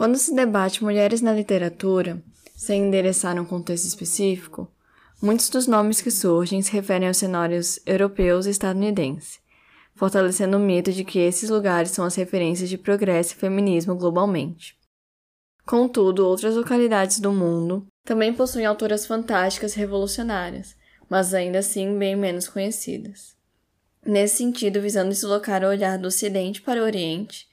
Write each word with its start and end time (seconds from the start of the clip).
Quando 0.00 0.16
se 0.16 0.34
debate 0.34 0.82
mulheres 0.82 1.20
na 1.20 1.30
literatura, 1.30 2.24
sem 2.56 2.84
endereçar 2.84 3.38
um 3.38 3.44
contexto 3.44 3.84
específico, 3.84 4.66
muitos 5.20 5.50
dos 5.50 5.66
nomes 5.66 6.00
que 6.00 6.10
surgem 6.10 6.62
se 6.62 6.72
referem 6.72 7.06
aos 7.06 7.18
cenários 7.18 7.78
europeus 7.84 8.46
e 8.46 8.50
estadunidenses, 8.50 9.40
fortalecendo 9.94 10.56
o 10.56 10.58
mito 10.60 10.90
de 10.90 11.04
que 11.04 11.18
esses 11.18 11.50
lugares 11.50 11.90
são 11.90 12.06
as 12.06 12.14
referências 12.14 12.70
de 12.70 12.78
progresso 12.78 13.34
e 13.34 13.36
feminismo 13.36 13.94
globalmente. 13.94 14.74
Contudo, 15.66 16.26
outras 16.26 16.56
localidades 16.56 17.20
do 17.20 17.30
mundo 17.30 17.86
também 18.02 18.32
possuem 18.32 18.64
autoras 18.64 19.04
fantásticas 19.04 19.74
e 19.76 19.78
revolucionárias, 19.80 20.74
mas 21.10 21.34
ainda 21.34 21.58
assim 21.58 21.98
bem 21.98 22.16
menos 22.16 22.48
conhecidas. 22.48 23.36
Nesse 24.02 24.38
sentido, 24.38 24.80
visando 24.80 25.10
deslocar 25.10 25.62
o 25.62 25.68
olhar 25.68 25.98
do 25.98 26.08
Ocidente 26.08 26.62
para 26.62 26.80
o 26.80 26.84
Oriente, 26.84 27.49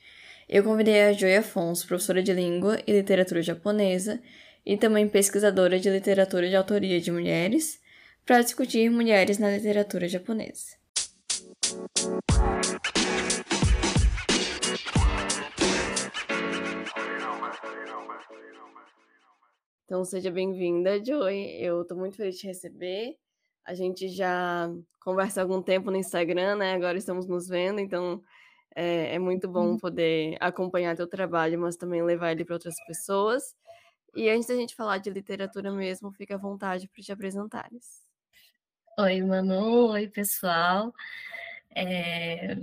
eu 0.49 0.63
convidei 0.63 1.01
a 1.01 1.11
Joy 1.11 1.35
Afonso, 1.35 1.85
professora 1.85 2.23
de 2.23 2.31
língua 2.31 2.79
e 2.87 2.93
literatura 2.93 3.41
japonesa 3.41 4.21
e 4.65 4.77
também 4.77 5.05
pesquisadora 5.05 5.77
de 5.77 5.89
literatura 5.89 6.47
de 6.47 6.55
autoria 6.55 7.01
de 7.01 7.11
mulheres, 7.11 7.81
para 8.25 8.41
discutir 8.41 8.89
mulheres 8.89 9.37
na 9.39 9.51
literatura 9.51 10.07
japonesa. 10.07 10.77
Então, 19.83 20.05
seja 20.05 20.31
bem-vinda, 20.31 21.03
Joy. 21.03 21.57
Eu 21.59 21.81
estou 21.81 21.97
muito 21.97 22.15
feliz 22.15 22.35
de 22.35 22.41
te 22.41 22.47
receber. 22.47 23.17
A 23.65 23.73
gente 23.73 24.07
já 24.07 24.69
conversa 25.01 25.41
há 25.41 25.43
algum 25.43 25.61
tempo 25.61 25.91
no 25.91 25.97
Instagram, 25.97 26.55
né? 26.55 26.73
Agora 26.73 26.97
estamos 26.97 27.27
nos 27.27 27.49
vendo, 27.49 27.81
então 27.81 28.21
é, 28.77 29.15
é 29.15 29.19
muito 29.19 29.47
bom 29.47 29.69
uhum. 29.69 29.77
poder 29.77 30.37
acompanhar 30.39 30.95
teu 30.95 31.07
trabalho, 31.07 31.59
mas 31.59 31.75
também 31.75 32.03
levar 32.03 32.31
ele 32.31 32.45
para 32.45 32.53
outras 32.53 32.75
pessoas. 32.85 33.55
E 34.15 34.29
antes 34.29 34.47
da 34.47 34.55
gente 34.55 34.75
falar 34.75 34.99
de 34.99 35.09
literatura 35.09 35.71
mesmo, 35.71 36.11
fica 36.11 36.35
à 36.35 36.37
vontade 36.37 36.87
para 36.87 37.01
te 37.01 37.11
apresentares. 37.11 38.03
Oi, 38.99 39.19
Manu. 39.23 39.87
Oi, 39.89 40.07
pessoal. 40.07 40.93
É... 41.75 42.55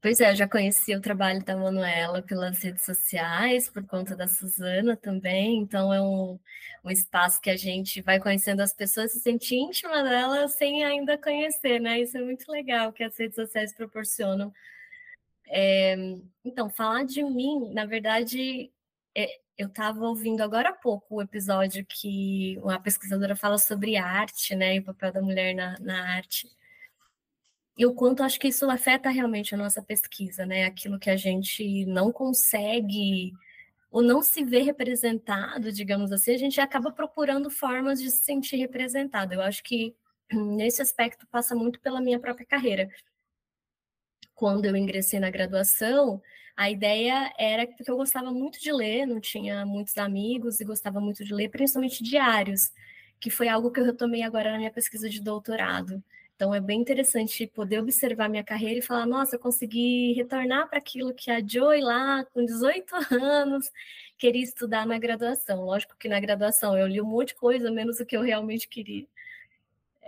Pois 0.00 0.20
é, 0.20 0.30
eu 0.30 0.36
já 0.36 0.48
conheci 0.48 0.94
o 0.94 1.00
trabalho 1.00 1.44
da 1.44 1.56
Manuela 1.56 2.22
pelas 2.22 2.62
redes 2.62 2.84
sociais, 2.84 3.68
por 3.68 3.84
conta 3.84 4.14
da 4.14 4.28
Suzana 4.28 4.96
também, 4.96 5.58
então 5.58 5.92
é 5.92 6.00
um, 6.00 6.38
um 6.84 6.90
espaço 6.90 7.40
que 7.40 7.50
a 7.50 7.56
gente 7.56 8.00
vai 8.00 8.20
conhecendo 8.20 8.60
as 8.60 8.72
pessoas, 8.72 9.10
se 9.10 9.18
sente 9.18 9.56
íntima 9.56 10.04
delas 10.04 10.52
sem 10.52 10.84
ainda 10.84 11.18
conhecer, 11.18 11.80
né? 11.80 12.00
Isso 12.00 12.16
é 12.16 12.22
muito 12.22 12.48
legal 12.48 12.92
que 12.92 13.02
as 13.02 13.18
redes 13.18 13.34
sociais 13.34 13.74
proporcionam. 13.74 14.54
É, 15.50 15.96
então, 16.44 16.70
falar 16.70 17.04
de 17.04 17.22
mim, 17.24 17.72
na 17.72 17.84
verdade, 17.86 18.70
é, 19.16 19.28
eu 19.56 19.68
estava 19.68 20.04
ouvindo 20.06 20.42
agora 20.42 20.70
há 20.70 20.72
pouco 20.72 21.16
o 21.16 21.22
episódio 21.22 21.84
que 21.86 22.58
uma 22.62 22.80
pesquisadora 22.80 23.36
fala 23.36 23.58
sobre 23.58 23.96
arte, 23.96 24.54
né, 24.54 24.76
e 24.76 24.78
o 24.80 24.84
papel 24.84 25.12
da 25.12 25.22
mulher 25.22 25.54
na, 25.54 25.78
na 25.80 26.14
arte 26.16 26.48
e 27.78 27.86
o 27.86 27.94
quanto 27.94 28.24
acho 28.24 28.40
que 28.40 28.48
isso 28.48 28.68
afeta 28.68 29.08
realmente 29.08 29.54
a 29.54 29.58
nossa 29.58 29.80
pesquisa, 29.80 30.44
né? 30.44 30.64
Aquilo 30.64 30.98
que 30.98 31.08
a 31.08 31.16
gente 31.16 31.86
não 31.86 32.10
consegue 32.10 33.32
ou 33.90 34.02
não 34.02 34.20
se 34.20 34.44
vê 34.44 34.60
representado, 34.62 35.72
digamos 35.72 36.12
assim, 36.12 36.34
a 36.34 36.38
gente 36.38 36.60
acaba 36.60 36.90
procurando 36.90 37.48
formas 37.50 38.02
de 38.02 38.10
se 38.10 38.18
sentir 38.24 38.56
representado. 38.56 39.32
Eu 39.32 39.40
acho 39.40 39.62
que 39.62 39.94
nesse 40.32 40.82
aspecto 40.82 41.26
passa 41.28 41.54
muito 41.54 41.80
pela 41.80 42.00
minha 42.00 42.18
própria 42.18 42.44
carreira. 42.44 42.90
Quando 44.38 44.66
eu 44.66 44.76
ingressei 44.76 45.18
na 45.18 45.30
graduação, 45.30 46.22
a 46.56 46.70
ideia 46.70 47.32
era 47.36 47.66
porque 47.66 47.90
eu 47.90 47.96
gostava 47.96 48.30
muito 48.30 48.60
de 48.60 48.72
ler, 48.72 49.04
não 49.04 49.20
tinha 49.20 49.66
muitos 49.66 49.98
amigos 49.98 50.60
e 50.60 50.64
gostava 50.64 51.00
muito 51.00 51.24
de 51.24 51.34
ler, 51.34 51.48
principalmente 51.48 52.04
diários, 52.04 52.70
que 53.18 53.30
foi 53.30 53.48
algo 53.48 53.72
que 53.72 53.80
eu 53.80 53.84
retomei 53.84 54.22
agora 54.22 54.52
na 54.52 54.58
minha 54.58 54.70
pesquisa 54.70 55.10
de 55.10 55.20
doutorado. 55.20 56.00
Então 56.36 56.54
é 56.54 56.60
bem 56.60 56.80
interessante 56.80 57.48
poder 57.48 57.80
observar 57.80 58.28
minha 58.28 58.44
carreira 58.44 58.78
e 58.78 58.82
falar, 58.82 59.06
nossa, 59.06 59.34
eu 59.34 59.40
consegui 59.40 60.12
retornar 60.12 60.68
para 60.68 60.78
aquilo 60.78 61.12
que 61.12 61.32
a 61.32 61.44
Joy 61.44 61.80
lá, 61.80 62.24
com 62.26 62.44
18 62.44 62.94
anos, 63.20 63.68
queria 64.16 64.44
estudar 64.44 64.86
na 64.86 65.00
graduação. 65.00 65.64
Lógico 65.64 65.96
que 65.98 66.08
na 66.08 66.20
graduação 66.20 66.78
eu 66.78 66.86
li 66.86 67.00
um 67.00 67.06
monte 67.06 67.30
de 67.30 67.34
coisa, 67.34 67.72
menos 67.72 67.98
o 67.98 68.06
que 68.06 68.16
eu 68.16 68.22
realmente 68.22 68.68
queria. 68.68 69.04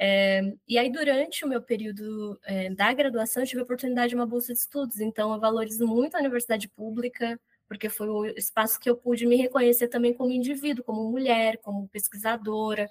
É, 0.03 0.41
e 0.67 0.79
aí, 0.79 0.91
durante 0.91 1.45
o 1.45 1.49
meu 1.49 1.61
período 1.61 2.41
é, 2.45 2.71
da 2.71 2.91
graduação, 2.95 3.43
eu 3.43 3.47
tive 3.47 3.61
a 3.61 3.65
oportunidade 3.65 4.09
de 4.09 4.15
uma 4.15 4.27
bolsa 4.27 4.55
de 4.55 4.59
estudos, 4.59 4.99
então 4.99 5.35
eu 5.35 5.39
valorizo 5.39 5.87
muito 5.87 6.17
a 6.17 6.21
universidade 6.21 6.67
pública, 6.69 7.39
porque 7.69 7.91
foi 7.91 8.09
o 8.09 8.25
espaço 8.25 8.81
que 8.81 8.89
eu 8.89 8.97
pude 8.97 9.27
me 9.27 9.37
reconhecer 9.37 9.89
também 9.89 10.15
como 10.15 10.31
indivíduo, 10.31 10.83
como 10.83 11.11
mulher, 11.11 11.59
como 11.59 11.87
pesquisadora. 11.89 12.89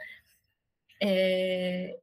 É, 1.01 1.97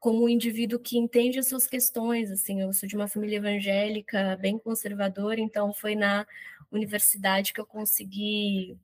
como 0.00 0.24
um 0.24 0.28
indivíduo 0.28 0.78
que 0.78 0.98
entende 0.98 1.38
as 1.38 1.48
suas 1.48 1.66
questões, 1.66 2.30
assim, 2.30 2.60
eu 2.60 2.72
sou 2.72 2.88
de 2.88 2.96
uma 2.96 3.08
família 3.08 3.36
evangélica 3.36 4.36
bem 4.40 4.58
conservadora, 4.58 5.40
então 5.40 5.72
foi 5.72 5.94
na 5.94 6.26
universidade 6.70 7.52
que 7.52 7.60
eu 7.60 7.66
consegui 7.66 8.76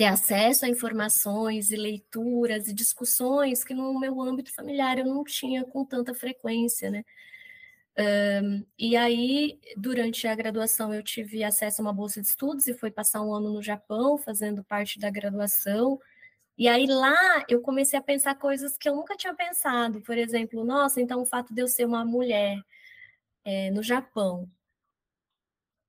ter 0.00 0.06
acesso 0.06 0.64
a 0.64 0.68
informações 0.68 1.70
e 1.70 1.76
leituras 1.76 2.66
e 2.68 2.72
discussões 2.72 3.62
que 3.62 3.74
no 3.74 4.00
meu 4.00 4.18
âmbito 4.22 4.50
familiar 4.50 4.96
eu 4.98 5.04
não 5.04 5.22
tinha 5.22 5.62
com 5.62 5.84
tanta 5.84 6.14
frequência, 6.14 6.90
né? 6.90 7.04
Um, 8.42 8.64
e 8.78 8.96
aí, 8.96 9.60
durante 9.76 10.26
a 10.26 10.34
graduação, 10.34 10.94
eu 10.94 11.02
tive 11.02 11.44
acesso 11.44 11.82
a 11.82 11.84
uma 11.84 11.92
bolsa 11.92 12.18
de 12.22 12.28
estudos 12.28 12.66
e 12.66 12.72
fui 12.72 12.90
passar 12.90 13.20
um 13.20 13.34
ano 13.34 13.52
no 13.52 13.62
Japão, 13.62 14.16
fazendo 14.16 14.64
parte 14.64 14.98
da 14.98 15.10
graduação. 15.10 16.00
E 16.56 16.66
aí 16.66 16.86
lá 16.86 17.44
eu 17.46 17.60
comecei 17.60 17.98
a 17.98 18.02
pensar 18.02 18.34
coisas 18.36 18.78
que 18.78 18.88
eu 18.88 18.96
nunca 18.96 19.16
tinha 19.18 19.34
pensado. 19.34 20.00
Por 20.02 20.16
exemplo, 20.16 20.64
nossa, 20.64 20.98
então 21.02 21.20
o 21.20 21.26
fato 21.26 21.52
de 21.54 21.60
eu 21.60 21.68
ser 21.68 21.84
uma 21.84 22.06
mulher 22.06 22.58
é, 23.44 23.70
no 23.70 23.82
Japão, 23.82 24.50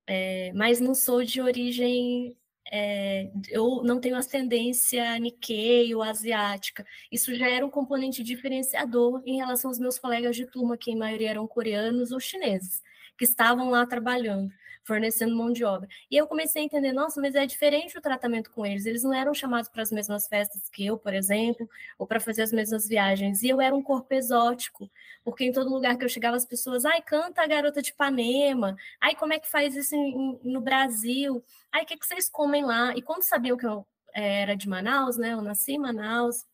é, 0.06 0.52
mas 0.54 0.80
não 0.80 0.94
sou 0.94 1.24
de 1.24 1.40
origem, 1.40 2.36
é, 2.70 3.30
eu 3.48 3.82
não 3.84 4.00
tenho 4.00 4.16
ascendência 4.16 5.18
Nikkei 5.18 5.94
ou 5.94 6.02
asiática. 6.02 6.86
Isso 7.10 7.34
já 7.34 7.48
era 7.48 7.66
um 7.66 7.70
componente 7.70 8.22
diferenciador 8.22 9.22
em 9.26 9.36
relação 9.36 9.70
aos 9.70 9.78
meus 9.78 9.98
colegas 9.98 10.36
de 10.36 10.46
turma, 10.46 10.76
que 10.76 10.90
em 10.90 10.96
maioria 10.96 11.30
eram 11.30 11.46
coreanos 11.46 12.12
ou 12.12 12.20
chineses, 12.20 12.82
que 13.16 13.24
estavam 13.24 13.70
lá 13.70 13.86
trabalhando 13.86 14.50
fornecendo 14.84 15.34
mão 15.36 15.52
de 15.52 15.64
obra. 15.64 15.88
E 16.10 16.16
eu 16.16 16.26
comecei 16.26 16.62
a 16.62 16.64
entender, 16.64 16.92
nossa, 16.92 17.20
mas 17.20 17.34
é 17.34 17.46
diferente 17.46 17.96
o 17.96 18.00
tratamento 18.00 18.50
com 18.50 18.66
eles. 18.66 18.84
Eles 18.86 19.02
não 19.02 19.14
eram 19.14 19.32
chamados 19.32 19.68
para 19.68 19.82
as 19.82 19.92
mesmas 19.92 20.26
festas 20.26 20.68
que 20.68 20.84
eu, 20.84 20.98
por 20.98 21.14
exemplo, 21.14 21.68
ou 21.98 22.06
para 22.06 22.20
fazer 22.20 22.42
as 22.42 22.52
mesmas 22.52 22.88
viagens. 22.88 23.42
E 23.42 23.48
eu 23.48 23.60
era 23.60 23.74
um 23.74 23.82
corpo 23.82 24.12
exótico, 24.14 24.90
porque 25.24 25.44
em 25.44 25.52
todo 25.52 25.70
lugar 25.70 25.96
que 25.96 26.04
eu 26.04 26.08
chegava, 26.08 26.36
as 26.36 26.44
pessoas, 26.44 26.84
ai, 26.84 27.00
canta 27.02 27.42
a 27.42 27.46
garota 27.46 27.80
de 27.80 27.90
Ipanema, 27.90 28.76
ai, 29.00 29.14
como 29.14 29.32
é 29.32 29.38
que 29.38 29.48
faz 29.48 29.76
isso 29.76 29.94
em, 29.94 30.40
no 30.42 30.60
Brasil? 30.60 31.42
Ai, 31.70 31.82
o 31.82 31.86
que, 31.86 31.96
que 31.96 32.06
vocês 32.06 32.28
comem 32.28 32.64
lá? 32.64 32.94
E 32.96 33.02
quando 33.02 33.22
sabiam 33.22 33.56
que 33.56 33.66
eu 33.66 33.86
eh, 34.14 34.42
era 34.42 34.56
de 34.56 34.68
Manaus, 34.68 35.16
né? 35.16 35.32
Eu 35.32 35.42
nasci 35.42 35.72
em 35.72 35.78
Manaus, 35.78 36.44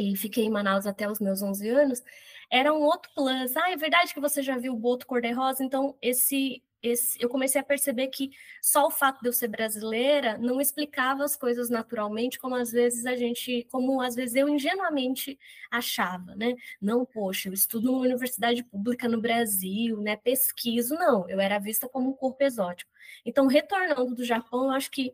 e 0.00 0.16
fiquei 0.16 0.44
em 0.44 0.50
Manaus 0.50 0.86
até 0.86 1.10
os 1.10 1.20
meus 1.20 1.42
11 1.42 1.68
anos, 1.68 2.02
era 2.50 2.72
um 2.72 2.82
outro 2.82 3.10
plus. 3.14 3.56
Ah, 3.56 3.70
é 3.70 3.76
verdade 3.76 4.14
que 4.14 4.20
você 4.20 4.42
já 4.42 4.56
viu 4.56 4.72
o 4.74 4.76
boto 4.78 5.06
cor-de-rosa? 5.06 5.64
Então, 5.64 5.96
esse 6.02 6.62
esse, 6.82 7.20
eu 7.20 7.28
comecei 7.28 7.60
a 7.60 7.64
perceber 7.64 8.08
que 8.08 8.30
só 8.62 8.86
o 8.86 8.90
fato 8.90 9.20
de 9.20 9.28
eu 9.28 9.32
ser 9.32 9.48
brasileira 9.48 10.38
não 10.38 10.60
explicava 10.60 11.24
as 11.24 11.36
coisas 11.36 11.68
naturalmente, 11.68 12.38
como 12.38 12.54
às 12.54 12.70
vezes 12.70 13.04
a 13.04 13.16
gente, 13.16 13.66
como 13.70 14.00
às 14.00 14.14
vezes 14.14 14.36
eu 14.36 14.48
ingenuamente 14.48 15.38
achava, 15.70 16.34
né? 16.36 16.54
Não, 16.80 17.04
poxa, 17.04 17.48
eu 17.48 17.52
estudo 17.52 17.90
numa 17.90 18.04
universidade 18.04 18.62
pública 18.62 19.08
no 19.08 19.20
Brasil, 19.20 20.00
né? 20.00 20.16
Pesquiso, 20.16 20.94
não, 20.94 21.28
eu 21.28 21.40
era 21.40 21.58
vista 21.58 21.88
como 21.88 22.10
um 22.10 22.14
corpo 22.14 22.42
exótico. 22.44 22.90
Então, 23.24 23.46
retornando 23.46 24.14
do 24.14 24.24
Japão, 24.24 24.66
eu 24.66 24.70
acho 24.70 24.90
que 24.90 25.12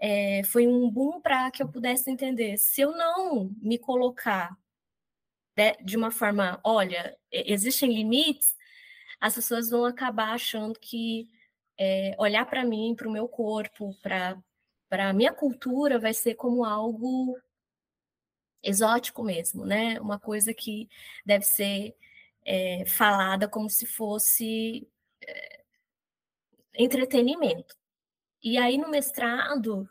é, 0.00 0.42
foi 0.44 0.66
um 0.66 0.90
boom 0.90 1.20
para 1.20 1.50
que 1.50 1.62
eu 1.62 1.68
pudesse 1.68 2.10
entender. 2.10 2.56
Se 2.56 2.80
eu 2.80 2.92
não 2.92 3.50
me 3.60 3.78
colocar 3.78 4.56
de, 5.54 5.76
de 5.84 5.96
uma 5.96 6.10
forma, 6.10 6.60
olha, 6.64 7.16
existem 7.30 7.92
limites, 7.94 8.56
as 9.20 9.34
pessoas 9.34 9.70
vão 9.70 9.84
acabar 9.84 10.32
achando 10.34 10.78
que 10.80 11.28
é, 11.78 12.14
olhar 12.18 12.46
para 12.46 12.64
mim, 12.64 12.94
para 12.96 13.08
o 13.08 13.12
meu 13.12 13.28
corpo, 13.28 13.94
para 14.02 14.42
a 14.90 15.12
minha 15.12 15.32
cultura 15.32 15.98
vai 15.98 16.14
ser 16.14 16.34
como 16.34 16.64
algo 16.64 17.38
exótico 18.62 19.22
mesmo, 19.22 19.64
né? 19.66 20.00
Uma 20.00 20.18
coisa 20.18 20.52
que 20.54 20.88
deve 21.24 21.44
ser 21.44 21.94
é, 22.44 22.84
falada 22.86 23.48
como 23.48 23.68
se 23.70 23.86
fosse 23.86 24.88
é, 25.22 25.64
entretenimento. 26.74 27.79
E 28.42 28.58
aí 28.58 28.78
no 28.78 28.90
mestrado 28.90 29.88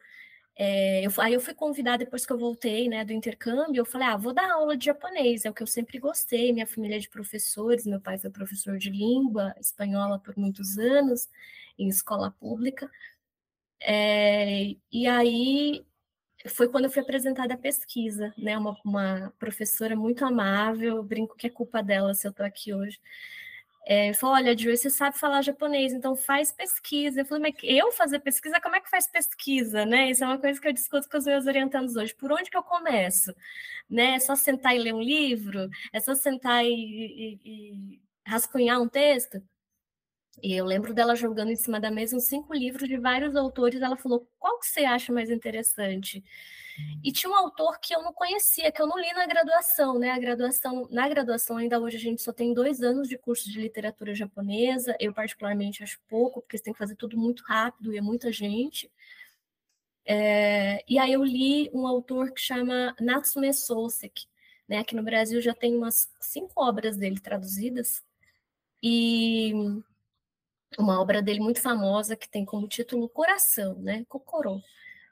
é, 0.58 1.06
eu, 1.06 1.12
aí 1.20 1.34
eu 1.34 1.42
fui 1.42 1.54
convidada 1.54 2.00
depois 2.06 2.26
que 2.26 2.34
eu 2.34 2.38
voltei, 2.38 2.90
né, 2.90 3.06
do 3.06 3.14
intercâmbio, 3.14 3.82
eu 3.82 3.86
falei, 3.86 4.08
ah, 4.10 4.18
vou 4.18 4.34
dar 4.34 4.52
aula 4.54 4.78
de 4.78 4.86
japonês, 4.88 5.46
é 5.46 5.50
o 5.50 5.54
que 5.54 5.64
eu 5.64 5.68
sempre 5.68 6.00
gostei, 6.00 6.54
minha 6.54 6.68
família 6.68 6.98
é 6.98 7.00
de 7.00 7.10
professores, 7.10 7.86
meu 7.86 8.02
pai 8.02 8.18
foi 8.20 8.30
professor 8.30 8.78
de 8.78 8.90
língua 8.90 9.54
espanhola 9.60 10.20
por 10.20 10.38
muitos 10.38 10.78
anos, 10.78 11.30
em 11.78 11.88
escola 11.90 12.32
pública, 12.40 12.90
É, 13.82 14.76
e 14.92 15.08
aí 15.08 15.86
foi 16.50 16.70
quando 16.70 16.86
eu 16.86 16.92
fui 16.92 17.02
apresentada 17.02 17.54
a 17.56 17.58
pesquisa, 17.58 18.34
né? 18.38 18.58
Uma, 18.58 18.78
uma 18.86 19.34
professora 19.40 19.96
muito 19.96 20.26
amável, 20.26 21.04
brinco 21.04 21.36
que 21.38 21.48
é 21.48 21.50
culpa 21.50 21.84
dela 21.84 22.14
se 22.14 22.28
eu 22.28 22.32
estou 22.32 22.46
aqui 22.46 22.74
hoje. 22.74 23.00
É, 23.92 24.14
falou: 24.14 24.36
Olha, 24.36 24.56
Joyce, 24.56 24.84
você 24.84 24.90
sabe 24.92 25.18
falar 25.18 25.42
japonês, 25.42 25.92
então 25.94 26.16
faz 26.16 26.52
pesquisa. 26.52 27.22
Eu 27.22 27.26
falei: 27.26 27.52
Mas 27.52 27.64
eu 27.64 27.92
fazer 27.92 28.20
pesquisa? 28.20 28.62
Como 28.62 28.76
é 28.76 28.80
que 28.80 28.90
faz 28.90 29.08
pesquisa? 29.08 29.84
Né? 29.84 30.12
Isso 30.12 30.24
é 30.24 30.28
uma 30.28 30.38
coisa 30.38 30.62
que 30.62 30.68
eu 30.68 30.74
discuto 30.74 31.10
com 31.10 31.18
os 31.18 31.26
meus 31.26 31.48
orientandos 31.48 31.96
hoje. 31.96 32.14
Por 32.14 32.32
onde 32.32 32.52
que 32.52 32.58
eu 32.58 32.62
começo? 32.62 33.34
Né? 33.90 34.16
É 34.16 34.20
só 34.20 34.36
sentar 34.36 34.76
e 34.76 34.80
ler 34.80 34.94
um 34.94 35.02
livro? 35.02 35.70
É 35.92 36.00
só 36.00 36.14
sentar 36.14 36.64
e, 36.64 36.70
e, 36.70 37.40
e 37.44 38.02
rascunhar 38.28 38.80
um 38.80 38.88
texto? 38.88 39.42
E 40.44 40.54
eu 40.54 40.66
lembro 40.66 40.94
dela 40.94 41.16
jogando 41.16 41.52
em 41.52 41.56
cima 41.56 41.80
da 41.80 41.90
mesa 41.92 42.16
uns 42.16 42.26
cinco 42.26 42.54
livros 42.54 42.88
de 42.88 42.98
vários 42.98 43.36
autores. 43.36 43.82
Ela 43.82 43.98
falou: 43.98 44.28
qual 44.38 44.60
que 44.60 44.68
você 44.68 44.86
acha 44.86 45.12
mais 45.12 45.32
interessante? 45.32 46.24
E 47.04 47.12
tinha 47.12 47.32
um 47.32 47.36
autor 47.36 47.80
que 47.80 47.96
eu 47.96 48.02
não 48.04 48.12
conhecia, 48.14 48.72
que 48.72 48.82
eu 48.82 48.88
não 48.88 49.00
li 49.00 49.12
na 49.14 49.26
graduação, 49.26 49.98
né? 49.98 50.12
A 50.12 50.20
graduação, 50.20 50.88
na 50.92 51.08
graduação, 51.08 51.58
ainda 51.58 51.80
hoje 51.80 51.98
a 51.98 52.00
gente 52.00 52.22
só 52.22 52.34
tem 52.34 52.54
dois 52.54 52.82
anos 52.82 53.08
de 53.08 53.18
curso 53.18 53.50
de 53.50 53.60
literatura 53.60 54.14
japonesa. 54.14 54.96
Eu, 55.00 55.14
particularmente, 55.14 55.82
acho 55.82 56.00
pouco, 56.10 56.42
porque 56.42 56.58
você 56.58 56.64
tem 56.66 56.74
que 56.74 56.80
fazer 56.80 56.96
tudo 56.96 57.18
muito 57.18 57.44
rápido 57.44 57.94
e 57.94 57.98
é 57.98 58.02
muita 58.02 58.32
gente. 58.32 58.92
É, 60.06 60.84
e 60.88 60.98
aí 60.98 61.14
eu 61.14 61.24
li 61.24 61.70
um 61.74 61.88
autor 61.88 62.32
que 62.32 62.42
chama 62.42 62.96
Natsume 63.00 63.54
Soseki, 63.54 64.28
né? 64.68 64.80
Aqui 64.80 64.96
no 64.96 65.04
Brasil 65.04 65.40
já 65.40 65.54
tem 65.54 65.76
umas 65.76 66.10
cinco 66.20 66.54
obras 66.58 66.98
dele 66.98 67.20
traduzidas. 67.20 68.04
E 68.84 69.54
uma 70.78 71.00
obra 71.02 71.22
dele 71.22 71.40
muito 71.40 71.62
famosa 71.62 72.16
que 72.16 72.30
tem 72.30 72.46
como 72.46 72.68
título 72.68 73.10
Coração, 73.10 73.76
né? 73.80 74.06
Kokoro. 74.10 74.62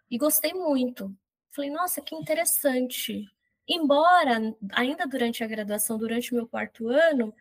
E 0.10 0.18
gostei 0.18 0.54
muito. 0.54 1.16
Falei, 1.57 1.71
nossa, 1.71 2.04
que 2.04 2.13
interessante. 2.13 3.27
Embora, 3.68 4.56
ainda 4.74 5.07
durante 5.07 5.44
a 5.44 5.48
graduação, 5.48 5.98
durante 5.98 6.31
o 6.31 6.36
meu 6.36 6.48
quarto 6.48 6.88
ano, 6.88 7.33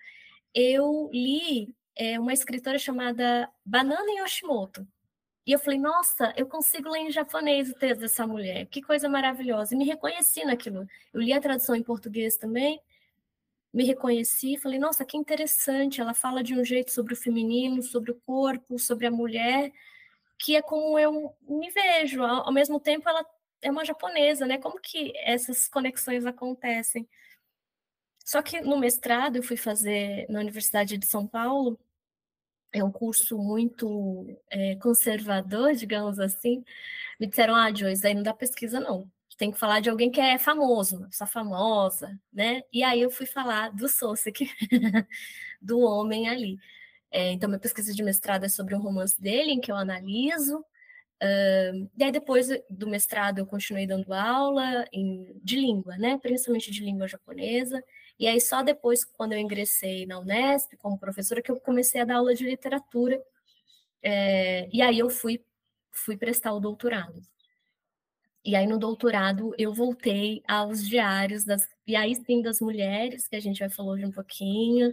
eu 0.55 1.11
li 1.13 1.75
é, 1.95 2.19
uma 2.19 2.33
escritora 2.33 2.79
chamada 2.79 3.47
Banana 3.63 4.11
Yoshimoto. 4.23 4.89
E 5.47 5.53
eu 5.53 5.59
falei, 5.59 5.79
nossa, 5.79 6.33
eu 6.35 6.47
consigo 6.47 6.89
ler 6.89 7.01
em 7.01 7.11
japonês 7.11 7.69
o 7.69 7.75
texto 7.75 8.01
dessa 8.01 8.27
mulher, 8.27 8.65
que 8.69 8.81
coisa 8.81 9.07
maravilhosa. 9.07 9.75
E 9.75 9.77
me 9.77 9.85
reconheci 9.85 10.47
naquilo. 10.47 10.89
Eu 11.13 11.21
li 11.21 11.35
a 11.35 11.41
tradução 11.41 11.77
em 11.77 11.83
português 11.83 12.39
também, 12.39 12.81
me 13.71 13.85
reconheci, 13.85 14.57
falei, 14.57 14.79
nossa, 14.79 15.05
que 15.05 15.19
interessante, 15.19 16.01
ela 16.01 16.15
fala 16.15 16.43
de 16.43 16.59
um 16.59 16.65
jeito 16.65 16.91
sobre 16.91 17.13
o 17.13 17.17
feminino, 17.17 17.83
sobre 17.83 18.13
o 18.13 18.21
corpo, 18.25 18.79
sobre 18.79 19.07
a 19.07 19.11
mulher, 19.11 19.71
que 20.39 20.57
é 20.57 20.63
como 20.63 20.99
eu 20.99 21.35
me 21.47 21.71
vejo. 21.71 22.23
Ao, 22.23 22.51
mesmo 22.51 22.81
tempo, 22.81 23.07
ela 23.07 23.23
é 23.67 23.71
uma 23.71 23.85
japonesa, 23.85 24.47
né? 24.47 24.59
Como 24.59 24.81
que 24.81 25.13
essas 25.17 25.69
conexões 25.69 26.27
acontecem? 26.27 27.09
Só 28.25 28.43
que 28.43 28.61
no 28.61 28.79
mestrado 28.79 29.37
eu 29.37 29.43
fui 29.43 29.57
fazer 29.57 30.27
na 30.29 30.41
Universidade 30.41 30.99
de 30.99 31.07
São 31.07 31.27
Paulo, 31.27 31.79
é 32.73 32.83
um 32.85 32.93
curso 32.93 33.39
muito 33.39 34.39
é, 34.51 34.77
conservador, 34.77 35.75
digamos 35.77 36.21
assim. 36.21 36.65
Me 37.21 37.27
disseram, 37.27 37.55
ah, 37.57 37.73
Joyce, 37.75 38.07
aí 38.07 38.15
não 38.15 38.23
dá 38.23 38.35
pesquisa, 38.35 38.81
não 38.81 39.11
tem 39.37 39.53
que 39.53 39.59
falar 39.59 39.81
de 39.81 39.91
alguém 39.91 40.11
que 40.11 40.21
é 40.21 40.39
famoso, 40.39 40.97
uma 40.97 41.09
pessoa 41.09 41.29
famosa, 41.29 42.19
né? 42.33 42.63
E 42.73 42.83
aí 42.83 43.01
eu 43.03 43.11
fui 43.11 43.27
falar 43.27 43.71
do 43.71 43.89
Sosek, 43.89 44.51
do 45.61 45.81
homem 45.81 46.29
ali. 46.29 46.59
É, 47.11 47.33
então, 47.33 47.49
minha 47.49 47.61
pesquisa 47.61 47.93
de 47.93 48.03
mestrado 48.03 48.45
é 48.45 48.49
sobre 48.49 48.75
um 48.75 48.81
romance 48.81 49.21
dele, 49.21 49.53
em 49.53 49.61
que 49.61 49.71
eu 49.71 49.77
analiso. 49.77 50.65
Uh, 51.23 51.89
aí, 52.01 52.13
depois 52.13 52.49
do 52.69 52.87
mestrado, 52.87 53.39
eu 53.39 53.47
continuei 53.47 53.87
dando 53.87 54.13
aula 54.13 54.85
em, 54.93 55.33
de 55.43 55.57
língua, 55.57 55.97
né? 55.97 56.19
Principalmente 56.19 56.71
de 56.71 56.85
língua 56.85 57.09
japonesa. 57.09 57.83
E 58.19 58.27
aí, 58.27 58.41
só 58.41 58.63
depois, 58.63 59.05
quando 59.05 59.33
eu 59.33 59.39
ingressei 59.39 60.07
na 60.07 60.19
Unesp 60.19 60.77
como 60.79 60.99
professora, 60.99 61.43
que 61.43 61.51
eu 61.51 61.61
comecei 61.61 62.01
a 62.01 62.05
dar 62.05 62.17
aula 62.17 62.35
de 62.35 62.45
literatura. 62.45 63.21
É, 64.03 64.69
e 64.73 64.83
aí, 64.83 64.99
eu 64.99 65.09
fui, 65.11 65.43
fui 65.91 66.17
prestar 66.17 66.53
o 66.53 66.61
doutorado. 66.61 67.23
E 68.45 68.55
aí, 68.55 68.67
no 68.67 68.79
doutorado, 68.79 69.55
eu 69.59 69.75
voltei 69.75 70.43
aos 70.47 70.87
diários, 70.87 71.45
das, 71.45 71.69
e 71.87 71.97
aí 71.97 72.15
sim 72.15 72.41
das 72.43 72.61
mulheres, 72.61 73.27
que 73.27 73.35
a 73.35 73.41
gente 73.41 73.59
vai 73.59 73.69
falar 73.69 73.93
hoje 73.93 74.07
um 74.07 74.13
pouquinho, 74.13 74.93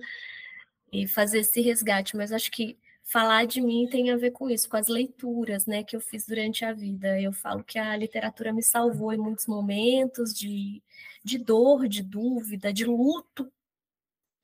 e 0.92 1.08
fazer 1.08 1.40
esse 1.40 1.62
resgate. 1.62 2.16
Mas 2.18 2.32
acho 2.32 2.50
que 2.50 2.78
falar 3.04 3.46
de 3.46 3.62
mim 3.62 3.88
tem 3.88 4.12
a 4.12 4.18
ver 4.18 4.32
com 4.32 4.50
isso, 4.50 4.70
com 4.70 4.78
as 4.78 4.88
leituras 4.88 5.66
né, 5.66 5.84
que 5.84 5.96
eu 5.96 6.02
fiz 6.02 6.26
durante 6.26 6.66
a 6.66 6.74
vida. 6.74 7.20
Eu 7.20 7.34
falo 7.34 7.64
que 7.64 7.78
a 7.78 7.96
literatura 7.96 8.54
me 8.54 8.64
salvou 8.64 9.14
em 9.14 9.18
muitos 9.18 9.46
momentos 9.48 10.34
de, 10.34 10.82
de 11.24 11.38
dor, 11.38 11.88
de 11.88 12.02
dúvida, 12.02 12.74
de 12.74 12.86
luto 12.86 13.52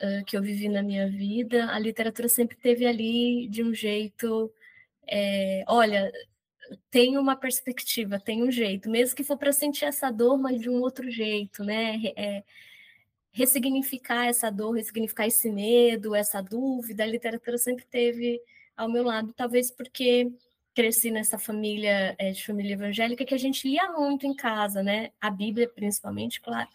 uh, 0.01 0.25
que 0.25 0.38
eu 0.38 0.41
vivi 0.41 0.69
na 0.69 0.83
minha 0.83 1.09
vida. 1.09 1.71
A 1.71 1.79
literatura 1.79 2.27
sempre 2.29 2.57
teve 2.57 2.85
ali 2.85 3.47
de 3.47 3.63
um 3.63 3.73
jeito. 3.73 4.51
É, 5.07 5.63
olha, 5.67 6.12
tem 6.91 7.17
uma 7.17 7.35
perspectiva, 7.35 8.19
tem 8.19 8.44
um 8.44 8.51
jeito, 8.51 8.89
mesmo 8.89 9.15
que 9.15 9.23
for 9.23 9.38
para 9.38 9.51
sentir 9.51 9.85
essa 9.85 10.12
dor, 10.12 10.38
mas 10.38 10.59
de 10.62 10.69
um 10.69 10.81
outro 10.81 11.09
jeito, 11.09 11.63
né? 11.63 12.00
É, 12.15 12.44
ressignificar 13.31 14.25
essa 14.25 14.49
dor, 14.49 14.73
ressignificar 14.73 15.27
esse 15.27 15.49
medo, 15.49 16.15
essa 16.15 16.41
dúvida. 16.41 17.03
A 17.03 17.07
literatura 17.07 17.57
sempre 17.57 17.85
teve 17.85 18.41
ao 18.75 18.89
meu 18.89 19.03
lado, 19.03 19.33
talvez 19.33 19.69
porque 19.71 20.31
cresci 20.73 21.11
nessa 21.11 21.37
família 21.37 22.15
é, 22.17 22.31
de 22.31 22.45
família 22.45 22.73
evangélica 22.73 23.25
que 23.25 23.33
a 23.33 23.37
gente 23.37 23.67
lia 23.67 23.91
muito 23.91 24.25
em 24.25 24.33
casa, 24.33 24.81
né? 24.81 25.11
A 25.19 25.29
Bíblia, 25.29 25.67
principalmente, 25.67 26.39
claro, 26.39 26.69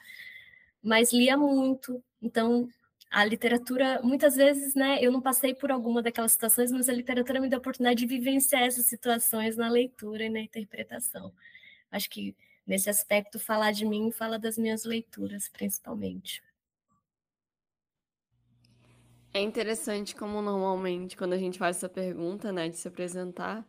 mas 0.83 1.13
lia 1.13 1.37
muito. 1.37 2.03
Então, 2.21 2.69
a 3.11 3.25
literatura, 3.25 4.01
muitas 4.03 4.35
vezes, 4.37 4.75
né, 4.75 4.99
eu 5.01 5.13
não 5.13 5.21
passei 5.21 5.55
por 5.55 5.71
alguma 5.71 6.03
daquelas 6.03 6.33
situações, 6.33 6.73
mas 6.73 6.89
a 6.89 6.93
literatura 6.93 7.41
me 7.41 7.49
deu 7.49 7.59
a 7.59 7.61
oportunidade 7.61 8.01
de 8.01 8.07
vivenciar 8.07 8.65
essas 8.65 8.87
situações 8.87 9.57
na 9.57 9.71
leitura 9.71 10.25
e 10.25 10.29
na 10.29 10.41
interpretação. 10.41 11.33
Acho 11.91 12.11
que 12.11 12.35
nesse 12.67 12.91
aspecto 12.91 13.39
falar 13.39 13.73
de 13.73 13.85
mim 13.85 14.11
fala 14.11 14.39
das 14.39 14.59
minhas 14.59 14.85
leituras, 14.85 15.49
principalmente. 15.49 16.43
É 19.33 19.41
interessante 19.41 20.15
como 20.15 20.41
normalmente 20.41 21.17
quando 21.17 21.33
a 21.33 21.39
gente 21.39 21.59
faz 21.59 21.77
essa 21.79 21.89
pergunta, 21.89 22.53
né, 22.53 22.69
de 22.69 22.77
se 22.77 22.87
apresentar, 22.87 23.67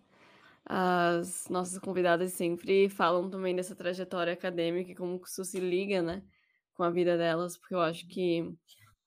as 0.65 1.47
nossas 1.50 1.80
convidadas 1.80 2.33
sempre 2.33 2.89
falam 2.89 3.30
também 3.30 3.56
dessa 3.56 3.75
trajetória 3.75 4.33
acadêmica 4.33 4.92
e 4.92 4.95
como 4.95 5.21
isso 5.25 5.44
se 5.45 5.59
liga, 5.59 6.02
né, 6.02 6.23
com 6.75 6.83
a 6.83 6.92
vida 6.92 7.18
delas, 7.18 7.57
porque 7.57 7.73
eu 7.75 7.81
acho 7.81 8.07
que 8.07 8.52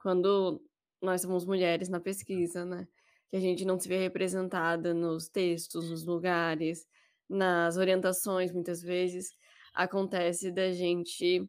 quando 0.02 0.62
nós 1.02 1.22
somos 1.22 1.44
mulheres 1.44 1.88
na 1.88 2.00
pesquisa, 2.00 2.64
né? 2.64 2.88
Que 3.30 3.36
a 3.36 3.40
gente 3.40 3.64
não 3.64 3.78
se 3.78 3.88
vê 3.88 3.98
representada 3.98 4.94
nos 4.94 5.28
textos, 5.28 5.90
nos 5.90 6.04
lugares, 6.04 6.86
nas 7.28 7.76
orientações, 7.76 8.52
muitas 8.52 8.82
vezes, 8.82 9.32
acontece 9.78 10.50
da 10.50 10.72
gente 10.72 11.48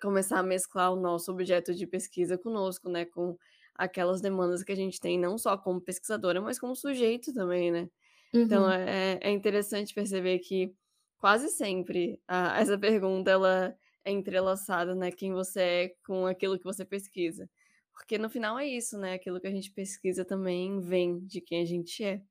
começar 0.00 0.38
a 0.38 0.42
mesclar 0.42 0.92
o 0.92 0.96
nosso 0.96 1.30
objeto 1.30 1.74
de 1.74 1.86
pesquisa 1.86 2.38
conosco, 2.38 2.88
né? 2.88 3.04
Com 3.04 3.36
aquelas 3.74 4.20
demandas 4.22 4.64
que 4.64 4.72
a 4.72 4.76
gente 4.76 4.98
tem, 4.98 5.18
não 5.18 5.36
só 5.36 5.56
como 5.58 5.80
pesquisadora, 5.80 6.40
mas 6.40 6.58
como 6.58 6.74
sujeito 6.74 7.32
também, 7.34 7.70
né? 7.70 7.88
Então, 8.32 8.64
uhum. 8.64 8.70
Então, 8.70 8.72
é, 8.72 9.18
é 9.20 9.30
interessante 9.30 9.94
perceber 9.94 10.38
que 10.38 10.74
quase 11.18 11.48
sempre 11.50 12.18
a, 12.26 12.58
essa 12.60 12.78
pergunta, 12.78 13.30
ela 13.30 13.76
é 14.04 14.10
entrelaçada, 14.10 14.94
né? 14.94 15.12
Quem 15.12 15.32
você 15.32 15.60
é 15.60 15.94
com 16.06 16.26
aquilo 16.26 16.58
que 16.58 16.64
você 16.64 16.84
pesquisa. 16.84 17.48
Porque 17.92 18.16
no 18.16 18.30
final 18.30 18.58
é 18.58 18.66
isso, 18.66 18.98
né? 18.98 19.14
Aquilo 19.14 19.38
que 19.40 19.46
a 19.46 19.50
gente 19.50 19.70
pesquisa 19.70 20.24
também 20.24 20.80
vem 20.80 21.20
de 21.26 21.40
quem 21.42 21.60
a 21.62 21.66
gente 21.66 22.02
é. 22.02 22.22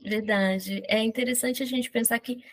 Verdade. 0.00 0.82
É 0.88 1.02
interessante 1.02 1.62
a 1.62 1.66
gente 1.66 1.90
pensar 1.90 2.18
que, 2.18 2.44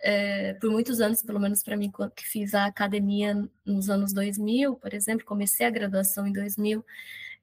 é, 0.00 0.54
por 0.54 0.70
muitos 0.70 1.00
anos, 1.00 1.22
pelo 1.22 1.40
menos 1.40 1.62
para 1.62 1.76
mim, 1.76 1.90
que 2.14 2.26
fiz 2.26 2.54
a 2.54 2.66
academia 2.66 3.48
nos 3.64 3.90
anos 3.90 4.12
2000, 4.12 4.76
por 4.76 4.94
exemplo, 4.94 5.26
comecei 5.26 5.66
a 5.66 5.70
graduação 5.70 6.26
em 6.26 6.32
2000, 6.32 6.84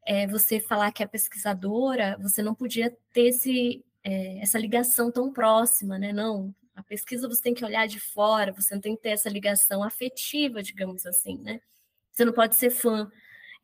é, 0.06 0.28
você 0.28 0.60
falar 0.60 0.92
que 0.92 1.04
é 1.04 1.08
pesquisadora, 1.08 2.18
você 2.22 2.42
não 2.42 2.54
podia 2.54 2.96
ter 3.12 3.30
esse, 3.30 3.84
é, 4.04 4.40
essa 4.40 4.60
ligação 4.60 5.12
tão 5.12 5.34
próxima, 5.34 5.98
né? 5.98 6.14
Não, 6.14 6.54
a 6.76 6.84
pesquisa 6.84 7.28
você 7.28 7.42
tem 7.42 7.54
que 7.54 7.66
olhar 7.66 7.88
de 7.88 8.00
fora, 8.00 8.54
você 8.54 8.76
não 8.76 8.82
tem 8.82 8.96
que 8.96 9.02
ter 9.02 9.10
essa 9.10 9.30
ligação 9.30 9.84
afetiva, 9.84 10.62
digamos 10.62 11.06
assim, 11.06 11.38
né? 11.40 11.60
Você 12.12 12.24
não 12.24 12.34
pode 12.34 12.56
ser 12.56 12.70
fã 12.70 13.12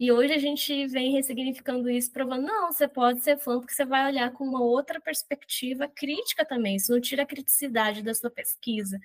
e 0.01 0.11
hoje 0.11 0.33
a 0.33 0.39
gente 0.39 0.87
vem 0.87 1.11
ressignificando 1.13 1.87
isso, 1.89 2.11
provando, 2.11 2.43
não, 2.47 2.71
você 2.71 2.87
pode 2.87 3.21
ser 3.21 3.37
fã, 3.37 3.59
porque 3.59 3.73
você 3.73 3.85
vai 3.85 4.07
olhar 4.11 4.31
com 4.33 4.43
uma 4.45 4.63
outra 4.63 4.99
perspectiva 4.99 5.87
crítica 5.87 6.43
também, 6.43 6.77
isso 6.77 6.91
não 6.91 6.99
tira 6.99 7.23
a 7.23 7.25
criticidade 7.27 8.01
da 8.01 8.15
sua 8.15 8.31
pesquisa, 8.31 8.99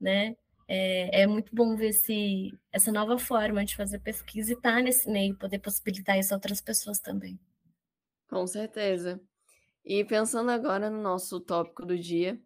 né? 0.00 0.36
É, 0.68 1.22
é 1.22 1.26
muito 1.26 1.54
bom 1.54 1.76
ver 1.76 1.92
se 1.92 2.52
essa 2.72 2.92
nova 2.92 3.18
forma 3.18 3.64
de 3.64 3.74
fazer 3.76 3.98
pesquisa 4.00 4.52
e 4.52 4.54
estar 4.54 4.76
tá 4.76 4.82
nesse 4.82 5.10
meio, 5.10 5.36
poder 5.36 5.58
possibilitar 5.58 6.18
isso 6.18 6.32
a 6.34 6.36
outras 6.36 6.60
pessoas 6.60 7.00
também. 7.00 7.38
Com 8.28 8.46
certeza. 8.46 9.20
E 9.84 10.04
pensando 10.04 10.50
agora 10.50 10.90
no 10.90 11.02
nosso 11.02 11.40
tópico 11.40 11.84
do 11.86 11.98
dia, 11.98 12.40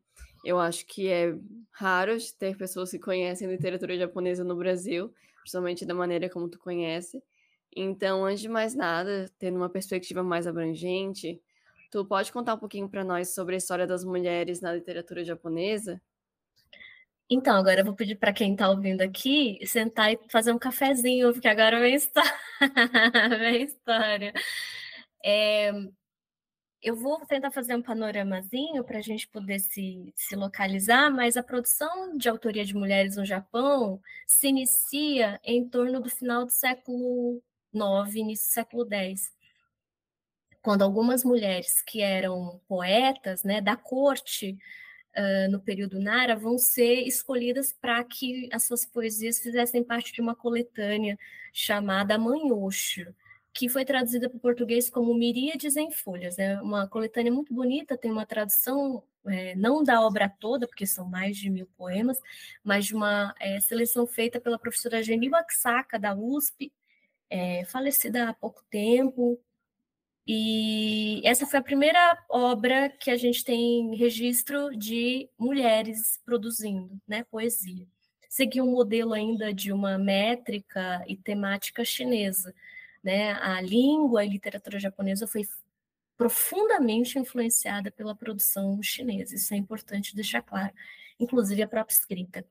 Eu 0.45 0.59
acho 0.61 0.87
que 0.87 1.09
é 1.09 1.35
raro 1.73 2.17
ter 2.39 2.57
pessoas 2.57 2.91
que 2.91 2.99
conhecem 2.99 3.49
literatura 3.49 3.97
japonesa 3.99 4.45
no 4.45 4.57
Brasil, 4.57 5.13
principalmente 5.41 5.87
da 5.87 5.95
maneira 5.95 6.31
como 6.31 6.49
tu 6.49 6.59
conhece. 6.59 7.23
Então, 7.75 8.25
antes 8.25 8.41
de 8.41 8.49
mais 8.49 8.75
nada, 8.75 9.31
tendo 9.39 9.57
uma 9.57 9.69
perspectiva 9.69 10.23
mais 10.23 10.47
abrangente, 10.47 11.41
tu 11.91 12.05
pode 12.05 12.33
contar 12.33 12.55
um 12.55 12.59
pouquinho 12.59 12.89
para 12.89 13.05
nós 13.05 13.35
sobre 13.35 13.55
a 13.55 13.59
história 13.59 13.87
das 13.87 14.05
mulheres 14.05 14.61
na 14.61 14.73
literatura 14.73 15.25
japonesa? 15.25 16.01
Então, 17.31 17.57
agora 17.57 17.81
eu 17.81 17.85
vou 17.85 17.95
pedir 17.95 18.17
para 18.17 18.33
quem 18.33 18.53
está 18.53 18.69
ouvindo 18.69 19.01
aqui 19.01 19.59
sentar 19.67 20.13
e 20.13 20.19
fazer 20.29 20.53
um 20.53 20.59
cafezinho, 20.59 21.33
porque 21.33 21.49
agora 21.49 21.81
vem 21.81 21.95
história. 21.97 23.65
história. 23.65 24.35
É, 25.25 25.73
eu 26.83 26.97
vou 26.97 27.25
tentar 27.27 27.51
fazer 27.53 27.77
um 27.77 27.83
panoramazinho 27.83 28.83
para 28.85 28.99
a 28.99 29.03
gente 29.03 29.29
poder 29.29 29.61
se, 29.61 30.13
se 30.17 30.35
localizar, 30.35 31.11
mas 31.11 31.37
a 31.37 31.43
produção 31.43 32.19
de 32.19 32.29
autoria 32.29 32.65
de 32.65 32.75
mulheres 32.75 33.17
no 33.17 33.25
Japão 33.25 34.01
se 34.27 34.49
inicia 34.49 35.41
em 35.45 35.67
torno 35.67 36.01
do 36.01 36.11
final 36.11 36.45
do 36.45 36.51
século 36.51 37.41
IX, 37.75 38.15
início 38.15 38.47
do 38.47 38.53
século 38.53 38.89
X, 38.91 39.33
quando 40.63 40.83
algumas 40.83 41.25
mulheres 41.25 41.83
que 41.83 42.01
eram 42.01 42.61
poetas 42.69 43.43
né, 43.43 43.61
da 43.61 43.77
corte 43.77 44.57
uh, 45.17 45.51
no 45.51 45.61
período 45.61 46.01
Nara 46.01 46.37
vão 46.37 46.57
ser 46.57 47.03
escolhidas 47.03 47.73
para 47.73 48.03
que 48.05 48.49
as 48.53 48.65
suas 48.65 48.85
poesias 48.87 49.41
fizessem 49.41 49.83
parte 49.83 50.13
de 50.13 50.21
uma 50.21 50.37
coletânea 50.37 51.19
chamada 51.53 52.17
Manhocho, 52.17 53.13
que 53.53 53.69
foi 53.69 53.85
traduzida 53.85 54.31
para 54.31 54.37
o 54.37 54.41
português 54.41 54.89
como 54.89 55.15
Miríades 55.15 55.77
em 55.77 55.91
Folhas. 55.91 56.39
É 56.39 56.61
uma 56.63 56.87
coletânea 56.89 57.33
muito 57.33 57.53
bonita, 57.53 57.99
tem 57.99 58.11
uma 58.11 58.25
tradução 58.25 59.03
é, 59.27 59.55
não 59.55 59.83
da 59.83 60.01
obra 60.01 60.29
toda, 60.29 60.67
porque 60.67 60.87
são 60.87 61.07
mais 61.09 61.37
de 61.37 61.51
mil 61.51 61.67
poemas, 61.77 62.19
mas 62.65 62.87
de 62.87 62.95
uma 62.95 63.35
é, 63.39 63.61
seleção 63.61 64.07
feita 64.07 64.41
pela 64.41 64.59
professora 64.59 65.03
Geniba 65.03 65.45
Saka, 65.51 65.99
da 65.99 66.15
USP, 66.15 66.73
é, 67.33 67.65
falecida 67.65 68.29
há 68.29 68.35
pouco 68.35 68.63
tempo, 68.71 69.41
e 70.27 71.21
essa 71.25 71.47
foi 71.47 71.59
a 71.59 71.63
primeira 71.63 72.17
obra 72.29 72.91
que 72.91 73.11
a 73.11 73.17
gente 73.17 73.43
tem 73.43 73.97
registro 73.97 74.77
de 74.77 75.29
mulheres 75.39 76.21
produzindo 76.25 77.01
né, 77.09 77.25
poesia. 77.25 77.87
Seguiu 78.29 78.65
um 78.65 78.71
modelo 78.73 79.15
ainda 79.15 79.53
de 79.53 79.73
uma 79.73 79.99
métrica 79.99 81.03
e 81.09 81.17
temática 81.17 81.85
chinesa. 81.85 82.55
Né? 83.03 83.33
A 83.33 83.61
língua 83.61 84.25
e 84.25 84.29
literatura 84.29 84.79
japonesa 84.79 85.27
foi 85.27 85.43
profundamente 86.17 87.19
influenciada 87.19 87.91
pela 87.91 88.15
produção 88.15 88.81
chinesa, 88.83 89.35
isso 89.35 89.53
é 89.55 89.57
importante 89.57 90.15
deixar 90.15 90.43
claro, 90.43 90.73
inclusive 91.19 91.63
a 91.63 91.69
própria 91.69 91.95
escrita. 91.95 92.47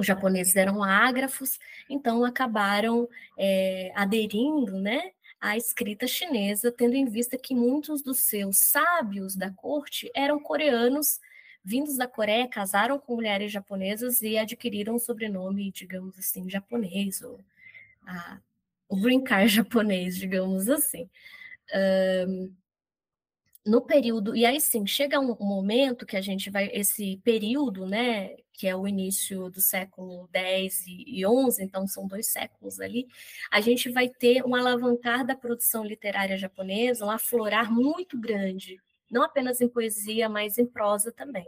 Os 0.00 0.06
japoneses 0.06 0.56
eram 0.56 0.82
ágrafos, 0.82 1.58
então 1.86 2.24
acabaram 2.24 3.06
é, 3.36 3.92
aderindo 3.94 4.80
né, 4.80 5.12
a 5.38 5.58
escrita 5.58 6.06
chinesa, 6.06 6.72
tendo 6.72 6.94
em 6.94 7.04
vista 7.04 7.36
que 7.36 7.54
muitos 7.54 8.00
dos 8.00 8.20
seus 8.20 8.56
sábios 8.56 9.36
da 9.36 9.50
corte 9.50 10.10
eram 10.14 10.40
coreanos, 10.40 11.20
vindos 11.62 11.98
da 11.98 12.08
Coreia, 12.08 12.48
casaram 12.48 12.98
com 12.98 13.16
mulheres 13.16 13.52
japonesas 13.52 14.22
e 14.22 14.38
adquiriram 14.38 14.94
o 14.94 14.98
sobrenome, 14.98 15.70
digamos 15.70 16.18
assim, 16.18 16.48
japonês, 16.48 17.20
ou 17.20 17.38
a, 18.06 18.38
o 18.88 18.96
green 18.96 19.22
card 19.22 19.48
japonês, 19.52 20.16
digamos 20.16 20.66
assim. 20.70 21.10
Um, 22.26 22.54
no 23.64 23.82
período, 23.82 24.34
e 24.34 24.46
aí 24.46 24.60
sim, 24.60 24.86
chega 24.86 25.20
um, 25.20 25.36
momento 25.38 26.06
que 26.06 26.16
a 26.16 26.20
gente 26.20 26.50
vai, 26.50 26.70
esse 26.72 27.18
período, 27.18 27.86
né, 27.86 28.36
que 28.52 28.66
é 28.66 28.74
o 28.74 28.86
início 28.88 29.50
do 29.50 29.60
século 29.60 30.28
X 30.32 30.86
e 30.86 31.20
XI, 31.20 31.62
então 31.62 31.86
são 31.86 32.06
dois 32.06 32.26
séculos 32.28 32.80
ali, 32.80 33.06
a 33.50 33.60
gente 33.60 33.90
vai 33.90 34.08
ter 34.08 34.44
um 34.44 34.54
alavancar 34.54 35.26
da 35.26 35.36
produção 35.36 35.84
literária 35.84 36.38
japonesa, 36.38 37.04
um 37.04 37.10
aflorar 37.10 37.70
muito 37.72 38.18
grande, 38.18 38.80
não 39.10 39.22
apenas 39.22 39.60
em 39.60 39.68
poesia, 39.68 40.28
mas 40.28 40.56
em 40.58 40.66
prosa 40.66 41.12
também. 41.12 41.46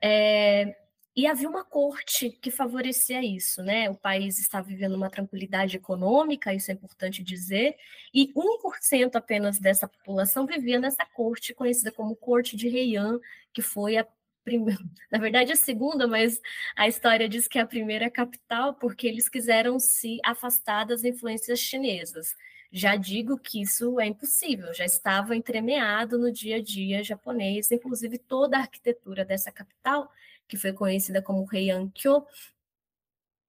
É, 0.00 0.76
e 1.16 1.26
havia 1.28 1.48
uma 1.48 1.64
corte 1.64 2.30
que 2.30 2.50
favorecia 2.50 3.22
isso, 3.22 3.62
né? 3.62 3.88
O 3.88 3.94
país 3.94 4.38
estava 4.38 4.66
vivendo 4.66 4.94
uma 4.94 5.08
tranquilidade 5.08 5.76
econômica, 5.76 6.52
isso 6.52 6.70
é 6.70 6.74
importante 6.74 7.22
dizer, 7.22 7.76
e 8.12 8.32
1% 8.34 9.14
apenas 9.14 9.58
dessa 9.58 9.86
população 9.86 10.44
vivia 10.44 10.80
nessa 10.80 11.06
corte, 11.06 11.54
conhecida 11.54 11.92
como 11.92 12.16
Corte 12.16 12.56
de 12.56 12.66
Heian, 12.68 13.20
que 13.52 13.62
foi 13.62 13.96
a 13.96 14.06
primeira, 14.42 14.80
na 15.10 15.18
verdade 15.18 15.52
a 15.52 15.56
segunda, 15.56 16.08
mas 16.08 16.40
a 16.76 16.88
história 16.88 17.28
diz 17.28 17.46
que 17.46 17.58
é 17.58 17.62
a 17.62 17.66
primeira 17.66 18.10
capital, 18.10 18.74
porque 18.74 19.06
eles 19.06 19.28
quiseram 19.28 19.78
se 19.78 20.18
afastar 20.24 20.84
das 20.84 21.04
influências 21.04 21.60
chinesas. 21.60 22.34
Já 22.72 22.96
digo 22.96 23.38
que 23.38 23.62
isso 23.62 24.00
é 24.00 24.06
impossível, 24.06 24.74
já 24.74 24.84
estava 24.84 25.36
entremeado 25.36 26.18
no 26.18 26.32
dia 26.32 26.56
a 26.56 26.60
dia 26.62 27.04
japonês, 27.04 27.70
inclusive 27.70 28.18
toda 28.18 28.56
a 28.56 28.60
arquitetura 28.62 29.24
dessa 29.24 29.52
capital 29.52 30.10
que 30.54 30.60
foi 30.60 30.72
conhecida 30.72 31.20
como 31.20 31.46
Heian-kyo, 31.52 32.24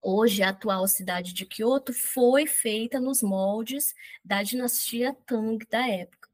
hoje 0.02 0.42
a 0.42 0.50
atual 0.50 0.88
cidade 0.88 1.34
de 1.34 1.46
Kyoto, 1.46 1.94
foi 1.94 2.48
feita 2.48 3.00
nos 3.00 3.22
moldes 3.22 3.94
da 4.24 4.42
dinastia 4.42 5.16
Tang 5.26 5.64
da 5.70 5.88
época. 5.88 6.30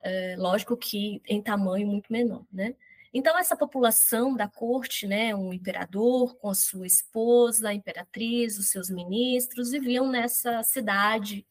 É, 0.00 0.36
lógico 0.38 0.76
que 0.76 1.20
em 1.26 1.42
tamanho 1.42 1.86
muito 1.86 2.10
menor, 2.12 2.44
né? 2.50 2.74
Então, 3.12 3.38
essa 3.38 3.56
população 3.56 4.36
da 4.36 4.46
corte, 4.46 5.06
né, 5.06 5.34
um 5.34 5.52
imperador 5.52 6.36
com 6.36 6.50
a 6.50 6.54
sua 6.54 6.86
esposa, 6.86 7.70
a 7.70 7.74
imperatriz, 7.74 8.58
os 8.58 8.68
seus 8.68 8.90
ministros, 8.90 9.70
viviam 9.70 10.08
nessa 10.08 10.62
cidade 10.62 11.46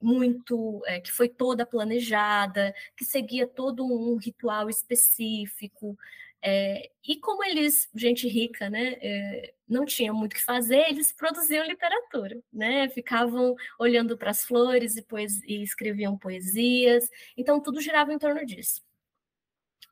muito, 0.00 0.82
é, 0.86 1.00
que 1.00 1.12
foi 1.12 1.28
toda 1.28 1.64
planejada, 1.64 2.74
que 2.96 3.04
seguia 3.04 3.46
todo 3.46 3.84
um 3.84 4.16
ritual 4.16 4.68
específico, 4.68 5.96
é, 6.48 6.92
e 7.04 7.16
como 7.16 7.42
eles, 7.42 7.88
gente 7.92 8.28
rica, 8.28 8.70
né, 8.70 8.96
é, 9.02 9.54
não 9.68 9.84
tinha 9.84 10.12
muito 10.12 10.34
o 10.34 10.36
que 10.36 10.44
fazer, 10.44 10.88
eles 10.88 11.10
produziam 11.10 11.66
literatura, 11.66 12.40
né, 12.52 12.88
ficavam 12.88 13.56
olhando 13.80 14.16
para 14.16 14.30
as 14.30 14.44
flores 14.44 14.96
e, 14.96 15.04
e 15.44 15.62
escreviam 15.64 16.16
poesias, 16.16 17.10
então 17.36 17.60
tudo 17.60 17.80
girava 17.80 18.12
em 18.12 18.18
torno 18.18 18.46
disso. 18.46 18.80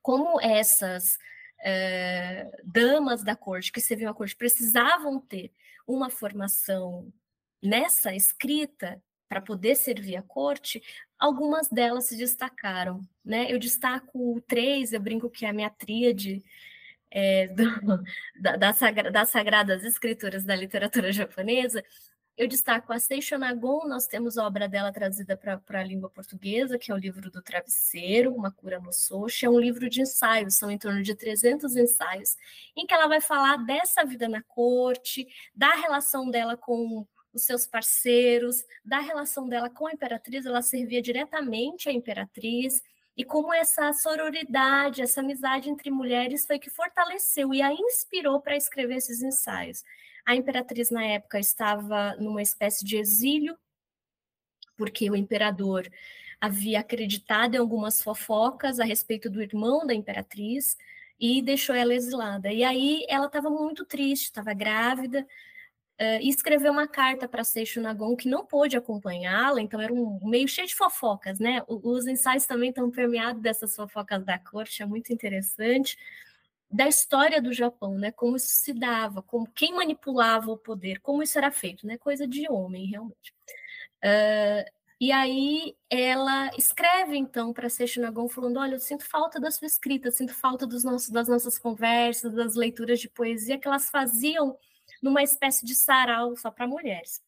Como 0.00 0.40
essas 0.40 1.18
é, 1.60 2.48
damas 2.62 3.24
da 3.24 3.34
corte, 3.34 3.72
que 3.72 3.80
serviam 3.80 4.12
à 4.12 4.14
corte, 4.14 4.36
precisavam 4.36 5.20
ter 5.20 5.50
uma 5.84 6.08
formação 6.08 7.12
nessa 7.60 8.14
escrita 8.14 9.02
para 9.28 9.40
poder 9.40 9.74
servir 9.74 10.16
à 10.16 10.22
corte, 10.22 10.82
algumas 11.18 11.68
delas 11.68 12.06
se 12.06 12.16
destacaram. 12.16 13.00
Né? 13.24 13.50
Eu 13.50 13.58
destaco 13.58 14.40
três, 14.46 14.92
eu 14.92 15.00
brinco 15.00 15.30
que 15.30 15.46
é 15.46 15.50
a 15.50 15.52
minha 15.52 15.70
tríade 15.70 16.42
é, 17.10 17.48
do, 17.48 17.64
da, 18.40 18.56
da 18.56 18.72
sagra, 18.72 19.10
das 19.10 19.30
sagradas 19.30 19.84
escrituras 19.84 20.44
da 20.44 20.54
literatura 20.54 21.12
japonesa. 21.12 21.82
Eu 22.36 22.48
destaco 22.48 22.92
a 22.92 22.98
Seisho 22.98 23.38
Nagon, 23.38 23.86
nós 23.86 24.08
temos 24.08 24.36
a 24.36 24.44
obra 24.44 24.68
dela 24.68 24.92
traduzida 24.92 25.36
para 25.36 25.60
a 25.68 25.84
língua 25.84 26.10
portuguesa, 26.10 26.76
que 26.76 26.90
é 26.90 26.94
o 26.94 26.98
livro 26.98 27.30
do 27.30 27.40
travesseiro, 27.40 28.34
Uma 28.34 28.50
Cura 28.50 28.80
no 28.80 28.92
Soshi, 28.92 29.46
é 29.46 29.48
um 29.48 29.60
livro 29.60 29.88
de 29.88 30.02
ensaios, 30.02 30.56
são 30.56 30.68
em 30.68 30.76
torno 30.76 31.00
de 31.00 31.14
300 31.14 31.76
ensaios, 31.76 32.36
em 32.76 32.84
que 32.86 32.92
ela 32.92 33.06
vai 33.06 33.20
falar 33.20 33.58
dessa 33.58 34.04
vida 34.04 34.28
na 34.28 34.42
corte, 34.42 35.28
da 35.54 35.76
relação 35.76 36.28
dela 36.28 36.56
com 36.56 37.06
os 37.34 37.42
seus 37.44 37.66
parceiros, 37.66 38.64
da 38.84 39.00
relação 39.00 39.48
dela 39.48 39.68
com 39.68 39.86
a 39.86 39.92
imperatriz, 39.92 40.46
ela 40.46 40.62
servia 40.62 41.02
diretamente 41.02 41.88
à 41.88 41.92
imperatriz, 41.92 42.80
e 43.16 43.24
como 43.24 43.52
essa 43.52 43.92
sororidade, 43.92 45.02
essa 45.02 45.20
amizade 45.20 45.70
entre 45.70 45.90
mulheres 45.90 46.46
foi 46.46 46.58
que 46.58 46.70
fortaleceu 46.70 47.54
e 47.54 47.62
a 47.62 47.72
inspirou 47.72 48.40
para 48.40 48.56
escrever 48.56 48.96
esses 48.96 49.22
ensaios. 49.22 49.84
A 50.26 50.34
imperatriz, 50.34 50.90
na 50.90 51.04
época, 51.04 51.38
estava 51.38 52.16
numa 52.16 52.42
espécie 52.42 52.84
de 52.84 52.96
exílio, 52.96 53.56
porque 54.76 55.08
o 55.10 55.14
imperador 55.14 55.88
havia 56.40 56.80
acreditado 56.80 57.54
em 57.54 57.58
algumas 57.58 58.02
fofocas 58.02 58.80
a 58.80 58.84
respeito 58.84 59.30
do 59.30 59.40
irmão 59.40 59.86
da 59.86 59.94
imperatriz 59.94 60.76
e 61.18 61.40
deixou 61.40 61.74
ela 61.74 61.94
exilada. 61.94 62.52
E 62.52 62.64
aí 62.64 63.06
ela 63.08 63.26
estava 63.26 63.48
muito 63.48 63.84
triste, 63.84 64.24
estava 64.24 64.52
grávida, 64.52 65.26
Uh, 66.00 66.18
escreveu 66.22 66.72
uma 66.72 66.88
carta 66.88 67.28
para 67.28 67.44
Seixo 67.44 67.80
Nagon, 67.80 68.16
que 68.16 68.28
não 68.28 68.44
pôde 68.44 68.76
acompanhá-la, 68.76 69.60
então 69.62 69.80
era 69.80 69.92
um 69.92 70.18
meio 70.28 70.48
cheio 70.48 70.66
de 70.66 70.74
fofocas, 70.74 71.38
né? 71.38 71.62
Os 71.68 72.06
ensaios 72.06 72.46
também 72.46 72.70
estão 72.70 72.90
permeados 72.90 73.40
dessas 73.40 73.76
fofocas 73.76 74.24
da 74.24 74.38
corte, 74.38 74.82
é 74.82 74.86
muito 74.86 75.12
interessante. 75.12 75.96
Da 76.70 76.88
história 76.88 77.40
do 77.40 77.52
Japão, 77.52 77.96
né? 77.98 78.10
Como 78.10 78.36
isso 78.36 78.48
se 78.48 78.72
dava, 78.74 79.22
como 79.22 79.46
quem 79.52 79.72
manipulava 79.74 80.50
o 80.50 80.58
poder, 80.58 81.00
como 81.00 81.22
isso 81.22 81.38
era 81.38 81.50
feito, 81.52 81.86
né? 81.86 81.96
Coisa 81.98 82.26
de 82.26 82.50
homem, 82.50 82.86
realmente. 82.86 83.32
Uh, 84.04 84.64
E 85.00 85.12
aí 85.12 85.76
ela 85.90 86.50
escreve 86.56 87.16
então 87.16 87.52
para 87.52 87.68
Seixunagon 87.68 88.28
falando: 88.28 88.58
"Olha, 88.58 88.74
eu 88.76 88.78
sinto 88.80 89.04
falta 89.04 89.40
da 89.40 89.50
sua 89.50 89.66
escrita, 89.66 90.10
sinto 90.10 90.34
falta 90.34 90.66
dos 90.66 90.84
nossos, 90.84 91.10
das 91.10 91.28
nossas 91.28 91.58
conversas, 91.58 92.32
das 92.34 92.54
leituras 92.54 93.00
de 93.00 93.08
poesia 93.08 93.58
que 93.58 93.68
elas 93.68 93.90
faziam 93.90 94.56
numa 95.04 95.22
espécie 95.22 95.64
de 95.66 95.74
sarau 95.74 96.36
só 96.36 96.50
para 96.50 96.66
mulheres". 96.66 97.22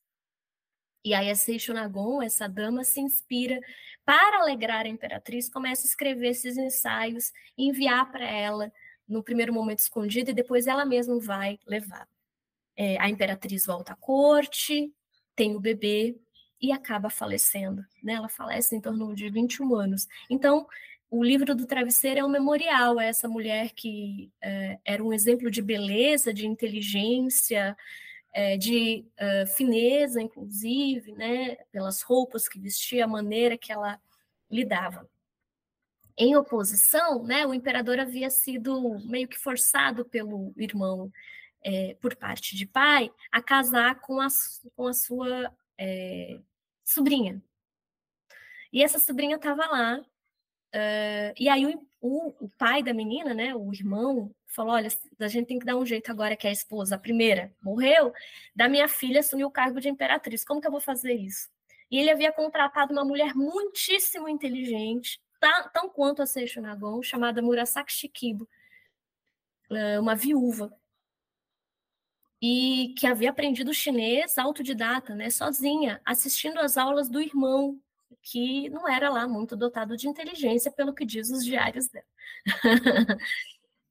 E 1.04 1.14
aí 1.14 1.30
a 1.30 1.35
Seixunagon, 1.37 2.21
essa 2.23 2.49
dama, 2.49 2.83
se 2.83 3.00
inspira 3.00 3.61
para 4.04 4.40
alegrar 4.40 4.87
a 4.87 4.88
imperatriz, 4.88 5.49
começa 5.49 5.87
a 5.87 5.88
escrever 5.88 6.30
esses 6.30 6.56
ensaios, 6.56 7.33
enviar 7.56 8.11
para 8.11 8.25
ela 8.25 8.73
no 9.06 9.23
primeiro 9.23 9.52
momento 9.52 9.78
escondido 9.80 10.30
e 10.30 10.35
depois 10.35 10.66
ela 10.66 10.85
mesma 10.85 11.21
vai 11.21 11.61
levar. 11.66 12.09
É, 12.76 12.99
a 13.00 13.09
imperatriz 13.09 13.66
volta 13.66 13.92
à 13.92 13.97
corte, 13.97 14.92
tem 15.37 15.54
o 15.54 15.61
bebê, 15.61 16.18
e 16.61 16.73
acaba 16.73 17.11
falecendo. 17.11 17.85
Né? 18.02 18.14
Ela 18.14 18.28
falece 18.28 18.75
em 18.75 18.80
torno 18.80 19.14
de 19.14 19.28
21 19.30 19.75
anos. 19.75 20.06
Então, 20.28 20.66
o 21.11 21.23
livro 21.23 21.55
do 21.55 21.67
travesseiro 21.67 22.21
é 22.21 22.25
um 22.25 22.29
memorial 22.29 22.99
a 22.99 23.05
essa 23.05 23.29
mulher 23.29 23.73
que 23.73 24.31
é, 24.41 24.79
era 24.85 25.03
um 25.03 25.13
exemplo 25.13 25.51
de 25.51 25.63
beleza, 25.63 26.35
de 26.35 26.47
inteligência, 26.47 27.77
é, 28.33 28.57
de 28.57 29.07
fineza, 29.57 30.21
inclusive, 30.21 31.13
né? 31.13 31.57
pelas 31.73 32.03
roupas 32.03 32.49
que 32.49 32.59
vestia, 32.59 33.05
a 33.05 33.09
maneira 33.09 33.57
que 33.57 33.73
ela 33.73 34.01
lidava. 34.51 35.09
Em 36.19 36.35
oposição, 36.35 37.23
né, 37.23 37.47
o 37.47 37.53
imperador 37.53 38.01
havia 38.01 38.31
sido 38.31 38.99
meio 39.07 39.29
que 39.29 39.39
forçado 39.39 40.05
pelo 40.05 40.53
irmão, 40.57 41.13
é, 41.63 41.95
por 42.01 42.17
parte 42.17 42.57
de 42.57 42.65
pai, 42.67 43.11
a 43.31 43.43
casar 43.43 44.01
com 44.01 44.21
a, 44.21 44.29
com 44.75 44.87
a 44.87 44.95
sua 44.95 45.53
é, 45.77 46.41
sobrinha. 46.85 47.43
E 48.73 48.83
essa 48.83 48.99
sobrinha 48.99 49.37
estava 49.37 49.67
lá. 49.67 50.05
Uh, 50.76 51.33
e 51.38 51.49
aí 51.49 51.64
o, 52.02 52.35
o, 52.38 52.50
pai 52.59 52.83
da 52.83 52.92
menina, 52.92 53.33
né, 53.33 53.54
o 53.54 53.73
irmão, 53.73 54.30
falou: 54.47 54.75
olha, 54.75 54.90
a 55.18 55.28
gente 55.28 55.47
tem 55.47 55.59
que 55.59 55.64
dar 55.64 55.75
um 55.75 55.87
jeito 55.87 56.11
agora 56.11 56.37
que 56.37 56.47
a 56.47 56.52
esposa, 56.52 56.97
a 56.97 56.99
primeira, 56.99 57.50
morreu, 57.62 58.12
da 58.54 58.68
minha 58.68 58.87
filha 58.87 59.21
assumir 59.21 59.47
o 59.47 59.50
cargo 59.50 59.80
de 59.80 59.88
imperatriz. 59.88 60.45
Como 60.45 60.61
que 60.61 60.66
eu 60.66 60.71
vou 60.71 60.80
fazer 60.80 61.14
isso? 61.14 61.49
E 61.90 61.99
ele 61.99 62.11
havia 62.11 62.30
contratado 62.30 62.92
uma 62.92 63.04
mulher 63.06 63.35
muitíssimo 63.35 64.28
inteligente, 64.28 65.18
tá, 65.40 65.71
tão 65.73 65.88
quanto 65.88 66.21
a 66.21 66.26
Seixo 66.26 66.61
Nagon, 66.61 67.02
chamada 67.02 67.40
Murasaki 67.40 67.92
Shikibu, 67.92 68.47
uma 69.99 70.14
viúva, 70.14 70.76
e 72.42 72.95
que 72.99 73.06
havia 73.06 73.30
aprendido 73.30 73.73
chinês 73.73 74.37
autodidata, 74.37 75.14
né, 75.14 75.30
sozinha, 75.30 76.00
assistindo 76.04 76.59
às 76.59 76.76
aulas 76.76 77.09
do 77.09 77.21
irmão, 77.21 77.80
que 78.23 78.69
não 78.71 78.89
era 78.89 79.09
lá 79.11 79.27
muito 79.29 79.57
dotado 79.57 79.97
de 79.97 80.09
inteligência, 80.09 80.71
pelo 80.71 80.95
que 80.95 81.05
diz 81.05 81.31
os 81.31 81.45
diários 81.45 81.89
dela. 81.89 82.07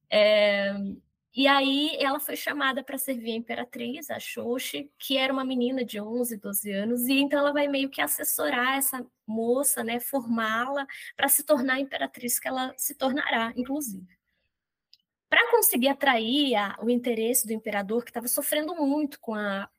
é, 0.09 0.73
e 1.35 1.47
aí 1.47 1.95
ela 1.99 2.19
foi 2.19 2.35
chamada 2.35 2.83
para 2.83 2.97
servir 2.97 3.31
a 3.31 3.35
imperatriz, 3.35 4.09
a 4.09 4.19
Xoxi, 4.19 4.91
que 4.97 5.17
era 5.17 5.31
uma 5.31 5.43
menina 5.43 5.83
de 5.83 5.99
11, 5.99 6.37
12 6.37 6.71
anos, 6.71 7.07
e 7.07 7.19
então 7.19 7.39
ela 7.39 7.53
vai 7.53 7.67
meio 7.67 7.89
que 7.89 8.01
assessorar 8.01 8.77
essa 8.77 9.05
moça, 9.27 9.83
né, 9.83 9.99
formá-la 9.99 10.85
para 11.15 11.27
se 11.27 11.43
tornar 11.43 11.75
a 11.75 11.79
imperatriz 11.79 12.39
que 12.39 12.47
ela 12.47 12.73
se 12.77 12.95
tornará, 12.95 13.53
inclusive. 13.55 14.07
Para 15.29 15.51
conseguir 15.51 15.89
atrair 15.89 16.55
a, 16.55 16.77
o 16.81 16.89
interesse 16.89 17.45
do 17.45 17.53
imperador, 17.53 18.03
que 18.03 18.11
estava 18.11 18.27
sofrendo 18.27 18.75
muito 18.75 19.19
com 19.19 19.33
a 19.33 19.69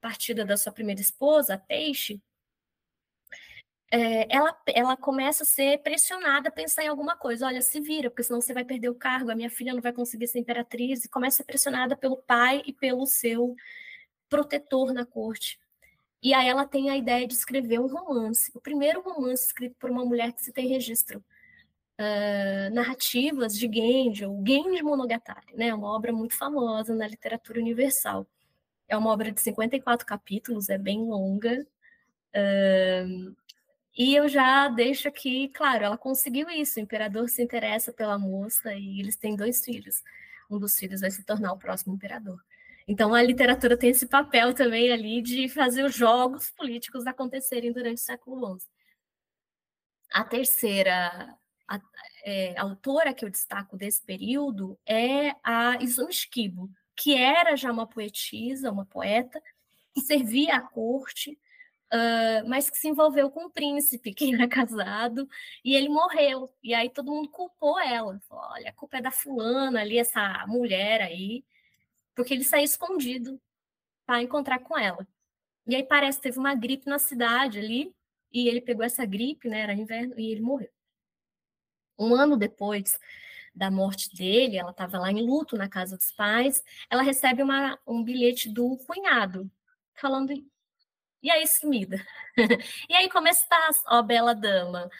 partida 0.00 0.44
da 0.44 0.56
sua 0.56 0.72
primeira 0.72 1.00
esposa, 1.00 1.54
a 1.54 1.58
Peixe, 1.58 2.20
é, 3.90 4.34
ela, 4.34 4.56
ela 4.66 4.96
começa 4.96 5.44
a 5.44 5.46
ser 5.46 5.78
pressionada 5.78 6.48
a 6.48 6.52
pensar 6.52 6.84
em 6.84 6.88
alguma 6.88 7.16
coisa. 7.16 7.46
Olha, 7.46 7.62
se 7.62 7.80
vira, 7.80 8.10
porque 8.10 8.22
senão 8.22 8.40
você 8.40 8.52
vai 8.52 8.64
perder 8.64 8.88
o 8.88 8.94
cargo, 8.94 9.30
a 9.30 9.36
minha 9.36 9.50
filha 9.50 9.72
não 9.72 9.80
vai 9.80 9.92
conseguir 9.92 10.26
ser 10.26 10.40
imperatriz. 10.40 11.04
E 11.04 11.08
começa 11.08 11.36
a 11.36 11.38
ser 11.38 11.44
pressionada 11.44 11.96
pelo 11.96 12.16
pai 12.16 12.62
e 12.66 12.72
pelo 12.72 13.06
seu 13.06 13.54
protetor 14.28 14.92
na 14.92 15.06
corte. 15.06 15.58
E 16.22 16.32
aí 16.32 16.48
ela 16.48 16.66
tem 16.66 16.90
a 16.90 16.96
ideia 16.96 17.26
de 17.26 17.34
escrever 17.34 17.78
um 17.80 17.86
romance. 17.86 18.50
O 18.54 18.60
primeiro 18.60 19.02
romance 19.02 19.46
escrito 19.46 19.76
por 19.78 19.90
uma 19.90 20.04
mulher 20.04 20.32
que 20.32 20.42
se 20.42 20.52
tem 20.52 20.66
registro 20.68 21.22
uh, 22.00 22.74
narrativas 22.74 23.54
de 23.56 23.70
Genji, 23.72 24.24
ou 24.24 24.42
Genji 24.46 24.82
Monogatari, 24.82 25.54
né? 25.54 25.74
uma 25.74 25.94
obra 25.94 26.12
muito 26.12 26.34
famosa 26.34 26.94
na 26.94 27.06
literatura 27.06 27.60
universal. 27.60 28.26
É 28.88 28.96
uma 28.96 29.10
obra 29.10 29.30
de 29.30 29.40
54 29.40 30.06
capítulos, 30.06 30.68
é 30.68 30.78
bem 30.78 31.04
longa. 31.04 31.66
Uh, 32.34 33.34
e 33.96 34.14
eu 34.14 34.28
já 34.28 34.68
deixo 34.68 35.06
aqui, 35.08 35.48
claro, 35.48 35.84
ela 35.84 35.98
conseguiu 35.98 36.50
isso. 36.50 36.78
O 36.78 36.82
imperador 36.82 37.28
se 37.28 37.42
interessa 37.42 37.92
pela 37.92 38.18
moça 38.18 38.74
e 38.74 39.00
eles 39.00 39.16
têm 39.16 39.36
dois 39.36 39.64
filhos. 39.64 40.02
Um 40.50 40.58
dos 40.58 40.76
filhos 40.76 41.00
vai 41.00 41.10
se 41.10 41.24
tornar 41.24 41.52
o 41.52 41.58
próximo 41.58 41.94
imperador. 41.94 42.42
Então 42.86 43.14
a 43.14 43.22
literatura 43.22 43.76
tem 43.76 43.90
esse 43.90 44.06
papel 44.06 44.52
também 44.52 44.92
ali 44.92 45.22
de 45.22 45.48
fazer 45.48 45.84
os 45.84 45.94
jogos 45.94 46.50
políticos 46.50 47.06
acontecerem 47.06 47.72
durante 47.72 47.98
o 47.98 48.00
século 48.00 48.58
XI. 48.58 48.66
A 50.12 50.24
terceira 50.24 51.34
a, 51.66 51.80
é, 52.24 52.58
autora 52.58 53.14
que 53.14 53.24
eu 53.24 53.30
destaco 53.30 53.76
desse 53.76 54.02
período 54.02 54.78
é 54.86 55.34
a 55.42 55.78
Izumi 55.80 56.12
que 56.96 57.14
era 57.16 57.56
já 57.56 57.72
uma 57.72 57.86
poetisa, 57.86 58.70
uma 58.70 58.86
poeta, 58.86 59.42
que 59.94 60.00
servia 60.00 60.56
à 60.56 60.60
corte, 60.60 61.38
mas 62.46 62.70
que 62.70 62.78
se 62.78 62.88
envolveu 62.88 63.30
com 63.30 63.46
um 63.46 63.50
príncipe 63.50 64.14
que 64.14 64.34
era 64.34 64.48
casado, 64.48 65.28
e 65.64 65.74
ele 65.74 65.88
morreu. 65.88 66.52
E 66.62 66.74
aí 66.74 66.90
todo 66.90 67.12
mundo 67.12 67.28
culpou 67.28 67.78
ela. 67.80 68.20
Olha, 68.30 68.70
a 68.70 68.72
culpa 68.72 68.98
é 68.98 69.02
da 69.02 69.10
fulana 69.10 69.80
ali, 69.80 69.98
essa 69.98 70.44
mulher 70.46 71.02
aí, 71.02 71.44
porque 72.14 72.34
ele 72.34 72.44
saiu 72.44 72.64
escondido 72.64 73.40
para 74.06 74.22
encontrar 74.22 74.58
com 74.60 74.78
ela. 74.78 75.06
E 75.66 75.74
aí 75.74 75.82
parece 75.82 76.18
que 76.18 76.24
teve 76.24 76.38
uma 76.38 76.54
gripe 76.54 76.86
na 76.86 76.98
cidade 76.98 77.58
ali, 77.58 77.94
e 78.32 78.48
ele 78.48 78.60
pegou 78.60 78.84
essa 78.84 79.04
gripe, 79.06 79.48
né, 79.48 79.60
era 79.60 79.74
inverno, 79.74 80.18
e 80.18 80.30
ele 80.32 80.40
morreu. 80.40 80.70
Um 81.98 82.14
ano 82.14 82.36
depois 82.36 82.98
da 83.54 83.70
morte 83.70 84.12
dele, 84.14 84.56
ela 84.56 84.72
estava 84.72 84.98
lá 84.98 85.10
em 85.12 85.22
luto 85.22 85.56
na 85.56 85.68
casa 85.68 85.96
dos 85.96 86.10
pais, 86.12 86.62
ela 86.90 87.02
recebe 87.02 87.42
uma, 87.42 87.78
um 87.86 88.02
bilhete 88.02 88.48
do 88.52 88.76
cunhado, 88.78 89.50
falando, 89.94 90.32
e 91.24 91.30
aí, 91.30 91.46
sumida? 91.46 92.04
e 92.88 92.94
aí, 92.94 93.08
como 93.08 93.28
estás, 93.28 93.82
ó 93.86 94.02
bela 94.02 94.34
dama? 94.34 94.90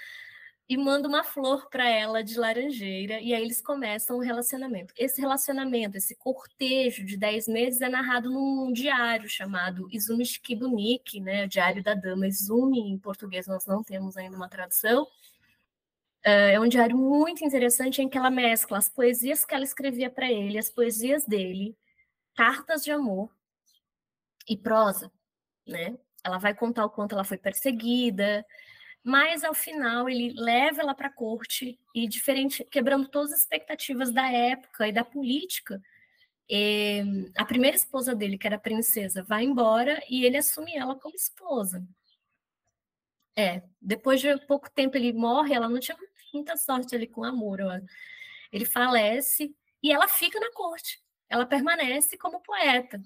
E 0.69 0.77
manda 0.77 1.07
uma 1.07 1.23
flor 1.23 1.69
para 1.69 1.89
ela 1.89 2.25
de 2.25 2.39
laranjeira, 2.39 3.21
e 3.21 3.35
aí 3.35 3.43
eles 3.43 3.61
começam 3.61 4.17
um 4.17 4.21
relacionamento. 4.21 4.95
Esse 4.97 5.21
relacionamento, 5.21 5.99
esse 5.99 6.17
cortejo 6.17 7.05
de 7.05 7.17
10 7.19 7.49
meses 7.49 7.81
é 7.83 7.89
narrado 7.89 8.31
num 8.31 8.73
diário 8.73 9.29
chamado 9.29 9.87
Izumi 9.93 10.25
Shikibuniki, 10.25 11.21
né, 11.21 11.45
o 11.45 11.49
Diário 11.49 11.83
da 11.83 11.95
Dama 11.95 12.27
Izumi, 12.27 12.81
em 12.81 12.99
português 12.99 13.47
nós 13.47 13.67
não 13.67 13.85
temos 13.85 14.17
ainda 14.17 14.37
uma 14.37 14.49
tradução, 14.49 15.07
é 16.25 16.59
um 16.59 16.67
diário 16.67 16.97
muito 16.97 17.45
interessante 17.45 18.01
em 18.01 18.09
que 18.09 18.17
ela 18.17 18.31
mescla 18.31 18.79
as 18.79 18.89
poesias 18.89 19.45
que 19.45 19.55
ela 19.55 19.65
escrevia 19.65 20.11
para 20.11 20.31
ele, 20.33 20.59
as 20.59 20.71
poesias 20.71 21.27
dele, 21.27 21.77
cartas 22.35 22.83
de 22.83 22.91
amor 22.91 23.31
e 24.49 24.57
prosa, 24.57 25.13
né? 25.67 25.99
Ela 26.25 26.39
vai 26.39 26.55
contar 26.55 26.85
o 26.85 26.91
quanto 26.91 27.13
ela 27.13 27.25
foi 27.25 27.37
perseguida, 27.37 28.45
mas 29.05 29.45
ao 29.45 29.55
final 29.55 30.09
ele 30.09 30.33
leva 30.37 30.81
ela 30.81 30.95
para 30.95 31.09
a 31.09 31.13
corte 31.13 31.79
e 31.95 32.09
diferente, 32.09 32.65
quebrando 32.65 33.09
todas 33.09 33.33
as 33.33 33.41
expectativas 33.41 34.11
da 34.11 34.31
época 34.33 34.89
e 34.89 34.93
da 34.93 35.05
política. 35.05 35.81
E 36.49 37.31
a 37.37 37.45
primeira 37.45 37.77
esposa 37.77 38.15
dele, 38.15 38.39
que 38.39 38.47
era 38.47 38.59
princesa, 38.59 39.23
vai 39.23 39.45
embora 39.45 40.03
e 40.09 40.25
ele 40.25 40.37
assume 40.39 40.75
ela 40.75 40.95
como 40.99 41.15
esposa. 41.15 41.87
É, 43.37 43.63
depois 43.81 44.21
de 44.21 44.37
pouco 44.47 44.71
tempo 44.71 44.97
ele 44.97 45.13
morre, 45.13 45.55
ela 45.55 45.69
não 45.69 45.81
tinha 45.81 45.97
muita 46.33 46.57
sorte 46.57 46.95
ali 46.95 47.07
com 47.07 47.25
amor. 47.25 47.61
Ó. 47.61 47.81
Ele 48.53 48.65
falece 48.65 49.55
e 49.83 49.93
ela 49.93 50.09
fica 50.09 50.39
na 50.41 50.53
corte. 50.53 51.03
Ela 51.29 51.47
permanece 51.47 52.17
como 52.17 52.41
poeta 52.41 53.03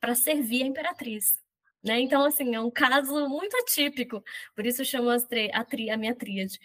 para 0.00 0.14
servir 0.14 0.62
a 0.62 0.66
imperatriz. 0.66 1.39
Né? 1.82 2.00
Então, 2.00 2.24
assim, 2.24 2.54
é 2.54 2.60
um 2.60 2.70
caso 2.70 3.28
muito 3.28 3.56
atípico, 3.56 4.22
por 4.54 4.66
isso 4.66 4.82
eu 4.82 4.86
chamo 4.86 5.10
a, 5.10 5.64
tri, 5.64 5.90
a 5.90 5.96
minha 5.96 6.14
tríade. 6.14 6.58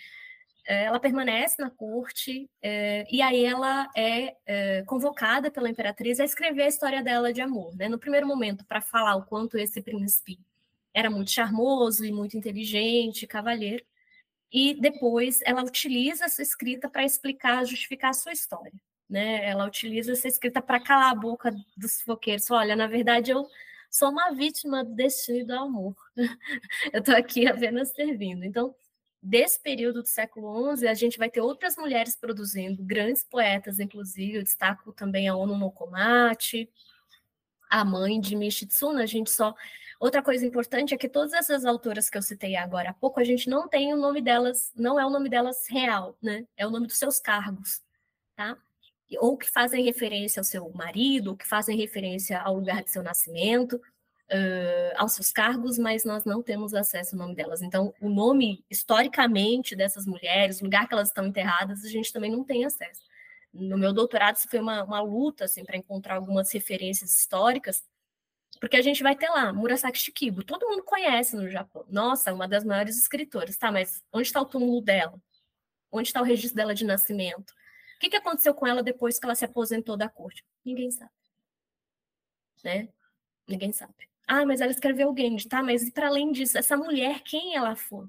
É, 0.67 0.85
ela 0.85 0.99
permanece 0.99 1.61
na 1.61 1.69
corte 1.69 2.49
é, 2.61 3.05
e 3.11 3.21
aí 3.21 3.45
ela 3.45 3.87
é, 3.95 4.35
é, 4.47 4.83
convocada 4.83 5.51
pela 5.51 5.69
imperatriz 5.69 6.19
a 6.19 6.25
escrever 6.25 6.63
a 6.63 6.67
história 6.67 7.03
dela 7.03 7.31
de 7.31 7.39
amor. 7.39 7.75
Né? 7.75 7.87
No 7.87 7.99
primeiro 7.99 8.27
momento, 8.27 8.65
para 8.65 8.81
falar 8.81 9.15
o 9.15 9.25
quanto 9.25 9.57
esse 9.59 9.81
príncipe 9.81 10.39
era 10.93 11.09
muito 11.09 11.31
charmoso 11.31 12.03
e 12.03 12.11
muito 12.11 12.35
inteligente, 12.35 13.27
cavalheiro 13.27 13.85
e 14.51 14.73
depois 14.79 15.41
ela 15.43 15.63
utiliza 15.63 16.23
essa 16.23 16.41
escrita 16.41 16.89
para 16.89 17.03
explicar, 17.03 17.65
justificar 17.65 18.11
a 18.11 18.13
sua 18.13 18.31
história. 18.31 18.71
Né? 19.09 19.45
Ela 19.45 19.65
utiliza 19.67 20.13
essa 20.13 20.29
escrita 20.29 20.61
para 20.61 20.79
calar 20.79 21.11
a 21.11 21.15
boca 21.15 21.53
dos 21.75 22.01
foqueiros. 22.01 22.49
Olha, 22.49 22.73
na 22.73 22.87
verdade, 22.87 23.31
eu 23.31 23.45
sou 23.95 24.09
uma 24.09 24.31
vítima 24.31 24.83
do 24.83 24.93
destino 24.93 25.39
e 25.39 25.43
do 25.45 25.53
amor. 25.53 25.95
eu 26.91 26.99
estou 26.99 27.15
aqui 27.15 27.47
apenas 27.47 27.91
servindo. 27.91 28.43
Então, 28.43 28.75
desse 29.23 29.61
período 29.61 30.01
do 30.01 30.07
século 30.07 30.75
XI, 30.75 30.87
a 30.87 30.93
gente 30.93 31.17
vai 31.17 31.29
ter 31.29 31.39
outras 31.39 31.77
mulheres 31.77 32.13
produzindo, 32.13 32.83
grandes 32.83 33.23
poetas, 33.23 33.79
inclusive, 33.79 34.37
eu 34.37 34.43
destaco 34.43 34.91
também 34.91 35.29
a 35.29 35.35
Ono 35.35 35.57
Nokomachi, 35.57 36.69
a 37.69 37.85
mãe 37.85 38.19
de 38.19 38.35
Mishitsuna, 38.35 39.03
a 39.03 39.05
gente 39.05 39.31
só... 39.31 39.55
Outra 39.97 40.21
coisa 40.21 40.45
importante 40.45 40.93
é 40.93 40.97
que 40.97 41.07
todas 41.07 41.31
essas 41.31 41.63
autoras 41.63 42.09
que 42.09 42.17
eu 42.17 42.21
citei 42.21 42.57
agora 42.57 42.89
há 42.89 42.93
pouco, 42.93 43.21
a 43.21 43.23
gente 43.23 43.49
não 43.49 43.65
tem 43.65 43.93
o 43.93 43.97
nome 43.97 44.21
delas, 44.21 44.73
não 44.75 44.99
é 44.99 45.05
o 45.05 45.09
nome 45.09 45.29
delas 45.29 45.65
real, 45.69 46.17
né? 46.21 46.45
É 46.57 46.67
o 46.67 46.69
nome 46.69 46.85
dos 46.85 46.97
seus 46.97 47.17
cargos, 47.17 47.81
tá? 48.35 48.57
Ou 49.19 49.37
que 49.37 49.49
fazem 49.49 49.83
referência 49.83 50.39
ao 50.39 50.43
seu 50.43 50.69
marido, 50.71 51.31
ou 51.31 51.37
que 51.37 51.47
fazem 51.47 51.77
referência 51.77 52.39
ao 52.41 52.55
lugar 52.55 52.83
de 52.83 52.91
seu 52.91 53.03
nascimento, 53.03 53.75
uh, 53.75 54.93
aos 54.97 55.13
seus 55.13 55.31
cargos, 55.31 55.77
mas 55.77 56.03
nós 56.03 56.25
não 56.25 56.41
temos 56.41 56.73
acesso 56.73 57.15
ao 57.15 57.19
nome 57.19 57.35
delas. 57.35 57.61
Então, 57.61 57.93
o 58.01 58.09
nome, 58.09 58.63
historicamente, 58.69 59.75
dessas 59.75 60.05
mulheres, 60.05 60.61
o 60.61 60.65
lugar 60.65 60.87
que 60.87 60.93
elas 60.93 61.09
estão 61.09 61.27
enterradas, 61.27 61.83
a 61.83 61.89
gente 61.89 62.11
também 62.11 62.31
não 62.31 62.43
tem 62.43 62.65
acesso. 62.65 63.03
No 63.53 63.77
meu 63.77 63.93
doutorado, 63.93 64.35
isso 64.35 64.49
foi 64.49 64.59
uma, 64.59 64.83
uma 64.83 65.01
luta 65.01 65.45
assim, 65.45 65.63
para 65.63 65.77
encontrar 65.77 66.15
algumas 66.15 66.51
referências 66.51 67.13
históricas, 67.13 67.83
porque 68.59 68.77
a 68.77 68.81
gente 68.81 69.03
vai 69.03 69.15
ter 69.15 69.29
lá 69.29 69.51
Murasaki 69.51 69.99
Shikibu, 69.99 70.43
todo 70.43 70.67
mundo 70.67 70.83
conhece 70.83 71.35
no 71.35 71.49
Japão. 71.49 71.85
Nossa, 71.89 72.33
uma 72.33 72.47
das 72.47 72.63
maiores 72.63 72.97
escritoras, 72.97 73.57
tá? 73.57 73.71
Mas 73.71 74.03
onde 74.11 74.27
está 74.27 74.41
o 74.41 74.45
túmulo 74.45 74.81
dela? 74.81 75.19
Onde 75.91 76.07
está 76.07 76.21
o 76.21 76.23
registro 76.23 76.55
dela 76.55 76.73
de 76.73 76.85
nascimento? 76.85 77.53
O 77.95 77.99
que, 77.99 78.09
que 78.09 78.17
aconteceu 78.17 78.53
com 78.53 78.67
ela 78.67 78.83
depois 78.83 79.17
que 79.17 79.25
ela 79.25 79.35
se 79.35 79.45
aposentou 79.45 79.95
da 79.95 80.09
corte? 80.09 80.43
Ninguém 80.63 80.91
sabe. 80.91 81.11
Né? 82.63 82.89
Ninguém 83.47 83.71
sabe. 83.71 83.93
Ah, 84.27 84.45
mas 84.45 84.59
ela 84.59 84.71
escreveu 84.71 85.07
alguém, 85.07 85.37
tá? 85.47 85.61
Mas 85.61 85.89
para 85.91 86.07
além 86.07 86.31
disso, 86.31 86.57
essa 86.57 86.75
mulher, 86.75 87.21
quem 87.21 87.55
ela 87.55 87.75
foi? 87.75 88.07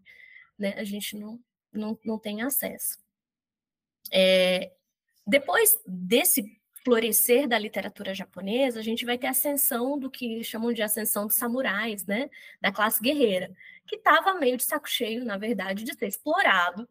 Né? 0.59 0.75
A 0.77 0.85
gente 0.85 1.17
não, 1.17 1.39
não, 1.73 1.99
não 2.05 2.19
tem 2.19 2.43
acesso. 2.43 2.99
É, 4.11 4.73
depois 5.27 5.79
desse 5.87 6.59
florescer 6.85 7.49
da 7.49 7.59
literatura 7.59 8.15
japonesa, 8.15 8.79
a 8.79 8.83
gente 8.83 9.05
vai 9.05 9.19
ter 9.19 9.27
a 9.27 9.31
ascensão 9.31 9.99
do 9.99 10.11
que 10.11 10.43
chamam 10.45 10.73
de 10.73 10.83
ascensão 10.83 11.27
dos 11.27 11.37
samurais, 11.37 12.07
né? 12.07 12.31
Da 12.61 12.71
classe 12.73 13.03
guerreira, 13.03 13.55
que 13.87 13.97
estava 13.97 14.35
meio 14.35 14.57
de 14.57 14.63
saco 14.65 14.89
cheio, 14.89 15.25
na 15.25 15.37
verdade, 15.37 15.85
de 15.85 15.93
ser 15.95 16.07
explorado 16.07 16.89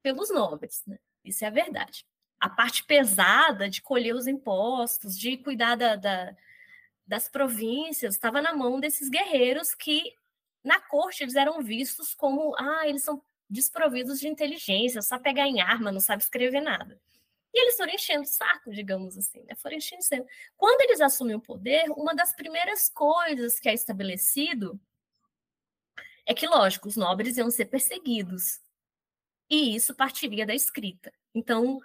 pelos 0.00 0.30
nobres, 0.30 0.84
né? 0.86 0.98
Isso 1.24 1.44
é 1.44 1.48
a 1.48 1.50
verdade. 1.50 2.06
A 2.42 2.50
parte 2.50 2.84
pesada 2.84 3.70
de 3.70 3.80
colher 3.80 4.14
os 4.14 4.26
impostos, 4.26 5.16
de 5.16 5.36
cuidar 5.36 5.76
da, 5.76 5.96
da 5.96 6.36
das 7.06 7.28
províncias 7.28 8.14
estava 8.14 8.40
na 8.40 8.54
mão 8.54 8.80
desses 8.80 9.08
guerreiros 9.08 9.74
que 9.74 10.14
na 10.64 10.80
corte 10.80 11.22
eles 11.22 11.34
eram 11.34 11.62
vistos 11.62 12.14
como 12.14 12.54
ah, 12.56 12.88
eles 12.88 13.02
são 13.02 13.22
desprovidos 13.50 14.18
de 14.18 14.28
inteligência, 14.28 15.02
só 15.02 15.18
pegar 15.18 15.46
em 15.46 15.60
arma, 15.60 15.92
não 15.92 16.00
sabe 16.00 16.22
escrever 16.22 16.60
nada. 16.60 16.98
E 17.52 17.60
eles 17.60 17.76
foram 17.76 17.92
enchendo 17.92 18.22
o 18.22 18.26
saco, 18.26 18.70
digamos 18.70 19.18
assim, 19.18 19.42
né? 19.42 19.54
foram 19.54 19.76
enchendo. 19.76 20.26
Quando 20.56 20.80
eles 20.82 21.02
assumem 21.02 21.36
o 21.36 21.40
poder, 21.40 21.90
uma 21.90 22.14
das 22.14 22.34
primeiras 22.34 22.88
coisas 22.88 23.60
que 23.60 23.68
é 23.68 23.74
estabelecido 23.74 24.80
é 26.24 26.32
que, 26.32 26.46
lógico, 26.46 26.88
os 26.88 26.96
nobres 26.96 27.36
iam 27.36 27.50
ser 27.50 27.66
perseguidos. 27.66 28.60
E 29.50 29.76
isso 29.76 29.94
partiria 29.94 30.46
da 30.46 30.54
escrita. 30.54 31.12
Então, 31.34 31.78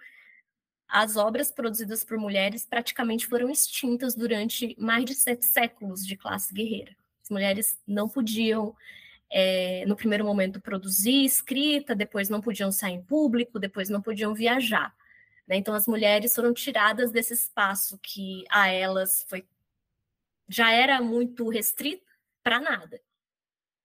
as 0.88 1.18
obras 1.18 1.52
produzidas 1.52 2.04
por 2.04 2.18
mulheres 2.18 2.66
praticamente 2.66 3.28
foram 3.28 3.50
extintas 3.50 4.16
durante 4.16 4.76
mais 4.80 5.04
de 5.06 5.14
sete 5.14 5.46
séculos 5.46 6.06
de 6.06 6.16
classe 6.16 6.54
guerreira. 6.54 6.96
As 7.22 7.30
mulheres 7.30 7.78
não 7.86 8.08
podiam, 8.08 8.76
é, 9.30 9.86
no 9.86 9.96
primeiro 9.96 10.24
momento, 10.24 10.62
produzir 10.62 11.26
escrita, 11.26 11.94
depois 11.94 12.30
não 12.30 12.40
podiam 12.40 12.72
sair 12.72 12.94
em 12.94 13.04
público, 13.04 13.60
depois 13.60 13.90
não 13.90 14.02
podiam 14.02 14.34
viajar. 14.34 14.96
Né? 15.46 15.58
Então, 15.58 15.74
as 15.74 15.88
mulheres 15.88 16.34
foram 16.34 16.54
tiradas 16.54 17.12
desse 17.12 17.34
espaço 17.34 18.00
que 18.02 18.46
a 18.50 18.68
elas 18.68 19.26
foi 19.28 19.46
já 20.50 20.72
era 20.72 21.02
muito 21.02 21.50
restrito 21.50 22.06
para 22.42 22.62
nada. 22.62 23.02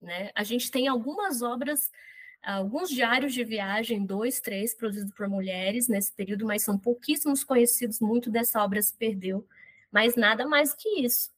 Né? 0.00 0.30
A 0.34 0.44
gente 0.44 0.70
tem 0.70 0.86
algumas 0.86 1.42
obras 1.42 1.90
alguns 2.42 2.90
diários 2.90 3.32
de 3.32 3.44
viagem, 3.44 4.04
dois, 4.04 4.40
três, 4.40 4.74
produzidos 4.74 5.14
por 5.14 5.28
mulheres 5.28 5.88
nesse 5.88 6.12
período, 6.12 6.44
mas 6.44 6.62
são 6.62 6.78
pouquíssimos 6.78 7.44
conhecidos, 7.44 8.00
muito 8.00 8.30
dessa 8.30 8.62
obra 8.62 8.82
se 8.82 8.94
perdeu, 8.96 9.46
mas 9.90 10.16
nada 10.16 10.46
mais 10.46 10.74
que 10.74 10.88
isso. 11.00 11.30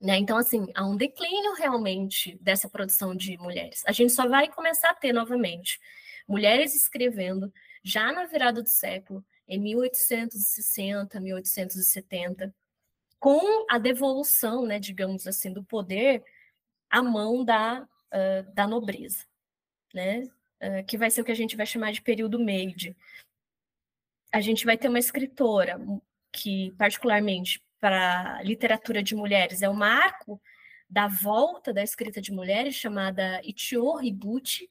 Né? 0.00 0.18
Então, 0.18 0.36
assim, 0.36 0.66
há 0.74 0.84
um 0.84 0.96
declínio 0.96 1.54
realmente 1.54 2.36
dessa 2.40 2.68
produção 2.68 3.14
de 3.14 3.38
mulheres. 3.38 3.84
A 3.86 3.92
gente 3.92 4.12
só 4.12 4.26
vai 4.26 4.48
começar 4.48 4.90
a 4.90 4.94
ter 4.94 5.12
novamente 5.12 5.80
mulheres 6.26 6.74
escrevendo 6.74 7.52
já 7.84 8.12
na 8.12 8.26
virada 8.26 8.62
do 8.62 8.68
século, 8.68 9.24
em 9.46 9.60
1860, 9.60 11.20
1870, 11.20 12.54
com 13.20 13.66
a 13.70 13.78
devolução, 13.78 14.66
né, 14.66 14.80
digamos 14.80 15.26
assim, 15.28 15.52
do 15.52 15.62
poder 15.62 16.24
à 16.90 17.00
mão 17.02 17.44
da, 17.44 17.82
uh, 17.82 18.54
da 18.54 18.66
nobreza 18.66 19.24
né? 19.94 20.28
Uh, 20.62 20.84
que 20.86 20.96
vai 20.96 21.10
ser 21.10 21.20
o 21.20 21.24
que 21.24 21.32
a 21.32 21.36
gente 21.36 21.56
vai 21.56 21.66
chamar 21.66 21.92
de 21.92 22.02
período 22.02 22.38
Meiji. 22.38 22.96
A 24.32 24.40
gente 24.40 24.64
vai 24.64 24.78
ter 24.78 24.88
uma 24.88 24.98
escritora 24.98 25.78
que, 26.32 26.72
particularmente 26.78 27.62
para 27.80 28.40
literatura 28.42 29.02
de 29.02 29.14
mulheres, 29.14 29.60
é 29.60 29.68
o 29.68 29.74
marco 29.74 30.40
da 30.88 31.08
volta 31.08 31.72
da 31.72 31.82
escrita 31.82 32.20
de 32.20 32.30
mulheres, 32.32 32.74
chamada 32.74 33.40
Ichio 33.42 34.00
Higuchi. 34.00 34.70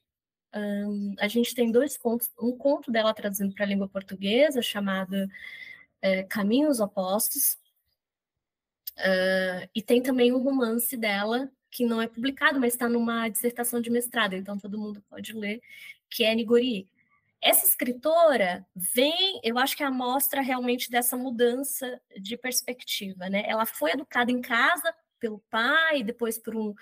Um, 0.54 1.14
a 1.18 1.28
gente 1.28 1.54
tem 1.54 1.70
dois 1.70 1.96
contos, 1.96 2.30
um 2.40 2.56
conto 2.56 2.90
dela 2.90 3.12
traduzindo 3.12 3.54
para 3.54 3.64
a 3.64 3.68
língua 3.68 3.88
portuguesa, 3.88 4.62
chamado 4.62 5.28
é, 6.00 6.22
Caminhos 6.24 6.78
Opostos, 6.78 7.54
uh, 8.98 9.68
e 9.74 9.82
tem 9.82 10.02
também 10.02 10.32
um 10.32 10.42
romance 10.42 10.96
dela, 10.96 11.50
que 11.72 11.86
não 11.86 12.00
é 12.00 12.06
publicado, 12.06 12.60
mas 12.60 12.74
está 12.74 12.86
numa 12.86 13.28
dissertação 13.30 13.80
de 13.80 13.90
mestrado, 13.90 14.34
então 14.34 14.58
todo 14.58 14.78
mundo 14.78 15.02
pode 15.08 15.32
ler, 15.32 15.62
que 16.08 16.22
é 16.22 16.34
Nigori. 16.34 16.86
Essa 17.40 17.66
escritora 17.66 18.64
vem, 18.76 19.40
eu 19.42 19.58
acho 19.58 19.76
que 19.76 19.82
é 19.82 19.86
a 19.86 19.90
mostra 19.90 20.42
realmente 20.42 20.90
dessa 20.90 21.16
mudança 21.16 22.00
de 22.20 22.36
perspectiva, 22.36 23.28
né? 23.28 23.42
Ela 23.46 23.64
foi 23.66 23.92
educada 23.92 24.30
em 24.30 24.42
casa 24.42 24.94
pelo 25.18 25.42
pai, 25.50 26.04
depois 26.04 26.38
por 26.38 26.54
um, 26.54 26.74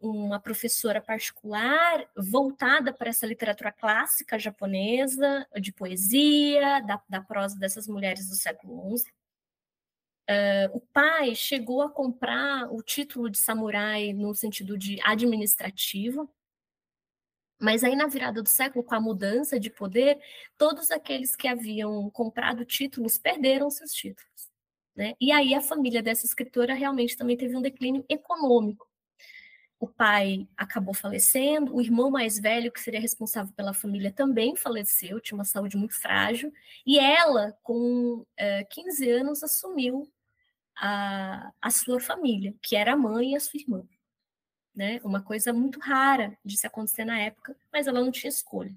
uma 0.00 0.38
professora 0.38 1.00
particular, 1.00 2.08
voltada 2.16 2.92
para 2.92 3.10
essa 3.10 3.26
literatura 3.26 3.72
clássica 3.72 4.38
japonesa, 4.38 5.46
de 5.60 5.72
poesia, 5.72 6.80
da, 6.80 7.02
da 7.08 7.20
prosa 7.20 7.58
dessas 7.58 7.88
mulheres 7.88 8.28
do 8.28 8.36
século 8.36 8.96
XI. 8.96 9.12
Uh, 10.28 10.76
o 10.76 10.80
pai 10.92 11.34
chegou 11.34 11.80
a 11.80 11.88
comprar 11.88 12.70
o 12.70 12.82
título 12.82 13.30
de 13.30 13.38
samurai 13.38 14.12
no 14.12 14.34
sentido 14.34 14.76
de 14.76 15.00
administrativo, 15.02 16.30
mas 17.58 17.82
aí 17.82 17.96
na 17.96 18.06
virada 18.06 18.42
do 18.42 18.48
século, 18.48 18.84
com 18.84 18.94
a 18.94 19.00
mudança 19.00 19.58
de 19.58 19.70
poder, 19.70 20.20
todos 20.58 20.90
aqueles 20.90 21.34
que 21.34 21.48
haviam 21.48 22.10
comprado 22.10 22.64
títulos 22.66 23.16
perderam 23.16 23.70
seus 23.70 23.90
títulos. 23.92 24.50
Né? 24.94 25.14
E 25.18 25.32
aí 25.32 25.54
a 25.54 25.62
família 25.62 26.02
dessa 26.02 26.26
escritora 26.26 26.74
realmente 26.74 27.16
também 27.16 27.36
teve 27.36 27.56
um 27.56 27.62
declínio 27.62 28.04
econômico. 28.06 28.86
O 29.80 29.86
pai 29.86 30.46
acabou 30.56 30.92
falecendo, 30.92 31.74
o 31.74 31.80
irmão 31.80 32.10
mais 32.10 32.38
velho, 32.38 32.70
que 32.70 32.80
seria 32.80 33.00
responsável 33.00 33.52
pela 33.54 33.72
família, 33.72 34.12
também 34.12 34.56
faleceu, 34.56 35.20
tinha 35.20 35.38
uma 35.38 35.44
saúde 35.44 35.76
muito 35.76 35.94
frágil, 35.94 36.52
e 36.84 36.98
ela, 36.98 37.56
com 37.62 38.18
uh, 38.18 38.26
eh, 38.36 38.64
15 38.64 39.08
anos, 39.08 39.42
assumiu 39.44 40.10
a, 40.80 41.52
a 41.60 41.70
sua 41.70 42.00
família, 42.00 42.54
que 42.62 42.76
era 42.76 42.92
a 42.92 42.96
mãe 42.96 43.32
e 43.32 43.36
a 43.36 43.40
sua 43.40 43.60
irmã. 43.60 43.86
Né? 44.74 45.00
Uma 45.02 45.22
coisa 45.22 45.52
muito 45.52 45.80
rara 45.80 46.38
de 46.44 46.56
se 46.56 46.66
acontecer 46.66 47.04
na 47.04 47.18
época, 47.18 47.56
mas 47.72 47.86
ela 47.86 48.00
não 48.00 48.12
tinha 48.12 48.28
escolha. 48.28 48.74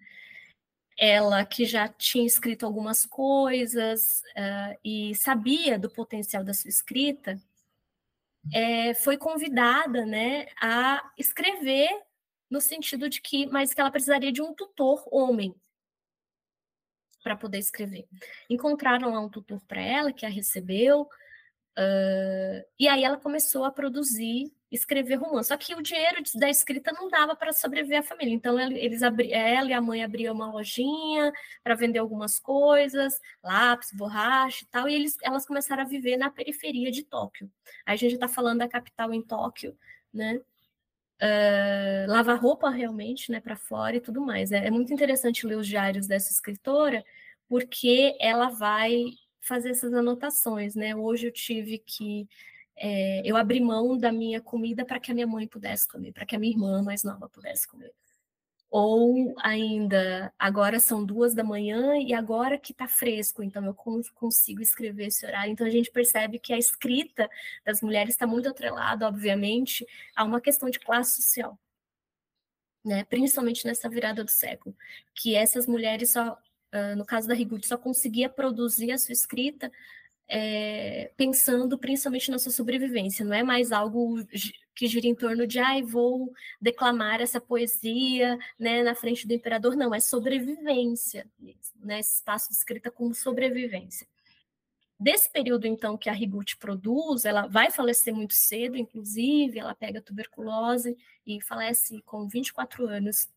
Ela, 0.97 1.45
que 1.45 1.65
já 1.65 1.87
tinha 1.87 2.25
escrito 2.25 2.65
algumas 2.65 3.05
coisas 3.05 4.21
uh, 4.35 4.77
e 4.83 5.15
sabia 5.15 5.79
do 5.79 5.89
potencial 5.89 6.43
da 6.43 6.53
sua 6.53 6.69
escrita, 6.69 7.41
é, 8.53 8.93
foi 8.95 9.17
convidada 9.17 10.05
né, 10.05 10.47
a 10.59 11.11
escrever 11.17 11.89
no 12.49 12.59
sentido 12.59 13.07
de 13.07 13.21
que, 13.21 13.45
mas 13.47 13.73
que 13.73 13.79
ela 13.79 13.91
precisaria 13.91 14.31
de 14.31 14.41
um 14.41 14.53
tutor 14.53 15.03
homem 15.11 15.55
para 17.23 17.35
poder 17.35 17.59
escrever. 17.59 18.07
Encontraram 18.49 19.11
lá 19.11 19.19
um 19.19 19.29
tutor 19.29 19.61
para 19.67 19.81
ela, 19.81 20.11
que 20.11 20.25
a 20.25 20.29
recebeu, 20.29 21.07
Uh, 21.77 22.65
e 22.77 22.87
aí 22.87 23.03
ela 23.03 23.17
começou 23.17 23.63
a 23.63 23.71
produzir, 23.71 24.51
escrever 24.69 25.15
romance. 25.15 25.47
Só 25.49 25.57
que 25.57 25.73
o 25.73 25.81
dinheiro 25.81 26.21
da 26.35 26.49
escrita 26.49 26.91
não 26.91 27.09
dava 27.09 27.35
para 27.35 27.53
sobreviver 27.53 27.99
à 27.99 28.03
família. 28.03 28.33
Então 28.33 28.59
eles 28.59 29.03
abri, 29.03 29.31
ela 29.31 29.69
e 29.69 29.73
a 29.73 29.81
mãe 29.81 30.03
abriam 30.03 30.33
uma 30.33 30.51
lojinha 30.51 31.31
para 31.63 31.75
vender 31.75 31.99
algumas 31.99 32.39
coisas, 32.39 33.19
lápis, 33.43 33.91
borracha 33.93 34.63
e 34.63 34.67
tal. 34.67 34.87
E 34.89 34.93
eles, 34.93 35.17
elas 35.23 35.45
começaram 35.45 35.83
a 35.83 35.85
viver 35.85 36.17
na 36.17 36.29
periferia 36.29 36.91
de 36.91 37.03
Tóquio. 37.03 37.49
Aí 37.85 37.95
a 37.95 37.97
gente 37.97 38.15
está 38.15 38.27
falando 38.27 38.59
da 38.59 38.67
capital 38.67 39.13
em 39.13 39.21
Tóquio, 39.21 39.77
né? 40.13 40.39
Uh, 41.23 42.09
lavar 42.09 42.39
roupa 42.39 42.67
realmente, 42.71 43.31
né, 43.31 43.39
para 43.39 43.55
fora 43.55 43.95
e 43.95 44.01
tudo 44.01 44.21
mais. 44.21 44.51
É, 44.51 44.65
é 44.65 44.71
muito 44.71 44.91
interessante 44.91 45.45
ler 45.45 45.55
os 45.55 45.67
diários 45.67 46.07
dessa 46.07 46.31
escritora, 46.31 47.05
porque 47.47 48.17
ela 48.19 48.49
vai 48.49 49.05
fazer 49.41 49.71
essas 49.71 49.93
anotações, 49.93 50.75
né? 50.75 50.95
Hoje 50.95 51.27
eu 51.27 51.31
tive 51.31 51.79
que 51.79 52.27
é, 52.77 53.21
eu 53.25 53.35
abri 53.37 53.59
mão 53.59 53.97
da 53.97 54.11
minha 54.11 54.41
comida 54.41 54.85
para 54.85 54.99
que 54.99 55.11
a 55.11 55.13
minha 55.13 55.27
mãe 55.27 55.47
pudesse 55.47 55.87
comer, 55.87 56.13
para 56.13 56.25
que 56.25 56.35
a 56.35 56.39
minha 56.39 56.53
irmã 56.53 56.81
mais 56.81 57.03
nova 57.03 57.29
pudesse 57.29 57.67
comer. 57.67 57.93
Ou 58.71 59.35
ainda, 59.39 60.33
agora 60.39 60.79
são 60.79 61.05
duas 61.05 61.35
da 61.35 61.43
manhã 61.43 61.97
e 61.97 62.13
agora 62.13 62.57
que 62.57 62.71
está 62.71 62.87
fresco, 62.87 63.43
então 63.43 63.65
eu 63.65 63.73
consigo 64.15 64.61
escrever 64.61 65.07
esse 65.07 65.25
horário. 65.25 65.51
Então 65.51 65.67
a 65.67 65.69
gente 65.69 65.91
percebe 65.91 66.39
que 66.39 66.53
a 66.53 66.57
escrita 66.57 67.29
das 67.65 67.81
mulheres 67.81 68.13
está 68.15 68.25
muito 68.25 68.47
atrelada, 68.49 69.07
obviamente, 69.07 69.85
a 70.15 70.23
uma 70.23 70.39
questão 70.39 70.69
de 70.69 70.79
classe 70.79 71.21
social. 71.21 71.59
Né, 72.83 73.03
principalmente 73.03 73.63
nessa 73.67 73.87
virada 73.87 74.23
do 74.23 74.31
século, 74.31 74.75
que 75.13 75.35
essas 75.35 75.67
mulheres 75.67 76.13
só 76.13 76.35
uh, 76.73 76.95
no 76.95 77.05
caso 77.05 77.27
da 77.27 77.35
Higuchi, 77.35 77.67
só 77.67 77.77
conseguia 77.77 78.29
produzir 78.29 78.91
a 78.91 78.97
sua 78.97 79.13
escrita 79.13 79.71
é, 80.33 81.11
pensando 81.17 81.77
principalmente 81.77 82.31
na 82.31 82.39
sua 82.39 82.53
sobrevivência, 82.53 83.25
não 83.25 83.33
é 83.33 83.43
mais 83.43 83.73
algo 83.73 84.25
que 84.73 84.87
gira 84.87 85.05
em 85.05 85.13
torno 85.13 85.45
de, 85.45 85.59
ai, 85.59 85.81
ah, 85.81 85.85
vou 85.85 86.31
declamar 86.59 87.19
essa 87.19 87.41
poesia 87.41 88.39
né, 88.57 88.81
na 88.81 88.95
frente 88.95 89.27
do 89.27 89.33
imperador, 89.33 89.75
não, 89.75 89.93
é 89.93 89.99
sobrevivência, 89.99 91.29
né, 91.75 91.99
esse 91.99 92.15
espaço 92.15 92.49
de 92.49 92.55
escrita 92.55 92.89
como 92.89 93.13
sobrevivência. 93.13 94.07
Desse 94.97 95.29
período, 95.29 95.67
então, 95.67 95.97
que 95.97 96.09
a 96.09 96.15
Higuchi 96.15 96.55
produz, 96.55 97.25
ela 97.25 97.47
vai 97.47 97.69
falecer 97.69 98.13
muito 98.13 98.33
cedo, 98.33 98.77
inclusive, 98.77 99.59
ela 99.59 99.75
pega 99.75 100.01
tuberculose 100.01 100.95
e 101.27 101.41
falece 101.41 102.01
com 102.03 102.25
24 102.27 102.87
anos 102.87 103.27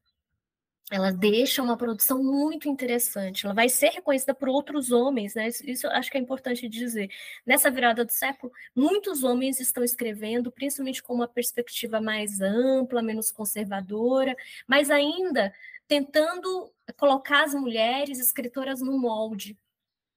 ela 0.90 1.10
deixa 1.10 1.62
uma 1.62 1.76
produção 1.76 2.22
muito 2.22 2.68
interessante. 2.68 3.46
Ela 3.46 3.54
vai 3.54 3.68
ser 3.68 3.88
reconhecida 3.88 4.34
por 4.34 4.48
outros 4.48 4.92
homens, 4.92 5.34
né? 5.34 5.48
Isso, 5.64 5.86
acho 5.88 6.10
que 6.10 6.18
é 6.18 6.20
importante 6.20 6.68
dizer. 6.68 7.10
Nessa 7.44 7.70
virada 7.70 8.04
do 8.04 8.12
século, 8.12 8.52
muitos 8.76 9.24
homens 9.24 9.60
estão 9.60 9.82
escrevendo, 9.82 10.52
principalmente 10.52 11.02
com 11.02 11.14
uma 11.14 11.26
perspectiva 11.28 12.00
mais 12.00 12.40
ampla, 12.40 13.02
menos 13.02 13.32
conservadora, 13.32 14.36
mas 14.68 14.90
ainda 14.90 15.54
tentando 15.88 16.70
colocar 16.98 17.44
as 17.44 17.54
mulheres 17.54 18.18
escritoras 18.18 18.80
no 18.80 18.98
molde. 18.98 19.58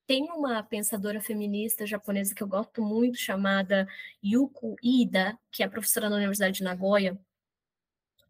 Tem 0.05 0.23
uma 0.31 0.63
pensadora 0.63 1.19
feminista 1.21 1.85
japonesa 1.85 2.33
que 2.35 2.43
eu 2.43 2.47
gosto 2.47 2.81
muito, 2.81 3.17
chamada 3.17 3.87
Yuko 4.23 4.75
Ida, 4.81 5.37
que 5.51 5.63
é 5.63 5.67
professora 5.67 6.09
na 6.09 6.15
Universidade 6.17 6.57
de 6.57 6.63
Nagoya, 6.63 7.19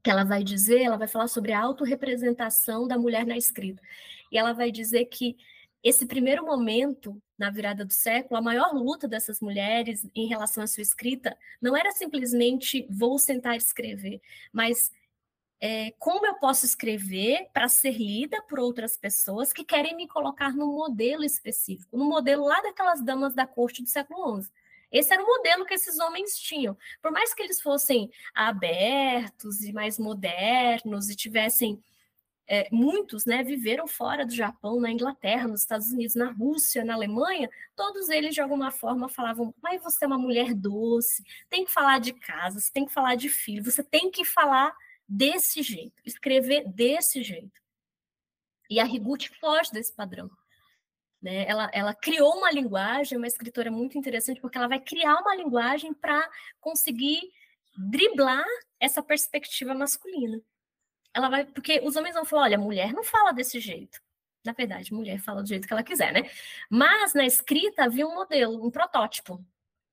que 0.08 0.12
ela 0.12 0.24
vai 0.24 0.42
dizer, 0.42 0.84
ela 0.84 0.96
vai 0.96 1.06
falar 1.10 1.28
sobre 1.28 1.52
a 1.52 1.60
autorrepresentação 1.60 2.88
da 2.88 2.98
mulher 2.98 3.26
na 3.26 3.36
escrita. 3.36 3.82
E 4.32 4.38
ela 4.38 4.54
vai 4.54 4.72
dizer 4.72 5.04
que 5.04 5.36
esse 5.84 6.06
primeiro 6.06 6.46
momento, 6.46 7.22
na 7.38 7.50
virada 7.52 7.84
do 7.84 7.92
século, 7.92 8.38
a 8.38 8.42
maior 8.42 8.74
luta 8.74 9.06
dessas 9.06 9.42
mulheres 9.42 10.08
em 10.16 10.26
relação 10.26 10.64
à 10.64 10.68
sua 10.68 10.82
escrita 10.82 11.38
não 11.62 11.76
era 11.76 11.92
simplesmente 11.92 12.88
vou 12.90 13.20
sentar 13.20 13.56
e 13.56 13.58
escrever, 13.58 14.22
mas 14.50 14.90
é, 15.60 15.92
como 16.00 16.26
eu 16.26 16.36
posso 16.36 16.66
escrever 16.66 17.50
para 17.52 17.68
ser 17.68 17.98
lida 17.98 18.42
por 18.44 18.62
outras 18.62 18.96
pessoas 18.96 19.52
que 19.52 19.66
querem 19.66 19.94
me 19.94 20.08
colocar 20.08 20.54
num 20.56 20.72
modelo 20.72 21.26
específico, 21.26 21.98
no 21.98 22.06
modelo 22.06 22.46
lá 22.46 22.62
daquelas 22.62 23.04
damas 23.04 23.36
da 23.36 23.46
corte 23.46 23.84
do 23.84 23.90
século 23.90 24.42
XI. 24.42 24.50
Esse 24.92 25.14
era 25.14 25.24
o 25.24 25.28
modelo 25.28 25.66
que 25.66 25.74
esses 25.74 26.00
homens 26.00 26.38
tinham. 26.38 26.78
Por 27.02 27.12
mais 27.12 27.34
que 27.34 27.44
eles 27.44 27.62
fossem 27.62 28.10
abertos 28.34 29.62
e 29.62 29.74
mais 29.74 30.00
modernos 30.00 31.10
e 31.10 31.16
tivessem 31.16 31.84
é, 32.48 32.68
muitos, 32.72 33.26
né, 33.26 33.44
viveram 33.44 33.88
fora 33.88 34.26
do 34.26 34.34
Japão, 34.34 34.80
na 34.80 34.92
Inglaterra, 34.92 35.48
nos 35.48 35.62
Estados 35.62 35.88
Unidos, 35.92 36.16
na 36.16 36.32
Rússia, 36.32 36.86
na 36.86 36.94
Alemanha, 36.94 37.50
todos 37.76 38.10
eles 38.10 38.34
de 38.36 38.42
alguma 38.42 38.72
forma 38.72 39.10
falavam: 39.10 39.54
"Mas 39.62 39.84
você 39.84 40.06
é 40.06 40.08
uma 40.08 40.18
mulher 40.18 40.54
doce, 40.54 41.24
tem 41.50 41.66
que 41.66 41.72
falar 41.74 42.00
de 42.00 42.14
casa, 42.14 42.60
você 42.60 42.72
tem 42.72 42.86
que 42.86 42.94
falar 42.94 43.16
de 43.16 43.30
filho, 43.30 43.64
você 43.64 43.84
tem 43.84 44.10
que 44.12 44.24
falar 44.26 44.74
desse 45.08 45.62
jeito, 45.62 46.02
escrever 46.06 46.66
desse 46.70 47.22
jeito". 47.24 47.60
E 48.70 48.80
a 48.80 48.86
Higuchi 48.86 49.30
foge 49.40 49.72
desse 49.72 49.94
padrão. 49.94 50.30
Né? 51.28 51.46
Ela, 51.46 51.70
ela 51.74 51.94
criou 51.94 52.38
uma 52.38 52.50
linguagem, 52.50 53.18
uma 53.18 53.28
escritora 53.28 53.70
muito 53.70 53.98
interessante, 53.98 54.40
porque 54.40 54.58
ela 54.58 54.70
vai 54.70 54.80
criar 54.80 55.18
uma 55.18 55.36
linguagem 55.36 55.94
para 55.94 56.26
conseguir 56.62 57.20
driblar 57.78 58.46
essa 58.80 59.04
perspectiva 59.04 59.74
masculina. 59.74 60.40
Ela 61.14 61.28
vai, 61.28 61.46
porque 61.46 61.82
os 61.84 61.98
homens 61.98 62.16
vão 62.16 62.24
falar: 62.24 62.44
olha, 62.44 62.58
mulher 62.58 62.94
não 62.94 63.04
fala 63.04 63.34
desse 63.34 63.60
jeito. 63.60 64.02
Na 64.46 64.54
verdade, 64.54 64.94
mulher 64.94 65.20
fala 65.20 65.44
do 65.44 65.50
jeito 65.50 65.68
que 65.68 65.74
ela 65.74 65.84
quiser, 65.84 66.14
né? 66.14 66.30
Mas 66.70 67.14
na 67.14 67.26
escrita 67.26 67.84
havia 67.84 68.08
um 68.08 68.16
modelo, 68.16 68.66
um 68.66 68.72
protótipo, 68.72 69.44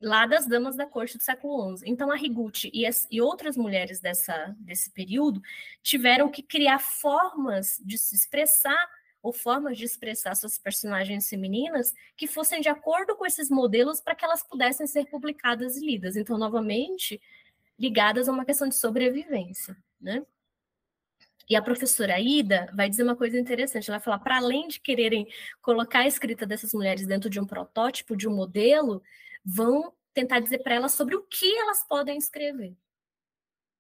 lá 0.01 0.27
das 0.27 0.47
damas 0.47 0.77
da 0.77 0.87
corte 0.87 1.19
do 1.19 1.23
século 1.25 1.77
XI. 1.77 1.91
Então 1.91 2.13
a 2.13 2.17
Higuchi 2.17 2.71
e, 2.73 2.87
as, 2.87 3.09
e 3.11 3.21
outras 3.21 3.57
mulheres 3.57 3.99
dessa, 3.99 4.55
desse 4.61 4.89
período 4.93 5.43
tiveram 5.83 6.31
que 6.31 6.45
criar 6.45 6.79
formas 6.79 7.83
de 7.85 7.99
se 7.99 8.15
expressar 8.15 8.89
ou 9.25 9.33
formas 9.33 9.79
de 9.79 9.85
expressar 9.87 10.35
suas 10.35 10.59
personagens 10.59 11.27
femininas 11.27 11.95
que 12.15 12.27
fossem 12.27 12.61
de 12.61 12.69
acordo 12.69 13.17
com 13.17 13.25
esses 13.25 13.49
modelos 13.49 13.99
para 13.99 14.15
que 14.15 14.23
elas 14.23 14.43
pudessem 14.43 14.87
ser 14.87 15.07
publicadas 15.07 15.79
e 15.79 15.87
lidas. 15.87 16.15
Então, 16.15 16.37
novamente, 16.37 17.19
ligadas 17.79 18.29
a 18.29 18.33
uma 18.33 18.45
questão 18.45 18.69
de 18.69 18.75
sobrevivência, 18.75 19.75
né? 19.99 20.23
E 21.49 21.57
a 21.57 21.63
professora 21.63 22.21
Ida 22.21 22.71
vai 22.75 22.89
dizer 22.89 23.03
uma 23.03 23.17
coisa 23.17 23.39
interessante. 23.41 23.89
Ela 23.89 23.99
vai 23.99 24.05
falar, 24.05 24.19
para 24.19 24.37
além 24.37 24.69
de 24.69 24.79
quererem 24.79 25.27
colocar 25.63 26.01
a 26.01 26.07
escrita 26.07 26.45
dessas 26.45 26.75
mulheres 26.75 27.07
dentro 27.07 27.31
de 27.31 27.41
um 27.41 27.47
protótipo, 27.47 28.15
de 28.15 28.29
um 28.29 28.35
modelo, 28.35 29.03
vão 29.43 29.91
tentar 30.13 30.41
dizer 30.41 30.59
para 30.59 30.75
elas 30.75 30.93
sobre 30.93 31.17
o 31.17 31.23
que 31.23 31.51
elas 31.59 31.83
podem 31.89 32.19
escrever. 32.19 32.77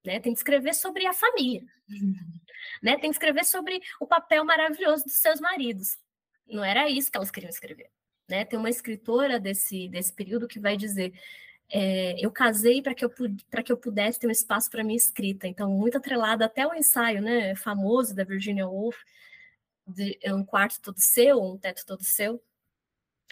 Né? 0.04 0.20
Tem 0.20 0.32
que 0.32 0.38
escrever 0.38 0.74
sobre 0.74 1.06
a 1.06 1.12
família. 1.12 1.66
Né? 2.82 2.98
Tem 2.98 3.10
que 3.10 3.16
escrever 3.16 3.44
sobre 3.44 3.80
o 4.00 4.06
papel 4.06 4.44
maravilhoso 4.44 5.04
dos 5.04 5.14
seus 5.14 5.40
maridos. 5.40 5.96
Não 6.46 6.64
era 6.64 6.88
isso 6.88 7.10
que 7.10 7.16
elas 7.16 7.30
queriam 7.30 7.50
escrever. 7.50 7.90
Né? 8.28 8.44
Tem 8.44 8.58
uma 8.58 8.70
escritora 8.70 9.38
desse, 9.38 9.88
desse 9.88 10.12
período 10.12 10.48
que 10.48 10.58
vai 10.58 10.76
dizer: 10.76 11.12
é, 11.70 12.16
eu 12.24 12.30
casei 12.30 12.82
para 12.82 12.94
que 12.94 13.04
eu, 13.04 13.10
que 13.10 13.72
eu 13.72 13.76
pudesse 13.76 14.18
ter 14.18 14.26
um 14.26 14.30
espaço 14.30 14.70
para 14.70 14.84
minha 14.84 14.96
escrita. 14.96 15.46
Então, 15.46 15.70
muito 15.70 15.98
atrelada 15.98 16.44
até 16.44 16.66
o 16.66 16.74
ensaio 16.74 17.22
né, 17.22 17.54
famoso 17.54 18.14
da 18.14 18.24
Virginia 18.24 18.68
Woolf, 18.68 18.96
de 19.86 20.18
é 20.22 20.32
um 20.34 20.44
quarto 20.44 20.80
todo 20.80 20.98
seu, 20.98 21.42
um 21.42 21.58
teto 21.58 21.84
todo 21.86 22.02
seu. 22.04 22.42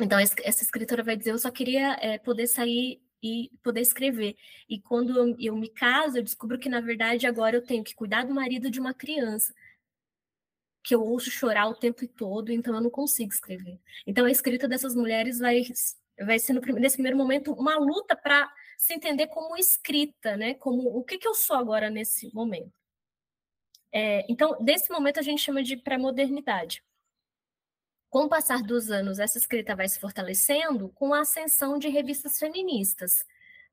Então, 0.00 0.18
essa 0.18 0.62
escritora 0.62 1.02
vai 1.02 1.16
dizer: 1.16 1.30
eu 1.32 1.38
só 1.38 1.50
queria 1.50 1.96
é, 2.00 2.18
poder 2.18 2.46
sair 2.46 3.02
e 3.22 3.50
poder 3.62 3.80
escrever. 3.80 4.36
E 4.68 4.80
quando 4.80 5.16
eu, 5.16 5.36
eu 5.38 5.56
me 5.56 5.68
caso, 5.68 6.18
eu 6.18 6.22
descubro 6.22 6.58
que, 6.58 6.68
na 6.68 6.80
verdade, 6.80 7.26
agora 7.26 7.56
eu 7.56 7.64
tenho 7.64 7.84
que 7.84 7.94
cuidar 7.94 8.24
do 8.24 8.34
marido 8.34 8.70
de 8.70 8.80
uma 8.80 8.92
criança 8.92 9.54
que 10.82 10.94
eu 10.94 11.02
ouço 11.02 11.30
chorar 11.30 11.68
o 11.68 11.74
tempo 11.74 12.06
todo, 12.08 12.50
então 12.50 12.74
eu 12.74 12.80
não 12.80 12.90
consigo 12.90 13.32
escrever. 13.32 13.78
Então 14.06 14.26
a 14.26 14.30
escrita 14.30 14.66
dessas 14.66 14.94
mulheres 14.94 15.38
vai, 15.38 15.62
vai 16.20 16.38
ser, 16.38 16.52
no, 16.52 16.60
nesse 16.60 16.96
primeiro 16.96 17.16
momento, 17.16 17.52
uma 17.52 17.78
luta 17.78 18.16
para 18.16 18.52
se 18.76 18.92
entender 18.94 19.28
como 19.28 19.56
escrita, 19.56 20.36
né? 20.36 20.54
Como 20.54 20.88
o 20.88 21.04
que, 21.04 21.18
que 21.18 21.28
eu 21.28 21.34
sou 21.34 21.56
agora 21.56 21.88
nesse 21.88 22.34
momento. 22.34 22.72
É, 23.92 24.24
então, 24.28 24.56
desse 24.60 24.90
momento 24.90 25.20
a 25.20 25.22
gente 25.22 25.40
chama 25.40 25.62
de 25.62 25.76
pré-modernidade. 25.76 26.82
Com 28.12 28.24
o 28.24 28.28
passar 28.28 28.62
dos 28.62 28.90
anos, 28.90 29.18
essa 29.18 29.38
escrita 29.38 29.74
vai 29.74 29.88
se 29.88 29.98
fortalecendo 29.98 30.90
com 30.90 31.14
a 31.14 31.20
ascensão 31.20 31.78
de 31.78 31.88
revistas 31.88 32.38
feministas. 32.38 33.24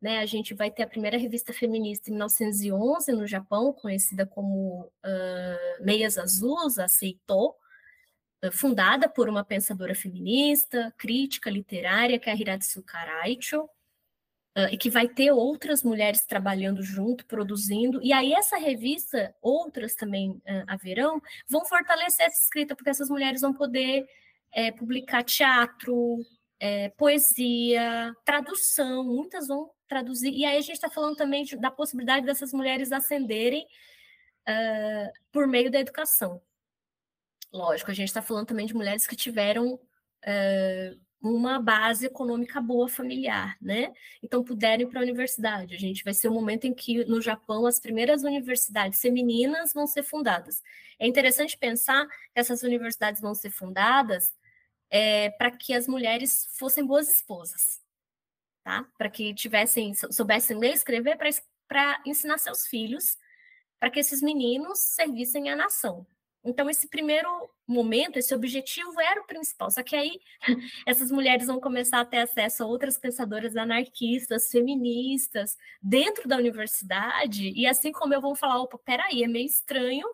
Né, 0.01 0.19
a 0.19 0.25
gente 0.25 0.53
vai 0.53 0.71
ter 0.71 0.83
a 0.83 0.87
primeira 0.87 1.17
revista 1.17 1.51
feminista 1.51 2.09
em 2.09 2.13
1911 2.13 3.11
no 3.11 3.27
Japão, 3.27 3.73
conhecida 3.73 4.25
como 4.25 4.83
uh, 4.85 5.83
Meias 5.83 6.17
Azuis, 6.17 6.79
aceitou, 6.79 7.53
uh, 8.41 8.49
fundada 8.49 9.09
por 9.09 9.27
uma 9.27 9.43
pensadora 9.43 9.93
feminista, 9.93 10.95
crítica 10.97 11.49
literária, 11.49 12.17
que 12.17 12.29
é 12.29 12.31
a 12.31 12.35
Hiratsu 12.37 12.81
Karaicho, 12.81 13.63
uh, 13.63 14.69
e 14.71 14.77
que 14.77 14.89
vai 14.89 15.09
ter 15.09 15.33
outras 15.33 15.83
mulheres 15.83 16.25
trabalhando 16.25 16.81
junto, 16.81 17.25
produzindo. 17.25 18.01
E 18.01 18.13
aí 18.13 18.31
essa 18.31 18.55
revista, 18.55 19.35
outras 19.41 19.95
também 19.95 20.41
haverão, 20.65 21.21
vão 21.49 21.65
fortalecer 21.65 22.25
essa 22.25 22.41
escrita, 22.41 22.73
porque 22.73 22.89
essas 22.89 23.09
mulheres 23.09 23.41
vão 23.41 23.53
poder 23.53 24.07
é, 24.51 24.71
publicar 24.71 25.23
teatro, 25.23 26.19
é, 26.59 26.89
poesia, 26.89 28.13
tradução, 28.25 29.03
muitas 29.03 29.47
vão 29.47 29.71
traduzir. 29.87 30.31
E 30.31 30.45
aí 30.45 30.57
a 30.57 30.61
gente 30.61 30.73
está 30.73 30.89
falando 30.89 31.15
também 31.15 31.43
de, 31.43 31.57
da 31.57 31.71
possibilidade 31.71 32.25
dessas 32.25 32.53
mulheres 32.53 32.91
ascenderem 32.91 33.65
uh, 34.47 35.11
por 35.31 35.47
meio 35.47 35.71
da 35.71 35.79
educação. 35.79 36.41
Lógico, 37.51 37.89
a 37.89 37.93
gente 37.93 38.09
está 38.09 38.21
falando 38.21 38.47
também 38.47 38.67
de 38.67 38.75
mulheres 38.75 39.07
que 39.07 39.15
tiveram 39.15 39.73
uh, 39.73 40.99
uma 41.21 41.59
base 41.59 42.05
econômica 42.05 42.61
boa 42.61 42.87
familiar, 42.87 43.57
né? 43.59 43.91
Então 44.21 44.43
puderam 44.43 44.83
ir 44.83 44.87
para 44.87 44.99
a 44.99 45.03
universidade. 45.03 45.75
A 45.75 45.79
gente 45.79 46.03
vai 46.03 46.13
ser 46.13 46.29
o 46.29 46.33
momento 46.33 46.65
em 46.65 46.73
que 46.73 47.03
no 47.05 47.19
Japão 47.19 47.65
as 47.65 47.79
primeiras 47.79 48.23
universidades 48.23 49.01
femininas 49.01 49.73
vão 49.73 49.87
ser 49.87 50.03
fundadas. 50.03 50.61
É 50.99 51.07
interessante 51.07 51.57
pensar 51.57 52.07
que 52.07 52.13
essas 52.39 52.63
universidades 52.63 53.21
vão 53.21 53.33
ser 53.33 53.49
fundadas 53.49 54.31
é, 54.89 55.29
para 55.31 55.51
que 55.51 55.73
as 55.73 55.87
mulheres 55.87 56.47
fossem 56.57 56.85
boas 56.85 57.09
esposas, 57.09 57.81
tá? 58.63 58.85
Para 58.97 59.09
que 59.09 59.33
tivessem 59.33 59.93
soubessem 59.93 60.57
ler 60.57 60.71
e 60.71 60.73
escrever 60.73 61.17
para 61.67 62.01
ensinar 62.05 62.37
seus 62.37 62.67
filhos, 62.67 63.17
para 63.79 63.89
que 63.89 63.99
esses 63.99 64.21
meninos 64.21 64.79
servissem 64.79 65.49
à 65.49 65.55
nação. 65.55 66.05
Então, 66.43 66.69
esse 66.69 66.87
primeiro 66.87 67.29
momento, 67.67 68.17
esse 68.17 68.33
objetivo 68.33 68.99
era 69.01 69.21
o 69.21 69.27
principal. 69.27 69.69
Só 69.69 69.83
que 69.83 69.95
aí 69.95 70.19
essas 70.85 71.11
mulheres 71.11 71.47
vão 71.47 71.59
começar 71.59 71.99
a 71.99 72.05
ter 72.05 72.19
acesso 72.19 72.63
a 72.63 72.65
outras 72.65 72.97
pensadoras 72.97 73.55
anarquistas, 73.57 74.49
feministas, 74.49 75.57
dentro 75.81 76.27
da 76.27 76.37
universidade, 76.37 77.49
e 77.49 77.67
assim 77.67 77.91
como 77.91 78.13
eu 78.13 78.21
vou 78.21 78.35
falar, 78.35 78.61
opa, 78.61 78.77
peraí, 78.79 79.23
é 79.23 79.27
meio 79.27 79.45
estranho 79.45 80.07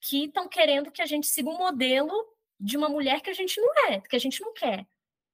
que 0.00 0.26
estão 0.26 0.46
querendo 0.46 0.92
que 0.92 1.00
a 1.00 1.06
gente 1.06 1.26
siga 1.26 1.48
um 1.48 1.56
modelo 1.56 2.12
de 2.58 2.76
uma 2.76 2.88
mulher 2.88 3.20
que 3.20 3.30
a 3.30 3.34
gente 3.34 3.60
não 3.60 3.88
é, 3.88 4.00
que 4.00 4.16
a 4.16 4.18
gente 4.18 4.40
não 4.40 4.52
quer. 4.52 4.86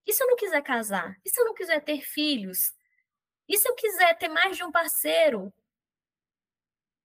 E 0.06 0.12
se 0.12 0.22
eu 0.22 0.26
não 0.26 0.36
quiser 0.36 0.62
casar? 0.62 1.16
E 1.24 1.30
se 1.30 1.40
eu 1.40 1.44
não 1.44 1.54
quiser 1.54 1.80
ter 1.82 2.00
filhos? 2.00 2.72
E 3.48 3.56
se 3.58 3.68
eu 3.68 3.74
quiser 3.74 4.16
ter 4.18 4.28
mais 4.28 4.56
de 4.56 4.64
um 4.64 4.70
parceiro? 4.72 5.52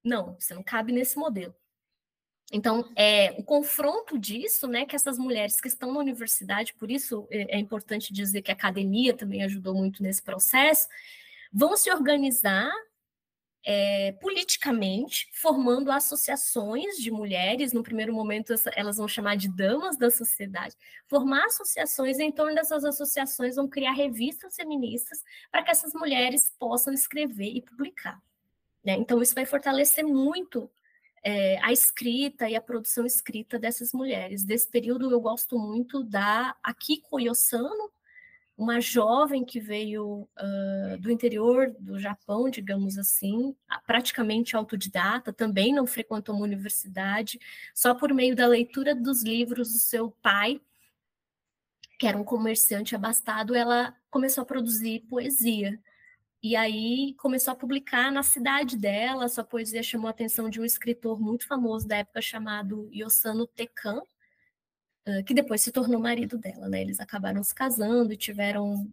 Não, 0.04 0.36
você 0.39 0.54
não 0.54 0.63
cabe 0.63 0.91
nesse 0.91 1.17
modelo. 1.17 1.56
Então, 2.51 2.91
é, 2.95 3.32
o 3.39 3.43
confronto 3.43 4.19
disso, 4.19 4.67
né, 4.67 4.86
que 4.86 4.95
essas 4.95 5.17
mulheres 5.17 5.60
que 5.60 5.67
estão 5.67 5.91
na 5.91 5.99
universidade, 5.99 6.75
por 6.75 6.91
isso 6.91 7.28
é, 7.32 7.56
é 7.56 7.60
importante 7.60 8.13
dizer 8.13 8.43
que 8.43 8.51
a 8.51 8.54
academia 8.54 9.15
também 9.15 9.43
ajudou 9.43 9.73
muito 9.73 10.04
nesse 10.04 10.21
processo, 10.21 10.88
vão 11.51 11.75
se 11.75 11.91
organizar 11.91 12.71
é, 13.65 14.12
politicamente, 14.21 15.28
formando 15.34 15.91
associações 15.91 16.97
de 16.97 17.10
mulheres. 17.10 17.73
No 17.73 17.82
primeiro 17.82 18.13
momento, 18.13 18.54
elas 18.75 18.97
vão 18.97 19.08
chamar 19.08 19.36
de 19.36 19.49
damas 19.49 19.97
da 19.97 20.12
sociedade. 20.12 20.75
Formar 21.08 21.45
associações, 21.45 22.19
em 22.19 22.32
torno 22.32 22.54
dessas 22.54 22.86
associações, 22.86 23.56
vão 23.56 23.67
criar 23.67 23.93
revistas 23.93 24.56
feministas 24.56 25.23
para 25.51 25.63
que 25.63 25.71
essas 25.71 25.93
mulheres 25.93 26.54
possam 26.60 26.93
escrever 26.93 27.54
e 27.56 27.62
publicar. 27.62 28.21
Né? 28.84 28.93
Então, 28.93 29.19
isso 29.19 29.34
vai 29.34 29.47
fortalecer 29.47 30.06
muito 30.06 30.69
é, 31.23 31.58
a 31.63 31.71
escrita 31.71 32.47
e 32.47 32.56
a 32.56 32.62
produção 32.62 33.04
escrita 33.04 33.58
dessas 33.58 33.91
mulheres. 33.93 34.43
Desse 34.43 34.69
período 34.69 35.10
eu 35.10 35.19
gosto 35.19 35.58
muito 35.58 36.04
da 36.04 36.56
Akiko 36.62 37.19
Yosano, 37.19 37.89
uma 38.58 38.80
jovem 38.80 39.44
que 39.44 39.60
veio 39.60 40.28
uh, 40.39 40.98
do 41.00 41.12
interior 41.12 41.76
do 41.78 42.00
Japão, 42.00 42.50
digamos 42.50 42.98
assim, 42.98 43.56
praticamente 43.86 44.56
autodidata, 44.56 45.34
também 45.34 45.74
não 45.74 45.86
frequentou 45.86 46.36
uma 46.36 46.46
universidade, 46.46 47.39
só 47.74 47.94
por 47.94 48.13
meio 48.13 48.36
da 48.36 48.48
leitura 48.48 48.96
dos 48.96 49.24
livros 49.24 49.74
do 49.74 49.80
seu 49.80 50.10
pai, 50.22 50.62
que 52.00 52.08
era 52.08 52.18
um 52.18 52.24
comerciante 52.24 52.96
abastado, 52.96 53.56
ela 53.56 53.96
começou 54.10 54.41
a 54.41 54.46
produzir 54.46 55.02
poesia. 55.10 55.80
E 56.44 56.56
aí 56.56 57.15
começou 57.18 57.54
a 57.54 57.56
publicar 57.56 58.12
na 58.12 58.22
cidade 58.22 58.78
dela. 58.78 59.28
Sua 59.28 59.44
poesia 59.44 59.82
chamou 59.82 60.08
a 60.08 60.12
atenção 60.12 60.48
de 60.50 60.62
um 60.62 60.65
escritor 60.65 61.20
muito 61.20 61.48
famoso 61.48 61.88
da 61.88 61.98
época 61.98 62.22
chamado 62.22 62.88
Yosano 62.94 63.48
Tekan, 63.48 64.02
que 65.26 65.34
depois 65.34 65.62
se 65.62 65.72
tornou 65.72 66.00
marido 66.00 66.38
dela, 66.38 66.68
né? 66.68 66.82
Eles 66.82 67.00
acabaram 67.00 67.44
se 67.44 67.54
casando 67.54 68.12
e 68.12 68.18
tiveram 68.18 68.91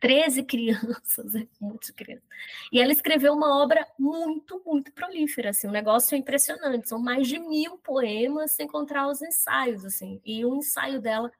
13 0.00 0.42
crianças, 0.44 1.34
é 1.34 1.46
muitas 1.60 1.90
crianças. 1.90 2.24
E 2.72 2.80
ela 2.80 2.92
escreveu 2.92 3.34
uma 3.34 3.62
obra 3.62 3.86
muito, 3.98 4.62
muito 4.64 4.92
prolífera, 4.92 5.50
assim, 5.50 5.68
um 5.68 5.72
negócio 5.72 6.16
impressionante. 6.16 6.88
São 6.88 6.98
mais 6.98 7.28
de 7.28 7.38
mil 7.38 7.78
poemas, 7.78 8.52
sem 8.52 8.66
contar 8.66 9.06
os 9.08 9.20
ensaios, 9.22 9.84
assim. 9.84 10.20
E 10.24 10.44
um 10.44 10.56
ensaio 10.56 11.00
dela 11.00 11.30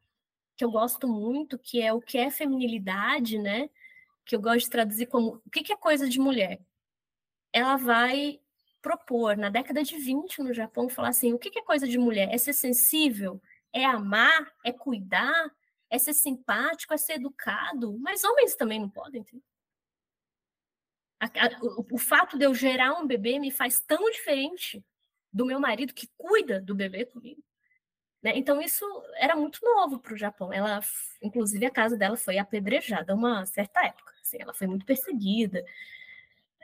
que 0.56 0.64
eu 0.64 0.70
gosto 0.70 1.08
muito, 1.08 1.58
que 1.58 1.80
é 1.80 1.92
o 1.92 2.00
que 2.00 2.18
é 2.18 2.30
feminilidade, 2.30 3.38
né? 3.38 3.68
que 4.24 4.34
eu 4.34 4.40
gosto 4.40 4.64
de 4.64 4.70
traduzir 4.70 5.06
como 5.06 5.42
o 5.44 5.50
que 5.50 5.72
é 5.72 5.76
coisa 5.76 6.08
de 6.08 6.18
mulher. 6.18 6.60
Ela 7.52 7.76
vai 7.76 8.40
propor, 8.82 9.36
na 9.36 9.48
década 9.48 9.82
de 9.82 9.96
20 9.96 10.42
no 10.42 10.52
Japão, 10.52 10.88
falar 10.88 11.08
assim: 11.08 11.32
o 11.32 11.38
que 11.38 11.58
é 11.58 11.62
coisa 11.62 11.86
de 11.86 11.98
mulher? 11.98 12.28
É 12.32 12.38
ser 12.38 12.52
sensível? 12.52 13.40
É 13.74 13.84
amar? 13.84 14.50
É 14.64 14.72
cuidar? 14.72 15.50
É 15.90 15.98
ser 15.98 16.14
simpático? 16.14 16.94
É 16.94 16.96
ser 16.96 17.14
educado? 17.14 17.98
Mas 17.98 18.24
homens 18.24 18.54
também 18.54 18.80
não 18.80 18.88
podem 18.88 19.22
o 21.90 21.98
fato 21.98 22.36
de 22.38 22.44
eu 22.44 22.54
gerar 22.54 22.94
um 22.94 23.06
bebê 23.06 23.38
me 23.38 23.50
faz 23.50 23.80
tão 23.80 24.10
diferente 24.10 24.84
do 25.32 25.46
meu 25.46 25.58
marido 25.58 25.94
que 25.94 26.08
cuida 26.16 26.60
do 26.60 26.74
bebê 26.74 27.04
comigo. 27.04 27.42
Né? 28.22 28.32
Então, 28.36 28.60
isso 28.60 28.84
era 29.16 29.36
muito 29.36 29.58
novo 29.62 29.98
para 29.98 30.14
o 30.14 30.16
Japão. 30.16 30.52
Ela, 30.52 30.80
inclusive, 31.20 31.66
a 31.66 31.70
casa 31.70 31.96
dela 31.96 32.16
foi 32.16 32.38
apedrejada 32.38 33.14
uma 33.14 33.44
certa 33.44 33.84
época. 33.84 34.12
Assim, 34.22 34.38
ela 34.40 34.54
foi 34.54 34.66
muito 34.66 34.86
perseguida. 34.86 35.64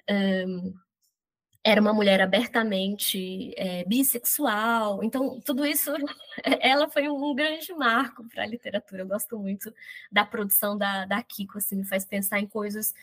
Um, 0.09 0.75
era 1.63 1.81
uma 1.81 1.93
mulher 1.93 2.21
abertamente 2.21 3.53
é, 3.57 3.85
bissexual. 3.85 5.05
Então, 5.05 5.41
tudo 5.41 5.67
isso, 5.67 5.93
ela 6.61 6.89
foi 6.89 7.09
um, 7.09 7.35
grande 7.35 7.73
marco 7.75 8.25
para 8.29 8.43
a 8.45 8.47
literatura. 8.47 9.03
Eu 9.03 9.07
gosto 9.09 9.39
muito 9.39 9.73
da 10.11 10.25
produção 10.25 10.77
da, 10.77 11.05
da 11.05 11.23
Kiko, 11.23 11.59
assim, 11.59 11.77
me 11.77 11.85
faz 11.85 12.05
pensar 12.05 12.41
em 12.41 12.47
coisas 12.47 12.95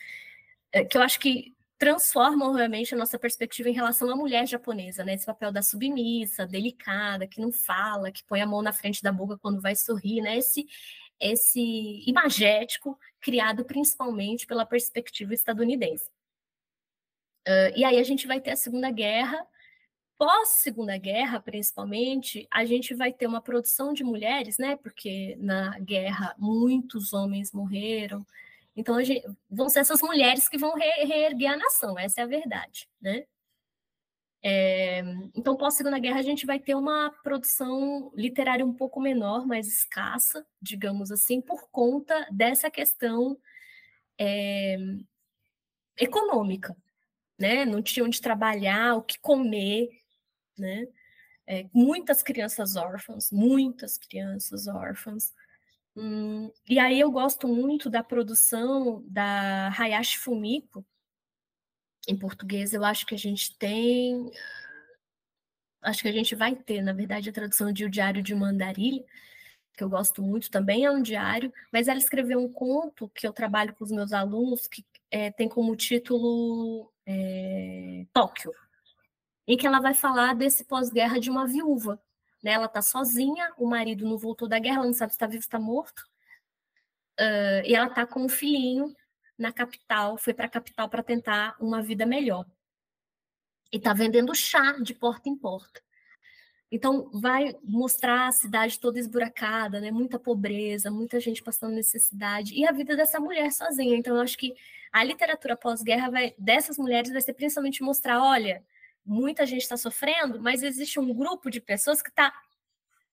é, 0.72 0.84
que 0.84 0.96
eu 0.96 1.02
acho 1.02 1.20
que 1.20 1.54
transformam 1.78 2.52
realmente 2.52 2.94
a 2.94 2.98
nossa 2.98 3.18
perspectiva 3.18 3.68
em 3.68 3.72
relação 3.72 4.10
à 4.10 4.16
mulher 4.16 4.46
japonesa, 4.48 5.04
né? 5.04 5.14
Esse 5.14 5.26
papel 5.26 5.52
da 5.52 5.62
submissa, 5.62 6.44
delicada, 6.46 7.26
que 7.26 7.40
não 7.40 7.52
fala, 7.52 8.10
que 8.10 8.24
põe 8.24 8.40
a 8.40 8.46
mão 8.46 8.60
na 8.62 8.72
frente 8.72 9.02
da 9.02 9.12
boca 9.12 9.38
quando 9.38 9.60
vai 9.60 9.76
sorrir, 9.76 10.20
né? 10.20 10.36
Esse 10.38 10.66
esse 11.20 12.04
imagético 12.06 12.98
criado 13.20 13.64
principalmente 13.64 14.46
pela 14.46 14.64
perspectiva 14.64 15.34
estadunidense. 15.34 16.08
Uh, 17.48 17.72
e 17.74 17.84
aí 17.84 17.98
a 17.98 18.02
gente 18.04 18.26
vai 18.26 18.40
ter 18.40 18.50
a 18.50 18.56
Segunda 18.56 18.90
Guerra. 18.90 19.46
Pós 20.18 20.48
Segunda 20.48 20.98
Guerra, 20.98 21.40
principalmente, 21.40 22.46
a 22.50 22.64
gente 22.64 22.94
vai 22.94 23.12
ter 23.12 23.26
uma 23.26 23.40
produção 23.40 23.94
de 23.94 24.04
mulheres, 24.04 24.58
né? 24.58 24.76
Porque 24.76 25.36
na 25.40 25.78
guerra 25.78 26.34
muitos 26.38 27.12
homens 27.12 27.52
morreram, 27.52 28.26
então, 28.78 29.02
gente, 29.02 29.26
vão 29.50 29.68
ser 29.68 29.80
essas 29.80 30.00
mulheres 30.00 30.48
que 30.48 30.56
vão 30.56 30.72
re 30.76 31.04
reerguer 31.04 31.50
a 31.50 31.56
nação, 31.56 31.98
essa 31.98 32.20
é 32.20 32.24
a 32.24 32.28
verdade, 32.28 32.88
né? 33.00 33.24
É, 34.40 35.00
então, 35.34 35.56
pós-segunda 35.56 35.98
guerra, 35.98 36.20
a 36.20 36.22
gente 36.22 36.46
vai 36.46 36.60
ter 36.60 36.76
uma 36.76 37.10
produção 37.24 38.12
literária 38.14 38.64
um 38.64 38.72
pouco 38.72 39.00
menor, 39.00 39.44
mais 39.44 39.66
escassa, 39.66 40.46
digamos 40.62 41.10
assim, 41.10 41.40
por 41.40 41.68
conta 41.72 42.24
dessa 42.30 42.70
questão 42.70 43.36
é, 44.16 44.76
econômica, 45.98 46.76
né? 47.38 47.64
Não 47.64 47.82
tinha 47.82 48.04
onde 48.04 48.20
trabalhar, 48.20 48.96
o 48.96 49.02
que 49.02 49.18
comer, 49.20 49.90
né? 50.58 50.86
É, 51.46 51.66
muitas 51.72 52.22
crianças 52.22 52.76
órfãs, 52.76 53.30
muitas 53.32 53.96
crianças 53.96 54.66
órfãs, 54.66 55.32
Hum, 56.00 56.52
e 56.68 56.78
aí 56.78 57.00
eu 57.00 57.10
gosto 57.10 57.48
muito 57.48 57.90
da 57.90 58.04
produção 58.04 59.02
da 59.08 59.68
Hayashi 59.76 60.16
Fumiko. 60.18 60.86
Em 62.06 62.16
português, 62.16 62.72
eu 62.72 62.84
acho 62.84 63.04
que 63.04 63.16
a 63.16 63.18
gente 63.18 63.58
tem. 63.58 64.30
Acho 65.82 66.02
que 66.02 66.08
a 66.08 66.12
gente 66.12 66.36
vai 66.36 66.54
ter, 66.54 66.82
na 66.82 66.92
verdade, 66.92 67.28
a 67.28 67.32
tradução 67.32 67.72
de 67.72 67.84
O 67.84 67.90
Diário 67.90 68.22
de 68.22 68.32
Mandarilha, 68.32 69.04
que 69.76 69.82
eu 69.82 69.88
gosto 69.88 70.22
muito, 70.22 70.50
também 70.50 70.84
é 70.84 70.90
um 70.90 71.02
diário, 71.02 71.52
mas 71.72 71.88
ela 71.88 71.98
escreveu 71.98 72.40
um 72.40 72.52
conto 72.52 73.08
que 73.10 73.26
eu 73.26 73.32
trabalho 73.32 73.74
com 73.74 73.84
os 73.84 73.90
meus 73.90 74.12
alunos, 74.12 74.68
que 74.68 74.84
é, 75.10 75.32
tem 75.32 75.48
como 75.48 75.74
título 75.76 76.92
é, 77.10 78.06
Tóquio, 78.12 78.52
em 79.46 79.56
que 79.56 79.66
ela 79.66 79.80
vai 79.80 79.94
falar 79.94 80.34
desse 80.34 80.64
pós-guerra 80.64 81.18
de 81.18 81.30
uma 81.30 81.46
viúva, 81.46 81.98
né? 82.42 82.52
Ela 82.52 82.66
está 82.66 82.82
sozinha, 82.82 83.50
o 83.56 83.66
marido 83.66 84.04
não 84.06 84.18
voltou 84.18 84.46
da 84.46 84.58
guerra, 84.58 84.76
ela 84.76 84.86
não 84.86 84.92
sabe 84.92 85.12
se 85.12 85.16
está 85.16 85.26
vivo 85.26 85.38
ou 85.38 85.40
está 85.40 85.58
morto. 85.58 86.00
Uh, 87.18 87.64
e 87.64 87.74
ela 87.74 87.86
está 87.86 88.06
com 88.06 88.22
um 88.22 88.28
filhinho 88.28 88.94
na 89.38 89.50
capital, 89.50 90.18
foi 90.18 90.34
para 90.34 90.46
a 90.46 90.50
capital 90.50 90.88
para 90.88 91.02
tentar 91.02 91.56
uma 91.58 91.80
vida 91.82 92.04
melhor. 92.04 92.44
E 93.72 93.78
está 93.78 93.94
vendendo 93.94 94.34
chá 94.34 94.72
de 94.72 94.94
porta 94.94 95.28
em 95.30 95.36
porta. 95.36 95.82
Então, 96.70 97.10
vai 97.12 97.56
mostrar 97.64 98.28
a 98.28 98.32
cidade 98.32 98.78
toda 98.78 98.98
esburacada, 98.98 99.80
né? 99.80 99.90
Muita 99.90 100.18
pobreza, 100.18 100.90
muita 100.90 101.18
gente 101.18 101.42
passando 101.42 101.74
necessidade, 101.74 102.54
e 102.54 102.66
a 102.66 102.72
vida 102.72 102.94
dessa 102.94 103.18
mulher 103.18 103.50
sozinha. 103.52 103.96
Então, 103.96 104.16
eu 104.16 104.22
acho 104.22 104.36
que 104.36 104.54
a 104.92 105.02
literatura 105.02 105.56
pós-guerra 105.56 106.10
dessas 106.38 106.76
mulheres 106.76 107.10
vai 107.10 107.22
ser 107.22 107.32
principalmente 107.32 107.82
mostrar: 107.82 108.22
olha, 108.22 108.62
muita 109.04 109.46
gente 109.46 109.62
está 109.62 109.76
sofrendo, 109.78 110.42
mas 110.42 110.62
existe 110.62 111.00
um 111.00 111.14
grupo 111.14 111.50
de 111.50 111.60
pessoas 111.60 112.02
que 112.02 112.10
está 112.10 112.32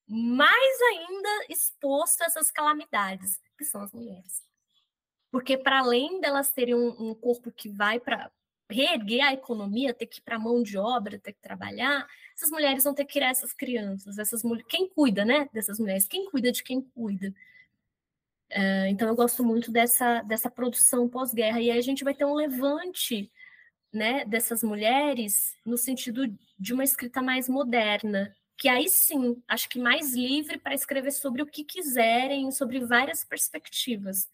mais 0.07 0.81
ainda 0.81 1.45
exposto 1.49 2.21
a 2.21 2.25
essas 2.25 2.51
calamidades, 2.51 3.41
que 3.57 3.63
são 3.63 3.81
as 3.81 3.93
mulheres. 3.93 4.43
Porque, 5.31 5.57
para 5.57 5.79
além 5.79 6.19
delas 6.19 6.51
terem 6.51 6.75
um, 6.75 7.09
um 7.11 7.15
corpo 7.15 7.51
que 7.51 7.69
vai 7.69 7.99
para 7.99 8.31
reerguer 8.69 9.23
a 9.23 9.33
economia, 9.33 9.93
ter 9.93 10.07
que 10.07 10.19
ir 10.19 10.23
para 10.23 10.35
a 10.35 10.39
mão 10.39 10.63
de 10.63 10.77
obra, 10.77 11.19
ter 11.19 11.33
que 11.33 11.41
trabalhar, 11.41 12.07
essas 12.35 12.49
mulheres 12.49 12.83
vão 12.83 12.93
ter 12.93 13.05
que 13.05 13.13
criar 13.13 13.29
essas 13.29 13.53
crianças, 13.53 14.17
essas 14.17 14.43
mulheres, 14.43 14.67
quem 14.69 14.89
cuida, 14.89 15.23
né, 15.23 15.49
dessas 15.53 15.79
mulheres, 15.79 16.07
quem 16.07 16.29
cuida 16.29 16.51
de 16.51 16.63
quem 16.63 16.81
cuida. 16.81 17.33
Uh, 18.51 18.87
então 18.89 19.07
eu 19.07 19.15
gosto 19.15 19.43
muito 19.43 19.71
dessa, 19.71 20.21
dessa 20.21 20.49
produção 20.49 21.09
pós-guerra 21.09 21.59
e 21.59 21.71
aí 21.71 21.77
a 21.77 21.81
gente 21.81 22.03
vai 22.03 22.13
ter 22.13 22.25
um 22.25 22.33
levante, 22.33 23.31
né, 23.91 24.25
dessas 24.25 24.63
mulheres 24.63 25.55
no 25.65 25.77
sentido 25.77 26.27
de 26.59 26.73
uma 26.73 26.83
escrita 26.83 27.21
mais 27.21 27.47
moderna, 27.47 28.35
que 28.57 28.67
aí 28.67 28.87
sim, 28.89 29.41
acho 29.47 29.69
que 29.69 29.79
mais 29.79 30.13
livre 30.13 30.57
para 30.57 30.73
escrever 30.73 31.11
sobre 31.11 31.41
o 31.41 31.45
que 31.45 31.63
quiserem, 31.63 32.51
sobre 32.51 32.79
várias 32.79 33.23
perspectivas 33.23 34.29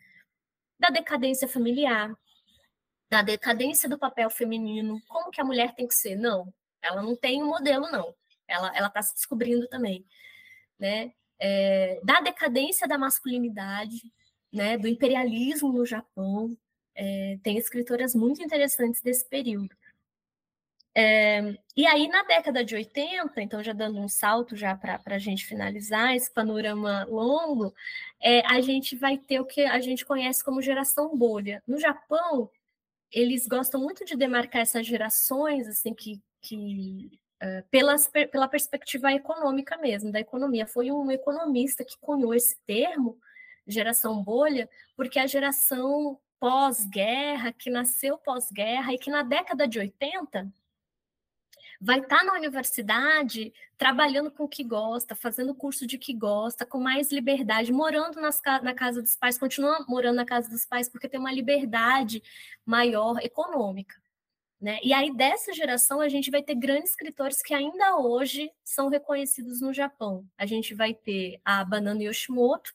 da 0.80 0.90
decadência 0.90 1.48
familiar, 1.48 2.16
da 3.12 3.22
decadência 3.22 3.89
do 3.89 3.99
papel 3.99 4.30
feminino, 4.30 5.01
como 5.09 5.32
que 5.32 5.41
a 5.41 5.43
mulher 5.43 5.76
tem 5.76 5.86
que 5.86 5.93
ser? 5.93 6.16
Não, 6.16 6.51
ela 6.82 7.01
não 7.01 7.14
tem 7.14 7.43
um 7.43 7.47
modelo, 7.47 7.91
não. 7.91 8.16
Ela 8.47 8.88
está 8.88 9.01
se 9.01 9.14
descobrindo 9.14 9.68
também, 9.68 10.05
né? 10.80 11.12
É, 11.38 11.99
da 12.03 12.22
decadência 12.22 12.88
da 12.88 12.97
masculinidade, 12.97 14.01
né? 14.51 14.78
Do 14.78 14.88
imperialismo 14.88 15.74
no 15.74 15.86
Japão, 15.86 16.57
é, 16.95 17.38
tem 17.43 17.57
escritoras 17.57 18.16
muito 18.16 18.41
interessantes 18.41 19.01
desse 19.01 19.28
período. 19.28 19.76
É, 20.95 21.57
e 21.76 21.86
aí, 21.86 22.07
na 22.07 22.24
década 22.24 22.64
de 22.64 22.76
80, 22.76 23.41
então 23.41 23.64
já 23.64 23.74
dando 23.74 23.99
um 23.99 24.09
salto 24.09 24.55
já 24.55 24.76
para 24.76 25.01
a 25.05 25.20
gente 25.20 25.45
finalizar 25.45 26.16
esse 26.16 26.32
panorama 26.34 27.05
longo, 27.09 27.74
é, 28.22 28.45
a 28.47 28.62
gente 28.62 28.95
vai 28.95 29.18
ter 29.18 29.39
o 29.41 29.45
que 29.45 29.62
a 29.66 29.80
gente 29.82 30.05
conhece 30.05 30.43
como 30.43 30.62
geração 30.62 31.18
bolha. 31.18 31.62
No 31.68 31.78
Japão, 31.80 32.49
eles 33.12 33.47
gostam 33.47 33.82
muito 33.82 34.05
de 34.05 34.16
demarcar 34.16 34.62
essas 34.62 34.86
gerações, 34.86 35.68
assim, 35.68 35.93
que, 35.93 36.22
que 36.41 37.20
uh, 37.43 37.68
pelas, 37.70 38.07
pela 38.07 38.47
perspectiva 38.47 39.12
econômica 39.12 39.78
mesmo, 39.78 40.12
da 40.12 40.20
economia. 40.20 40.66
Foi 40.66 40.91
um 40.91 41.12
economista 41.12 41.84
que 41.84 41.97
cunhou 41.99 42.34
esse 42.34 42.57
termo, 42.66 43.18
geração 43.68 44.24
bolha, 44.24 44.70
porque 44.95 45.20
a 45.20 45.28
geração 45.28 46.20
pós-guerra, 46.39 47.53
que 47.53 47.70
nasceu 47.70 48.18
pós-guerra 48.18 48.93
e 48.93 48.97
que 48.97 49.12
na 49.12 49.22
década 49.22 49.68
de 49.68 49.78
80 49.78 50.51
vai 51.82 52.00
estar 52.00 52.20
tá 52.20 52.24
na 52.24 52.34
universidade 52.34 53.52
trabalhando 53.76 54.30
com 54.30 54.44
o 54.44 54.48
que 54.48 54.64
gosta, 54.64 55.16
fazendo 55.16 55.56
curso 55.56 55.88
de 55.88 55.98
que 55.98 56.14
gosta, 56.14 56.64
com 56.64 56.80
mais 56.80 57.12
liberdade, 57.12 57.74
morando 57.74 58.22
nas, 58.22 58.40
na 58.62 58.76
casa 58.76 59.02
dos 59.02 59.16
pais, 59.16 59.40
continua 59.40 59.84
morando 59.90 60.18
na 60.18 60.26
casa 60.26 60.48
dos 60.48 60.64
pais 60.64 60.88
porque 60.88 61.10
tem 61.10 61.20
uma 61.20 61.34
liberdade 61.34 62.22
maior 62.64 63.18
econômica. 63.24 64.00
Né? 64.62 64.80
E 64.84 64.94
aí, 64.94 65.12
dessa 65.12 65.52
geração, 65.54 66.00
a 66.00 66.08
gente 66.08 66.30
vai 66.30 66.44
ter 66.44 66.54
grandes 66.54 66.92
escritores 66.92 67.42
que 67.42 67.52
ainda 67.52 67.98
hoje 67.98 68.52
são 68.64 68.88
reconhecidos 68.88 69.60
no 69.60 69.74
Japão. 69.74 70.24
A 70.38 70.46
gente 70.46 70.76
vai 70.76 70.94
ter 70.94 71.42
a 71.44 71.66
Banana 71.66 72.04
Yoshimoto, 72.04 72.72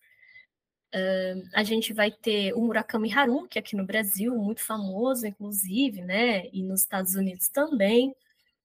uh, 0.92 1.48
a 1.54 1.62
gente 1.62 1.92
vai 1.92 2.10
ter 2.10 2.52
o 2.54 2.60
Murakami 2.60 3.12
Haruki 3.12 3.56
aqui 3.56 3.76
no 3.76 3.86
Brasil, 3.86 4.34
muito 4.34 4.64
famoso, 4.64 5.28
inclusive, 5.28 6.02
né? 6.02 6.48
e 6.52 6.60
nos 6.64 6.80
Estados 6.80 7.14
Unidos 7.14 7.46
também 7.46 8.12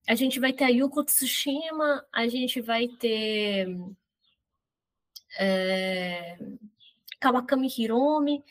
a 0.07 0.15
gente 0.15 0.39
vai 0.39 0.51
ter 0.51 0.65
a 0.65 0.69
Yuko 0.69 1.03
Tsushima, 1.03 2.05
a 2.11 2.27
gente 2.27 2.59
vai 2.59 2.87
ter 2.87 3.67
é, 5.39 6.37
Kawakami 7.19 7.69
Hiromi, 7.77 8.43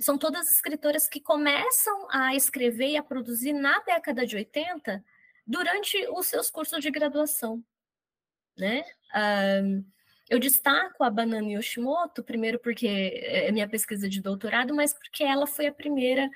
são 0.00 0.16
todas 0.16 0.50
escritoras 0.50 1.08
que 1.08 1.20
começam 1.20 2.06
a 2.10 2.34
escrever 2.34 2.90
e 2.90 2.96
a 2.96 3.02
produzir 3.02 3.52
na 3.52 3.80
década 3.80 4.24
de 4.26 4.36
80 4.36 5.04
durante 5.46 6.06
os 6.10 6.26
seus 6.26 6.50
cursos 6.50 6.80
de 6.80 6.90
graduação, 6.90 7.62
né? 8.56 8.84
Um, 9.62 9.84
eu 10.30 10.38
destaco 10.38 11.04
a 11.04 11.10
Banana 11.10 11.50
Yoshimoto, 11.50 12.22
primeiro 12.22 12.58
porque 12.58 12.86
é 12.86 13.50
minha 13.52 13.68
pesquisa 13.68 14.08
de 14.08 14.22
doutorado, 14.22 14.74
mas 14.74 14.94
porque 14.94 15.24
ela 15.24 15.46
foi 15.46 15.66
a 15.66 15.72
primeira 15.72 16.30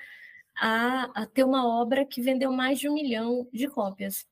a, 0.55 1.23
a 1.23 1.25
ter 1.25 1.43
uma 1.43 1.65
obra 1.65 2.05
que 2.05 2.21
vendeu 2.21 2.51
mais 2.51 2.79
de 2.79 2.89
um 2.89 2.93
milhão 2.93 3.47
de 3.51 3.67
cópias 3.67 4.27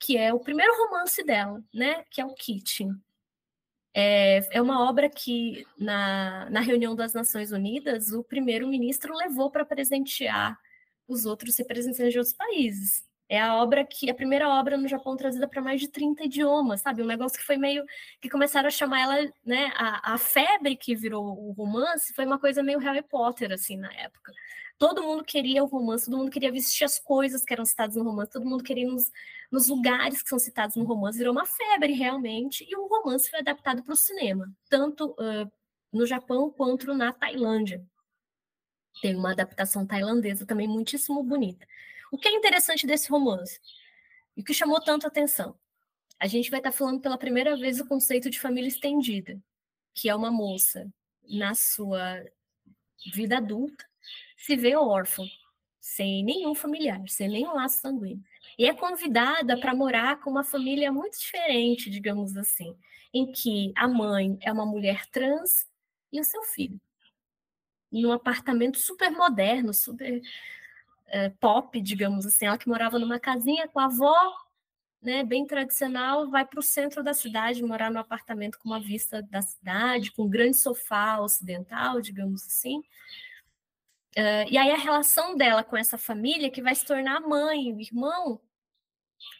que 0.00 0.16
é 0.16 0.32
o 0.32 0.40
primeiro 0.40 0.74
romance 0.82 1.22
dela, 1.22 1.62
né? 1.72 2.02
Que 2.10 2.22
é 2.22 2.24
o 2.24 2.34
Kitchen. 2.34 2.94
É, 3.92 4.56
é 4.56 4.62
uma 4.62 4.88
obra 4.88 5.10
que, 5.10 5.66
na, 5.78 6.48
na 6.48 6.60
reunião 6.60 6.94
das 6.94 7.12
Nações 7.12 7.52
Unidas, 7.52 8.12
o 8.12 8.24
primeiro-ministro 8.24 9.14
levou 9.14 9.50
para 9.50 9.64
presentear 9.64 10.58
os 11.06 11.26
outros 11.26 11.56
representantes 11.58 12.12
de 12.12 12.18
outros 12.18 12.34
países. 12.34 13.04
É 13.30 13.40
a 13.40 13.54
obra 13.54 13.84
que 13.86 14.10
a 14.10 14.14
primeira 14.14 14.48
obra 14.48 14.76
no 14.76 14.88
Japão 14.88 15.16
trazida 15.16 15.48
para 15.48 15.62
mais 15.62 15.80
de 15.80 15.88
30 15.88 16.24
idiomas, 16.24 16.80
sabe? 16.82 17.02
Um 17.02 17.06
negócio 17.06 17.38
que 17.38 17.44
foi 17.44 17.56
meio 17.56 17.84
que 18.20 18.28
começaram 18.28 18.66
a 18.66 18.70
chamar 18.70 19.00
ela, 19.00 19.32
né? 19.46 19.72
A, 19.76 20.14
a 20.14 20.18
febre 20.18 20.76
que 20.76 20.96
virou 20.96 21.24
o 21.24 21.52
romance 21.52 22.12
foi 22.12 22.26
uma 22.26 22.38
coisa 22.38 22.62
meio 22.62 22.80
Harry 22.80 23.02
Potter 23.02 23.52
assim 23.52 23.76
na 23.76 23.92
época 23.94 24.32
todo 24.80 25.02
mundo 25.02 25.22
queria 25.22 25.62
o 25.62 25.66
romance, 25.66 26.06
todo 26.06 26.16
mundo 26.16 26.30
queria 26.30 26.50
vestir 26.50 26.84
as 26.84 26.98
coisas 26.98 27.44
que 27.44 27.52
eram 27.52 27.66
citadas 27.66 27.96
no 27.96 28.02
romance, 28.02 28.30
todo 28.30 28.46
mundo 28.46 28.64
queria 28.64 28.90
nos, 28.90 29.10
nos 29.52 29.68
lugares 29.68 30.22
que 30.22 30.28
são 30.30 30.38
citados 30.38 30.74
no 30.74 30.84
romance, 30.84 31.18
virou 31.18 31.34
uma 31.34 31.44
febre 31.44 31.92
realmente, 31.92 32.66
e 32.66 32.74
o 32.74 32.86
romance 32.86 33.28
foi 33.28 33.40
adaptado 33.40 33.82
para 33.84 33.92
o 33.92 33.96
cinema, 33.96 34.50
tanto 34.70 35.10
uh, 35.10 35.52
no 35.92 36.06
Japão 36.06 36.50
quanto 36.50 36.94
na 36.94 37.12
Tailândia. 37.12 37.84
Tem 39.02 39.14
uma 39.14 39.32
adaptação 39.32 39.86
tailandesa 39.86 40.46
também 40.46 40.66
muitíssimo 40.66 41.22
bonita. 41.22 41.66
O 42.10 42.18
que 42.18 42.28
é 42.28 42.32
interessante 42.32 42.86
desse 42.86 43.10
romance? 43.10 43.60
E 44.36 44.42
o 44.42 44.44
que 44.44 44.54
chamou 44.54 44.80
tanto 44.80 45.06
atenção? 45.06 45.58
A 46.18 46.26
gente 46.26 46.50
vai 46.50 46.60
estar 46.60 46.72
falando 46.72 47.00
pela 47.00 47.16
primeira 47.16 47.56
vez 47.56 47.80
o 47.80 47.86
conceito 47.86 48.28
de 48.28 48.40
família 48.40 48.68
estendida, 48.68 49.40
que 49.94 50.08
é 50.08 50.14
uma 50.14 50.30
moça 50.30 50.92
na 51.28 51.54
sua 51.54 52.24
vida 53.14 53.38
adulta 53.38 53.90
se 54.36 54.56
vê 54.56 54.74
órfã, 54.74 55.22
sem 55.78 56.24
nenhum 56.24 56.54
familiar, 56.54 57.02
sem 57.08 57.28
nenhum 57.28 57.54
laço 57.54 57.80
sanguíneo. 57.80 58.24
E 58.58 58.66
é 58.66 58.74
convidada 58.74 59.58
para 59.58 59.74
morar 59.74 60.20
com 60.20 60.30
uma 60.30 60.44
família 60.44 60.90
muito 60.90 61.18
diferente, 61.18 61.90
digamos 61.90 62.36
assim, 62.36 62.74
em 63.12 63.30
que 63.30 63.72
a 63.76 63.86
mãe 63.86 64.38
é 64.40 64.52
uma 64.52 64.64
mulher 64.64 65.06
trans 65.06 65.68
e 66.12 66.20
o 66.20 66.24
seu 66.24 66.42
filho. 66.42 66.80
Em 67.92 68.06
um 68.06 68.12
apartamento 68.12 68.78
super 68.78 69.10
moderno, 69.10 69.74
super 69.74 70.20
é, 71.10 71.28
pop, 71.28 71.80
digamos 71.80 72.26
assim. 72.26 72.46
Ela 72.46 72.58
que 72.58 72.68
morava 72.68 72.98
numa 72.98 73.20
casinha 73.20 73.68
com 73.68 73.78
a 73.80 73.86
avó, 73.86 74.14
né, 75.02 75.24
bem 75.24 75.46
tradicional, 75.46 76.30
vai 76.30 76.44
para 76.46 76.60
o 76.60 76.62
centro 76.62 77.02
da 77.02 77.14
cidade, 77.14 77.62
morar 77.62 77.90
num 77.90 78.00
apartamento 78.00 78.58
com 78.58 78.68
uma 78.68 78.80
vista 78.80 79.22
da 79.22 79.42
cidade, 79.42 80.12
com 80.12 80.24
um 80.24 80.30
grande 80.30 80.56
sofá 80.56 81.20
ocidental, 81.20 82.00
digamos 82.00 82.44
assim. 82.46 82.78
Uh, 84.16 84.44
e 84.50 84.58
aí 84.58 84.70
a 84.72 84.76
relação 84.76 85.36
dela 85.36 85.62
com 85.62 85.76
essa 85.76 85.96
família 85.96 86.50
que 86.50 86.62
vai 86.62 86.74
se 86.74 86.84
tornar 86.84 87.20
mãe 87.20 87.72
o 87.72 87.80
irmão 87.80 88.40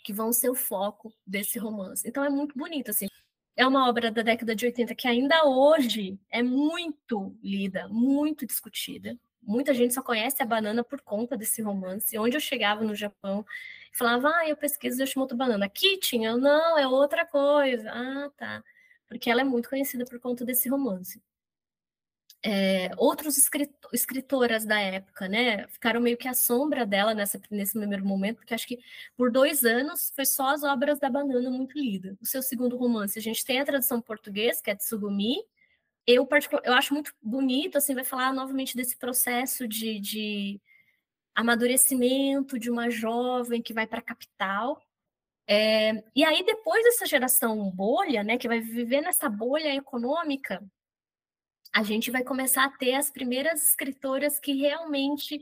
que 0.04 0.12
vão 0.12 0.32
ser 0.32 0.50
o 0.50 0.54
foco 0.54 1.12
desse 1.26 1.58
romance. 1.58 2.06
Então 2.08 2.24
é 2.24 2.30
muito 2.30 2.56
bonito, 2.56 2.90
assim. 2.90 3.08
É 3.56 3.66
uma 3.66 3.88
obra 3.88 4.10
da 4.10 4.22
década 4.22 4.54
de 4.54 4.66
80 4.66 4.94
que 4.94 5.08
ainda 5.08 5.44
hoje 5.44 6.18
é 6.30 6.42
muito 6.42 7.36
lida, 7.42 7.88
muito 7.88 8.46
discutida. 8.46 9.18
Muita 9.42 9.74
gente 9.74 9.94
só 9.94 10.02
conhece 10.02 10.42
a 10.42 10.46
banana 10.46 10.84
por 10.84 11.00
conta 11.00 11.36
desse 11.36 11.62
romance. 11.62 12.16
Onde 12.18 12.36
eu 12.36 12.40
chegava 12.40 12.84
no 12.84 12.94
Japão, 12.94 13.44
falava, 13.92 14.28
ah, 14.34 14.48
eu 14.48 14.56
pesquiso 14.56 15.02
Yoshimoto 15.02 15.36
Banana. 15.36 15.68
Kitchen? 15.68 16.24
Eu, 16.24 16.38
não, 16.38 16.78
é 16.78 16.86
outra 16.86 17.26
coisa. 17.26 17.90
Ah, 17.90 18.30
tá. 18.36 18.64
Porque 19.08 19.30
ela 19.30 19.40
é 19.40 19.44
muito 19.44 19.68
conhecida 19.68 20.04
por 20.04 20.20
conta 20.20 20.44
desse 20.44 20.68
romance 20.68 21.20
é, 22.42 22.90
outros 22.96 23.36
escritoras 23.92 24.64
da 24.64 24.80
época, 24.80 25.28
né, 25.28 25.66
ficaram 25.68 26.00
meio 26.00 26.16
que 26.16 26.26
à 26.26 26.32
sombra 26.32 26.86
dela 26.86 27.14
nessa, 27.14 27.40
nesse 27.50 27.78
primeiro 27.78 28.04
momento, 28.04 28.36
porque 28.36 28.54
acho 28.54 28.66
que 28.66 28.78
por 29.16 29.30
dois 29.30 29.62
anos 29.64 30.10
foi 30.14 30.24
só 30.24 30.48
as 30.48 30.62
obras 30.62 30.98
da 30.98 31.10
Banana 31.10 31.50
muito 31.50 31.78
lida. 31.78 32.16
O 32.20 32.26
seu 32.26 32.42
segundo 32.42 32.76
romance, 32.76 33.18
a 33.18 33.22
gente 33.22 33.44
tem 33.44 33.60
a 33.60 33.64
tradução 33.64 33.98
em 33.98 34.02
português, 34.02 34.60
que 34.60 34.70
é 34.70 34.74
Tsugumi, 34.74 35.36
eu, 36.14 36.28
eu 36.64 36.72
acho 36.74 36.94
muito 36.94 37.14
bonito, 37.22 37.78
assim, 37.78 37.94
vai 37.94 38.04
falar 38.04 38.32
novamente 38.32 38.76
desse 38.76 38.96
processo 38.96 39.66
de, 39.68 40.00
de 40.00 40.60
amadurecimento 41.34 42.58
de 42.58 42.70
uma 42.70 42.90
jovem 42.90 43.62
que 43.62 43.74
vai 43.74 43.86
para 43.86 44.00
a 44.00 44.02
capital, 44.02 44.80
É, 45.46 46.04
e 46.14 46.24
aí, 46.24 46.44
depois 46.44 46.82
dessa 46.84 47.06
geração 47.06 47.70
bolha, 47.72 48.22
né, 48.22 48.38
que 48.38 48.46
vai 48.48 48.60
viver 48.60 49.00
nessa 49.00 49.28
bolha 49.28 49.74
econômica, 49.74 50.62
a 51.72 51.82
gente 51.82 52.10
vai 52.10 52.22
começar 52.22 52.64
a 52.66 52.70
ter 52.78 52.94
as 52.94 53.10
primeiras 53.10 53.62
escritoras 53.70 54.38
que 54.38 54.52
realmente 54.54 55.40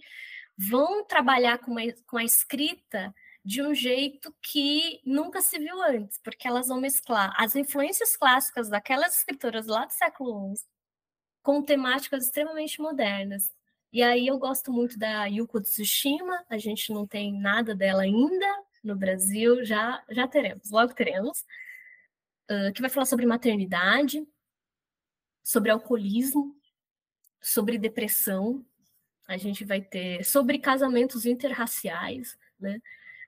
vão 0.56 1.04
trabalhar 1.04 1.58
com, 1.58 1.72
uma, 1.72 1.82
com 2.06 2.16
a 2.18 2.24
escrita 2.24 3.14
de 3.44 3.62
um 3.62 3.74
jeito 3.74 4.34
que 4.42 5.00
nunca 5.04 5.40
se 5.40 5.58
viu 5.58 5.80
antes, 5.82 6.18
porque 6.18 6.46
elas 6.46 6.68
vão 6.68 6.80
mesclar 6.80 7.34
as 7.36 7.56
influências 7.56 8.16
clássicas 8.16 8.68
daquelas 8.68 9.16
escritoras 9.16 9.66
lá 9.66 9.86
do 9.86 9.92
século 9.92 10.54
XI 10.54 10.64
com 11.42 11.62
temáticas 11.62 12.24
extremamente 12.24 12.78
modernas. 12.78 13.54
E 13.90 14.02
aí 14.02 14.26
eu 14.26 14.38
gosto 14.38 14.70
muito 14.70 14.98
da 14.98 15.24
Yuko 15.24 15.62
Tsushima, 15.62 16.44
a 16.46 16.58
gente 16.58 16.92
não 16.92 17.06
tem 17.06 17.32
nada 17.32 17.74
dela 17.74 18.02
ainda 18.02 18.64
no 18.84 18.94
Brasil, 18.94 19.64
já, 19.64 20.04
já 20.10 20.28
teremos, 20.28 20.70
logo 20.70 20.92
teremos, 20.92 21.40
uh, 22.50 22.70
que 22.74 22.82
vai 22.82 22.90
falar 22.90 23.06
sobre 23.06 23.24
maternidade, 23.24 24.26
sobre 25.42 25.70
alcoolismo, 25.70 26.54
sobre 27.40 27.78
depressão, 27.78 28.62
a 29.26 29.38
gente 29.38 29.64
vai 29.64 29.80
ter 29.80 30.24
sobre 30.24 30.58
casamentos 30.58 31.24
interraciais, 31.24 32.36
né? 32.60 32.78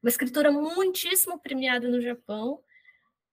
Uma 0.02 0.08
escritora 0.08 0.50
muitíssimo 0.50 1.38
premiada 1.38 1.88
no 1.88 2.00
Japão, 2.00 2.60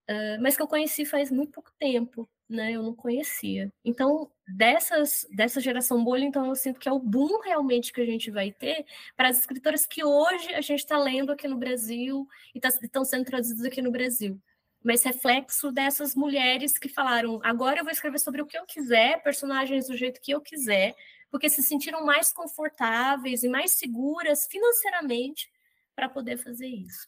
uh, 0.10 0.42
mas 0.42 0.56
que 0.56 0.62
eu 0.62 0.68
conheci 0.68 1.06
faz 1.06 1.32
muito 1.32 1.52
pouco 1.52 1.72
tempo 1.80 2.30
né? 2.50 2.72
Eu 2.72 2.84
não 2.84 2.96
conhecia. 2.96 3.72
Então, 3.84 4.32
dessas, 4.48 5.28
dessa 5.32 5.60
geração 5.60 6.04
bolha, 6.04 6.24
então 6.24 6.46
eu 6.46 6.56
sinto 6.56 6.80
que 6.80 6.88
é 6.88 6.92
o 6.92 7.00
boom 7.00 7.42
realmente 7.42 7.92
que 7.92 8.02
a 8.02 8.06
gente 8.06 8.32
vai 8.32 8.52
ter 8.52 8.86
para 9.16 9.30
as 9.30 9.40
escritoras 9.40 9.86
que 9.86 10.04
hoje 10.04 10.54
a 10.54 10.62
gente 10.62 10.80
está 10.80 10.98
lendo 10.98 11.32
aqui 11.32 11.48
no 11.48 11.58
Brasil 11.58 12.28
e 12.56 12.60
tá, 12.60 12.70
estão 12.70 13.04
sendo 13.04 13.26
traduzidas 13.26 13.66
aqui 13.66 13.82
no 13.82 13.92
Brasil. 13.92 14.40
Mas 14.84 15.04
reflexo 15.04 15.72
dessas 15.72 16.16
mulheres 16.16 16.78
que 16.78 16.88
falaram: 16.88 17.40
agora 17.44 17.80
eu 17.80 17.84
vou 17.84 17.92
escrever 17.92 18.20
sobre 18.20 18.42
o 18.42 18.46
que 18.46 18.58
eu 18.58 18.66
quiser, 18.66 19.22
personagens 19.24 19.88
do 19.88 19.98
jeito 19.98 20.22
que 20.22 20.32
eu 20.32 20.40
quiser, 20.40 20.96
porque 21.30 21.50
se 21.50 21.62
sentiram 21.64 22.06
mais 22.06 22.32
confortáveis 22.32 23.44
e 23.44 23.50
mais 23.50 23.72
seguras 23.72 24.48
financeiramente 24.50 25.52
para 25.98 26.08
poder 26.08 26.38
fazer 26.38 26.68
isso. 26.68 27.08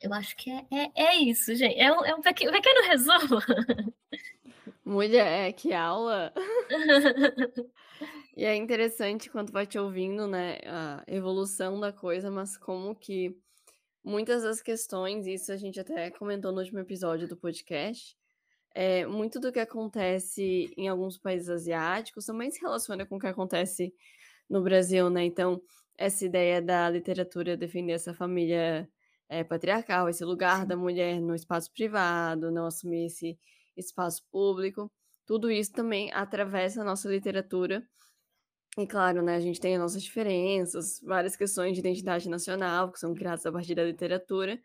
Eu 0.00 0.12
acho 0.12 0.36
que 0.36 0.50
é, 0.50 0.66
é, 0.72 0.90
é 0.96 1.16
isso, 1.16 1.54
gente. 1.54 1.78
É 1.78 1.92
um, 1.92 2.04
é 2.04 2.14
um 2.14 2.20
pequeno, 2.20 2.50
pequeno 2.50 2.88
resumo. 2.88 3.40
Mulher, 4.84 5.52
que 5.52 5.72
aula! 5.72 6.32
e 8.36 8.44
é 8.44 8.56
interessante 8.56 9.30
quando 9.30 9.52
vai 9.52 9.64
te 9.64 9.78
ouvindo, 9.78 10.26
né, 10.26 10.58
a 10.66 11.04
evolução 11.06 11.78
da 11.78 11.92
coisa, 11.92 12.30
mas 12.30 12.56
como 12.56 12.96
que 12.96 13.36
muitas 14.02 14.42
das 14.42 14.60
questões, 14.60 15.26
isso 15.26 15.52
a 15.52 15.56
gente 15.56 15.78
até 15.78 16.10
comentou 16.10 16.50
no 16.50 16.58
último 16.58 16.80
episódio 16.80 17.28
do 17.28 17.36
podcast, 17.36 18.16
é, 18.74 19.06
muito 19.06 19.38
do 19.38 19.52
que 19.52 19.60
acontece 19.60 20.72
em 20.76 20.88
alguns 20.88 21.16
países 21.16 21.48
asiáticos 21.48 22.26
também 22.26 22.50
se 22.50 22.60
relaciona 22.60 23.06
com 23.06 23.16
o 23.16 23.20
que 23.20 23.26
acontece 23.26 23.94
no 24.48 24.62
Brasil, 24.62 25.10
né? 25.10 25.24
Então, 25.24 25.60
essa 25.98 26.24
ideia 26.24 26.62
da 26.62 26.88
literatura 26.88 27.56
defender 27.56 27.92
essa 27.92 28.14
família 28.14 28.88
é, 29.28 29.44
patriarcal, 29.44 30.08
esse 30.08 30.24
lugar 30.24 30.64
da 30.64 30.76
mulher 30.76 31.20
no 31.20 31.34
espaço 31.34 31.72
privado, 31.72 32.50
não 32.52 32.66
assumir 32.66 33.06
esse 33.06 33.38
espaço 33.76 34.24
público. 34.30 34.90
Tudo 35.26 35.50
isso 35.50 35.72
também 35.72 36.10
atravessa 36.12 36.80
a 36.80 36.84
nossa 36.84 37.08
literatura. 37.08 37.86
E 38.78 38.86
claro, 38.86 39.22
né, 39.22 39.34
a 39.36 39.40
gente 39.40 39.60
tem 39.60 39.74
as 39.74 39.80
nossas 39.80 40.02
diferenças, 40.02 41.00
várias 41.02 41.36
questões 41.36 41.74
de 41.74 41.80
identidade 41.80 42.28
nacional 42.28 42.92
que 42.92 43.00
são 43.00 43.12
criadas 43.12 43.44
a 43.44 43.52
partir 43.52 43.74
da 43.74 43.84
literatura, 43.84 44.58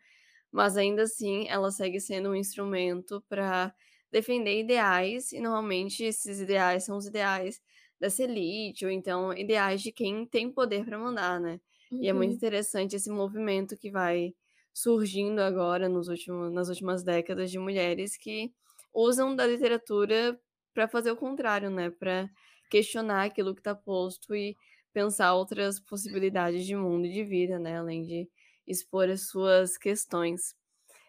mas 0.52 0.76
ainda 0.76 1.02
assim 1.02 1.48
ela 1.48 1.72
segue 1.72 2.00
sendo 2.00 2.30
um 2.30 2.36
instrumento 2.36 3.20
para 3.28 3.74
defender 4.12 4.60
ideais, 4.60 5.32
e 5.32 5.40
normalmente 5.40 6.04
esses 6.04 6.40
ideais 6.40 6.84
são 6.84 6.96
os 6.96 7.06
ideais 7.06 7.60
dessa 8.04 8.22
elite, 8.22 8.84
ou 8.84 8.90
então 8.90 9.32
ideais 9.32 9.80
de 9.80 9.90
quem 9.90 10.26
tem 10.26 10.50
poder 10.50 10.84
para 10.84 10.98
mandar, 10.98 11.40
né? 11.40 11.58
Uhum. 11.90 12.02
E 12.02 12.08
é 12.08 12.12
muito 12.12 12.30
uhum. 12.30 12.36
interessante 12.36 12.94
esse 12.94 13.10
movimento 13.10 13.76
que 13.76 13.90
vai 13.90 14.34
surgindo 14.74 15.40
agora 15.40 15.88
nos 15.88 16.08
últimos, 16.08 16.52
nas 16.52 16.68
últimas 16.68 17.02
décadas 17.02 17.50
de 17.50 17.58
mulheres 17.58 18.16
que 18.16 18.52
usam 18.92 19.34
da 19.34 19.46
literatura 19.46 20.38
para 20.74 20.86
fazer 20.86 21.10
o 21.12 21.16
contrário, 21.16 21.70
né? 21.70 21.90
Para 21.90 22.28
questionar 22.70 23.24
aquilo 23.24 23.54
que 23.54 23.60
está 23.60 23.74
posto 23.74 24.34
e 24.34 24.54
pensar 24.92 25.34
outras 25.34 25.80
possibilidades 25.80 26.66
de 26.66 26.76
mundo 26.76 27.06
e 27.06 27.12
de 27.12 27.24
vida, 27.24 27.58
né? 27.58 27.78
Além 27.78 28.02
de 28.02 28.28
expor 28.66 29.08
as 29.08 29.28
suas 29.28 29.78
questões. 29.78 30.54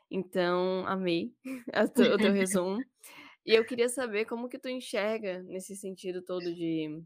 Então, 0.09 0.85
amei 0.87 1.33
o 2.13 2.17
teu 2.17 2.31
resumo. 2.31 2.79
E 3.45 3.53
eu 3.53 3.63
queria 3.65 3.87
saber 3.89 4.25
como 4.25 4.49
que 4.49 4.57
tu 4.57 4.67
enxerga 4.67 5.43
nesse 5.43 5.75
sentido 5.75 6.21
todo 6.21 6.53
de 6.53 7.03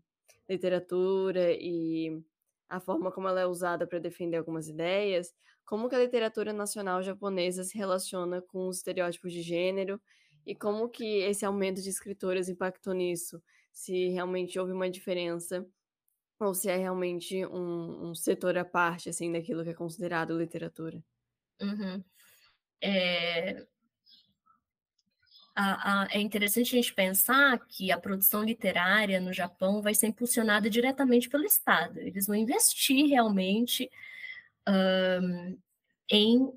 literatura 0.48 1.52
e 1.52 2.24
a 2.70 2.80
forma 2.80 3.12
como 3.12 3.28
ela 3.28 3.42
é 3.42 3.46
usada 3.46 3.86
para 3.86 4.00
defender 4.00 4.38
algumas 4.38 4.68
ideias, 4.68 5.34
como 5.66 5.90
que 5.90 5.96
a 5.96 6.00
literatura 6.00 6.54
nacional 6.54 7.02
japonesa 7.04 7.64
se 7.64 7.78
relaciona 7.78 8.42
com 8.42 8.68
os 8.68 8.78
estereótipos 8.78 9.34
de 9.34 9.42
gênero 9.42 10.02
e 10.46 10.56
como 10.56 10.90
que 10.90 11.20
esse 11.22 11.46
aumento 11.46 11.82
de 11.82 11.90
escritoras 11.90 12.48
impactou 12.48 12.94
nisso, 12.94 13.42
se 13.72 14.08
realmente 14.10 14.58
houve 14.58 14.72
uma 14.72 14.90
diferença 14.90 15.68
ou 16.40 16.54
se 16.54 16.70
é 16.70 16.78
realmente 16.78 17.46
um, 17.46 18.10
um 18.10 18.16
setor 18.16 18.58
à 18.58 18.64
parte 18.66 19.10
assim 19.10 19.32
daquilo 19.32 19.64
que 19.64 19.72
é 19.72 19.74
considerado 19.74 20.38
literatura. 20.38 21.04
Uhum. 21.62 22.04
É... 22.82 23.68
A, 25.62 26.04
a, 26.04 26.08
é 26.12 26.22
interessante 26.22 26.74
a 26.74 26.82
gente 26.82 26.94
pensar 26.94 27.60
que 27.68 27.92
a 27.92 27.98
produção 28.00 28.44
literária 28.44 29.20
no 29.20 29.34
Japão 29.34 29.82
vai 29.82 29.94
ser 29.94 30.08
impulsionada 30.08 30.70
diretamente 30.70 31.28
pelo 31.28 31.44
Estado. 31.44 32.00
Eles 32.00 32.28
vão 32.28 32.36
investir 32.38 33.10
realmente 33.10 33.92
um, 34.66 35.58
em 36.10 36.54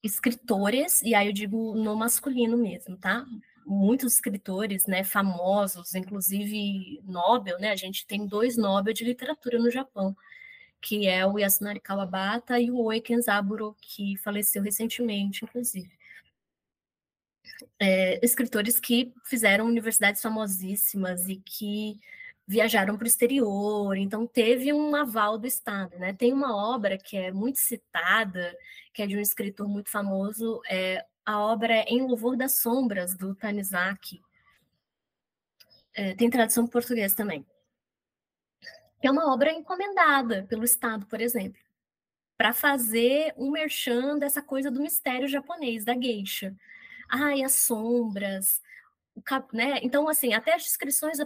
escritores, 0.00 1.02
e 1.02 1.12
aí 1.12 1.26
eu 1.26 1.32
digo 1.32 1.74
no 1.74 1.96
masculino 1.96 2.56
mesmo, 2.56 2.96
tá? 2.96 3.26
Muitos 3.66 4.14
escritores, 4.14 4.86
né, 4.86 5.02
famosos, 5.02 5.94
inclusive 5.96 7.00
Nobel, 7.04 7.58
né? 7.58 7.70
A 7.72 7.76
gente 7.76 8.06
tem 8.06 8.28
dois 8.28 8.56
Nobel 8.56 8.94
de 8.94 9.02
literatura 9.02 9.58
no 9.58 9.72
Japão, 9.72 10.16
que 10.80 11.08
é 11.08 11.26
o 11.26 11.36
Yasunari 11.36 11.80
Kawabata 11.80 12.60
e 12.60 12.70
o 12.70 12.78
Oe 12.78 13.00
Kenzaburo, 13.00 13.74
que 13.80 14.16
faleceu 14.18 14.62
recentemente, 14.62 15.44
inclusive. 15.44 15.90
É, 17.78 18.24
escritores 18.24 18.80
que 18.80 19.12
fizeram 19.24 19.66
universidades 19.66 20.22
famosíssimas 20.22 21.28
e 21.28 21.36
que 21.36 22.00
viajaram 22.46 22.96
para 22.96 23.04
o 23.04 23.08
exterior, 23.08 23.96
então 23.96 24.26
teve 24.26 24.72
um 24.72 24.94
aval 24.94 25.38
do 25.38 25.46
Estado. 25.46 25.96
Né? 25.98 26.12
Tem 26.12 26.32
uma 26.32 26.54
obra 26.54 26.98
que 26.98 27.16
é 27.16 27.32
muito 27.32 27.58
citada, 27.58 28.56
que 28.92 29.02
é 29.02 29.06
de 29.06 29.16
um 29.16 29.20
escritor 29.20 29.66
muito 29.68 29.90
famoso, 29.90 30.60
é, 30.68 31.04
a 31.24 31.38
obra 31.40 31.72
é 31.74 31.84
Em 31.84 32.02
Louvor 32.06 32.36
das 32.36 32.58
Sombras, 32.58 33.16
do 33.16 33.34
Tanizaki. 33.34 34.20
É, 35.94 36.14
tem 36.14 36.28
tradução 36.28 36.64
em 36.64 36.68
português 36.68 37.14
também. 37.14 37.46
É 39.02 39.10
uma 39.10 39.32
obra 39.32 39.52
encomendada 39.52 40.44
pelo 40.48 40.64
Estado, 40.64 41.06
por 41.06 41.20
exemplo, 41.20 41.60
para 42.36 42.52
fazer 42.52 43.32
um 43.36 43.50
merchan 43.50 44.18
dessa 44.18 44.42
coisa 44.42 44.70
do 44.70 44.80
mistério 44.80 45.28
japonês, 45.28 45.84
da 45.84 45.94
geisha. 45.94 46.54
Ai, 47.08 47.42
as 47.42 47.52
sombras, 47.52 48.60
né? 49.52 49.78
Então, 49.82 50.08
assim, 50.08 50.34
até 50.34 50.54
as 50.54 50.64
descrições 50.64 51.18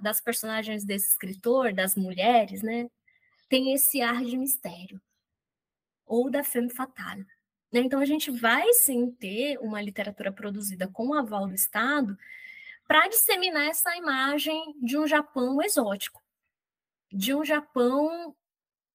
das 0.00 0.20
personagens 0.20 0.84
desse 0.84 1.10
escritor, 1.10 1.72
das 1.72 1.96
mulheres, 1.96 2.62
né, 2.62 2.90
tem 3.48 3.72
esse 3.74 4.00
ar 4.02 4.24
de 4.24 4.36
mistério 4.36 5.00
ou 6.06 6.30
da 6.30 6.44
femme 6.44 6.70
fatale. 6.70 7.26
Né? 7.72 7.80
Então, 7.80 8.00
a 8.00 8.04
gente 8.04 8.30
vai 8.30 8.70
sim 8.74 9.10
ter 9.12 9.58
uma 9.58 9.80
literatura 9.80 10.30
produzida 10.30 10.88
com 10.88 11.08
o 11.08 11.14
aval 11.14 11.46
do 11.46 11.54
Estado 11.54 12.18
para 12.86 13.08
disseminar 13.08 13.68
essa 13.68 13.96
imagem 13.96 14.74
de 14.82 14.98
um 14.98 15.06
Japão 15.06 15.62
exótico, 15.62 16.20
de 17.10 17.34
um 17.34 17.44
Japão 17.44 18.36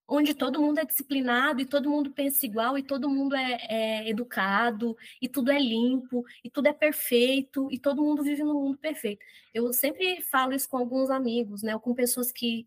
onde 0.07 0.33
todo 0.33 0.61
mundo 0.61 0.79
é 0.79 0.85
disciplinado 0.85 1.59
e 1.59 1.65
todo 1.65 1.89
mundo 1.89 2.11
pensa 2.11 2.45
igual 2.45 2.77
e 2.77 2.83
todo 2.83 3.09
mundo 3.09 3.35
é, 3.35 3.57
é, 3.69 4.09
educado 4.09 4.95
e 5.21 5.27
tudo 5.27 5.51
é 5.51 5.59
limpo 5.59 6.23
e 6.43 6.49
tudo 6.49 6.67
é 6.67 6.73
perfeito 6.73 7.67
e 7.71 7.77
todo 7.77 8.01
mundo 8.01 8.23
vive 8.23 8.43
no 8.43 8.53
mundo 8.53 8.77
perfeito. 8.77 9.25
Eu 9.53 9.73
sempre 9.73 10.21
falo 10.21 10.53
isso 10.53 10.69
com 10.69 10.77
alguns 10.77 11.09
amigos, 11.09 11.61
né, 11.61 11.77
com 11.77 11.93
pessoas 11.93 12.31
que 12.31 12.65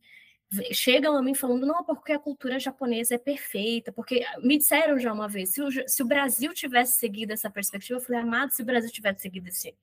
chegam 0.72 1.16
a 1.16 1.22
mim 1.22 1.34
falando 1.34 1.64
não 1.64 1.84
porque 1.84 2.12
a 2.12 2.18
cultura 2.18 2.59
japonesa 2.59 3.14
é 3.14 3.18
perfeita, 3.18 3.93
porque 3.93 4.24
me 4.43 4.59
disseram 4.59 4.99
já 4.99 5.12
uma 5.12 5.28
vez 5.28 5.51
se 5.51 5.62
o, 5.62 5.70
se 5.88 6.03
o 6.03 6.07
Brasil 6.07 6.53
tivesse 6.53 6.99
seguido 6.99 7.32
essa 7.32 7.49
perspectiva, 7.49 7.99
eu 7.99 8.03
falei 8.05 8.20
amado, 8.20 8.51
se 8.51 8.62
o 8.62 8.64
Brasil 8.64 8.91
tivesse 8.91 9.22
seguido 9.22 9.49
esse 9.49 9.74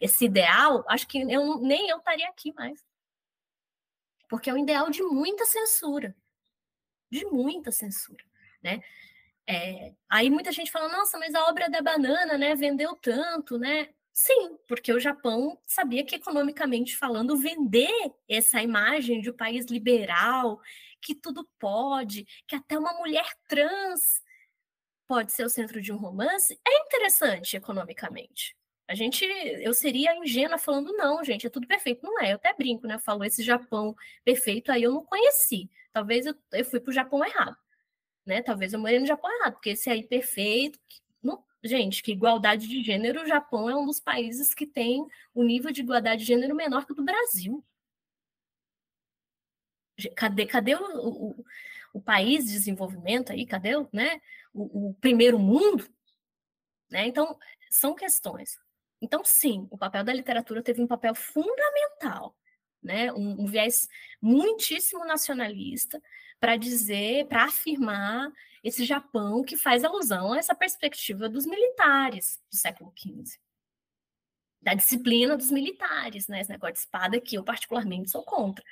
esse 0.00 0.24
ideal, 0.24 0.84
acho 0.88 1.06
que 1.06 1.20
eu 1.20 1.60
nem 1.60 1.88
eu 1.88 1.98
estaria 1.98 2.28
aqui 2.28 2.52
mais. 2.54 2.84
Porque 4.28 4.50
é 4.50 4.54
um 4.54 4.58
ideal 4.58 4.90
de 4.90 5.00
muita 5.02 5.44
censura 5.44 6.14
de 7.12 7.26
muita 7.26 7.70
censura, 7.70 8.24
né? 8.62 8.82
É, 9.46 9.92
aí 10.08 10.30
muita 10.30 10.50
gente 10.50 10.70
fala, 10.72 10.88
nossa, 10.88 11.18
mas 11.18 11.34
a 11.34 11.44
obra 11.46 11.68
da 11.68 11.82
banana, 11.82 12.38
né, 12.38 12.54
vendeu 12.54 12.94
tanto, 12.96 13.58
né? 13.58 13.90
Sim, 14.14 14.56
porque 14.66 14.92
o 14.92 15.00
Japão 15.00 15.58
sabia 15.66 16.04
que 16.04 16.14
economicamente 16.14 16.96
falando, 16.96 17.36
vender 17.36 17.90
essa 18.28 18.62
imagem 18.62 19.20
de 19.20 19.30
um 19.30 19.36
país 19.36 19.66
liberal, 19.66 20.60
que 21.02 21.14
tudo 21.14 21.46
pode, 21.58 22.24
que 22.46 22.54
até 22.56 22.78
uma 22.78 22.94
mulher 22.94 23.26
trans 23.48 24.22
pode 25.06 25.32
ser 25.32 25.44
o 25.44 25.50
centro 25.50 25.82
de 25.82 25.92
um 25.92 25.96
romance, 25.96 26.58
é 26.66 26.78
interessante 26.86 27.56
economicamente. 27.56 28.56
A 28.88 28.94
gente, 28.94 29.24
eu 29.24 29.74
seria 29.74 30.16
ingênua 30.16 30.58
falando, 30.58 30.92
não, 30.94 31.22
gente, 31.24 31.46
é 31.46 31.50
tudo 31.50 31.66
perfeito. 31.66 32.02
Não 32.02 32.20
é, 32.20 32.32
eu 32.32 32.36
até 32.36 32.54
brinco, 32.54 32.86
né? 32.86 32.94
Eu 32.94 32.98
falo, 33.00 33.24
esse 33.24 33.42
Japão 33.42 33.94
perfeito 34.24 34.70
aí 34.72 34.82
eu 34.82 34.92
não 34.92 35.04
conheci. 35.04 35.70
Talvez 35.92 36.26
eu, 36.26 36.34
eu 36.52 36.64
fui 36.64 36.80
para 36.80 36.90
o 36.90 36.94
Japão 36.94 37.24
errado 37.24 37.56
né? 38.24 38.42
Talvez 38.42 38.72
eu 38.72 38.80
morei 38.80 38.98
no 38.98 39.06
Japão 39.06 39.30
errado, 39.38 39.54
porque 39.54 39.70
esse 39.70 39.90
aí 39.90 40.02
perfeito. 40.02 40.78
Não, 41.22 41.44
gente, 41.62 42.02
que 42.02 42.12
igualdade 42.12 42.68
de 42.68 42.82
gênero, 42.82 43.22
o 43.22 43.26
Japão 43.26 43.68
é 43.68 43.76
um 43.76 43.86
dos 43.86 44.00
países 44.00 44.54
que 44.54 44.66
tem 44.66 45.06
o 45.34 45.42
nível 45.42 45.72
de 45.72 45.82
igualdade 45.82 46.22
de 46.22 46.28
gênero 46.28 46.54
menor 46.54 46.86
que 46.86 46.92
o 46.92 46.96
do 46.96 47.04
Brasil. 47.04 47.64
Cadê, 50.16 50.46
cadê 50.46 50.74
o, 50.74 50.80
o, 50.80 51.44
o 51.94 52.00
país 52.00 52.44
de 52.46 52.52
desenvolvimento 52.52 53.32
aí? 53.32 53.46
Cadê 53.46 53.72
né, 53.92 54.20
o, 54.52 54.88
o 54.90 54.94
primeiro 54.94 55.38
mundo? 55.38 55.86
Né? 56.90 57.06
Então, 57.06 57.38
são 57.70 57.94
questões. 57.94 58.58
Então, 59.00 59.24
sim, 59.24 59.66
o 59.70 59.78
papel 59.78 60.04
da 60.04 60.12
literatura 60.12 60.62
teve 60.62 60.82
um 60.82 60.86
papel 60.86 61.14
fundamental, 61.14 62.36
né? 62.82 63.12
um, 63.12 63.42
um 63.42 63.46
viés 63.46 63.88
muitíssimo 64.20 65.04
nacionalista, 65.04 66.02
para 66.40 66.56
dizer, 66.56 67.26
para 67.28 67.44
afirmar 67.44 68.32
esse 68.64 68.84
Japão 68.84 69.42
que 69.44 69.56
faz 69.56 69.84
alusão 69.84 70.32
a 70.32 70.38
essa 70.38 70.54
perspectiva 70.54 71.28
dos 71.28 71.46
militares 71.46 72.40
do 72.50 72.56
século 72.56 72.92
XV. 72.96 73.38
Da 74.60 74.74
disciplina 74.74 75.36
dos 75.36 75.50
militares, 75.50 76.28
né? 76.28 76.40
Esse 76.40 76.50
negócio 76.50 76.74
de 76.74 76.80
espada 76.80 77.20
que 77.20 77.36
eu 77.36 77.44
particularmente 77.44 78.10
sou 78.10 78.22
contra. 78.22 78.64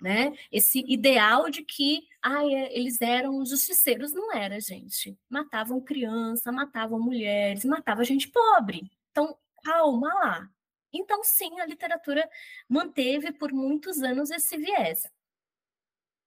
Né? 0.00 0.32
Esse 0.50 0.84
ideal 0.88 1.48
de 1.48 1.62
que 1.62 2.08
ah, 2.20 2.44
eles 2.44 3.00
eram 3.00 3.44
justiceiros, 3.46 4.12
não 4.12 4.32
era, 4.32 4.60
gente. 4.60 5.16
Matavam 5.28 5.80
criança, 5.80 6.50
matavam 6.50 6.98
mulheres, 6.98 7.64
matavam 7.64 8.04
gente 8.04 8.28
pobre. 8.28 8.90
Então, 9.12 9.38
calma 9.62 10.12
lá. 10.14 10.50
Então, 10.92 11.24
sim, 11.24 11.60
a 11.60 11.66
literatura 11.66 12.28
manteve 12.68 13.32
por 13.32 13.52
muitos 13.52 14.02
anos 14.02 14.30
esse 14.30 14.56
viés. 14.56 15.10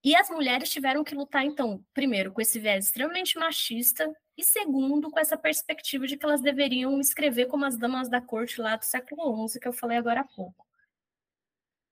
E 0.04 0.16
as 0.16 0.30
mulheres 0.30 0.70
tiveram 0.70 1.04
que 1.04 1.16
lutar, 1.16 1.44
então, 1.44 1.84
primeiro, 1.94 2.32
com 2.32 2.40
esse 2.40 2.60
viés 2.60 2.86
extremamente 2.86 3.38
machista, 3.40 4.16
e 4.38 4.44
segundo, 4.44 5.10
com 5.10 5.20
essa 5.20 5.38
perspectiva 5.38 6.06
de 6.06 6.18
que 6.18 6.26
elas 6.26 6.42
deveriam 6.42 7.00
escrever 7.00 7.48
como 7.48 7.66
as 7.66 7.78
damas 7.78 8.10
da 8.10 8.22
corte 8.22 8.62
lá 8.62 8.76
do 8.76 8.84
século 8.84 9.48
XI, 9.48 9.60
que 9.60 9.68
eu 9.68 9.74
falei 9.74 9.98
agora 9.98 10.22
há 10.22 10.24
pouco. 10.24 10.66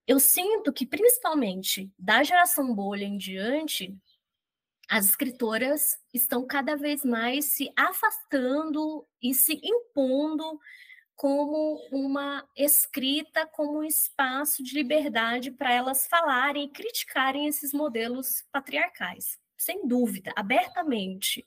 Eu 0.06 0.20
sinto 0.20 0.74
que, 0.74 0.86
principalmente 0.86 1.90
da 1.98 2.22
geração 2.24 2.76
bolha 2.76 3.06
em 3.06 3.18
diante, 3.18 3.98
as 4.90 5.08
escritoras 5.08 5.98
estão 6.14 6.46
cada 6.46 6.76
vez 6.76 7.06
mais 7.06 7.46
se 7.46 7.72
afastando 7.76 9.08
e 9.22 9.34
se 9.34 9.60
impondo 9.64 10.60
como 11.24 11.80
uma 11.90 12.46
escrita, 12.54 13.48
como 13.48 13.80
um 13.80 13.84
espaço 13.86 14.62
de 14.62 14.74
liberdade 14.74 15.52
para 15.52 15.72
elas 15.72 16.06
falarem 16.06 16.66
e 16.66 16.70
criticarem 16.70 17.48
esses 17.48 17.72
modelos 17.72 18.44
patriarcais, 18.52 19.40
sem 19.58 19.88
dúvida, 19.88 20.34
abertamente. 20.36 21.46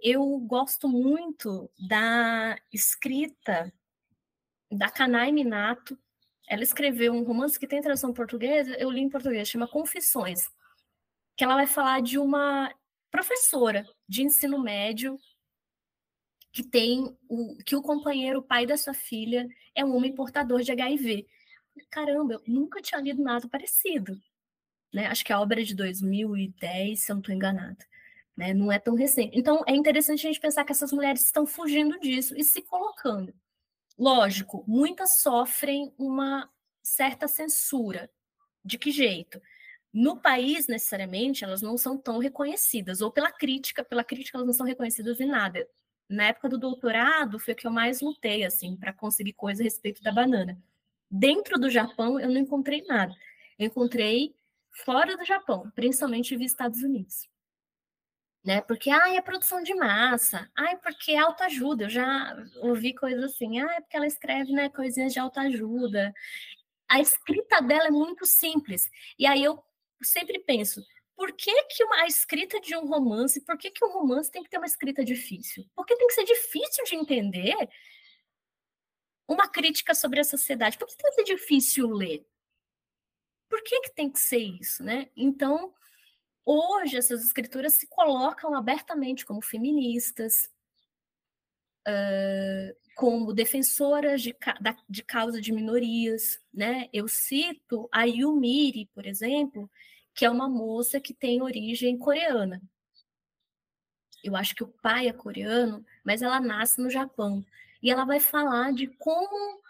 Eu 0.00 0.38
gosto 0.38 0.88
muito 0.88 1.70
da 1.78 2.58
escrita 2.72 3.70
da 4.72 4.88
Kanai 4.88 5.30
Minato. 5.30 5.98
Ela 6.48 6.62
escreveu 6.62 7.12
um 7.12 7.22
romance 7.22 7.60
que 7.60 7.66
tem 7.66 7.82
tradução 7.82 8.14
portuguesa, 8.14 8.76
eu 8.78 8.90
li 8.90 9.02
em 9.02 9.10
português, 9.10 9.46
chama 9.46 9.68
Confissões, 9.68 10.48
que 11.36 11.44
ela 11.44 11.56
vai 11.56 11.66
falar 11.66 12.00
de 12.00 12.18
uma 12.18 12.74
professora 13.10 13.86
de 14.08 14.22
ensino 14.22 14.58
médio 14.58 15.18
que 16.56 16.62
tem 16.62 17.14
o, 17.28 17.54
que 17.66 17.76
o 17.76 17.82
companheiro, 17.82 18.38
o 18.38 18.42
pai 18.42 18.64
da 18.64 18.78
sua 18.78 18.94
filha, 18.94 19.46
é 19.74 19.84
um 19.84 19.94
homem 19.94 20.14
portador 20.14 20.62
de 20.62 20.72
HIV. 20.72 21.26
Caramba, 21.90 22.32
eu 22.32 22.42
nunca 22.46 22.80
tinha 22.80 22.98
lido 22.98 23.22
nada 23.22 23.46
parecido. 23.46 24.18
Né? 24.90 25.06
Acho 25.06 25.22
que 25.22 25.34
a 25.34 25.38
obra 25.38 25.60
é 25.60 25.64
de 25.64 25.74
2010, 25.74 26.98
se 26.98 27.12
eu 27.12 27.16
não 27.16 27.20
estou 27.20 27.34
enganada. 27.34 27.84
Né? 28.34 28.54
Não 28.54 28.72
é 28.72 28.78
tão 28.78 28.94
recente. 28.94 29.38
Então, 29.38 29.62
é 29.66 29.76
interessante 29.76 30.26
a 30.26 30.30
gente 30.30 30.40
pensar 30.40 30.64
que 30.64 30.72
essas 30.72 30.92
mulheres 30.92 31.26
estão 31.26 31.44
fugindo 31.46 32.00
disso 32.00 32.34
e 32.34 32.42
se 32.42 32.62
colocando. 32.62 33.34
Lógico, 33.98 34.64
muitas 34.66 35.18
sofrem 35.18 35.92
uma 35.98 36.48
certa 36.82 37.28
censura. 37.28 38.10
De 38.64 38.78
que 38.78 38.90
jeito? 38.90 39.42
No 39.92 40.16
país, 40.16 40.68
necessariamente, 40.68 41.44
elas 41.44 41.60
não 41.60 41.76
são 41.76 41.98
tão 41.98 42.16
reconhecidas, 42.16 43.02
ou 43.02 43.10
pela 43.10 43.30
crítica, 43.30 43.84
pela 43.84 44.02
crítica 44.02 44.38
elas 44.38 44.46
não 44.46 44.54
são 44.54 44.64
reconhecidas 44.64 45.20
em 45.20 45.26
nada 45.26 45.68
na 46.08 46.28
época 46.28 46.48
do 46.48 46.58
doutorado 46.58 47.38
foi 47.38 47.54
o 47.54 47.56
que 47.56 47.66
eu 47.66 47.70
mais 47.70 48.00
lutei 48.00 48.44
assim 48.44 48.76
para 48.76 48.92
conseguir 48.92 49.32
coisa 49.32 49.62
a 49.62 49.64
respeito 49.64 50.02
da 50.02 50.12
banana. 50.12 50.58
Dentro 51.10 51.58
do 51.58 51.70
Japão 51.70 52.18
eu 52.18 52.28
não 52.28 52.38
encontrei 52.40 52.82
nada. 52.82 53.14
Eu 53.58 53.66
encontrei 53.66 54.34
fora 54.84 55.16
do 55.16 55.24
Japão, 55.24 55.70
principalmente 55.74 56.36
via 56.36 56.46
Estados 56.46 56.82
Unidos. 56.82 57.28
Né? 58.44 58.60
Porque 58.60 58.90
ah, 58.90 59.12
é 59.14 59.20
produção 59.20 59.62
de 59.62 59.74
massa, 59.74 60.48
ah, 60.54 60.76
porque 60.76 61.12
é 61.12 61.18
autoajuda. 61.18 61.84
Eu 61.84 61.90
já 61.90 62.36
ouvi 62.62 62.94
coisas 62.94 63.24
assim, 63.24 63.60
ah, 63.60 63.74
é 63.74 63.80
porque 63.80 63.96
ela 63.96 64.06
escreve 64.06 64.52
né, 64.52 64.68
coisinhas 64.68 65.12
de 65.12 65.18
autoajuda. 65.18 66.14
A 66.88 67.00
escrita 67.00 67.60
dela 67.60 67.88
é 67.88 67.90
muito 67.90 68.24
simples. 68.24 68.88
E 69.18 69.26
aí 69.26 69.42
eu 69.42 69.60
sempre 70.02 70.38
penso, 70.38 70.80
por 71.16 71.32
que, 71.32 71.64
que 71.64 71.82
uma, 71.82 72.02
a 72.02 72.06
escrita 72.06 72.60
de 72.60 72.76
um 72.76 72.86
romance, 72.86 73.40
por 73.40 73.56
que, 73.56 73.70
que 73.70 73.84
um 73.84 73.90
romance 73.90 74.30
tem 74.30 74.42
que 74.42 74.50
ter 74.50 74.58
uma 74.58 74.66
escrita 74.66 75.02
difícil? 75.02 75.66
Porque 75.74 75.96
tem 75.96 76.06
que 76.06 76.12
ser 76.12 76.24
difícil 76.24 76.84
de 76.84 76.94
entender 76.94 77.56
uma 79.26 79.48
crítica 79.48 79.94
sobre 79.94 80.20
a 80.20 80.24
sociedade. 80.24 80.76
Por 80.76 80.86
que 80.86 80.96
tem 80.96 81.10
que 81.10 81.16
ser 81.16 81.24
difícil 81.24 81.90
ler? 81.90 82.26
Por 83.48 83.62
que, 83.62 83.80
que 83.80 83.94
tem 83.94 84.10
que 84.10 84.20
ser 84.20 84.38
isso, 84.38 84.84
né? 84.84 85.08
Então, 85.16 85.72
hoje 86.44 86.96
essas 86.96 87.24
escrituras 87.24 87.74
se 87.74 87.86
colocam 87.86 88.54
abertamente 88.54 89.24
como 89.24 89.40
feministas, 89.40 90.52
uh, 91.88 92.76
como 92.94 93.32
defensoras 93.32 94.20
de, 94.20 94.36
da, 94.60 94.76
de 94.88 95.02
causa 95.02 95.40
de 95.40 95.50
minorias, 95.50 96.40
né? 96.52 96.90
Eu 96.92 97.08
cito 97.08 97.88
a 97.90 98.04
Yumiri, 98.04 98.86
por 98.94 99.06
exemplo, 99.06 99.70
que 100.16 100.24
é 100.24 100.30
uma 100.30 100.48
moça 100.48 100.98
que 100.98 101.12
tem 101.12 101.42
origem 101.42 101.98
coreana. 101.98 102.62
Eu 104.24 104.34
acho 104.34 104.54
que 104.54 104.64
o 104.64 104.74
pai 104.82 105.08
é 105.08 105.12
coreano, 105.12 105.84
mas 106.02 106.22
ela 106.22 106.40
nasce 106.40 106.80
no 106.80 106.88
Japão. 106.88 107.44
E 107.82 107.90
ela 107.90 108.06
vai 108.06 108.18
falar 108.18 108.72
de 108.72 108.86
como 108.86 109.60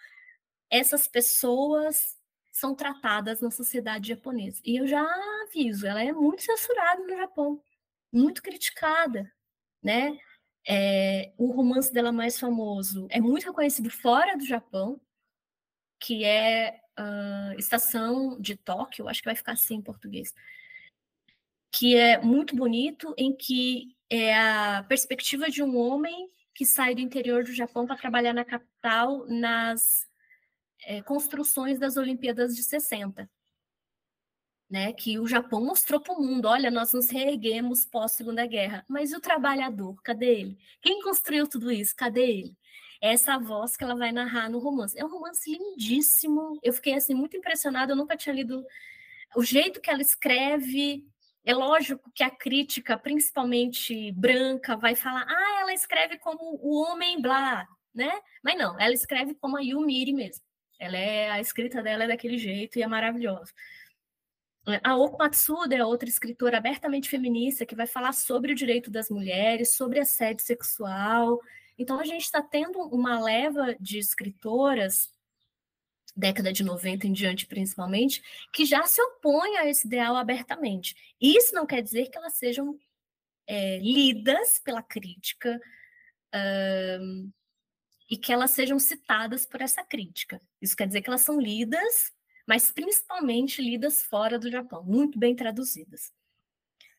essas 0.70 1.08
pessoas 1.08 2.16
são 2.52 2.74
tratadas 2.76 3.40
na 3.40 3.50
sociedade 3.50 4.08
japonesa. 4.08 4.62
E 4.64 4.76
eu 4.76 4.86
já 4.86 5.04
aviso, 5.42 5.84
ela 5.84 6.02
é 6.02 6.12
muito 6.12 6.42
censurada 6.42 7.02
no 7.02 7.16
Japão, 7.16 7.60
muito 8.12 8.40
criticada, 8.40 9.30
né? 9.82 10.16
É, 10.68 11.32
o 11.36 11.50
romance 11.50 11.92
dela 11.92 12.12
mais 12.12 12.38
famoso 12.38 13.06
é 13.10 13.20
muito 13.20 13.46
reconhecido 13.46 13.90
fora 13.90 14.36
do 14.36 14.46
Japão, 14.46 15.00
que 16.00 16.24
é 16.24 16.80
uh, 16.98 17.58
Estação 17.58 18.40
de 18.40 18.56
Tóquio, 18.56 19.08
acho 19.08 19.20
que 19.20 19.28
vai 19.28 19.36
ficar 19.36 19.52
assim 19.52 19.76
em 19.76 19.82
português, 19.82 20.34
que 21.72 21.96
é 21.96 22.20
muito 22.20 22.56
bonito, 22.56 23.14
em 23.16 23.34
que 23.34 23.96
é 24.08 24.36
a 24.36 24.84
perspectiva 24.88 25.50
de 25.50 25.62
um 25.62 25.76
homem 25.76 26.30
que 26.54 26.64
sai 26.64 26.94
do 26.94 27.00
interior 27.00 27.44
do 27.44 27.52
Japão 27.52 27.86
para 27.86 27.96
trabalhar 27.96 28.32
na 28.32 28.44
capital 28.44 29.26
nas 29.26 30.08
é, 30.84 31.02
construções 31.02 31.78
das 31.78 31.96
Olimpíadas 31.96 32.56
de 32.56 32.62
60. 32.62 33.28
Né, 34.68 34.92
que 34.92 35.16
o 35.16 35.28
Japão 35.28 35.64
mostrou 35.64 36.00
para 36.00 36.14
o 36.14 36.20
mundo, 36.20 36.46
olha, 36.48 36.72
nós 36.72 36.92
nos 36.92 37.08
reerguemos 37.08 37.84
pós 37.84 38.10
Segunda 38.10 38.44
Guerra, 38.44 38.84
mas 38.88 39.12
e 39.12 39.16
o 39.16 39.20
trabalhador, 39.20 39.94
cadê 40.02 40.40
ele? 40.40 40.58
Quem 40.82 41.00
construiu 41.02 41.46
tudo 41.46 41.70
isso? 41.70 41.94
Cadê 41.94 42.28
ele? 42.28 42.56
Essa 43.00 43.38
voz 43.38 43.76
que 43.76 43.84
ela 43.84 43.94
vai 43.94 44.12
narrar 44.12 44.48
no 44.48 44.58
romance. 44.58 44.98
É 44.98 45.04
um 45.04 45.08
romance 45.08 45.50
lindíssimo. 45.50 46.58
Eu 46.62 46.72
fiquei 46.72 46.94
assim 46.94 47.14
muito 47.14 47.36
impressionada, 47.36 47.92
eu 47.92 47.96
nunca 47.96 48.16
tinha 48.16 48.34
lido 48.34 48.64
o 49.36 49.44
jeito 49.44 49.80
que 49.80 49.90
ela 49.90 50.02
escreve. 50.02 51.04
É 51.44 51.54
lógico 51.54 52.10
que 52.14 52.24
a 52.24 52.30
crítica, 52.30 52.98
principalmente 52.98 54.12
branca, 54.12 54.76
vai 54.76 54.94
falar: 54.94 55.26
"Ah, 55.28 55.60
ela 55.60 55.72
escreve 55.74 56.18
como 56.18 56.58
o 56.62 56.82
homem 56.82 57.20
blá", 57.20 57.66
né? 57.94 58.10
Mas 58.42 58.58
não, 58.58 58.78
ela 58.80 58.94
escreve 58.94 59.34
como 59.34 59.56
a 59.56 59.60
Yumiri 59.60 60.12
mesmo. 60.12 60.44
Ela 60.78 60.96
é 60.96 61.30
a 61.30 61.40
escrita 61.40 61.82
dela 61.82 62.04
é 62.04 62.08
daquele 62.08 62.38
jeito 62.38 62.78
e 62.78 62.82
é 62.82 62.86
maravilhosa. 62.86 63.52
A 64.82 64.96
Oko 64.96 65.16
Matsuda 65.16 65.76
é 65.76 65.84
outra 65.84 66.08
escritora 66.08 66.58
abertamente 66.58 67.08
feminista 67.08 67.64
que 67.64 67.76
vai 67.76 67.86
falar 67.86 68.12
sobre 68.12 68.52
o 68.52 68.54
direito 68.54 68.90
das 68.90 69.08
mulheres, 69.08 69.76
sobre 69.76 70.00
assédio 70.00 70.44
sexual. 70.44 71.40
Então, 71.78 71.98
a 72.00 72.04
gente 72.04 72.22
está 72.22 72.42
tendo 72.42 72.78
uma 72.80 73.20
leva 73.20 73.76
de 73.78 73.98
escritoras, 73.98 75.10
década 76.16 76.52
de 76.52 76.64
90 76.64 77.06
em 77.06 77.12
diante 77.12 77.46
principalmente, 77.46 78.22
que 78.52 78.64
já 78.64 78.84
se 78.84 79.00
opõem 79.02 79.58
a 79.58 79.66
esse 79.68 79.86
ideal 79.86 80.16
abertamente. 80.16 80.94
Isso 81.20 81.54
não 81.54 81.66
quer 81.66 81.82
dizer 81.82 82.08
que 82.08 82.16
elas 82.16 82.34
sejam 82.34 82.78
é, 83.46 83.78
lidas 83.78 84.58
pela 84.64 84.82
crítica 84.82 85.60
um, 87.00 87.30
e 88.10 88.16
que 88.16 88.32
elas 88.32 88.52
sejam 88.52 88.78
citadas 88.78 89.44
por 89.44 89.60
essa 89.60 89.84
crítica. 89.84 90.40
Isso 90.60 90.76
quer 90.76 90.86
dizer 90.86 91.02
que 91.02 91.10
elas 91.10 91.22
são 91.22 91.40
lidas 91.40 92.16
mas 92.46 92.70
principalmente 92.70 93.60
lidas 93.60 94.02
fora 94.02 94.38
do 94.38 94.50
Japão, 94.50 94.84
muito 94.84 95.18
bem 95.18 95.34
traduzidas. 95.34 96.12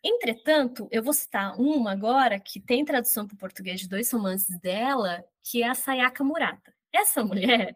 Entretanto, 0.03 0.87
eu 0.91 1.03
vou 1.03 1.13
citar 1.13 1.59
uma 1.59 1.91
agora 1.91 2.39
que 2.39 2.59
tem 2.59 2.85
tradução 2.85 3.27
para 3.27 3.35
o 3.35 3.37
português 3.37 3.79
de 3.79 3.89
dois 3.89 4.11
romances 4.11 4.57
dela, 4.59 5.23
que 5.43 5.63
é 5.63 5.67
a 5.67 5.75
Sayaka 5.75 6.23
Murata. 6.23 6.73
Essa 6.93 7.23
mulher, 7.23 7.75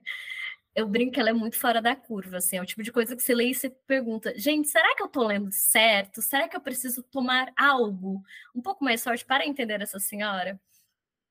eu 0.76 0.88
brinco 0.88 1.14
que 1.14 1.20
ela 1.20 1.30
é 1.32 1.34
muito 1.34 1.58
fora 1.58 1.82
da 1.82 1.96
curva, 1.96 2.38
assim, 2.38 2.58
é 2.58 2.62
o 2.62 2.66
tipo 2.66 2.84
de 2.84 2.92
coisa 2.92 3.16
que 3.16 3.22
você 3.24 3.36
lê 3.36 3.50
e 3.50 3.54
você 3.56 3.70
pergunta, 3.70 4.34
gente, 4.38 4.70
será 4.70 4.96
que 4.96 5.04
eu 5.04 5.08
estou 5.08 5.26
lendo 5.28 5.52
certo? 5.52 6.22
Será 6.22 6.48
que 6.48 6.56
eu 6.56 6.62
preciso 6.62 7.04
tomar 7.04 7.52
algo 7.58 8.24
um 8.56 8.62
pouco 8.62 8.84
mais 8.84 9.04
forte 9.04 9.26
para 9.26 9.46
entender 9.46 9.82
essa 9.82 10.00
senhora? 10.00 10.60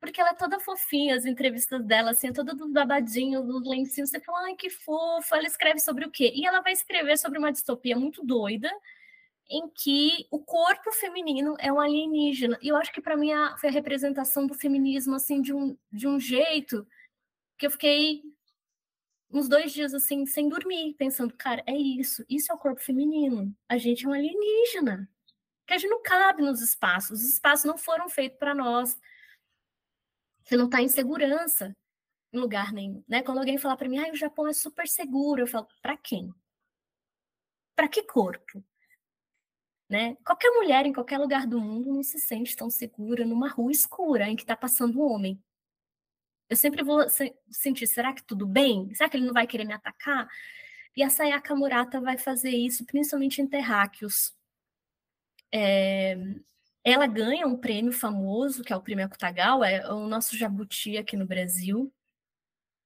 porque 0.00 0.20
ela 0.20 0.30
é 0.30 0.34
toda 0.34 0.58
fofinha, 0.58 1.14
as 1.14 1.26
entrevistas 1.26 1.84
dela, 1.84 2.12
assim, 2.12 2.32
toda 2.32 2.54
dos 2.54 2.72
babadinhos, 2.72 3.46
dos 3.46 3.66
lencinhos, 3.68 4.08
você 4.10 4.18
fala, 4.18 4.46
ai, 4.46 4.54
que 4.56 4.70
fofa, 4.70 5.36
ela 5.36 5.46
escreve 5.46 5.78
sobre 5.78 6.06
o 6.06 6.10
quê? 6.10 6.32
E 6.34 6.46
ela 6.46 6.62
vai 6.62 6.72
escrever 6.72 7.18
sobre 7.18 7.38
uma 7.38 7.52
distopia 7.52 7.94
muito 7.96 8.24
doida, 8.24 8.70
em 9.50 9.68
que 9.68 10.26
o 10.30 10.38
corpo 10.38 10.92
feminino 10.92 11.56
é 11.58 11.72
um 11.72 11.80
alienígena. 11.80 12.56
E 12.62 12.68
eu 12.68 12.76
acho 12.76 12.92
que 12.92 13.00
para 13.00 13.16
mim 13.16 13.32
a, 13.32 13.56
foi 13.58 13.68
a 13.68 13.72
representação 13.72 14.46
do 14.46 14.54
feminismo, 14.54 15.16
assim, 15.16 15.42
de 15.42 15.52
um, 15.52 15.76
de 15.90 16.06
um 16.06 16.20
jeito 16.20 16.86
que 17.58 17.66
eu 17.66 17.70
fiquei 17.70 18.22
uns 19.32 19.48
dois 19.48 19.72
dias, 19.72 19.92
assim, 19.92 20.24
sem 20.26 20.48
dormir, 20.48 20.94
pensando, 20.94 21.34
cara, 21.36 21.62
é 21.66 21.76
isso, 21.76 22.24
isso 22.28 22.50
é 22.52 22.54
o 22.54 22.58
corpo 22.58 22.80
feminino. 22.80 23.54
A 23.68 23.76
gente 23.76 24.06
é 24.06 24.08
um 24.08 24.12
alienígena. 24.12 25.08
Que 25.66 25.74
a 25.74 25.78
gente 25.78 25.90
não 25.90 26.02
cabe 26.02 26.42
nos 26.42 26.60
espaços, 26.60 27.20
os 27.20 27.28
espaços 27.28 27.64
não 27.64 27.78
foram 27.78 28.08
feitos 28.08 28.38
para 28.38 28.54
nós. 28.54 28.98
Você 30.44 30.56
não 30.56 30.66
está 30.66 30.80
em 30.82 30.88
segurança 30.88 31.76
em 32.32 32.38
lugar 32.38 32.72
nenhum, 32.72 33.04
né? 33.08 33.22
Quando 33.22 33.38
alguém 33.38 33.58
fala 33.58 33.76
para 33.76 33.88
mim, 33.88 33.98
ah, 33.98 34.10
o 34.12 34.16
Japão 34.16 34.46
é 34.46 34.52
super 34.52 34.86
seguro, 34.88 35.42
eu 35.42 35.46
falo, 35.46 35.66
para 35.82 35.96
quem? 35.96 36.32
Para 37.76 37.88
que 37.88 38.02
corpo? 38.02 38.64
Né? 39.90 40.16
Qualquer 40.24 40.50
mulher 40.52 40.86
em 40.86 40.92
qualquer 40.92 41.18
lugar 41.18 41.48
do 41.48 41.60
mundo 41.60 41.92
não 41.92 42.02
se 42.04 42.20
sente 42.20 42.54
tão 42.54 42.70
segura 42.70 43.26
numa 43.26 43.48
rua 43.48 43.72
escura 43.72 44.28
em 44.28 44.36
que 44.36 44.42
está 44.42 44.56
passando 44.56 45.00
um 45.00 45.02
homem. 45.02 45.42
Eu 46.48 46.56
sempre 46.56 46.84
vou 46.84 47.08
se 47.08 47.34
sentir, 47.50 47.88
será 47.88 48.12
que 48.12 48.22
tudo 48.22 48.46
bem? 48.46 48.94
Será 48.94 49.10
que 49.10 49.16
ele 49.16 49.26
não 49.26 49.34
vai 49.34 49.48
querer 49.48 49.64
me 49.64 49.72
atacar? 49.72 50.28
E 50.96 51.02
a 51.02 51.10
Sayaka 51.10 51.56
Murata 51.56 52.00
vai 52.00 52.16
fazer 52.16 52.50
isso, 52.50 52.84
principalmente 52.86 53.42
em 53.42 53.48
terráqueos. 53.48 54.32
É, 55.52 56.16
ela 56.84 57.08
ganha 57.08 57.46
um 57.46 57.56
prêmio 57.56 57.92
famoso, 57.92 58.62
que 58.62 58.72
é 58.72 58.76
o 58.76 58.82
Prêmio 58.82 59.04
Akutagawa, 59.06 59.68
é 59.68 59.92
o 59.92 60.06
nosso 60.06 60.36
jabuti 60.36 60.96
aqui 60.98 61.16
no 61.16 61.26
Brasil. 61.26 61.92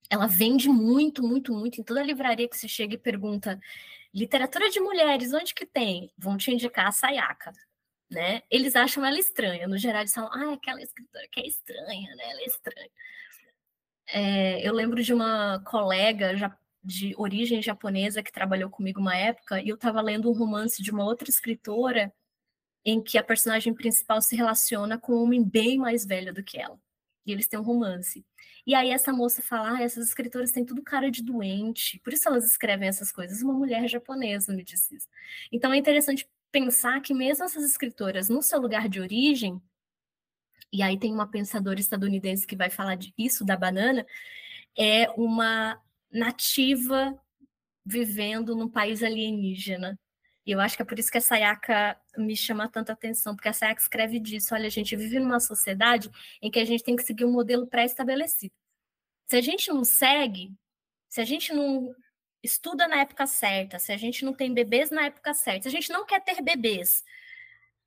Ela 0.08 0.26
vende 0.26 0.70
muito, 0.70 1.22
muito, 1.22 1.52
muito. 1.52 1.80
Em 1.80 1.84
toda 1.84 2.02
livraria 2.02 2.48
que 2.48 2.56
você 2.56 2.68
chega 2.68 2.94
e 2.94 2.98
pergunta 2.98 3.60
literatura 4.14 4.70
de 4.70 4.80
mulheres, 4.80 5.32
onde 5.34 5.52
que 5.52 5.66
tem? 5.66 6.12
Vão 6.16 6.36
te 6.36 6.52
indicar 6.52 6.86
a 6.86 6.92
Sayaka. 6.92 7.52
Né? 8.10 8.42
Eles 8.50 8.76
acham 8.76 9.04
ela 9.04 9.18
estranha. 9.18 9.66
No 9.66 9.76
geral, 9.76 10.02
eles 10.02 10.14
falam, 10.14 10.30
ah, 10.32 10.54
aquela 10.54 10.80
escritora 10.80 11.26
que 11.32 11.40
é 11.40 11.46
estranha, 11.46 12.14
né? 12.14 12.30
Ela 12.30 12.40
é 12.40 12.44
estranha. 12.44 12.90
É, 14.06 14.68
eu 14.68 14.72
lembro 14.72 15.02
de 15.02 15.12
uma 15.12 15.60
colega 15.64 16.34
de 16.82 17.14
origem 17.16 17.62
japonesa 17.62 18.22
que 18.22 18.30
trabalhou 18.30 18.70
comigo 18.70 19.00
uma 19.00 19.16
época, 19.16 19.60
e 19.60 19.68
eu 19.68 19.74
estava 19.74 20.00
lendo 20.00 20.30
um 20.30 20.34
romance 20.34 20.82
de 20.82 20.90
uma 20.90 21.04
outra 21.04 21.30
escritora 21.30 22.12
em 22.84 23.02
que 23.02 23.16
a 23.16 23.24
personagem 23.24 23.72
principal 23.72 24.20
se 24.20 24.36
relaciona 24.36 24.98
com 24.98 25.14
um 25.14 25.22
homem 25.22 25.42
bem 25.42 25.78
mais 25.78 26.04
velho 26.04 26.32
do 26.34 26.44
que 26.44 26.58
ela. 26.58 26.78
E 27.26 27.32
eles 27.32 27.46
têm 27.48 27.58
um 27.58 27.62
romance. 27.62 28.24
E 28.66 28.74
aí 28.74 28.90
essa 28.90 29.12
moça 29.12 29.42
fala: 29.42 29.78
ah, 29.78 29.82
essas 29.82 30.08
escritoras 30.08 30.52
têm 30.52 30.64
tudo 30.64 30.82
cara 30.82 31.10
de 31.10 31.22
doente, 31.22 31.98
por 32.00 32.12
isso 32.12 32.28
elas 32.28 32.44
escrevem 32.46 32.88
essas 32.88 33.12
coisas. 33.12 33.42
Uma 33.42 33.54
mulher 33.54 33.88
japonesa 33.88 34.54
me 34.54 34.64
disse 34.64 34.96
isso. 34.96 35.08
Então 35.52 35.72
é 35.72 35.76
interessante 35.76 36.28
pensar 36.52 37.00
que 37.00 37.12
mesmo 37.14 37.44
essas 37.44 37.64
escritoras, 37.64 38.28
no 38.28 38.42
seu 38.42 38.60
lugar 38.60 38.88
de 38.88 39.00
origem, 39.00 39.60
e 40.72 40.82
aí 40.82 40.98
tem 40.98 41.12
uma 41.12 41.26
pensadora 41.26 41.80
estadunidense 41.80 42.46
que 42.46 42.56
vai 42.56 42.70
falar 42.70 42.96
disso 42.96 43.44
da 43.44 43.56
banana, 43.56 44.06
é 44.76 45.08
uma 45.12 45.80
nativa 46.12 47.18
vivendo 47.84 48.56
num 48.56 48.68
país 48.68 49.02
alienígena. 49.02 49.98
E 50.46 50.52
eu 50.52 50.60
acho 50.60 50.76
que 50.76 50.82
é 50.82 50.84
por 50.84 50.98
isso 50.98 51.10
que 51.10 51.18
a 51.18 51.20
Sayaka 51.20 51.98
me 52.16 52.36
chama 52.36 52.68
tanta 52.68 52.92
atenção, 52.92 53.34
porque 53.34 53.48
a 53.48 53.52
Sayaka 53.52 53.80
escreve 53.80 54.20
disso. 54.20 54.54
Olha, 54.54 54.66
a 54.66 54.70
gente 54.70 54.94
vive 54.94 55.18
numa 55.18 55.40
sociedade 55.40 56.10
em 56.42 56.50
que 56.50 56.58
a 56.58 56.64
gente 56.64 56.84
tem 56.84 56.96
que 56.96 57.02
seguir 57.02 57.24
um 57.24 57.32
modelo 57.32 57.66
pré-estabelecido. 57.66 58.52
Se 59.26 59.36
a 59.36 59.40
gente 59.40 59.68
não 59.70 59.84
segue, 59.84 60.52
se 61.08 61.20
a 61.20 61.24
gente 61.24 61.52
não 61.52 61.94
estuda 62.42 62.86
na 62.86 63.00
época 63.00 63.26
certa, 63.26 63.78
se 63.78 63.92
a 63.92 63.96
gente 63.96 64.24
não 64.24 64.34
tem 64.34 64.52
bebês 64.52 64.90
na 64.90 65.06
época 65.06 65.32
certa, 65.32 65.62
se 65.62 65.68
a 65.68 65.70
gente 65.70 65.90
não 65.90 66.04
quer 66.04 66.20
ter 66.22 66.42
bebês, 66.42 67.02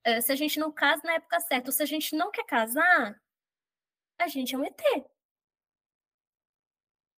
eh, 0.04 0.22
se 0.22 0.32
a 0.32 0.36
gente 0.36 0.60
não 0.60 0.72
casa 0.72 1.02
na 1.06 1.14
época 1.14 1.40
certa, 1.42 1.70
ou 1.70 1.72
se 1.74 1.84
a 1.84 1.86
gente 1.86 2.16
não 2.16 2.32
quer 2.32 2.46
casar, 2.46 3.22
a 4.20 4.28
gente 4.28 4.56
é 4.56 4.58
um 4.58 4.66
ET 4.66 4.82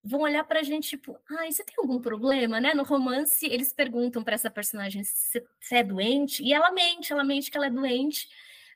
vão 0.04 0.22
olhar 0.22 0.44
para 0.44 0.60
a 0.60 0.64
gente 0.64 0.90
tipo, 0.90 1.18
ai, 1.30 1.52
você 1.52 1.64
tem 1.64 1.76
algum 1.78 2.00
problema, 2.00 2.60
né? 2.60 2.74
No 2.74 2.84
romance, 2.84 3.46
eles 3.46 3.74
perguntam 3.74 4.24
para 4.24 4.36
essa 4.36 4.50
personagem 4.50 5.04
se, 5.04 5.44
se, 5.60 5.76
é 5.76 5.84
doente, 5.84 6.44
e 6.44 6.54
ela 6.54 6.72
mente, 6.72 7.12
ela 7.12 7.24
mente 7.24 7.52
que 7.52 7.58
ela 7.58 7.68
é 7.68 7.70
doente, 7.70 8.28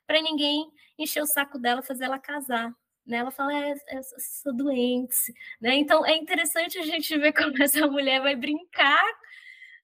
para 0.06 0.20
ninguém 0.20 0.70
encher 0.98 1.22
o 1.22 1.26
saco 1.26 1.58
dela, 1.58 1.82
fazer 1.82 2.04
ela 2.04 2.18
casar. 2.18 2.74
Né? 3.06 3.18
Ela 3.18 3.30
fala, 3.30 3.54
é, 3.54 3.74
é, 3.88 4.02
sou 4.02 4.54
doente. 4.54 5.34
Né? 5.60 5.74
Então, 5.76 6.04
é 6.06 6.16
interessante 6.16 6.78
a 6.78 6.82
gente 6.84 7.16
ver 7.18 7.32
como 7.34 7.62
essa 7.62 7.86
mulher 7.86 8.20
vai 8.20 8.36
brincar, 8.36 9.04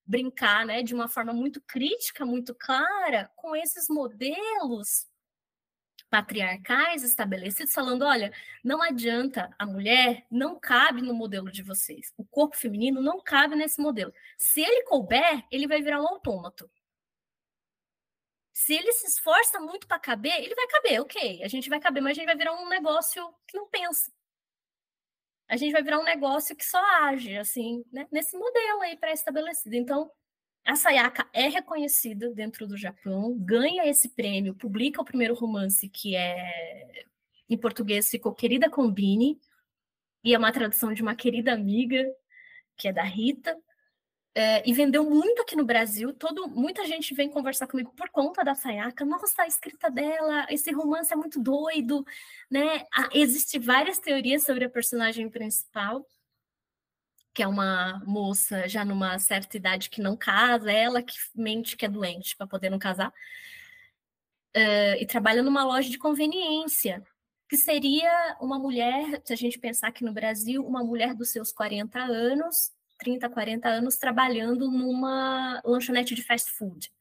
brincar 0.06 0.66
né, 0.66 0.82
de 0.82 0.94
uma 0.94 1.08
forma 1.08 1.32
muito 1.32 1.60
crítica, 1.62 2.24
muito 2.26 2.54
clara, 2.54 3.30
com 3.36 3.54
esses 3.56 3.88
modelos 3.88 5.09
patriarcais 6.10 7.02
estabelecidos, 7.02 7.72
falando: 7.72 8.02
olha, 8.04 8.32
não 8.62 8.82
adianta, 8.82 9.54
a 9.58 9.64
mulher 9.64 10.26
não 10.30 10.58
cabe 10.58 11.00
no 11.00 11.14
modelo 11.14 11.50
de 11.50 11.62
vocês. 11.62 12.12
O 12.16 12.24
corpo 12.24 12.56
feminino 12.56 13.00
não 13.00 13.20
cabe 13.22 13.54
nesse 13.56 13.80
modelo. 13.80 14.12
Se 14.36 14.60
ele 14.60 14.82
couber, 14.84 15.44
ele 15.50 15.66
vai 15.66 15.80
virar 15.80 16.02
um 16.02 16.08
autômato. 16.08 16.70
Se 18.52 18.74
ele 18.74 18.92
se 18.92 19.06
esforça 19.06 19.58
muito 19.60 19.86
para 19.86 19.98
caber, 19.98 20.34
ele 20.42 20.54
vai 20.54 20.66
caber, 20.66 21.00
ok. 21.00 21.42
A 21.42 21.48
gente 21.48 21.70
vai 21.70 21.80
caber, 21.80 22.02
mas 22.02 22.10
a 22.12 22.14
gente 22.14 22.26
vai 22.26 22.36
virar 22.36 22.52
um 22.54 22.68
negócio 22.68 23.32
que 23.46 23.56
não 23.56 23.68
pensa. 23.68 24.12
A 25.48 25.56
gente 25.56 25.72
vai 25.72 25.82
virar 25.82 25.98
um 25.98 26.04
negócio 26.04 26.54
que 26.54 26.64
só 26.64 26.78
age, 27.04 27.36
assim, 27.36 27.84
né? 27.92 28.06
nesse 28.12 28.36
modelo 28.36 28.82
aí 28.82 28.96
pré-estabelecido. 28.96 29.74
Então, 29.74 30.10
a 30.70 30.76
Sayaka 30.76 31.28
é 31.32 31.48
reconhecida 31.48 32.30
dentro 32.30 32.64
do 32.64 32.76
Japão, 32.76 33.36
ganha 33.36 33.88
esse 33.88 34.08
prêmio, 34.08 34.54
publica 34.54 35.02
o 35.02 35.04
primeiro 35.04 35.34
romance 35.34 35.88
que 35.88 36.14
é 36.14 37.04
em 37.48 37.58
português 37.58 38.08
ficou 38.08 38.32
Querida 38.32 38.70
Combine, 38.70 39.40
e 40.22 40.32
é 40.32 40.38
uma 40.38 40.52
tradução 40.52 40.92
de 40.92 41.02
uma 41.02 41.16
querida 41.16 41.52
amiga, 41.52 42.06
que 42.76 42.86
é 42.86 42.92
da 42.92 43.02
Rita, 43.02 43.56
é, 44.32 44.62
e 44.68 44.72
vendeu 44.72 45.02
muito 45.02 45.42
aqui 45.42 45.56
no 45.56 45.64
Brasil. 45.64 46.14
Todo, 46.14 46.46
muita 46.46 46.86
gente 46.86 47.12
vem 47.14 47.28
conversar 47.28 47.66
comigo 47.66 47.92
por 47.96 48.08
conta 48.10 48.44
da 48.44 48.54
Sayaka. 48.54 49.04
Nossa, 49.04 49.42
a 49.42 49.48
escrita 49.48 49.90
dela, 49.90 50.46
esse 50.50 50.70
romance 50.70 51.12
é 51.12 51.16
muito 51.16 51.42
doido, 51.42 52.04
né? 52.48 52.86
Ah, 52.94 53.08
Existem 53.12 53.60
várias 53.60 53.98
teorias 53.98 54.44
sobre 54.44 54.64
a 54.64 54.70
personagem 54.70 55.28
principal 55.28 56.06
que 57.32 57.42
é 57.42 57.46
uma 57.46 58.02
moça 58.04 58.68
já 58.68 58.84
numa 58.84 59.18
certa 59.18 59.56
idade 59.56 59.90
que 59.90 60.00
não 60.00 60.16
casa, 60.16 60.70
ela 60.70 61.02
que 61.02 61.14
mente 61.34 61.76
que 61.76 61.86
é 61.86 61.88
doente 61.88 62.36
para 62.36 62.46
poder 62.46 62.70
não 62.70 62.78
casar, 62.78 63.12
uh, 64.56 64.96
e 64.98 65.06
trabalha 65.06 65.42
numa 65.42 65.64
loja 65.64 65.88
de 65.90 65.98
conveniência, 65.98 67.02
que 67.48 67.56
seria 67.56 68.36
uma 68.40 68.58
mulher, 68.58 69.20
se 69.24 69.32
a 69.32 69.36
gente 69.36 69.58
pensar 69.58 69.88
aqui 69.88 70.04
no 70.04 70.12
Brasil, 70.12 70.64
uma 70.64 70.84
mulher 70.84 71.14
dos 71.14 71.30
seus 71.30 71.52
40 71.52 71.98
anos, 71.98 72.72
30, 72.98 73.28
40 73.28 73.68
anos, 73.68 73.96
trabalhando 73.96 74.70
numa 74.70 75.60
lanchonete 75.64 76.14
de 76.14 76.22
fast 76.22 76.52
food. 76.52 76.92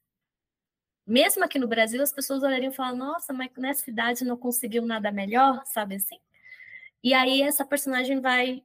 Mesmo 1.05 1.43
aqui 1.43 1.59
no 1.59 1.67
Brasil, 1.67 2.01
as 2.01 2.11
pessoas 2.11 2.43
olhariam 2.43 2.71
e 2.71 2.75
falam, 2.75 2.95
nossa, 2.95 3.34
mas 3.34 3.49
nessa 3.57 3.89
idade 3.89 4.23
não 4.23 4.38
conseguiu 4.38 4.86
nada 4.86 5.11
melhor, 5.11 5.63
sabe 5.65 5.95
assim? 5.95 6.19
E 7.03 7.13
aí 7.13 7.41
essa 7.41 7.65
personagem 7.65 8.19
vai 8.19 8.63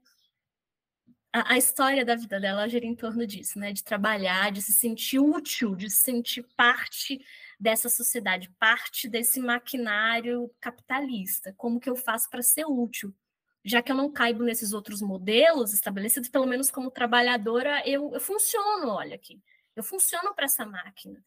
a, 1.35 1.55
a, 1.55 1.59
história 1.59 2.05
da 2.05 2.15
vida 2.15 2.39
dela 2.39 2.69
gira 2.69 2.87
em 2.87 2.95
torno 2.95 3.27
disso, 3.27 3.59
né? 3.59 3.73
De 3.73 3.83
trabalhar, 3.83 4.53
de 4.53 4.63
se 4.63 4.73
sentir 4.73 5.19
útil, 5.19 5.75
de 5.75 5.91
se 5.91 5.99
sentir 5.99 6.47
parte 6.57 7.21
dessa 7.59 7.89
sociedade, 7.89 8.49
parte 8.57 9.09
desse 9.09 9.41
maquinário 9.41 10.49
capitalista. 10.61 11.53
Como 11.57 11.81
que 11.81 11.91
eu 11.91 11.97
faço 11.97 12.31
para 12.31 12.41
ser 12.41 12.65
útil? 12.67 13.13
Já 13.65 13.83
que 13.83 13.91
eu 13.91 13.97
não 13.97 14.13
caibo 14.13 14.45
nesses 14.45 14.73
outros 14.73 15.03
modelos 15.03 15.75
estabelecidos, 15.75 16.29
pelo 16.29 16.47
menos 16.47 16.71
como 16.71 16.89
trabalhadora, 16.89 17.83
eu, 17.85 18.13
eu 18.15 18.21
funciono, 18.21 18.91
olha 18.91 19.17
aqui. 19.17 19.43
Eu 19.75 19.83
funciono 19.83 20.33
para 20.37 20.45
essa 20.45 20.65
máquina. 20.65 21.21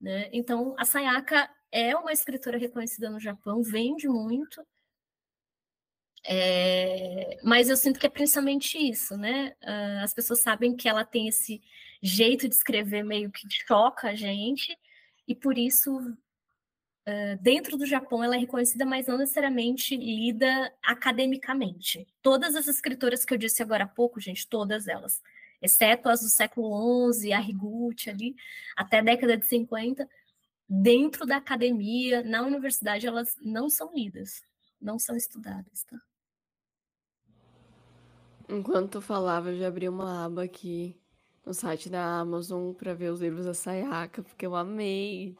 Né? 0.00 0.30
Então, 0.32 0.76
a 0.78 0.84
Sayaka 0.84 1.50
é 1.72 1.96
uma 1.96 2.12
escritora 2.12 2.58
reconhecida 2.58 3.10
no 3.10 3.18
Japão, 3.18 3.60
vende 3.62 4.06
muito, 4.08 4.64
é, 6.24 7.38
mas 7.42 7.68
eu 7.68 7.76
sinto 7.76 7.98
que 7.98 8.06
é 8.06 8.10
principalmente 8.10 8.76
isso, 8.78 9.16
né? 9.16 9.54
Uh, 9.62 10.02
as 10.02 10.12
pessoas 10.12 10.40
sabem 10.40 10.76
que 10.76 10.88
ela 10.88 11.04
tem 11.04 11.28
esse 11.28 11.60
jeito 12.02 12.48
de 12.48 12.54
escrever 12.54 13.02
meio 13.04 13.30
que 13.30 13.46
choca 13.66 14.08
a 14.08 14.14
gente, 14.14 14.76
e 15.26 15.34
por 15.34 15.56
isso, 15.58 15.96
uh, 15.98 17.38
dentro 17.40 17.76
do 17.76 17.86
Japão, 17.86 18.22
ela 18.22 18.36
é 18.36 18.38
reconhecida, 18.38 18.84
mas 18.84 19.06
não 19.06 19.18
necessariamente 19.18 19.96
lida 19.96 20.72
academicamente. 20.82 22.06
Todas 22.22 22.54
as 22.56 22.68
escritoras 22.68 23.24
que 23.24 23.34
eu 23.34 23.38
disse 23.38 23.62
agora 23.62 23.84
há 23.84 23.88
pouco, 23.88 24.20
gente, 24.20 24.48
todas 24.48 24.88
elas, 24.88 25.22
exceto 25.62 26.08
as 26.08 26.20
do 26.20 26.28
século 26.28 27.12
XI, 27.12 27.32
a 27.32 27.40
Higuchi 27.40 28.10
ali, 28.10 28.36
até 28.76 28.98
a 28.98 29.02
década 29.02 29.36
de 29.36 29.46
50, 29.46 30.08
dentro 30.68 31.24
da 31.26 31.36
academia, 31.36 32.22
na 32.22 32.42
universidade, 32.42 33.06
elas 33.06 33.36
não 33.40 33.70
são 33.70 33.92
lidas, 33.94 34.42
não 34.80 34.98
são 34.98 35.16
estudadas, 35.16 35.84
tá? 35.84 35.98
Enquanto 38.48 38.92
tu 38.92 39.00
falava, 39.00 39.50
eu 39.50 39.58
já 39.58 39.68
abri 39.68 39.88
uma 39.88 40.24
aba 40.24 40.44
aqui 40.44 40.98
no 41.44 41.52
site 41.52 41.88
da 41.88 42.20
Amazon 42.20 42.72
para 42.72 42.94
ver 42.94 43.10
os 43.10 43.20
livros 43.20 43.44
da 43.44 43.54
Sayaka, 43.54 44.22
porque 44.22 44.46
eu 44.46 44.54
amei. 44.54 45.36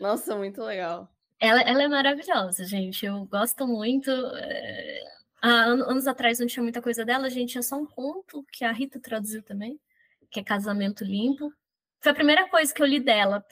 Nossa, 0.00 0.36
muito 0.36 0.62
legal. 0.62 1.08
Ela, 1.38 1.62
ela 1.62 1.82
é 1.82 1.88
maravilhosa, 1.88 2.64
gente. 2.64 3.06
Eu 3.06 3.24
gosto 3.26 3.66
muito. 3.66 4.10
É... 4.10 5.00
Há 5.42 5.48
anos 5.48 6.06
atrás 6.06 6.38
não 6.38 6.46
tinha 6.46 6.62
muita 6.62 6.82
coisa 6.82 7.04
dela, 7.04 7.30
gente 7.30 7.52
tinha 7.52 7.62
só 7.62 7.76
um 7.76 7.86
conto 7.86 8.44
que 8.52 8.64
a 8.64 8.72
Rita 8.72 9.00
traduziu 9.00 9.42
também, 9.42 9.80
que 10.30 10.40
é 10.40 10.44
Casamento 10.44 11.02
Limpo. 11.02 11.50
Foi 12.02 12.12
a 12.12 12.14
primeira 12.14 12.48
coisa 12.48 12.72
que 12.72 12.80
eu 12.82 12.86
li 12.86 12.98
dela. 12.98 13.44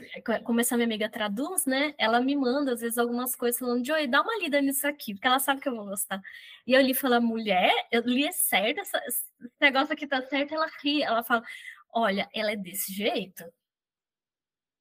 Como 0.45 0.61
essa 0.61 0.75
minha 0.75 0.87
amiga 0.87 1.09
traduz, 1.11 1.67
né? 1.67 1.95
Ela 1.99 2.19
me 2.21 2.35
manda, 2.35 2.73
às 2.73 2.81
vezes, 2.81 2.97
algumas 2.97 3.37
coisas 3.37 3.59
falando, 3.59 3.85
Joey, 3.85 4.07
dá 4.07 4.23
uma 4.23 4.39
lida 4.39 4.61
nisso 4.63 4.87
aqui, 4.87 5.13
porque 5.15 5.27
ela 5.27 5.39
sabe 5.39 5.61
que 5.61 5.69
eu 5.69 5.77
vou 5.77 5.85
gostar. 5.85 6.21
E 6.67 6.73
eu 6.73 6.81
li 6.81 6.93
e 6.93 6.95
falo, 6.95 7.21
mulher, 7.21 7.71
eu 7.93 8.01
li 8.03 8.27
é 8.27 8.33
certo, 8.33 8.81
essa, 8.81 8.99
esse 9.07 9.25
negócio 9.61 9.93
aqui 9.93 10.07
tá 10.07 10.23
certo, 10.23 10.55
ela 10.55 10.67
ri. 10.83 11.03
Ela 11.03 11.23
fala, 11.23 11.43
olha, 11.93 12.27
ela 12.35 12.53
é 12.53 12.57
desse 12.57 12.93
jeito. 12.93 13.45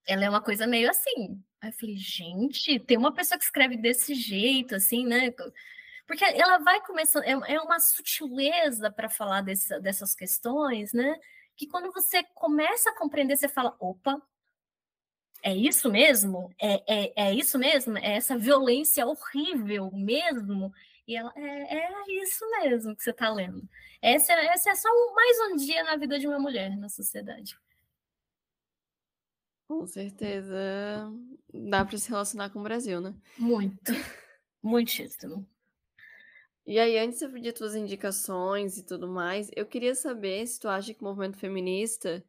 Ela 0.07 0.25
é 0.25 0.29
uma 0.29 0.41
coisa 0.41 0.65
meio 0.65 0.89
assim. 0.89 1.43
Aí 1.61 1.69
eu 1.69 1.73
falei, 1.73 1.97
gente, 1.97 2.79
tem 2.79 2.97
uma 2.97 3.13
pessoa 3.13 3.37
que 3.37 3.43
escreve 3.43 3.75
desse 3.75 4.15
jeito, 4.15 4.75
assim, 4.75 5.05
né? 5.05 5.33
Porque 6.07 6.23
ela 6.23 6.59
vai 6.59 6.79
começando, 6.85 7.23
é, 7.23 7.31
é 7.31 7.59
uma 7.59 7.79
sutileza 7.81 8.89
para 8.89 9.09
falar 9.09 9.41
desse, 9.41 9.77
dessas 9.81 10.15
questões, 10.15 10.93
né? 10.93 11.17
Que 11.57 11.67
quando 11.67 11.91
você 11.91 12.23
começa 12.35 12.91
a 12.91 12.95
compreender, 12.95 13.35
você 13.35 13.49
fala: 13.49 13.75
opa, 13.79 14.21
é 15.43 15.53
isso 15.55 15.91
mesmo? 15.91 16.53
É, 16.61 16.83
é, 16.87 17.13
é 17.29 17.33
isso 17.33 17.57
mesmo? 17.57 17.97
É 17.97 18.15
essa 18.15 18.37
violência 18.37 19.05
horrível 19.05 19.91
mesmo? 19.91 20.71
E 21.07 21.15
ela, 21.15 21.33
é, 21.35 21.77
é 21.77 22.23
isso 22.23 22.47
mesmo 22.51 22.95
que 22.95 23.03
você 23.03 23.11
está 23.11 23.29
lendo. 23.29 23.67
Esse, 24.01 24.31
esse 24.31 24.69
é 24.69 24.75
só 24.75 24.89
mais 25.15 25.51
um 25.51 25.55
dia 25.55 25.83
na 25.83 25.95
vida 25.95 26.19
de 26.19 26.27
uma 26.27 26.39
mulher 26.39 26.77
na 26.77 26.89
sociedade. 26.89 27.57
Com 29.67 29.85
certeza 29.85 31.11
dá 31.53 31.83
para 31.83 31.97
se 31.97 32.09
relacionar 32.09 32.49
com 32.51 32.59
o 32.59 32.63
Brasil, 32.63 33.01
né? 33.01 33.13
Muito. 33.37 33.91
Muitíssimo. 34.61 35.47
E 36.67 36.79
aí, 36.79 36.97
antes 36.99 37.19
de 37.19 37.53
tuas 37.53 37.75
indicações 37.75 38.77
e 38.77 38.85
tudo 38.85 39.07
mais, 39.07 39.49
eu 39.55 39.65
queria 39.65 39.95
saber 39.95 40.45
se 40.45 40.59
tu 40.59 40.67
acha 40.67 40.93
que 40.93 41.01
o 41.01 41.05
movimento 41.05 41.37
feminista, 41.37 42.23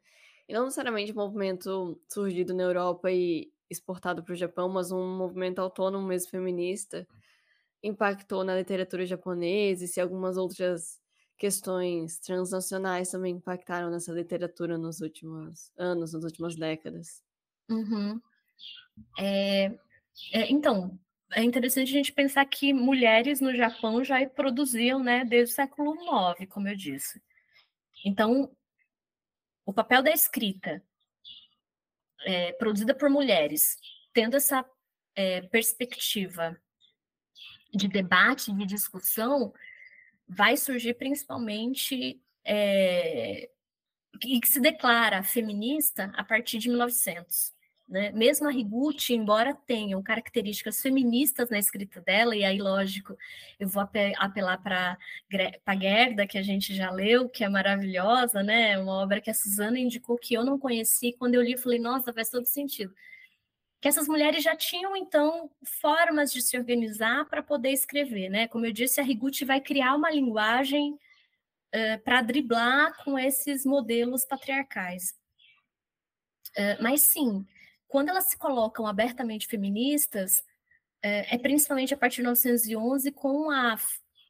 e 0.49 0.53
não 0.55 0.65
necessariamente 0.67 1.13
um 1.13 1.17
movimento 1.17 2.01
surgido 2.09 2.55
na 2.55 2.63
Europa 2.63 3.11
e 3.11 3.53
exportado 3.69 4.23
para 4.25 4.33
o 4.33 4.37
Japão, 4.37 4.69
mas 4.69 4.93
um 4.93 5.17
movimento 5.19 5.59
autônomo 5.59 6.07
mesmo 6.07 6.31
feminista, 6.31 7.07
impactou 7.83 8.45
na 8.45 8.57
literatura 8.57 9.07
japonesa 9.07 9.85
e 9.85 9.89
se 9.89 10.01
algumas 10.01 10.37
outras 10.37 11.01
questões 11.39 12.21
transnacionais 12.21 13.11
também 13.11 13.37
impactaram 13.37 13.91
nessa 13.91 14.13
literatura 14.13 14.79
nos 14.79 15.01
últimos 15.01 15.73
anos, 15.79 16.13
nas 16.15 16.25
últimas 16.25 16.57
décadas. 16.57 17.23
Uhum. 17.71 18.21
É, 19.19 19.67
é, 20.33 20.53
então, 20.53 20.99
é 21.33 21.43
interessante 21.43 21.91
a 21.91 21.93
gente 21.93 22.13
pensar 22.13 22.45
que 22.47 22.73
mulheres 22.73 23.41
no 23.41 23.55
Japão 23.55 24.03
já 24.03 24.27
produziam, 24.29 25.03
né, 25.03 25.25
desde 25.25 25.53
o 25.53 25.57
século 25.57 25.95
IX, 25.95 26.49
como 26.51 26.69
eu 26.69 26.77
disse. 26.77 27.23
Então, 28.05 28.51
o 29.67 29.73
papel 29.73 30.03
da 30.03 30.11
escrita 30.11 30.83
é, 32.25 32.53
produzida 32.53 32.95
por 32.95 33.11
mulheres, 33.11 33.77
tendo 34.13 34.37
essa 34.37 34.65
é, 35.15 35.43
perspectiva 35.43 36.59
de 37.75 37.87
debate, 37.89 38.53
de 38.53 38.65
discussão, 38.65 39.53
vai 40.27 40.57
surgir 40.57 40.95
principalmente 40.95 42.21
é, 42.45 43.51
e 44.25 44.41
que 44.41 44.49
se 44.49 44.61
declara 44.61 45.23
feminista 45.23 46.11
a 46.17 46.25
partir 46.25 46.59
de 46.59 46.69
1900. 46.69 47.55
Né? 47.89 48.11
Mesmo 48.11 48.47
a 48.47 48.53
Higuchi, 48.53 49.15
embora 49.15 49.55
tenham 49.55 50.03
características 50.03 50.83
feministas 50.83 51.49
na 51.49 51.59
escrita 51.59 52.03
dela, 52.03 52.37
e 52.37 52.45
aí, 52.45 52.59
lógico, 52.59 53.17
eu 53.59 53.67
vou 53.67 53.83
apelar 53.83 54.59
para 54.59 54.99
a 55.65 55.77
Gerda, 55.77 56.27
que 56.27 56.37
a 56.37 56.43
gente 56.43 56.75
já 56.75 56.91
leu, 56.91 57.31
que 57.31 57.43
é 57.43 57.49
maravilhosa, 57.49 58.43
né? 58.43 58.79
uma 58.79 58.93
obra 58.93 59.23
que 59.23 59.31
a 59.31 59.35
Suzana 59.35 59.79
indicou 59.79 60.19
que 60.19 60.35
eu 60.35 60.45
não 60.45 60.59
conheci, 60.59 61.15
quando 61.19 61.37
eu 61.37 61.43
li, 61.43 61.53
eu 61.53 61.59
falei, 61.59 61.79
nossa, 61.79 62.13
faz 62.13 62.29
todo 62.29 62.45
sentido. 62.45 62.95
Que 63.81 63.89
essas 63.89 64.07
mulheres 64.07 64.45
já 64.45 64.55
tinham, 64.55 64.95
então, 64.95 65.51
formas 65.81 66.31
de 66.31 66.43
se 66.43 66.59
organizar 66.59 67.25
para 67.27 67.43
poder 67.43 67.71
escrever. 67.71 68.29
Né? 68.29 68.49
Como 68.49 68.67
eu 68.67 68.73
disse, 68.73 69.01
a 69.01 69.05
Higuchi 69.05 69.47
vai 69.47 69.63
criar 69.63 69.95
uma 69.95 70.11
linguagem 70.11 70.93
uh, 70.93 72.03
para 72.05 72.21
driblar 72.21 72.93
com 73.03 73.19
esses 73.19 73.65
modelos 73.65 74.27
patriarcais. 74.27 75.17
Uh, 76.57 76.83
mas 76.83 77.03
sim, 77.03 77.47
quando 77.89 78.11
elas 78.11 78.27
se 78.27 78.37
colocam 78.37 78.87
abertamente 78.87 79.49
feministas, 79.49 80.45
é, 81.03 81.35
é 81.35 81.39
principalmente 81.39 81.95
a 81.95 81.97
partir 81.97 82.17
de 82.17 82.23
1911 82.23 83.11
com 83.13 83.51
a, 83.51 83.77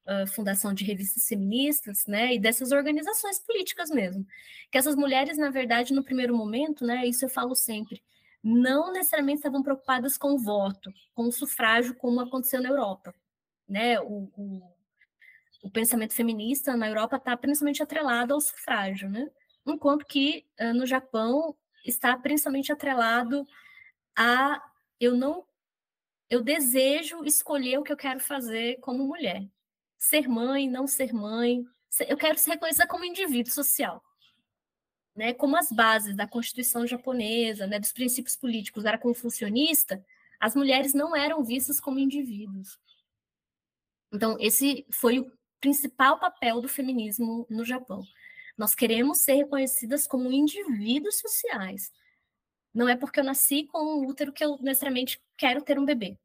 a, 0.06 0.26
fundação 0.28 0.72
de 0.72 0.84
revistas 0.84 1.26
feministas, 1.26 2.06
né, 2.06 2.34
e 2.34 2.38
dessas 2.38 2.72
organizações 2.72 3.40
políticas 3.40 3.90
mesmo, 3.90 4.24
que 4.70 4.78
essas 4.78 4.94
mulheres, 4.94 5.36
na 5.36 5.50
verdade, 5.50 5.92
no 5.92 6.04
primeiro 6.04 6.36
momento, 6.36 6.86
né, 6.86 7.04
isso 7.06 7.24
eu 7.24 7.28
falo 7.28 7.54
sempre, 7.54 8.02
não 8.42 8.92
necessariamente 8.92 9.38
estavam 9.38 9.62
preocupadas 9.62 10.16
com 10.16 10.34
o 10.34 10.38
voto, 10.38 10.92
com 11.14 11.24
o 11.24 11.32
sufrágio, 11.32 11.96
como 11.96 12.20
aconteceu 12.20 12.62
na 12.62 12.68
Europa, 12.68 13.12
né, 13.68 13.98
o, 14.00 14.30
o, 14.36 14.62
o 15.64 15.70
pensamento 15.70 16.14
feminista 16.14 16.76
na 16.76 16.88
Europa 16.88 17.16
está 17.16 17.36
principalmente 17.36 17.82
atrelado 17.82 18.34
ao 18.34 18.40
sufrágio, 18.40 19.08
né, 19.10 19.28
enquanto 19.66 20.06
que 20.06 20.46
uh, 20.60 20.72
no 20.72 20.86
Japão 20.86 21.56
está 21.88 22.16
principalmente 22.16 22.72
atrelado 22.72 23.46
a 24.16 24.62
eu 25.00 25.16
não 25.16 25.46
eu 26.30 26.42
desejo 26.42 27.24
escolher 27.24 27.78
o 27.78 27.82
que 27.82 27.90
eu 27.90 27.96
quero 27.96 28.20
fazer 28.20 28.78
como 28.80 29.06
mulher. 29.06 29.48
Ser 29.98 30.28
mãe, 30.28 30.68
não 30.68 30.86
ser 30.86 31.12
mãe, 31.12 31.64
eu 32.06 32.18
quero 32.18 32.38
ser 32.38 32.50
reconhecida 32.50 32.86
como 32.86 33.04
indivíduo 33.04 33.50
social. 33.50 34.04
Né, 35.16 35.34
como 35.34 35.56
as 35.56 35.72
bases 35.72 36.14
da 36.14 36.28
Constituição 36.28 36.86
japonesa, 36.86 37.66
né, 37.66 37.80
dos 37.80 37.92
princípios 37.92 38.36
políticos 38.36 38.84
era 38.84 38.96
confucionista, 38.96 40.04
as 40.38 40.54
mulheres 40.54 40.94
não 40.94 41.16
eram 41.16 41.42
vistas 41.42 41.80
como 41.80 41.98
indivíduos. 41.98 42.78
Então, 44.12 44.36
esse 44.38 44.86
foi 44.90 45.18
o 45.18 45.32
principal 45.60 46.20
papel 46.20 46.60
do 46.60 46.68
feminismo 46.68 47.46
no 47.50 47.64
Japão. 47.64 48.02
Nós 48.58 48.74
queremos 48.74 49.18
ser 49.18 49.34
reconhecidas 49.34 50.04
como 50.04 50.32
indivíduos 50.32 51.20
sociais. 51.20 51.92
Não 52.74 52.88
é 52.88 52.96
porque 52.96 53.20
eu 53.20 53.24
nasci 53.24 53.64
com 53.68 53.78
um 53.78 54.06
útero 54.06 54.32
que 54.32 54.44
eu 54.44 54.58
necessariamente 54.60 55.22
quero 55.36 55.62
ter 55.62 55.78
um 55.78 55.84
bebê. 55.84 56.18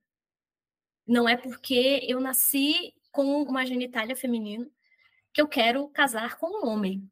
Não 1.06 1.30
é 1.30 1.38
porque 1.38 2.04
eu 2.08 2.20
nasci 2.20 2.94
com 3.12 3.44
uma 3.44 3.66
genitália 3.66 4.16
feminina 4.16 4.68
que 5.32 5.42
eu 5.42 5.48
quero 5.48 5.88
casar 5.90 6.38
com 6.38 6.48
um 6.48 6.68
homem. 6.68 7.08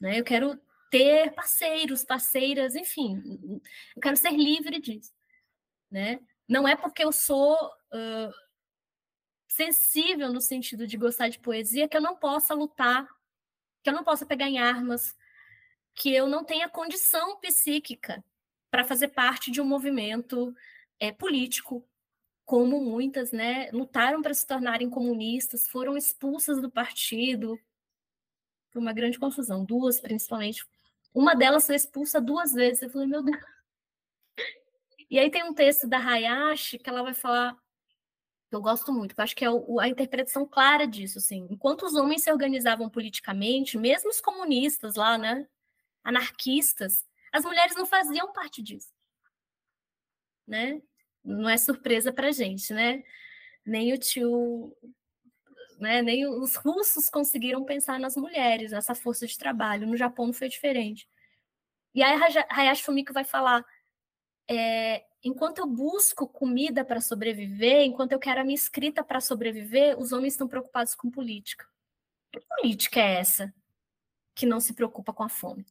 Né? 0.00 0.18
Eu 0.18 0.24
quero 0.24 0.60
ter 0.90 1.32
parceiros, 1.32 2.04
parceiras, 2.04 2.74
enfim, 2.74 3.22
eu 3.94 4.02
quero 4.02 4.16
ser 4.16 4.32
livre 4.32 4.80
disso. 4.80 5.12
Né? 5.88 6.18
Não 6.48 6.66
é 6.66 6.74
porque 6.74 7.04
eu 7.04 7.12
sou 7.12 7.54
uh, 7.54 8.32
sensível 9.46 10.32
no 10.32 10.40
sentido 10.40 10.86
de 10.86 10.96
gostar 10.96 11.28
de 11.28 11.38
poesia 11.38 11.88
que 11.88 11.96
eu 11.96 12.00
não 12.00 12.16
possa 12.16 12.54
lutar 12.54 13.06
que 13.82 13.90
eu 13.90 13.94
não 13.94 14.04
possa 14.04 14.26
pegar 14.26 14.48
em 14.48 14.58
armas, 14.58 15.16
que 15.94 16.14
eu 16.14 16.26
não 16.26 16.44
tenha 16.44 16.68
condição 16.68 17.38
psíquica 17.40 18.22
para 18.70 18.84
fazer 18.84 19.08
parte 19.08 19.50
de 19.50 19.60
um 19.60 19.64
movimento 19.64 20.54
é, 20.98 21.10
político, 21.12 21.86
como 22.44 22.80
muitas, 22.80 23.32
né, 23.32 23.70
lutaram 23.72 24.22
para 24.22 24.34
se 24.34 24.46
tornarem 24.46 24.90
comunistas, 24.90 25.68
foram 25.68 25.96
expulsas 25.96 26.60
do 26.60 26.70
partido. 26.70 27.58
Foi 28.70 28.80
uma 28.80 28.92
grande 28.92 29.18
confusão, 29.18 29.64
duas 29.64 30.00
principalmente. 30.00 30.64
Uma 31.12 31.34
delas 31.34 31.66
foi 31.66 31.74
expulsa 31.74 32.20
duas 32.20 32.52
vezes. 32.52 32.82
Eu 32.82 32.90
falei, 32.90 33.06
meu 33.06 33.22
Deus. 33.22 33.38
E 35.10 35.18
aí 35.18 35.30
tem 35.30 35.42
um 35.42 35.52
texto 35.52 35.88
da 35.88 35.98
Hayashi 35.98 36.78
que 36.78 36.88
ela 36.88 37.02
vai 37.02 37.14
falar 37.14 37.56
eu 38.50 38.60
gosto 38.60 38.92
muito, 38.92 39.14
eu 39.16 39.22
acho 39.22 39.36
que 39.36 39.44
é 39.44 39.48
a 39.80 39.88
interpretação 39.88 40.46
clara 40.46 40.86
disso, 40.86 41.18
assim. 41.18 41.46
Enquanto 41.50 41.84
os 41.84 41.94
homens 41.94 42.22
se 42.22 42.32
organizavam 42.32 42.90
politicamente, 42.90 43.78
mesmo 43.78 44.10
os 44.10 44.20
comunistas 44.20 44.96
lá, 44.96 45.16
né, 45.16 45.46
anarquistas, 46.02 47.06
as 47.32 47.44
mulheres 47.44 47.76
não 47.76 47.86
faziam 47.86 48.32
parte 48.32 48.62
disso, 48.62 48.92
né? 50.46 50.82
Não 51.24 51.48
é 51.48 51.56
surpresa 51.56 52.12
para 52.12 52.32
gente, 52.32 52.72
né? 52.72 53.04
Nem 53.64 53.92
o 53.92 53.98
tio, 53.98 54.76
né? 55.78 56.02
Nem 56.02 56.26
os 56.26 56.56
russos 56.56 57.08
conseguiram 57.08 57.64
pensar 57.64 58.00
nas 58.00 58.16
mulheres, 58.16 58.72
nessa 58.72 58.94
força 58.94 59.26
de 59.26 59.38
trabalho. 59.38 59.86
No 59.86 59.96
Japão 59.96 60.26
não 60.26 60.32
foi 60.32 60.48
diferente. 60.48 61.08
E 61.94 62.02
aí 62.02 62.18
Hayashi 62.48 62.84
Fumiko 62.84 63.12
vai 63.12 63.24
falar 63.24 63.64
é, 64.48 65.04
enquanto 65.22 65.58
eu 65.58 65.66
busco 65.66 66.26
comida 66.26 66.84
para 66.84 67.00
sobreviver, 67.00 67.82
enquanto 67.82 68.12
eu 68.12 68.18
quero 68.18 68.40
a 68.40 68.44
minha 68.44 68.54
escrita 68.54 69.04
para 69.04 69.20
sobreviver, 69.20 69.98
os 69.98 70.12
homens 70.12 70.34
estão 70.34 70.48
preocupados 70.48 70.94
com 70.94 71.10
política. 71.10 71.66
Que 72.32 72.40
política 72.40 73.00
é 73.00 73.14
essa 73.16 73.54
que 74.34 74.46
não 74.46 74.60
se 74.60 74.72
preocupa 74.72 75.12
com 75.12 75.22
a 75.22 75.28
fome? 75.28 75.66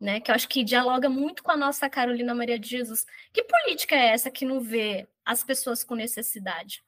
Né? 0.00 0.20
Que 0.20 0.30
eu 0.30 0.34
acho 0.34 0.48
que 0.48 0.62
dialoga 0.62 1.08
muito 1.08 1.42
com 1.42 1.50
a 1.50 1.56
nossa 1.56 1.88
Carolina 1.88 2.34
Maria 2.34 2.58
de 2.58 2.68
Jesus. 2.68 3.06
Que 3.32 3.42
política 3.42 3.94
é 3.94 4.08
essa 4.08 4.30
que 4.30 4.44
não 4.44 4.60
vê 4.60 5.08
as 5.24 5.42
pessoas 5.42 5.82
com 5.82 5.94
necessidade? 5.94 6.84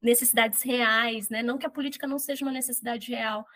Necessidades 0.00 0.62
reais, 0.62 1.28
né? 1.28 1.42
Não 1.42 1.58
que 1.58 1.66
a 1.66 1.70
política 1.70 2.06
não 2.06 2.18
seja 2.18 2.44
uma 2.44 2.50
necessidade 2.50 3.12
real, 3.12 3.46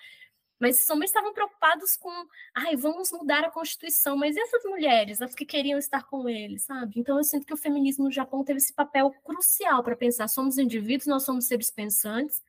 mas 0.58 0.88
homens 0.88 1.10
estavam 1.10 1.32
preocupados 1.34 1.96
com, 1.96 2.10
ai, 2.54 2.76
vamos 2.76 3.12
mudar 3.12 3.44
a 3.44 3.50
Constituição, 3.50 4.16
mas 4.16 4.36
essas 4.36 4.64
mulheres, 4.64 5.20
as 5.20 5.34
que 5.34 5.44
queriam 5.44 5.78
estar 5.78 6.04
com 6.04 6.28
eles, 6.28 6.62
sabe? 6.64 6.98
Então 6.98 7.18
eu 7.18 7.24
sinto 7.24 7.46
que 7.46 7.52
o 7.52 7.56
feminismo 7.56 8.04
no 8.04 8.12
Japão 8.12 8.42
teve 8.42 8.58
esse 8.58 8.72
papel 8.72 9.10
crucial 9.24 9.82
para 9.82 9.96
pensar, 9.96 10.28
somos 10.28 10.58
indivíduos, 10.58 11.06
nós 11.06 11.24
somos 11.24 11.46
seres 11.46 11.70
pensantes, 11.70 12.42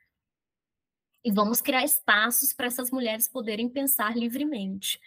e 1.24 1.32
vamos 1.32 1.60
criar 1.60 1.84
espaços 1.84 2.54
para 2.54 2.68
essas 2.68 2.90
mulheres 2.90 3.28
poderem 3.28 3.68
pensar 3.68 4.16
livremente, 4.16 5.02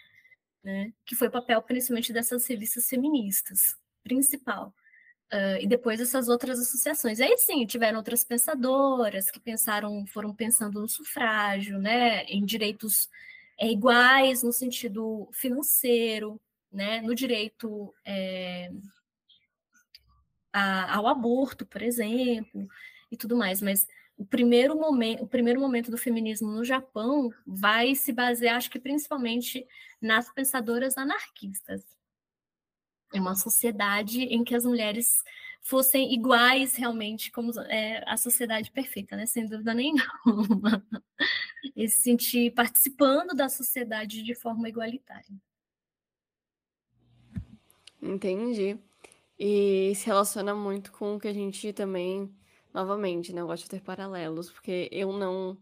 né? 0.63 0.93
Que 1.07 1.15
foi 1.15 1.29
o 1.29 1.31
papel 1.31 1.63
principalmente 1.63 2.13
dessas 2.13 2.47
revistas 2.47 2.87
feministas, 2.89 3.77
principal. 4.03 4.75
Uh, 5.33 5.63
e 5.63 5.67
depois 5.67 6.01
essas 6.01 6.29
outras 6.29 6.59
associações. 6.59 7.21
Aí 7.21 7.39
sim, 7.39 7.65
tiveram 7.65 7.99
outras 7.99 8.25
pensadoras 8.25 9.31
que 9.31 9.39
pensaram, 9.39 10.05
foram 10.07 10.35
pensando 10.35 10.81
no 10.81 10.89
sufrágio, 10.89 11.79
né, 11.79 12.25
em 12.25 12.45
direitos 12.45 13.09
é, 13.57 13.71
iguais 13.71 14.43
no 14.43 14.53
sentido 14.53 15.29
financeiro, 15.33 16.41
né, 16.73 17.01
no 17.01 17.15
direito 17.15 17.95
é, 18.05 18.73
a, 20.53 20.97
ao 20.97 21.07
aborto, 21.07 21.65
por 21.65 21.81
exemplo, 21.81 22.69
e 23.09 23.17
tudo 23.17 23.37
mais. 23.37 23.63
Mas 23.63 23.87
o 24.19 24.25
primeiro 24.25 24.75
momento, 24.75 25.23
o 25.23 25.29
primeiro 25.29 25.61
momento 25.61 25.93
do 25.93 25.97
feminismo 25.97 26.51
no 26.51 26.65
Japão 26.65 27.33
vai 27.47 27.95
se 27.95 28.13
basear, 28.13 28.57
acho 28.57 28.71
que 28.71 28.81
principalmente 28.81 29.65
nas 30.01 30.29
pensadoras 30.33 30.99
anarquistas 30.99 31.85
é 33.13 33.21
uma 33.21 33.35
sociedade 33.35 34.23
em 34.23 34.45
que 34.45 34.55
as 34.55 34.65
mulheres 34.65 35.25
fossem 35.61 36.13
iguais 36.15 36.75
realmente 36.77 37.31
como 37.31 37.53
é, 37.63 38.03
a 38.07 38.17
sociedade 38.17 38.71
perfeita, 38.71 39.17
né? 39.17 39.27
Sem 39.27 39.47
dúvida 39.47 39.75
nenhuma. 39.75 40.03
E 41.77 41.87
se 41.89 42.01
sentir 42.01 42.53
participando 42.53 43.35
da 43.35 43.49
sociedade 43.49 44.23
de 44.23 44.35
forma 44.35 44.69
igualitária. 44.69 45.31
Entendi. 48.01 48.79
E 49.39 49.93
se 49.95 50.07
relaciona 50.07 50.55
muito 50.55 50.91
com 50.91 51.17
o 51.17 51.21
que 51.21 51.29
a 51.29 51.33
gente 51.35 51.73
também, 51.75 52.35
novamente, 52.73 53.33
né? 53.33 53.43
Eu 53.43 53.47
gosto 53.47 53.65
de 53.65 53.71
ter 53.71 53.83
paralelos, 53.83 54.51
porque 54.51 54.89
eu 54.91 55.13
não 55.13 55.59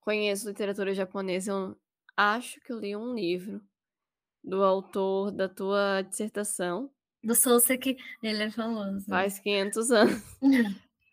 conheço 0.00 0.48
literatura 0.48 0.94
japonesa, 0.94 1.52
eu 1.52 1.76
acho 2.16 2.60
que 2.60 2.72
eu 2.72 2.78
li 2.78 2.96
um 2.96 3.14
livro 3.14 3.60
do 4.46 4.62
autor 4.62 5.32
da 5.32 5.48
tua 5.48 6.02
dissertação. 6.02 6.88
Do 7.22 7.34
que 7.80 7.96
ele 8.22 8.44
é 8.44 8.50
famoso. 8.50 9.04
Faz 9.06 9.40
500 9.40 9.90
anos. 9.90 10.22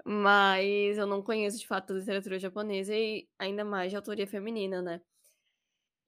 Mas 0.06 0.98
eu 0.98 1.08
não 1.08 1.24
conheço 1.24 1.58
de 1.58 1.66
fato 1.66 1.92
a 1.92 1.96
literatura 1.96 2.38
japonesa 2.38 2.94
e 2.96 3.28
ainda 3.40 3.66
mais 3.66 3.90
de 3.90 3.96
autoria 3.96 4.28
feminina, 4.28 4.82
né? 4.82 5.02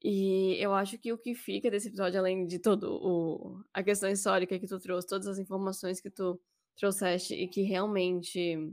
E 0.04 0.58
eu 0.60 0.74
acho 0.74 1.00
que 1.00 1.12
o 1.12 1.18
que 1.18 1.34
fica 1.34 1.72
desse 1.72 1.88
episódio, 1.88 2.20
além 2.20 2.46
de 2.46 2.60
todo 2.60 3.00
o 3.02 3.64
a 3.74 3.82
questão 3.82 4.10
histórica 4.10 4.60
que 4.60 4.68
tu 4.68 4.80
trouxe, 4.80 5.08
todas 5.08 5.28
as 5.28 5.40
informações 5.40 6.00
que 6.00 6.12
tu 6.12 6.40
trouxeste 6.78 7.34
e 7.34 7.48
que 7.48 7.64
realmente 7.64 8.72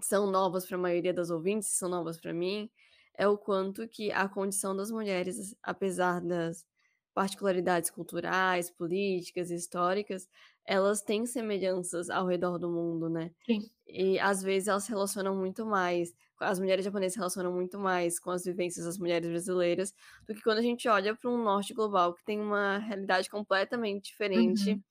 são 0.00 0.28
novas 0.28 0.66
para 0.66 0.76
a 0.76 0.80
maioria 0.80 1.14
das 1.14 1.30
ouvintes, 1.30 1.68
são 1.68 1.88
novas 1.88 2.18
para 2.18 2.32
mim, 2.32 2.68
é 3.16 3.28
o 3.28 3.38
quanto 3.38 3.86
que 3.86 4.10
a 4.10 4.28
condição 4.28 4.74
das 4.74 4.90
mulheres, 4.90 5.54
apesar 5.62 6.20
das 6.20 6.66
particularidades 7.14 7.90
culturais, 7.90 8.70
políticas, 8.70 9.50
históricas, 9.50 10.28
elas 10.64 11.02
têm 11.02 11.26
semelhanças 11.26 12.10
ao 12.10 12.26
redor 12.26 12.58
do 12.58 12.70
mundo, 12.70 13.08
né? 13.08 13.30
Sim. 13.44 13.68
E 13.86 14.18
às 14.20 14.42
vezes 14.42 14.68
elas 14.68 14.84
se 14.84 14.90
relacionam 14.90 15.36
muito 15.36 15.66
mais, 15.66 16.14
as 16.40 16.60
mulheres 16.60 16.84
japonesas 16.84 17.14
se 17.14 17.18
relacionam 17.18 17.52
muito 17.52 17.78
mais 17.78 18.20
com 18.20 18.30
as 18.30 18.44
vivências 18.44 18.86
das 18.86 18.98
mulheres 18.98 19.28
brasileiras 19.28 19.92
do 20.26 20.34
que 20.34 20.42
quando 20.42 20.58
a 20.58 20.62
gente 20.62 20.88
olha 20.88 21.14
para 21.14 21.30
um 21.30 21.42
norte 21.42 21.74
global 21.74 22.14
que 22.14 22.24
tem 22.24 22.40
uma 22.40 22.78
realidade 22.78 23.28
completamente 23.28 24.10
diferente 24.10 24.70
uhum. 24.70 24.82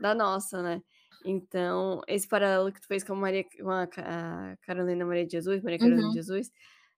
da 0.00 0.14
nossa, 0.14 0.62
né? 0.62 0.82
Então, 1.24 2.00
esse 2.08 2.26
paralelo 2.26 2.72
que 2.72 2.80
tu 2.80 2.86
fez 2.86 3.04
com 3.04 3.12
a, 3.12 3.16
Maria, 3.16 3.44
com 3.44 3.70
a 3.70 4.56
Carolina 4.62 5.04
Maria 5.04 5.26
de 5.26 5.32
Jesus, 5.32 5.62
Maria 5.62 5.78
Carolina 5.78 6.02
uhum. 6.02 6.08
de 6.08 6.14
Jesus, 6.14 6.50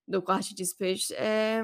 do 0.07 0.23
quarto 0.23 0.49
de 0.49 0.55
despejo, 0.55 1.13
é, 1.15 1.63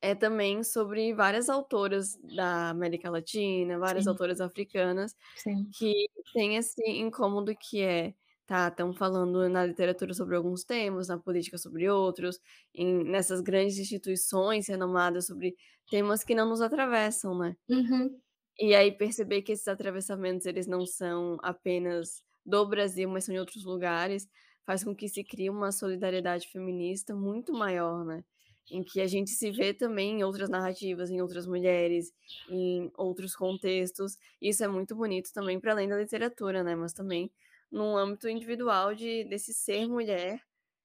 é 0.00 0.14
também 0.14 0.62
sobre 0.64 1.12
várias 1.14 1.48
autoras 1.48 2.16
da 2.22 2.70
América 2.70 3.10
Latina, 3.10 3.78
várias 3.78 4.06
Sim. 4.06 4.08
autoras 4.08 4.40
africanas, 4.40 5.14
Sim. 5.34 5.76
que 5.78 5.92
têm 6.32 6.56
esse 6.56 6.82
incômodo 6.90 7.54
que 7.58 7.82
é, 7.82 8.14
tá, 8.46 8.68
estão 8.68 8.92
falando 8.94 9.48
na 9.48 9.64
literatura 9.66 10.14
sobre 10.14 10.36
alguns 10.36 10.64
temas, 10.64 11.08
na 11.08 11.18
política 11.18 11.58
sobre 11.58 11.88
outros, 11.90 12.40
em, 12.74 13.04
nessas 13.04 13.40
grandes 13.40 13.78
instituições 13.78 14.68
renomadas 14.68 15.26
sobre 15.26 15.56
temas 15.90 16.24
que 16.24 16.34
não 16.34 16.48
nos 16.48 16.60
atravessam, 16.62 17.36
né? 17.38 17.56
Uhum. 17.68 18.20
E 18.58 18.74
aí 18.74 18.90
perceber 18.92 19.42
que 19.42 19.52
esses 19.52 19.68
atravessamentos, 19.68 20.46
eles 20.46 20.66
não 20.66 20.86
são 20.86 21.36
apenas 21.42 22.22
do 22.44 22.66
Brasil, 22.66 23.08
mas 23.08 23.24
são 23.24 23.34
em 23.34 23.38
outros 23.38 23.64
lugares, 23.64 24.28
faz 24.64 24.82
com 24.84 24.94
que 24.96 25.08
se 25.08 25.22
crie 25.24 25.50
uma 25.50 25.70
solidariedade 25.72 26.48
feminista 26.48 27.14
muito 27.14 27.52
maior, 27.52 28.04
né? 28.04 28.24
Em 28.70 28.82
que 28.82 29.00
a 29.00 29.06
gente 29.06 29.30
se 29.30 29.50
vê 29.50 29.72
também 29.74 30.20
em 30.20 30.24
outras 30.24 30.48
narrativas, 30.48 31.10
em 31.10 31.20
outras 31.20 31.46
mulheres, 31.46 32.12
em 32.48 32.90
outros 32.96 33.34
contextos. 33.36 34.18
Isso 34.40 34.64
é 34.64 34.68
muito 34.68 34.94
bonito 34.96 35.32
também 35.32 35.60
para 35.60 35.72
além 35.72 35.88
da 35.88 35.96
literatura, 35.98 36.62
né? 36.64 36.74
Mas 36.74 36.92
também 36.92 37.30
num 37.70 37.96
âmbito 37.96 38.28
individual 38.28 38.94
de 38.94 39.24
desse 39.24 39.52
ser 39.54 39.86
mulher 39.88 40.40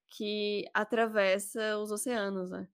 que 0.10 0.66
atravessa 0.74 1.78
os 1.80 1.92
oceanos, 1.92 2.50
né? 2.52 2.68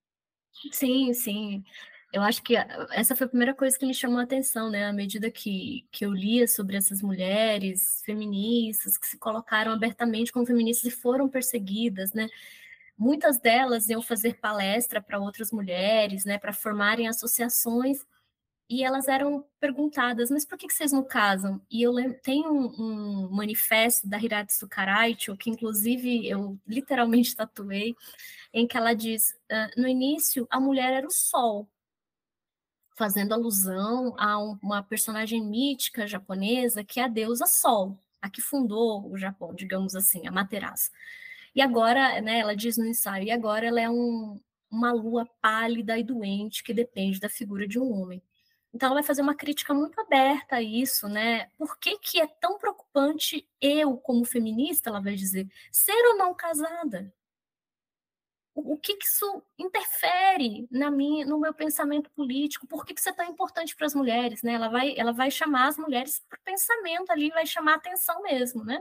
Sim, 0.72 1.12
sim. 1.14 1.64
Eu 2.12 2.22
acho 2.22 2.42
que 2.42 2.54
essa 2.90 3.14
foi 3.14 3.26
a 3.26 3.28
primeira 3.28 3.54
coisa 3.54 3.78
que 3.78 3.86
me 3.86 3.94
chamou 3.94 4.18
a 4.18 4.22
atenção, 4.22 4.70
né? 4.70 4.86
À 4.86 4.92
medida 4.92 5.30
que, 5.30 5.86
que 5.92 6.04
eu 6.06 6.12
lia 6.12 6.48
sobre 6.48 6.76
essas 6.76 7.02
mulheres 7.02 8.02
feministas 8.04 8.96
que 8.96 9.06
se 9.06 9.18
colocaram 9.18 9.72
abertamente 9.72 10.32
como 10.32 10.46
feministas 10.46 10.92
e 10.92 10.96
foram 10.96 11.28
perseguidas, 11.28 12.12
né? 12.14 12.28
Muitas 12.98 13.38
delas 13.38 13.88
iam 13.88 14.02
fazer 14.02 14.38
palestra 14.40 15.00
para 15.00 15.20
outras 15.20 15.52
mulheres, 15.52 16.24
né, 16.24 16.38
para 16.38 16.52
formarem 16.52 17.08
associações, 17.08 18.04
e 18.68 18.84
elas 18.84 19.08
eram 19.08 19.44
perguntadas, 19.58 20.30
mas 20.30 20.44
por 20.44 20.58
que, 20.58 20.68
vocês 20.68 20.92
não 20.92 21.02
casam? 21.02 21.60
E 21.70 21.82
eu 21.82 21.90
lembro, 21.90 22.18
tem 22.22 22.46
um, 22.46 22.66
um 22.78 23.30
manifesto 23.30 24.06
da 24.06 24.18
Hiratsu 24.18 24.68
Karaicho, 24.68 25.36
que 25.36 25.48
inclusive 25.48 26.28
eu 26.28 26.58
literalmente 26.66 27.34
tatuei, 27.36 27.96
em 28.52 28.66
que 28.66 28.76
ela 28.76 28.94
diz, 28.94 29.32
uh, 29.50 29.80
no 29.80 29.88
início, 29.88 30.46
a 30.50 30.60
mulher 30.60 30.92
era 30.92 31.06
o 31.06 31.10
sol, 31.10 31.68
fazendo 32.98 33.32
alusão 33.32 34.14
a 34.18 34.38
um, 34.42 34.58
uma 34.60 34.82
personagem 34.82 35.40
mítica 35.40 36.06
japonesa, 36.06 36.82
que 36.82 36.98
é 36.98 37.04
a 37.04 37.08
deusa 37.08 37.46
Sol, 37.46 37.96
a 38.20 38.28
que 38.28 38.42
fundou 38.42 39.08
o 39.08 39.16
Japão, 39.16 39.54
digamos 39.54 39.94
assim, 39.94 40.26
a 40.26 40.32
Materaço. 40.32 40.90
E 41.58 41.60
agora, 41.60 42.20
né, 42.20 42.38
ela 42.38 42.54
diz 42.54 42.76
no 42.76 42.86
ensaio, 42.86 43.24
e 43.24 43.32
agora 43.32 43.66
ela 43.66 43.80
é 43.80 43.90
um, 43.90 44.40
uma 44.70 44.92
lua 44.92 45.26
pálida 45.42 45.98
e 45.98 46.04
doente 46.04 46.62
que 46.62 46.72
depende 46.72 47.18
da 47.18 47.28
figura 47.28 47.66
de 47.66 47.80
um 47.80 47.92
homem. 48.00 48.22
Então, 48.72 48.86
ela 48.86 48.94
vai 48.94 49.02
fazer 49.02 49.22
uma 49.22 49.34
crítica 49.34 49.74
muito 49.74 50.00
aberta 50.00 50.54
a 50.54 50.62
isso, 50.62 51.08
né? 51.08 51.48
Por 51.58 51.76
que, 51.80 51.98
que 51.98 52.20
é 52.20 52.28
tão 52.28 52.58
preocupante 52.58 53.48
eu, 53.60 53.96
como 53.96 54.24
feminista, 54.24 54.88
ela 54.88 55.00
vai 55.00 55.16
dizer, 55.16 55.48
ser 55.72 56.00
ou 56.10 56.16
não 56.16 56.32
casada? 56.32 57.12
O, 58.54 58.74
o 58.74 58.78
que, 58.78 58.94
que 58.94 59.06
isso 59.06 59.42
interfere 59.58 60.68
na 60.70 60.92
minha, 60.92 61.26
no 61.26 61.40
meu 61.40 61.52
pensamento 61.52 62.08
político? 62.10 62.68
Por 62.68 62.86
que, 62.86 62.94
que 62.94 63.00
isso 63.00 63.08
é 63.08 63.12
tão 63.12 63.26
importante 63.26 63.74
para 63.74 63.86
as 63.86 63.96
mulheres, 63.96 64.44
né? 64.44 64.52
Ela 64.52 64.68
vai, 64.68 64.94
ela 64.96 65.12
vai 65.12 65.28
chamar 65.28 65.66
as 65.66 65.76
mulheres 65.76 66.24
para 66.28 66.38
o 66.38 66.42
pensamento 66.44 67.10
ali, 67.10 67.30
vai 67.30 67.46
chamar 67.46 67.74
atenção 67.74 68.22
mesmo, 68.22 68.64
né? 68.64 68.80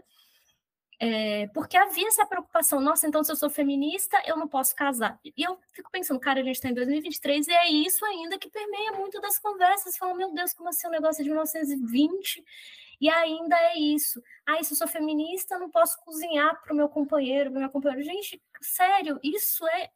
É, 0.99 1.47
porque 1.53 1.77
havia 1.77 2.07
essa 2.07 2.25
preocupação, 2.25 2.81
nossa, 2.81 3.07
então 3.07 3.23
se 3.23 3.31
eu 3.31 3.35
sou 3.35 3.51
feminista, 3.51 4.19
eu 4.25 4.35
não 4.35 4.47
posso 4.47 4.75
casar. 4.75 5.19
E 5.23 5.31
eu 5.37 5.59
fico 5.71 5.91
pensando, 5.91 6.19
cara, 6.19 6.39
a 6.39 6.43
gente 6.43 6.55
está 6.55 6.69
em 6.69 6.73
2023 6.73 7.47
e 7.47 7.51
é 7.51 7.69
isso 7.69 8.03
ainda 8.05 8.37
que 8.39 8.49
permeia 8.49 8.93
muito 8.93 9.21
das 9.21 9.37
conversas. 9.37 9.95
Falam, 9.95 10.15
meu 10.15 10.33
Deus, 10.33 10.53
como 10.53 10.69
assim 10.69 10.87
o 10.87 10.89
um 10.89 10.93
negócio 10.93 11.23
de 11.23 11.29
1920 11.29 12.43
e 12.99 13.09
ainda 13.09 13.55
é 13.55 13.77
isso. 13.77 14.23
Ah, 14.45 14.61
se 14.63 14.73
eu 14.73 14.77
sou 14.77 14.87
feminista, 14.87 15.59
não 15.59 15.69
posso 15.69 15.99
cozinhar 16.03 16.59
para 16.61 16.73
o 16.73 16.75
meu 16.75 16.89
companheiro, 16.89 17.51
para 17.51 17.59
minha 17.59 17.69
companheira. 17.69 18.03
Gente, 18.03 18.41
sério, 18.61 19.19
isso 19.23 19.67
é. 19.67 19.91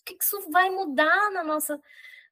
O 0.00 0.04
que 0.04 0.16
isso 0.20 0.50
vai 0.50 0.70
mudar 0.70 1.30
na 1.30 1.44
nossa 1.44 1.80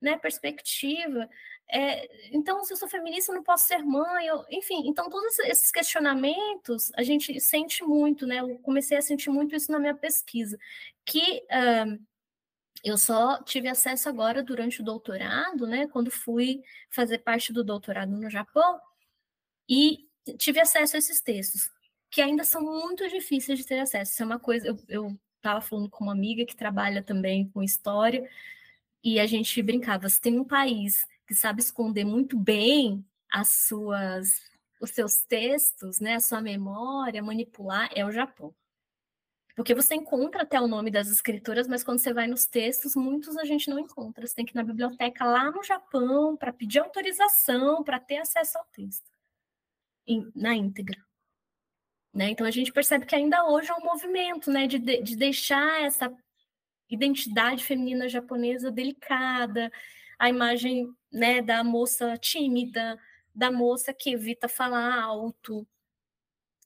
né, 0.00 0.16
perspectiva? 0.18 1.28
É, 1.72 2.08
então, 2.36 2.64
se 2.64 2.72
eu 2.72 2.76
sou 2.76 2.88
feminista, 2.88 3.30
eu 3.30 3.36
não 3.36 3.44
posso 3.44 3.66
ser 3.66 3.78
mãe, 3.78 4.26
eu, 4.26 4.44
enfim, 4.50 4.88
então 4.88 5.08
todos 5.08 5.38
esses 5.40 5.70
questionamentos 5.70 6.90
a 6.96 7.02
gente 7.04 7.40
sente 7.40 7.84
muito, 7.84 8.26
né? 8.26 8.40
Eu 8.40 8.58
comecei 8.58 8.98
a 8.98 9.02
sentir 9.02 9.30
muito 9.30 9.54
isso 9.54 9.70
na 9.70 9.78
minha 9.78 9.94
pesquisa, 9.94 10.58
que 11.04 11.44
uh, 11.46 12.04
eu 12.82 12.98
só 12.98 13.42
tive 13.44 13.68
acesso 13.68 14.08
agora 14.08 14.42
durante 14.42 14.80
o 14.80 14.84
doutorado, 14.84 15.66
né? 15.66 15.86
Quando 15.88 16.10
fui 16.10 16.60
fazer 16.90 17.18
parte 17.18 17.52
do 17.52 17.62
doutorado 17.62 18.10
no 18.10 18.28
Japão, 18.28 18.80
e 19.68 20.08
tive 20.38 20.58
acesso 20.60 20.96
a 20.96 20.98
esses 20.98 21.20
textos, 21.20 21.70
que 22.10 22.20
ainda 22.20 22.42
são 22.42 22.62
muito 22.62 23.08
difíceis 23.08 23.60
de 23.60 23.66
ter 23.66 23.78
acesso. 23.78 24.12
Isso 24.12 24.22
é 24.22 24.26
uma 24.26 24.40
coisa, 24.40 24.76
eu 24.88 25.16
estava 25.36 25.60
falando 25.60 25.88
com 25.88 26.04
uma 26.04 26.12
amiga 26.12 26.44
que 26.44 26.56
trabalha 26.56 27.02
também 27.02 27.48
com 27.50 27.62
história, 27.62 28.28
e 29.04 29.20
a 29.20 29.26
gente 29.26 29.62
brincava, 29.62 30.08
se 30.08 30.20
tem 30.20 30.38
um 30.38 30.44
país 30.44 31.06
que 31.30 31.34
sabe 31.36 31.60
esconder 31.60 32.04
muito 32.04 32.36
bem 32.36 33.06
as 33.30 33.50
suas, 33.50 34.42
os 34.80 34.90
seus 34.90 35.22
textos, 35.22 36.00
né, 36.00 36.16
a 36.16 36.20
sua 36.20 36.40
memória, 36.40 37.22
manipular, 37.22 37.88
é 37.94 38.04
o 38.04 38.10
Japão. 38.10 38.52
Porque 39.54 39.72
você 39.72 39.94
encontra 39.94 40.42
até 40.42 40.60
o 40.60 40.66
nome 40.66 40.90
das 40.90 41.06
escritoras, 41.06 41.68
mas 41.68 41.84
quando 41.84 42.00
você 42.00 42.12
vai 42.12 42.26
nos 42.26 42.46
textos, 42.46 42.96
muitos 42.96 43.36
a 43.36 43.44
gente 43.44 43.70
não 43.70 43.78
encontra. 43.78 44.26
Você 44.26 44.34
tem 44.34 44.44
que 44.44 44.50
ir 44.50 44.56
na 44.56 44.64
biblioteca 44.64 45.24
lá 45.24 45.52
no 45.52 45.62
Japão 45.62 46.36
para 46.36 46.52
pedir 46.52 46.80
autorização 46.80 47.84
para 47.84 48.00
ter 48.00 48.16
acesso 48.16 48.58
ao 48.58 48.64
texto 48.64 49.08
na 50.34 50.56
íntegra. 50.56 51.00
Né? 52.12 52.30
Então 52.30 52.44
a 52.44 52.50
gente 52.50 52.72
percebe 52.72 53.06
que 53.06 53.14
ainda 53.14 53.46
hoje 53.46 53.70
é 53.70 53.74
um 53.74 53.84
movimento 53.84 54.50
né, 54.50 54.66
de, 54.66 54.80
de 54.80 55.14
deixar 55.14 55.80
essa 55.80 56.12
identidade 56.88 57.62
feminina 57.62 58.08
japonesa 58.08 58.68
delicada, 58.68 59.70
a 60.20 60.28
imagem 60.28 60.94
né, 61.10 61.40
da 61.40 61.64
moça 61.64 62.14
tímida, 62.18 63.00
da 63.34 63.50
moça 63.50 63.94
que 63.94 64.10
evita 64.10 64.48
falar 64.48 65.02
alto, 65.02 65.66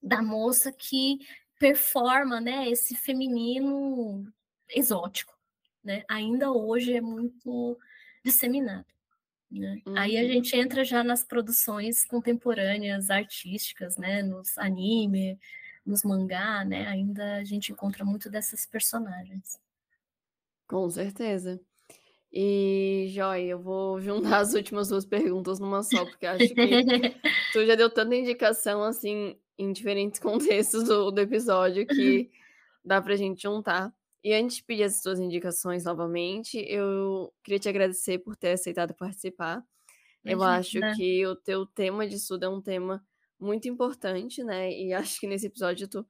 da 0.03 0.21
moça 0.21 0.73
que 0.73 1.21
performa 1.57 2.41
né, 2.41 2.69
esse 2.69 2.97
feminino 2.97 4.27
exótico. 4.69 5.33
Né? 5.85 6.03
Ainda 6.11 6.51
hoje 6.51 6.95
é 6.95 7.01
muito 7.01 7.79
disseminado. 8.25 8.89
Né? 9.49 9.81
Uhum. 9.87 9.97
Aí 9.97 10.19
a 10.19 10.23
uhum. 10.23 10.29
gente 10.33 10.57
entra 10.57 10.85
já 10.85 11.05
nas 11.05 11.23
produções 11.23 12.05
contemporâneas 12.05 13.09
artísticas, 13.09 13.97
né? 13.97 14.21
nos 14.21 14.59
anime, 14.59 15.39
nos 15.87 16.03
mangá, 16.03 16.65
né? 16.65 16.89
ainda 16.89 17.37
a 17.37 17.45
gente 17.45 17.71
encontra 17.71 18.05
muito 18.05 18.29
dessas 18.29 18.67
personagens. 18.67 19.61
Com 20.67 20.91
certeza. 20.91 21.61
E, 22.37 23.07
Joy, 23.11 23.45
eu 23.45 23.61
vou 23.61 24.01
juntar 24.01 24.39
as 24.43 24.55
últimas 24.55 24.89
duas 24.89 25.07
perguntas 25.07 25.61
numa 25.61 25.85
só, 25.85 26.05
porque 26.05 26.27
acho 26.27 26.53
que 26.53 26.55
tu 27.53 27.65
já 27.65 27.77
deu 27.77 27.89
tanta 27.89 28.17
indicação, 28.17 28.83
assim, 28.83 29.39
em 29.57 29.73
diferentes 29.73 30.19
contextos 30.19 30.83
do, 30.83 31.13
do 31.13 31.21
episódio 31.21 31.87
que 31.87 32.29
dá 32.85 33.01
pra 33.01 33.15
gente 33.15 33.43
juntar. 33.43 33.95
E 34.25 34.35
antes 34.35 34.57
de 34.57 34.65
pedir 34.65 34.83
as 34.83 35.01
suas 35.01 35.21
indicações 35.21 35.85
novamente, 35.85 36.59
eu 36.69 37.33
queria 37.45 37.61
te 37.61 37.69
agradecer 37.69 38.19
por 38.19 38.35
ter 38.35 38.53
aceitado 38.53 38.95
participar. 38.95 39.63
Eu 40.25 40.43
acho 40.43 40.81
que 40.97 41.25
o 41.27 41.37
teu 41.37 41.67
tema 41.67 42.09
de 42.09 42.17
estudo 42.17 42.47
é 42.47 42.49
um 42.49 42.61
tema 42.61 43.05
muito 43.39 43.69
importante, 43.69 44.43
né? 44.43 44.73
E 44.73 44.93
acho 44.93 45.21
que 45.21 45.27
nesse 45.27 45.47
episódio 45.47 45.87
tu 45.87 46.05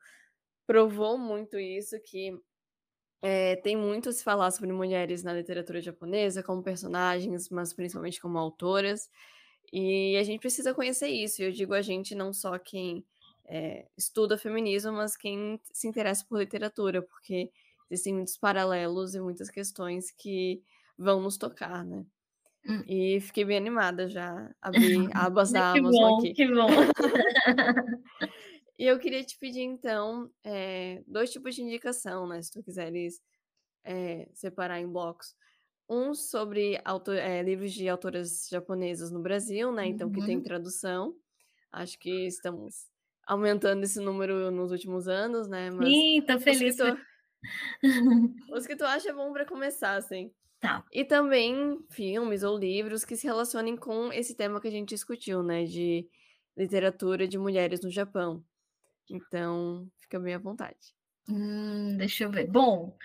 provou 0.64 1.18
muito 1.18 1.58
isso, 1.58 2.00
que 2.06 2.32
é, 3.22 3.56
tem 3.56 3.76
muito 3.76 4.08
a 4.08 4.12
se 4.12 4.22
falar 4.22 4.50
sobre 4.50 4.72
mulheres 4.72 5.22
na 5.22 5.32
literatura 5.32 5.80
japonesa, 5.80 6.42
como 6.42 6.62
personagens, 6.62 7.48
mas 7.48 7.72
principalmente 7.72 8.20
como 8.20 8.38
autoras. 8.38 9.08
E 9.72 10.16
a 10.16 10.22
gente 10.22 10.40
precisa 10.40 10.74
conhecer 10.74 11.08
isso. 11.08 11.42
Eu 11.42 11.50
digo 11.50 11.74
a 11.74 11.82
gente 11.82 12.14
não 12.14 12.32
só 12.32 12.58
quem 12.58 13.04
é, 13.46 13.86
estuda 13.96 14.38
feminismo, 14.38 14.92
mas 14.92 15.16
quem 15.16 15.60
se 15.72 15.88
interessa 15.88 16.24
por 16.28 16.38
literatura, 16.38 17.02
porque 17.02 17.50
existem 17.90 18.14
muitos 18.14 18.36
paralelos 18.36 19.14
e 19.14 19.20
muitas 19.20 19.50
questões 19.50 20.10
que 20.10 20.62
vão 20.96 21.20
nos 21.20 21.36
tocar, 21.36 21.84
né? 21.84 22.04
Hum. 22.66 22.82
E 22.88 23.20
fiquei 23.20 23.44
bem 23.44 23.58
animada 23.58 24.08
já, 24.08 24.50
abri 24.60 24.96
abas 25.12 25.52
da 25.52 25.72
Amazon 25.72 25.92
bom, 25.92 26.18
aqui. 26.18 26.32
Que 26.32 26.46
bom, 26.48 26.66
E 28.78 28.84
eu 28.86 28.98
queria 28.98 29.22
te 29.22 29.38
pedir, 29.38 29.62
então, 29.62 30.30
é, 30.42 31.02
dois 31.06 31.30
tipos 31.30 31.54
de 31.54 31.62
indicação, 31.62 32.26
né? 32.26 32.42
Se 32.42 32.50
tu 32.50 32.62
quiseres 32.62 33.20
é, 33.84 34.28
separar 34.34 34.80
em 34.80 34.90
blocos. 34.90 35.34
Um 35.88 36.14
sobre 36.14 36.80
autor, 36.84 37.16
é, 37.16 37.42
livros 37.42 37.72
de 37.72 37.88
autoras 37.88 38.48
japonesas 38.50 39.12
no 39.12 39.20
Brasil, 39.20 39.70
né? 39.70 39.86
Então, 39.86 40.08
uhum. 40.08 40.14
que 40.14 40.26
tem 40.26 40.36
uhum. 40.38 40.42
tradução. 40.42 41.14
Acho 41.70 41.98
que 41.98 42.26
estamos 42.26 42.86
aumentando 43.26 43.84
esse 43.84 44.00
número 44.00 44.50
nos 44.50 44.72
últimos 44.72 45.08
anos, 45.08 45.48
né? 45.48 45.70
Mas 45.70 45.88
Sim, 45.88 46.22
tô 46.26 46.40
feliz. 46.40 46.78
Os 46.78 46.86
que 46.86 46.92
tu, 46.92 47.02
os 48.52 48.66
que 48.66 48.76
tu 48.76 48.84
acha 48.84 49.12
bom 49.12 49.32
para 49.32 49.44
começar, 49.44 49.94
assim. 49.94 50.32
Tá. 50.58 50.82
E 50.90 51.04
também 51.04 51.78
filmes 51.90 52.42
ou 52.42 52.58
livros 52.58 53.04
que 53.04 53.16
se 53.16 53.26
relacionem 53.26 53.76
com 53.76 54.10
esse 54.12 54.34
tema 54.34 54.60
que 54.60 54.68
a 54.68 54.70
gente 54.70 54.88
discutiu, 54.88 55.42
né? 55.42 55.64
De 55.64 56.08
literatura 56.56 57.28
de 57.28 57.36
mulheres 57.36 57.82
no 57.82 57.90
Japão. 57.90 58.42
Então, 59.10 59.88
fica 59.98 60.18
bem 60.18 60.34
à 60.34 60.38
vontade. 60.38 60.94
Hum, 61.28 61.96
deixa 61.96 62.24
eu 62.24 62.30
ver. 62.30 62.46
Bom, 62.46 62.96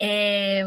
é, 0.00 0.62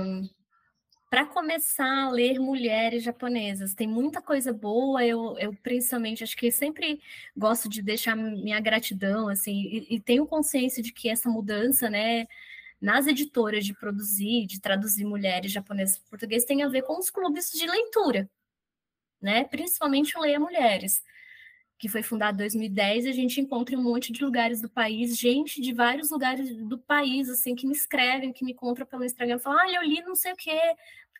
para 1.09 1.25
começar 1.25 2.05
a 2.05 2.09
ler 2.11 2.39
mulheres 2.39 3.03
japonesas, 3.03 3.73
tem 3.73 3.88
muita 3.88 4.21
coisa 4.21 4.53
boa. 4.53 5.03
Eu, 5.05 5.38
eu 5.39 5.53
principalmente 5.63 6.23
acho 6.23 6.38
que 6.38 6.51
sempre 6.51 7.01
gosto 7.36 7.67
de 7.67 7.82
deixar 7.82 8.15
minha 8.15 8.59
gratidão, 8.59 9.27
assim, 9.27 9.53
e, 9.61 9.95
e 9.95 9.99
tenho 9.99 10.27
consciência 10.27 10.84
de 10.84 10.93
que 10.93 11.09
essa 11.09 11.30
mudança, 11.30 11.89
né, 11.89 12.27
nas 12.80 13.07
editoras 13.07 13.65
de 13.65 13.73
produzir, 13.73 14.45
de 14.45 14.61
traduzir 14.61 15.05
mulheres 15.05 15.51
japonesas 15.51 15.97
para 15.97 16.09
português, 16.09 16.45
tem 16.45 16.63
a 16.63 16.69
ver 16.69 16.84
com 16.84 16.99
os 16.99 17.09
clubes 17.09 17.51
de 17.51 17.65
leitura, 17.65 18.30
né? 19.21 19.43
Principalmente 19.45 20.17
o 20.17 20.21
Leia 20.21 20.39
Mulheres 20.39 21.03
que 21.80 21.88
foi 21.88 22.03
fundado 22.03 22.36
em 22.36 22.39
2010, 22.39 23.05
a 23.05 23.11
gente 23.13 23.39
encontra 23.39 23.73
em 23.73 23.77
um 23.77 23.82
monte 23.82 24.11
de 24.11 24.21
lugares 24.23 24.61
do 24.61 24.69
país, 24.69 25.17
gente 25.17 25.61
de 25.61 25.74
vários 25.74 26.12
lugares 26.12 26.54
do 26.54 26.78
país, 26.78 27.29
assim, 27.29 27.55
que 27.55 27.66
me 27.66 27.74
escrevem, 27.74 28.33
que 28.33 28.43
me 28.43 28.51
encontram 28.51 28.86
pelo 28.86 29.05
Instagram, 29.05 29.39
falam, 29.39 29.59
ah, 29.59 29.71
eu 29.71 29.83
li 29.83 30.01
não 30.01 30.13
sei 30.13 30.33
o 30.33 30.36
quê. 30.36 30.59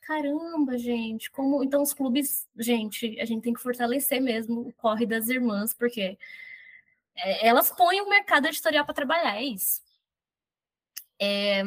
Caramba, 0.02 0.78
gente, 0.78 1.32
como... 1.32 1.64
Então, 1.64 1.82
os 1.82 1.94
clubes, 1.94 2.46
gente, 2.58 3.18
a 3.22 3.26
gente 3.26 3.42
tem 3.44 3.54
que 3.54 3.62
fortalecer 3.62 4.22
mesmo 4.22 4.62
o 4.62 4.74
corre 4.74 5.06
das 5.06 5.30
irmãs, 5.30 5.74
porque 5.74 6.18
é, 7.16 7.48
elas 7.48 7.72
põem 7.72 8.02
o 8.02 8.10
mercado 8.10 8.48
editorial 8.48 8.84
para 8.86 8.94
trabalhar, 8.94 9.38
é 9.38 9.44
isso. 9.44 9.82
É... 11.20 11.64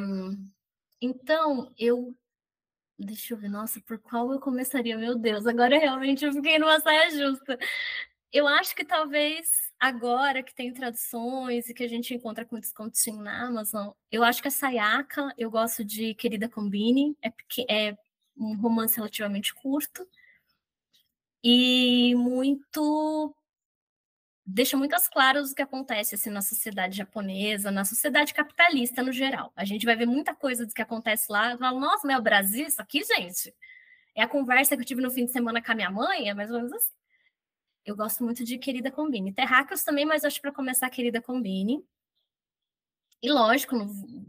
Então, 1.00 1.72
eu 1.78 2.14
Deixa 2.98 3.34
eu 3.34 3.38
ver, 3.38 3.48
nossa, 3.48 3.80
por 3.80 3.98
qual 3.98 4.30
eu 4.32 4.38
começaria? 4.38 4.96
Meu 4.96 5.16
Deus, 5.16 5.46
agora 5.46 5.76
realmente 5.76 6.24
eu 6.24 6.32
fiquei 6.32 6.58
numa 6.58 6.78
saia 6.80 7.10
justa. 7.10 7.58
Eu 8.32 8.48
acho 8.48 8.74
que 8.74 8.84
talvez 8.84 9.50
agora 9.78 10.42
que 10.42 10.54
tem 10.54 10.72
traduções 10.72 11.68
e 11.68 11.74
que 11.74 11.84
a 11.84 11.88
gente 11.88 12.14
encontra 12.14 12.44
com 12.46 12.58
descontinho 12.58 13.22
na 13.22 13.46
Amazon, 13.46 13.90
eu 14.10 14.24
acho 14.24 14.40
que 14.40 14.48
a 14.48 14.50
Sayaka, 14.50 15.34
eu 15.36 15.50
gosto 15.50 15.84
de 15.84 16.14
Querida 16.14 16.48
Combine, 16.48 17.16
é, 17.22 17.32
é 17.90 17.98
um 18.36 18.56
romance 18.56 18.96
relativamente 18.96 19.54
curto 19.54 20.08
e 21.44 22.14
muito 22.14 23.34
deixa 24.44 24.76
muitas 24.76 25.08
claras 25.08 25.52
o 25.52 25.54
que 25.54 25.62
acontece 25.62 26.14
assim, 26.14 26.30
na 26.30 26.42
sociedade 26.42 26.96
japonesa, 26.96 27.70
na 27.70 27.84
sociedade 27.84 28.34
capitalista 28.34 29.02
no 29.02 29.12
geral. 29.12 29.52
A 29.54 29.64
gente 29.64 29.84
vai 29.86 29.96
ver 29.96 30.06
muita 30.06 30.34
coisa 30.34 30.66
do 30.66 30.72
que 30.74 30.82
acontece 30.82 31.30
lá. 31.30 31.56
Fala, 31.58 31.78
Nossa, 31.78 32.06
mas 32.06 32.16
é 32.16 32.18
o 32.18 32.22
Brasil, 32.22 32.66
isso 32.66 32.80
aqui, 32.80 33.02
gente. 33.04 33.54
É 34.14 34.22
a 34.22 34.28
conversa 34.28 34.76
que 34.76 34.82
eu 34.82 34.86
tive 34.86 35.02
no 35.02 35.10
fim 35.10 35.24
de 35.26 35.32
semana 35.32 35.62
com 35.62 35.72
a 35.72 35.74
minha 35.74 35.90
mãe, 35.90 36.28
é 36.28 36.34
mais 36.34 36.50
ou 36.50 36.56
menos 36.58 36.72
assim. 36.72 37.01
Eu 37.84 37.96
gosto 37.96 38.22
muito 38.24 38.44
de 38.44 38.58
Querida 38.58 38.90
Combine. 38.90 39.32
Terráqueos 39.32 39.82
também, 39.82 40.04
mas 40.04 40.24
acho 40.24 40.40
para 40.40 40.52
começar 40.52 40.88
Querida 40.90 41.20
Combine. 41.20 41.84
E 43.22 43.30
lógico, 43.30 43.76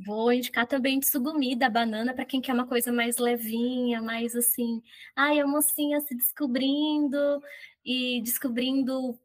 vou 0.05 0.31
indicar 0.31 0.67
também 0.67 0.99
Tsugumi 0.99 1.55
da 1.55 1.67
banana 1.67 2.13
para 2.13 2.25
quem 2.25 2.39
quer 2.39 2.53
uma 2.53 2.67
coisa 2.67 2.91
mais 2.91 3.17
levinha, 3.17 4.01
mais 4.01 4.35
assim, 4.35 4.83
ai, 5.15 5.39
a 5.39 5.47
mocinha 5.47 5.99
se 6.01 6.13
descobrindo 6.15 7.17
e 7.83 8.21
descobrindo 8.21 9.19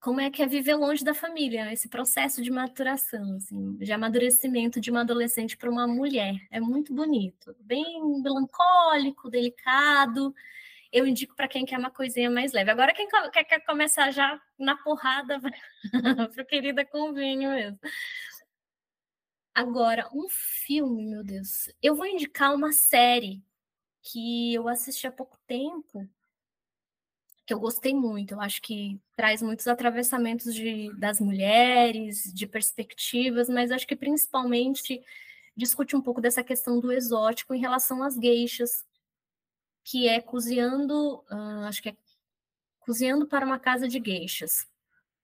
como 0.00 0.20
é 0.20 0.30
que 0.30 0.42
é 0.42 0.46
viver 0.46 0.74
longe 0.76 1.04
da 1.04 1.14
família, 1.14 1.72
esse 1.72 1.88
processo 1.88 2.42
de 2.42 2.50
maturação, 2.50 3.36
assim, 3.36 3.74
de 3.76 3.92
amadurecimento 3.92 4.80
de 4.80 4.90
uma 4.90 5.02
adolescente 5.02 5.56
para 5.56 5.70
uma 5.70 5.86
mulher. 5.86 6.34
É 6.50 6.60
muito 6.60 6.94
bonito, 6.94 7.56
bem 7.60 7.84
melancólico, 8.22 9.30
delicado. 9.30 10.34
Eu 10.92 11.06
indico 11.06 11.34
para 11.34 11.48
quem 11.48 11.64
quer 11.64 11.78
uma 11.78 11.90
coisinha 11.90 12.30
mais 12.30 12.52
leve. 12.52 12.70
Agora, 12.70 12.92
quem 12.92 13.08
quer, 13.08 13.44
quer 13.44 13.60
começar 13.60 14.10
já 14.10 14.40
na 14.58 14.76
porrada, 14.76 15.40
para 16.34 16.44
querida 16.44 16.84
com 16.84 17.14
vinho 17.14 17.50
mesmo. 17.50 17.78
Agora, 19.54 20.08
um 20.14 20.28
filme, 20.28 21.06
meu 21.06 21.24
Deus. 21.24 21.70
Eu 21.82 21.94
vou 21.94 22.06
indicar 22.06 22.54
uma 22.54 22.72
série 22.72 23.42
que 24.02 24.54
eu 24.54 24.68
assisti 24.68 25.06
há 25.06 25.12
pouco 25.12 25.38
tempo, 25.46 26.08
que 27.46 27.54
eu 27.54 27.60
gostei 27.60 27.94
muito. 27.94 28.34
Eu 28.34 28.40
acho 28.40 28.60
que 28.60 29.00
traz 29.16 29.42
muitos 29.42 29.66
atravessamentos 29.66 30.54
de, 30.54 30.92
das 30.98 31.20
mulheres, 31.20 32.32
de 32.32 32.46
perspectivas, 32.46 33.48
mas 33.48 33.70
acho 33.70 33.86
que 33.86 33.96
principalmente 33.96 35.02
discute 35.56 35.94
um 35.96 36.00
pouco 36.00 36.20
dessa 36.20 36.42
questão 36.42 36.80
do 36.80 36.92
exótico 36.92 37.54
em 37.54 37.60
relação 37.60 38.02
às 38.02 38.14
geixas, 38.14 38.84
que 39.84 40.08
é 40.08 40.20
cozinhando, 40.20 41.24
uh, 41.30 41.66
acho 41.66 41.82
que 41.82 41.90
é 41.90 41.96
cozinhando 42.80 43.26
para 43.26 43.46
uma 43.46 43.58
casa 43.58 43.88
de 43.88 44.00
geixas. 44.04 44.66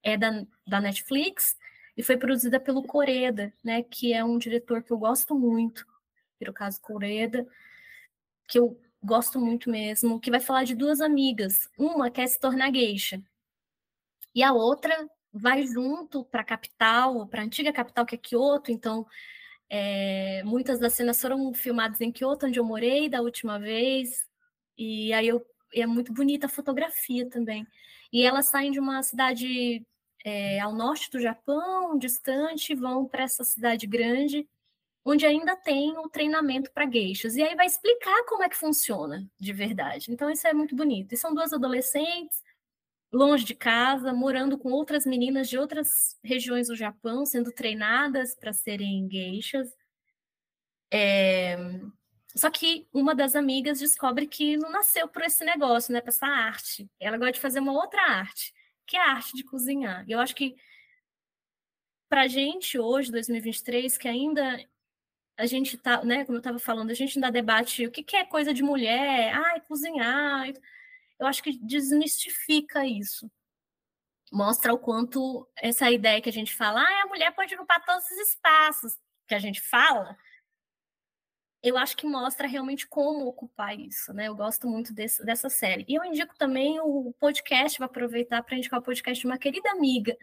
É 0.03 0.17
da, 0.17 0.45
da 0.67 0.81
Netflix 0.81 1.57
e 1.97 2.03
foi 2.03 2.17
produzida 2.17 2.61
pelo 2.61 2.85
Coreda, 2.85 3.53
né, 3.65 3.83
que 3.83 4.13
é 4.13 4.25
um 4.25 4.39
diretor 4.39 4.83
que 4.83 4.93
eu 4.93 4.99
gosto 4.99 5.35
muito, 5.35 5.85
pelo 6.39 6.53
caso 6.53 6.81
Coreda, 6.81 7.47
que 8.47 8.59
eu 8.59 8.81
gosto 9.03 9.41
muito 9.41 9.71
mesmo, 9.71 10.21
que 10.21 10.31
vai 10.31 10.41
falar 10.41 10.65
de 10.65 10.75
duas 10.75 11.01
amigas. 11.01 11.69
Uma 11.77 12.11
quer 12.11 12.29
se 12.29 12.39
tornar 12.39 12.73
geisha 12.73 13.21
e 14.35 14.43
a 14.43 14.53
outra 14.53 15.09
vai 15.33 15.67
junto 15.67 16.25
para 16.25 16.43
a 16.43 16.45
capital, 16.45 17.27
para 17.27 17.43
a 17.43 17.45
antiga 17.45 17.73
capital 17.73 18.07
que 18.07 18.15
é 18.15 18.19
Kyoto. 18.19 18.71
Então, 18.71 19.05
é, 19.69 20.43
muitas 20.45 20.79
das 20.79 20.95
cenas 20.95 21.21
foram 21.21 21.53
filmadas 21.53 22.01
em 22.01 22.13
Kyoto, 22.13 22.47
onde 22.47 22.59
eu 22.59 22.65
morei 22.65 23.09
da 23.09 23.21
última 23.21 23.59
vez. 23.59 24.28
E 24.79 25.13
aí 25.13 25.29
eu, 25.29 25.45
é 25.75 25.87
muito 25.87 26.13
bonita 26.13 26.47
a 26.47 26.51
fotografia 26.51 27.29
também. 27.29 27.67
E 28.13 28.23
elas 28.25 28.47
saem 28.47 28.71
de 28.71 28.81
uma 28.81 29.03
cidade 29.03 29.85
é, 30.25 30.61
ao 30.61 30.73
norte 30.75 31.11
do 31.11 31.21
Japão, 31.21 31.99
distante, 31.99 32.75
vão 32.75 33.07
para 33.07 33.25
essa 33.25 33.45
cidade 33.45 33.87
grande 33.87 34.49
onde 35.05 35.25
ainda 35.25 35.57
tem 35.57 35.97
o 35.97 36.09
treinamento 36.09 36.71
para 36.73 36.85
gueixas. 36.85 37.35
E 37.35 37.43
aí 37.43 37.55
vai 37.55 37.67
explicar 37.67 38.25
como 38.27 38.43
é 38.43 38.49
que 38.49 38.57
funciona 38.57 39.27
de 39.39 39.53
verdade. 39.55 40.13
Então, 40.13 40.31
isso 40.31 40.47
é 40.47 40.53
muito 40.53 40.77
bonito. 40.77 41.15
E 41.15 41.17
são 41.17 41.35
duas 41.35 41.53
adolescentes, 41.53 42.43
longe 43.11 43.45
de 43.45 43.55
casa, 43.55 44.13
morando 44.13 44.59
com 44.59 44.71
outras 44.71 45.07
meninas 45.07 45.49
de 45.49 45.59
outras 45.59 46.19
regiões 46.23 46.69
do 46.69 46.77
Japão, 46.77 47.25
sendo 47.25 47.51
treinadas 47.51 48.35
para 48.35 48.53
serem 48.53 49.09
gueixas. 49.09 49.75
É... 50.93 51.57
Só 52.39 52.51
que 52.51 52.87
uma 52.93 53.15
das 53.15 53.35
amigas 53.35 53.81
descobre 53.81 54.27
que 54.27 54.57
não 54.57 54.71
nasceu 54.71 55.09
por 55.09 55.23
esse 55.23 55.45
negócio, 55.45 55.93
né? 55.93 56.01
Para 56.01 56.11
essa 56.11 56.27
arte. 56.27 56.89
Ela 57.01 57.19
gosta 57.19 57.33
de 57.33 57.41
fazer 57.41 57.59
uma 57.59 57.73
outra 57.73 58.01
arte, 58.01 58.55
que 58.87 58.97
é 58.97 59.01
a 59.01 59.11
arte 59.11 59.35
de 59.37 59.43
cozinhar. 59.43 60.05
E 60.09 60.13
eu 60.13 60.21
acho 60.21 60.37
que 60.37 60.57
para 62.09 62.29
gente 62.29 62.79
hoje, 62.79 63.11
2023, 63.11 63.99
que 63.99 64.07
ainda 64.07 64.65
a 65.37 65.47
gente 65.47 65.77
tá, 65.77 66.05
né, 66.05 66.25
como 66.25 66.37
eu 66.37 66.41
estava 66.41 66.59
falando, 66.59 66.91
a 66.91 66.95
gente 66.95 67.19
ainda 67.19 67.31
debate 67.31 67.87
o 67.87 67.91
que, 67.91 68.03
que 68.03 68.17
é 68.17 68.25
coisa 68.25 68.55
de 68.55 68.63
mulher, 68.63 69.33
ai, 69.35 69.61
cozinhar. 69.63 70.49
Eu 71.19 71.27
acho 71.27 71.43
que 71.43 71.59
desmistifica 71.59 72.87
isso. 72.87 73.31
Mostra 74.33 74.73
o 74.73 74.79
quanto 74.79 75.49
essa 75.57 75.91
ideia 75.91 76.21
que 76.21 76.29
a 76.29 76.33
gente 76.33 76.55
fala, 76.55 76.81
ah, 76.81 77.03
a 77.03 77.07
mulher 77.07 77.33
pode 77.33 77.55
ocupar 77.55 77.85
todos 77.85 78.05
os 78.05 78.29
espaços 78.29 78.97
que 79.27 79.35
a 79.35 79.39
gente 79.39 79.61
fala, 79.61 80.17
eu 81.63 81.77
acho 81.77 81.97
que 81.97 82.07
mostra 82.07 82.47
realmente 82.47 82.87
como 82.87 83.27
ocupar 83.27 83.79
isso, 83.79 84.13
né? 84.13 84.29
Eu 84.29 84.37
gosto 84.37 84.69
muito 84.69 84.93
desse, 84.93 85.25
dessa 85.25 85.49
série. 85.51 85.85
E 85.89 85.95
eu 85.95 86.05
indico 86.05 86.37
também 86.37 86.79
o 86.81 87.13
podcast, 87.19 87.79
vou 87.79 87.87
aproveitar 87.87 88.43
para 88.43 88.57
indicar 88.57 88.79
o 88.81 88.83
podcast 88.83 89.21
de 89.21 89.27
uma 89.27 89.39
querida 89.39 89.71
amiga, 89.71 90.17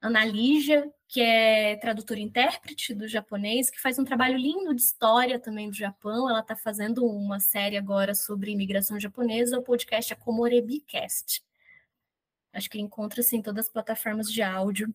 Ana 0.00 0.24
Lígia, 0.24 0.90
que 1.06 1.20
é 1.20 1.76
tradutora 1.76 2.20
e 2.20 2.22
intérprete 2.22 2.94
do 2.94 3.06
japonês, 3.06 3.70
que 3.70 3.80
faz 3.80 3.98
um 3.98 4.04
trabalho 4.04 4.38
lindo 4.38 4.74
de 4.74 4.80
história 4.80 5.38
também 5.38 5.68
do 5.68 5.76
Japão. 5.76 6.28
Ela 6.30 6.40
está 6.40 6.56
fazendo 6.56 7.04
uma 7.04 7.38
série 7.40 7.76
agora 7.76 8.14
sobre 8.14 8.50
imigração 8.52 8.98
japonesa. 8.98 9.58
O 9.58 9.62
podcast 9.62 10.12
é 10.12 10.16
Komorebicast. 10.16 11.44
Acho 12.52 12.70
que 12.70 12.80
encontra-se 12.80 13.36
em 13.36 13.42
todas 13.42 13.66
as 13.66 13.72
plataformas 13.72 14.32
de 14.32 14.42
áudio. 14.42 14.94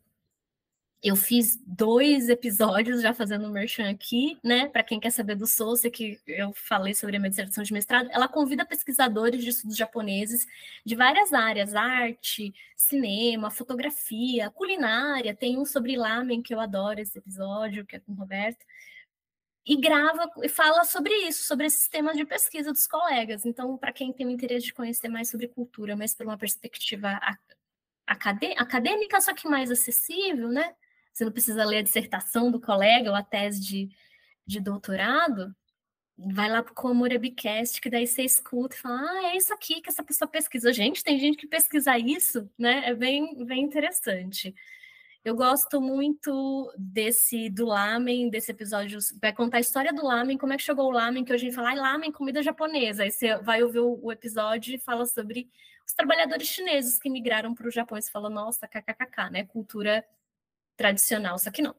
Eu 1.08 1.16
fiz 1.16 1.62
dois 1.68 2.30
episódios 2.30 3.00
já 3.00 3.14
fazendo 3.14 3.48
merchan 3.52 3.92
aqui, 3.92 4.40
né? 4.44 4.68
Para 4.70 4.82
quem 4.82 5.00
quer 5.00 5.12
saber 5.12 5.36
do 5.36 5.46
Souza, 5.46 5.88
que 5.88 6.20
eu 6.26 6.52
falei 6.56 6.96
sobre 6.96 7.16
a 7.16 7.20
minha 7.20 7.30
dissertação 7.30 7.64
de 7.64 7.72
mestrado, 7.72 8.10
ela 8.12 8.28
convida 8.28 8.66
pesquisadores 8.66 9.44
de 9.44 9.52
estudos 9.52 9.78
japoneses 9.78 10.48
de 10.84 10.96
várias 10.96 11.32
áreas, 11.32 11.76
arte, 11.76 12.52
cinema, 12.76 13.52
fotografia, 13.52 14.50
culinária. 14.50 15.36
Tem 15.36 15.60
um 15.60 15.64
sobre 15.64 15.96
lamen 15.96 16.42
que 16.42 16.56
eu 16.56 16.60
adoro 16.60 17.00
esse 17.00 17.20
episódio, 17.20 17.86
que 17.86 17.98
é 17.98 18.00
com 18.00 18.12
o 18.12 18.16
Roberto. 18.16 18.66
E 19.64 19.78
grava 19.78 20.28
e 20.42 20.50
fala 20.50 20.84
sobre 20.86 21.14
isso, 21.28 21.44
sobre 21.44 21.68
esses 21.68 21.88
temas 21.88 22.18
de 22.18 22.26
pesquisa 22.26 22.74
dos 22.74 22.88
colegas. 22.88 23.46
Então, 23.46 23.78
para 23.78 23.94
quem 23.94 24.12
tem 24.12 24.26
o 24.26 24.32
interesse 24.32 24.66
de 24.66 24.74
conhecer 24.74 25.10
mais 25.10 25.30
sobre 25.30 25.48
cultura, 25.50 25.96
mas 25.96 26.16
por 26.16 26.26
uma 26.26 26.36
perspectiva 26.36 27.20
acadêmica, 28.08 29.22
só 29.22 29.36
que 29.36 29.48
mais 29.48 29.70
acessível, 29.70 30.48
né? 30.48 30.74
Você 31.16 31.24
não 31.24 31.32
precisa 31.32 31.64
ler 31.64 31.78
a 31.78 31.82
dissertação 31.82 32.52
do 32.52 32.60
colega 32.60 33.10
ou 33.10 33.16
a 33.16 33.24
tese 33.24 33.62
de, 33.62 33.90
de 34.46 34.60
doutorado, 34.60 35.56
vai 36.18 36.50
lá 36.50 36.62
para 36.62 36.74
o 36.74 36.76
Comorabicast, 36.76 37.80
que 37.80 37.90
daí 37.90 38.06
você 38.06 38.24
escuta 38.24 38.76
e 38.76 38.80
fala, 38.80 39.00
ah, 39.00 39.32
é 39.32 39.38
isso 39.38 39.54
aqui 39.54 39.82
que 39.82 39.90
essa 39.90 40.04
pessoa 40.04 40.28
pesquisou. 40.28 40.74
Gente, 40.74 41.04
tem 41.04 41.18
gente 41.18 41.38
que 41.38 41.48
pesquisa 41.48 41.98
isso, 41.98 42.50
né? 42.60 42.90
É 42.90 42.94
bem, 42.94 43.46
bem 43.46 43.64
interessante. 43.64 44.54
Eu 45.24 45.36
gosto 45.36 45.80
muito 45.80 46.74
desse 46.78 47.50
do 47.50 47.66
lamen, 47.66 48.30
desse 48.30 48.52
episódio, 48.52 49.00
vai 49.22 49.32
contar 49.32 49.58
a 49.58 49.62
história 49.62 49.94
do 49.94 50.06
lamen, 50.06 50.38
como 50.38 50.52
é 50.52 50.58
que 50.58 50.64
chegou 50.64 50.88
o 50.88 50.92
lamen, 50.92 51.24
que 51.24 51.32
hoje 51.34 51.46
a 51.46 51.50
gente 51.50 51.56
fala, 51.56 51.72
ah, 51.72 51.76
lamen, 51.76 52.12
comida 52.12 52.44
japonesa. 52.44 53.04
Aí 53.04 53.12
você 53.12 53.38
vai 53.38 53.64
ouvir 53.64 53.80
o, 53.80 54.00
o 54.04 54.12
episódio 54.12 54.76
e 54.76 54.80
fala 54.80 55.06
sobre 55.06 55.50
os 55.88 55.94
trabalhadores 55.94 56.48
chineses 56.50 57.00
que 57.00 57.10
migraram 57.10 57.56
para 57.56 57.68
o 57.68 57.72
Japão. 57.72 58.00
Você 58.00 58.12
fala, 58.12 58.30
nossa, 58.30 58.68
kkkk, 58.68 59.32
né? 59.32 59.46
Cultura 59.46 60.06
tradicional, 60.76 61.38
só 61.40 61.52
que 61.52 61.62
não. 61.62 61.76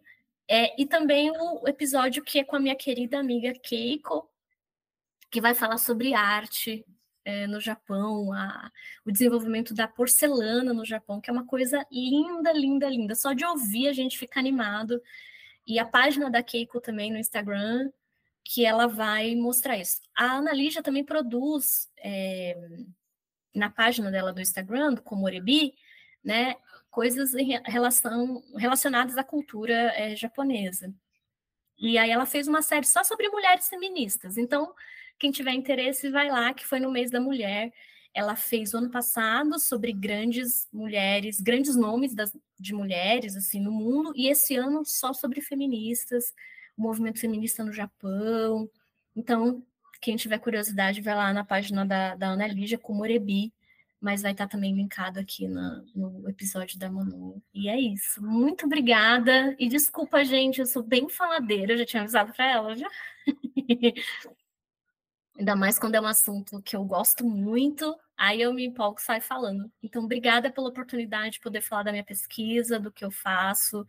É, 0.49 0.81
e 0.81 0.87
também 0.87 1.31
o 1.31 1.67
episódio 1.67 2.23
que 2.23 2.39
é 2.39 2.45
com 2.45 2.57
a 2.57 2.61
minha 2.61 2.77
querida 2.77 3.19
amiga 3.19 3.53
Keiko, 3.53 4.29
que 5.31 5.41
vai 5.41 5.55
falar 5.55 5.79
sobre 5.79 6.15
arte 6.15 6.85
é, 7.25 7.47
no 7.49 7.61
Japão, 7.61 8.33
a, 8.33 8.71
o 9.05 9.11
desenvolvimento 9.11 9.75
da 9.75 9.89
porcelana 9.89 10.73
no 10.73 10.85
Japão, 10.85 11.21
que 11.21 11.29
é 11.29 11.33
uma 11.33 11.45
coisa 11.45 11.85
linda, 11.91 12.53
linda, 12.53 12.89
linda. 12.89 13.15
Só 13.17 13.33
de 13.33 13.45
ouvir 13.45 13.89
a 13.89 13.93
gente 13.93 14.17
fica 14.17 14.39
animado. 14.39 15.03
E 15.67 15.81
a 15.81 15.85
página 15.85 16.31
da 16.31 16.43
Keiko 16.43 16.81
também 16.81 17.11
no 17.11 17.19
Instagram, 17.19 17.91
que 18.45 18.65
ela 18.65 18.87
vai 18.87 19.35
mostrar 19.35 19.77
isso. 19.77 20.01
A 20.15 20.37
Ana 20.37 20.53
Lígia 20.53 20.83
também 20.83 21.05
produz 21.05 21.91
é, 21.99 22.57
na 23.53 23.69
página 23.69 24.11
dela 24.11 24.33
do 24.33 24.41
Instagram, 24.41 24.95
do 24.95 25.03
Komorebi, 25.03 25.75
né, 26.23 26.55
coisas 26.97 27.35
em 27.35 27.61
relação, 27.67 28.43
relacionadas 28.57 29.19
à 29.19 29.23
cultura 29.23 29.75
é, 29.95 30.17
japonesa. 30.17 30.91
E 31.79 31.99
aí 31.99 32.11
ela 32.11 32.25
fez 32.25 32.49
uma 32.49 32.63
série 32.63 32.87
só 32.87 33.05
sobre 33.05 33.29
mulheres 33.29 33.69
feministas. 33.69 34.39
Então, 34.39 34.73
quem 35.19 35.31
tiver 35.31 35.53
interesse, 35.53 36.11
vai 36.11 36.31
lá, 36.31 36.55
que 36.55 36.67
foi 36.67 36.81
no 36.81 36.91
mês 36.91 37.11
da 37.11 37.21
mulher. 37.21 37.71
Ela 38.15 38.35
fez 38.35 38.73
o 38.73 38.79
ano 38.79 38.91
passado 38.91 39.61
sobre 39.61 39.93
grandes 39.93 40.67
mulheres, 40.73 41.39
grandes 41.39 41.77
nomes 41.77 42.15
das, 42.15 42.35
de 42.59 42.73
mulheres 42.73 43.37
assim 43.37 43.61
no 43.61 43.73
mundo, 43.73 44.15
e 44.17 44.29
esse 44.29 44.57
ano 44.57 44.83
só 44.83 45.13
sobre 45.13 45.43
feministas, 45.43 46.33
o 46.79 46.83
movimento 46.83 47.21
feminista 47.21 47.63
no 47.63 47.75
Japão. 47.75 48.71
Então, 49.15 49.63
quem 50.01 50.17
tiver 50.17 50.39
curiosidade, 50.39 51.03
vai 51.03 51.15
lá 51.15 51.31
na 51.31 51.45
página 51.45 51.85
da, 51.85 52.15
da 52.15 52.29
Ana 52.29 52.47
Lígia 52.47 52.79
Komorebi, 52.79 53.53
mas 54.01 54.23
vai 54.23 54.33
estar 54.33 54.47
também 54.47 54.75
linkado 54.75 55.19
aqui 55.19 55.49
no, 55.49 55.85
no 55.95 56.29
episódio 56.29 56.79
da 56.79 56.91
Manu. 56.91 57.43
E 57.53 57.69
é 57.69 57.79
isso. 57.79 58.23
Muito 58.23 58.67
obrigada. 58.67 59.57
E 59.59 59.69
desculpa, 59.69 60.25
gente, 60.25 60.61
eu 60.61 60.67
sou 60.67 60.83
bem 60.83 61.09
faladeira, 61.09 61.73
eu 61.73 61.79
já 61.79 61.87
tinha 61.87 62.03
avisado 62.03 62.33
para 62.33 62.51
ela 62.51 62.77
já. 62.77 62.89
Ainda 65.39 65.55
mais 65.55 65.79
quando 65.79 65.95
é 65.95 66.01
um 66.01 66.07
assunto 66.07 66.63
que 66.63 66.75
eu 66.75 66.85
gosto 66.85 67.25
muito, 67.25 67.95
aí 68.17 68.41
eu 68.41 68.53
me 68.55 68.65
empolgo 68.65 68.99
e 68.99 69.03
saio 69.03 69.21
falando. 69.21 69.71
Então, 69.83 70.05
obrigada 70.05 70.51
pela 70.51 70.69
oportunidade 70.69 71.33
de 71.33 71.41
poder 71.41 71.61
falar 71.61 71.83
da 71.83 71.93
minha 71.93 72.05
pesquisa, 72.05 72.81
do 72.81 72.91
que 72.91 73.05
eu 73.05 73.11
faço, 73.11 73.87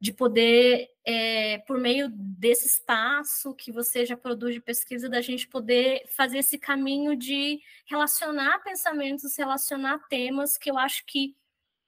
de 0.00 0.12
poder, 0.12 0.88
é, 1.04 1.58
por 1.58 1.78
meio 1.78 2.08
desse 2.10 2.66
espaço 2.66 3.54
que 3.54 3.72
você 3.72 4.06
já 4.06 4.16
produz 4.16 4.54
de 4.54 4.60
pesquisa, 4.60 5.08
da 5.08 5.20
gente 5.20 5.48
poder 5.48 6.06
fazer 6.08 6.38
esse 6.38 6.58
caminho 6.58 7.16
de 7.16 7.60
relacionar 7.86 8.60
pensamentos, 8.62 9.36
relacionar 9.36 9.98
temas 10.08 10.56
que 10.56 10.70
eu 10.70 10.78
acho 10.78 11.04
que 11.06 11.34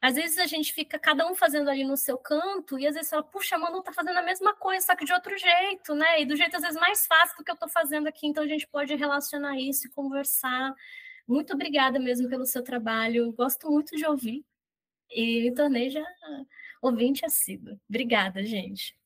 às 0.03 0.15
vezes 0.15 0.39
a 0.39 0.47
gente 0.47 0.73
fica 0.73 0.99
cada 0.99 1.27
um 1.31 1.35
fazendo 1.35 1.69
ali 1.69 1.85
no 1.85 1.97
seu 1.97 2.17
canto, 2.17 2.79
e 2.79 2.87
às 2.87 2.95
vezes 2.95 3.11
fala, 3.11 3.23
puxa, 3.23 3.57
a 3.57 3.59
Manu 3.59 3.83
tá 3.83 3.93
fazendo 3.93 4.17
a 4.19 4.23
mesma 4.23 4.55
coisa, 4.55 4.87
só 4.87 4.97
que 4.97 5.05
de 5.05 5.13
outro 5.13 5.37
jeito, 5.37 5.95
né? 5.95 6.23
E 6.23 6.25
do 6.25 6.37
jeito 6.37 6.57
às 6.57 6.63
vezes 6.63 6.81
mais 6.81 7.07
fácil 7.07 7.37
do 7.37 7.45
que 7.45 7.51
eu 7.51 7.57
tô 7.57 7.69
fazendo 7.69 8.07
aqui, 8.09 8.27
então 8.27 8.43
a 8.43 8.47
gente 8.47 8.67
pode 8.67 8.95
relacionar 8.95 9.59
isso 9.59 9.87
e 9.87 9.91
conversar. 9.91 10.75
Muito 11.29 11.53
obrigada 11.53 11.99
mesmo 11.99 12.29
pelo 12.31 12.47
seu 12.47 12.63
trabalho, 12.65 13.33
gosto 13.33 13.71
muito 13.71 13.95
de 13.97 14.07
ouvir. 14.07 14.45
E 15.11 15.43
me 15.43 15.55
tornei 15.55 15.91
já 15.91 16.05
ouvinte 16.81 17.25
assíduo. 17.25 17.79
Obrigada, 17.89 18.45
gente. 18.45 18.99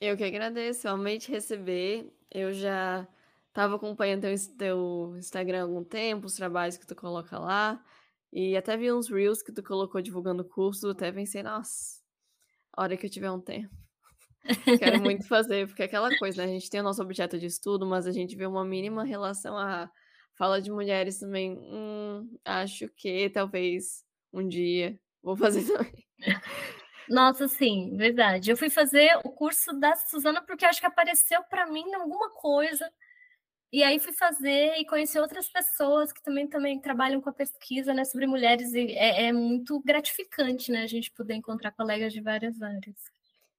Eu 0.00 0.16
que 0.16 0.24
agradeço, 0.24 0.86
eu 0.86 0.92
amei 0.92 1.18
te 1.18 1.30
receber. 1.30 2.12
Eu 2.30 2.52
já 2.52 3.08
estava 3.48 3.76
acompanhando 3.76 4.22
teu, 4.22 4.34
teu 4.58 5.14
Instagram 5.16 5.60
há 5.60 5.62
algum 5.62 5.82
tempo, 5.82 6.26
os 6.26 6.34
trabalhos 6.34 6.76
que 6.76 6.86
tu 6.86 6.94
coloca 6.94 7.38
lá. 7.38 7.82
E 8.32 8.56
até 8.56 8.76
vi 8.76 8.92
uns 8.92 9.08
reels 9.08 9.42
que 9.42 9.52
tu 9.52 9.62
colocou 9.62 10.02
divulgando 10.02 10.42
o 10.42 10.48
curso, 10.48 10.90
até 10.90 11.10
pensei, 11.10 11.42
nossa, 11.42 12.02
a 12.72 12.82
hora 12.82 12.96
que 12.96 13.06
eu 13.06 13.10
tiver 13.10 13.30
um 13.30 13.40
tempo. 13.40 13.74
Quero 14.78 15.00
muito 15.00 15.26
fazer, 15.26 15.66
porque 15.66 15.82
é 15.82 15.86
aquela 15.86 16.14
coisa, 16.18 16.44
né? 16.44 16.50
A 16.50 16.52
gente 16.52 16.68
tem 16.68 16.80
o 16.80 16.84
nosso 16.84 17.02
objeto 17.02 17.38
de 17.38 17.46
estudo, 17.46 17.86
mas 17.86 18.06
a 18.06 18.12
gente 18.12 18.36
vê 18.36 18.46
uma 18.46 18.64
mínima 18.64 19.04
relação 19.04 19.56
à 19.56 19.90
fala 20.36 20.60
de 20.60 20.70
mulheres 20.70 21.18
também. 21.18 21.58
Hum, 21.58 22.38
acho 22.44 22.88
que 22.90 23.30
talvez 23.30 24.04
um 24.32 24.46
dia 24.46 25.00
vou 25.26 25.36
fazer 25.36 25.64
também. 25.66 26.06
Nossa, 27.08 27.46
sim, 27.48 27.96
verdade. 27.96 28.50
Eu 28.50 28.56
fui 28.56 28.70
fazer 28.70 29.16
o 29.24 29.30
curso 29.30 29.72
da 29.78 29.94
Suzana 29.96 30.42
porque 30.42 30.64
acho 30.64 30.80
que 30.80 30.86
apareceu 30.86 31.42
para 31.44 31.66
mim 31.66 31.84
alguma 31.94 32.30
coisa 32.30 32.90
e 33.72 33.82
aí 33.82 33.98
fui 33.98 34.12
fazer 34.12 34.76
e 34.78 34.86
conhecer 34.86 35.20
outras 35.20 35.48
pessoas 35.48 36.12
que 36.12 36.22
também, 36.22 36.46
também 36.48 36.80
trabalham 36.80 37.20
com 37.20 37.28
a 37.28 37.32
pesquisa 37.32 37.92
né, 37.92 38.04
sobre 38.04 38.26
mulheres, 38.26 38.72
e 38.72 38.92
é, 38.92 39.26
é 39.26 39.32
muito 39.32 39.80
gratificante 39.84 40.70
né, 40.70 40.82
a 40.82 40.86
gente 40.86 41.10
poder 41.10 41.34
encontrar 41.34 41.72
colegas 41.72 42.12
de 42.12 42.20
várias 42.20 42.62
áreas. 42.62 42.96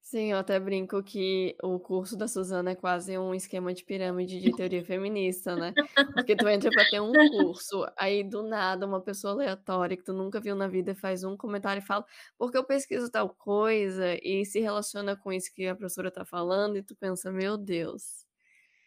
Sim, 0.10 0.32
eu 0.32 0.38
até 0.38 0.58
brinco 0.58 1.04
que 1.04 1.54
o 1.62 1.78
curso 1.78 2.16
da 2.16 2.30
Suzana 2.30 2.72
é 2.72 2.76
quase 2.76 3.18
um 3.18 3.34
esquema 3.34 3.74
de 3.74 3.84
pirâmide 3.84 4.40
de 4.40 4.56
teoria 4.56 4.82
feminista, 4.82 5.54
né? 5.54 5.74
Porque 6.14 6.34
tu 6.34 6.48
entra 6.48 6.72
para 6.72 6.90
ter 6.90 7.02
um 7.02 7.12
curso, 7.12 7.86
aí 7.98 8.24
do 8.24 8.42
nada 8.42 8.86
uma 8.86 9.02
pessoa 9.02 9.34
aleatória 9.34 9.98
que 9.98 10.06
tu 10.06 10.14
nunca 10.14 10.40
viu 10.40 10.56
na 10.56 10.66
vida 10.66 10.96
faz 10.96 11.26
um 11.26 11.36
comentário 11.36 11.82
e 11.82 11.86
fala 11.86 12.06
porque 12.38 12.58
eu 12.58 12.64
pesquiso 12.64 13.12
tal 13.12 13.28
coisa 13.36 14.18
e 14.24 14.46
se 14.46 14.62
relaciona 14.62 15.14
com 15.18 15.34
isso 15.34 15.54
que 15.54 15.68
a 15.68 15.76
professora 15.76 16.10
tá 16.10 16.24
falando 16.24 16.78
e 16.78 16.84
tu 16.84 16.96
pensa, 16.96 17.30
meu 17.30 17.58
Deus, 17.58 18.26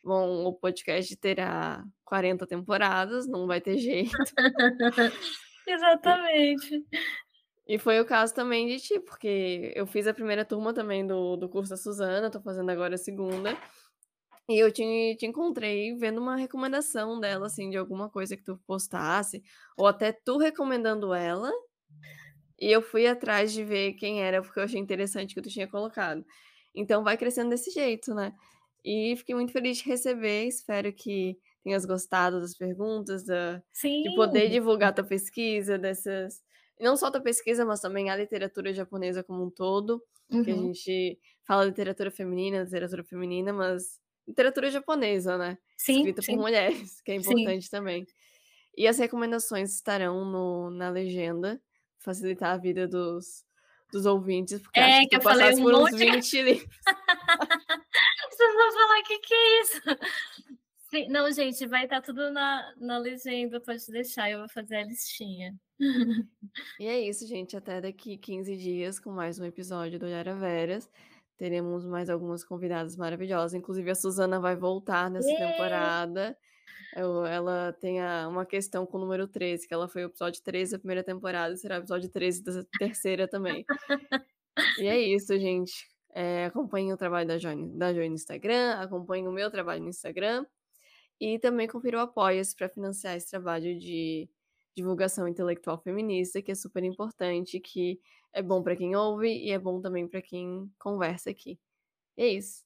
Bom, 0.02 0.46
o 0.46 0.54
podcast 0.54 1.14
terá 1.16 1.84
40 2.06 2.46
temporadas, 2.46 3.28
não 3.28 3.46
vai 3.46 3.60
ter 3.60 3.76
jeito. 3.76 4.16
Exatamente. 5.68 6.82
E 7.70 7.78
foi 7.78 8.00
o 8.00 8.04
caso 8.04 8.34
também 8.34 8.66
de 8.66 8.80
ti, 8.80 8.98
porque 8.98 9.72
eu 9.76 9.86
fiz 9.86 10.04
a 10.08 10.12
primeira 10.12 10.44
turma 10.44 10.74
também 10.74 11.06
do, 11.06 11.36
do 11.36 11.48
curso 11.48 11.70
da 11.70 11.76
Suzana, 11.76 12.28
tô 12.28 12.40
fazendo 12.40 12.68
agora 12.68 12.96
a 12.96 12.98
segunda. 12.98 13.56
E 14.48 14.58
eu 14.58 14.72
te, 14.72 15.14
te 15.16 15.24
encontrei 15.24 15.94
vendo 15.96 16.20
uma 16.20 16.34
recomendação 16.34 17.20
dela, 17.20 17.46
assim, 17.46 17.70
de 17.70 17.76
alguma 17.76 18.10
coisa 18.10 18.36
que 18.36 18.42
tu 18.42 18.58
postasse, 18.66 19.40
ou 19.76 19.86
até 19.86 20.10
tu 20.10 20.36
recomendando 20.36 21.14
ela. 21.14 21.48
E 22.60 22.72
eu 22.72 22.82
fui 22.82 23.06
atrás 23.06 23.52
de 23.52 23.62
ver 23.62 23.92
quem 23.92 24.20
era, 24.20 24.42
porque 24.42 24.58
eu 24.58 24.64
achei 24.64 24.80
interessante 24.80 25.32
que 25.32 25.40
tu 25.40 25.48
tinha 25.48 25.68
colocado. 25.68 26.24
Então 26.74 27.04
vai 27.04 27.16
crescendo 27.16 27.50
desse 27.50 27.70
jeito, 27.70 28.12
né? 28.12 28.32
E 28.84 29.14
fiquei 29.16 29.36
muito 29.36 29.52
feliz 29.52 29.78
de 29.78 29.84
receber. 29.84 30.44
Espero 30.48 30.92
que 30.92 31.38
tenhas 31.62 31.84
gostado 31.84 32.40
das 32.40 32.56
perguntas, 32.56 33.24
da, 33.24 33.62
de 34.02 34.12
poder 34.16 34.48
divulgar 34.50 34.92
tua 34.92 35.04
pesquisa, 35.04 35.78
dessas. 35.78 36.42
Não 36.80 36.96
só 36.96 37.10
tua 37.10 37.20
pesquisa, 37.20 37.64
mas 37.64 37.80
também 37.80 38.10
a 38.10 38.16
literatura 38.16 38.72
japonesa 38.72 39.22
como 39.22 39.44
um 39.44 39.50
todo. 39.50 40.02
Uhum. 40.30 40.44
Que 40.44 40.50
a 40.50 40.54
uhum. 40.54 40.74
gente 40.74 41.18
fala 41.44 41.64
literatura 41.64 42.10
feminina, 42.10 42.62
literatura 42.62 43.04
feminina, 43.04 43.52
mas 43.52 44.00
literatura 44.26 44.70
japonesa, 44.70 45.36
né? 45.36 45.58
Sim, 45.76 45.98
Escrita 45.98 46.22
sim. 46.22 46.34
por 46.34 46.42
mulheres, 46.42 47.00
que 47.00 47.12
é 47.12 47.16
importante 47.16 47.64
sim. 47.64 47.70
também. 47.70 48.06
E 48.76 48.86
as 48.86 48.98
recomendações 48.98 49.74
estarão 49.74 50.24
no, 50.24 50.70
na 50.70 50.88
legenda, 50.88 51.60
facilitar 51.98 52.54
a 52.54 52.56
vida 52.56 52.86
dos, 52.86 53.44
dos 53.92 54.06
ouvintes, 54.06 54.60
porque 54.60 54.78
é, 54.78 54.84
acho 54.84 55.00
que, 55.00 55.08
que 55.08 55.16
eu 55.16 55.22
falei 55.22 55.54
um 55.54 55.62
por 55.62 55.72
monte... 55.72 55.94
uns 55.94 56.00
20 56.00 56.42
livros. 56.42 56.76
Vocês 58.30 58.54
vão 58.54 58.72
falar 58.72 59.00
o 59.00 59.02
que, 59.02 59.18
que 59.18 59.34
é 59.34 59.60
isso? 59.60 59.80
Sim, 60.90 61.06
não, 61.08 61.30
gente, 61.30 61.68
vai 61.68 61.84
estar 61.84 62.02
tudo 62.02 62.32
na, 62.32 62.74
na 62.76 62.98
legenda, 62.98 63.60
pode 63.60 63.86
deixar, 63.92 64.28
eu 64.28 64.40
vou 64.40 64.48
fazer 64.48 64.76
a 64.76 64.84
listinha. 64.84 65.54
E 66.80 66.86
é 66.86 66.98
isso, 66.98 67.24
gente. 67.28 67.56
Até 67.56 67.80
daqui 67.80 68.18
15 68.18 68.56
dias 68.56 68.98
com 68.98 69.12
mais 69.12 69.38
um 69.38 69.44
episódio 69.44 70.00
do 70.00 70.08
Yara 70.08 70.34
Veras. 70.34 70.90
Teremos 71.38 71.86
mais 71.86 72.10
algumas 72.10 72.42
convidadas 72.42 72.96
maravilhosas. 72.96 73.54
Inclusive, 73.54 73.88
a 73.88 73.94
Suzana 73.94 74.40
vai 74.40 74.56
voltar 74.56 75.08
nessa 75.08 75.28
yeah. 75.28 75.52
temporada. 75.52 76.36
Eu, 76.96 77.24
ela 77.24 77.72
tem 77.80 78.00
a, 78.00 78.26
uma 78.26 78.44
questão 78.44 78.84
com 78.84 78.98
o 78.98 79.00
número 79.00 79.28
13, 79.28 79.68
que 79.68 79.72
ela 79.72 79.88
foi 79.88 80.04
o 80.04 80.08
episódio 80.08 80.42
13 80.42 80.72
da 80.72 80.78
primeira 80.80 81.04
temporada, 81.04 81.56
será 81.56 81.76
o 81.76 81.78
episódio 81.78 82.10
13 82.10 82.42
da 82.42 82.64
terceira 82.80 83.28
também. 83.28 83.64
e 84.80 84.88
é 84.88 84.98
isso, 84.98 85.38
gente. 85.38 85.88
É, 86.12 86.46
acompanhe 86.46 86.92
o 86.92 86.96
trabalho 86.96 87.28
da 87.28 87.38
Joy, 87.38 87.68
da 87.78 87.94
Joy 87.94 88.08
no 88.08 88.16
Instagram, 88.16 88.72
acompanhe 88.80 89.28
o 89.28 89.32
meu 89.32 89.48
trabalho 89.52 89.84
no 89.84 89.88
Instagram 89.88 90.44
e 91.20 91.38
também 91.38 91.68
confira 91.68 91.98
o 91.98 92.00
Apoia-se 92.00 92.56
para 92.56 92.68
financiar 92.68 93.16
esse 93.16 93.30
trabalho 93.30 93.78
de 93.78 94.28
divulgação 94.76 95.28
intelectual 95.28 95.78
feminista, 95.82 96.42
que 96.42 96.52
é 96.52 96.54
super 96.54 96.84
importante, 96.84 97.60
que 97.60 98.00
é 98.32 98.42
bom 98.42 98.62
para 98.62 98.76
quem 98.76 98.96
ouve 98.96 99.28
e 99.28 99.50
é 99.50 99.58
bom 99.58 99.80
também 99.80 100.08
para 100.08 100.22
quem 100.22 100.70
conversa 100.78 101.30
aqui. 101.30 101.58
É 102.16 102.28
isso. 102.28 102.64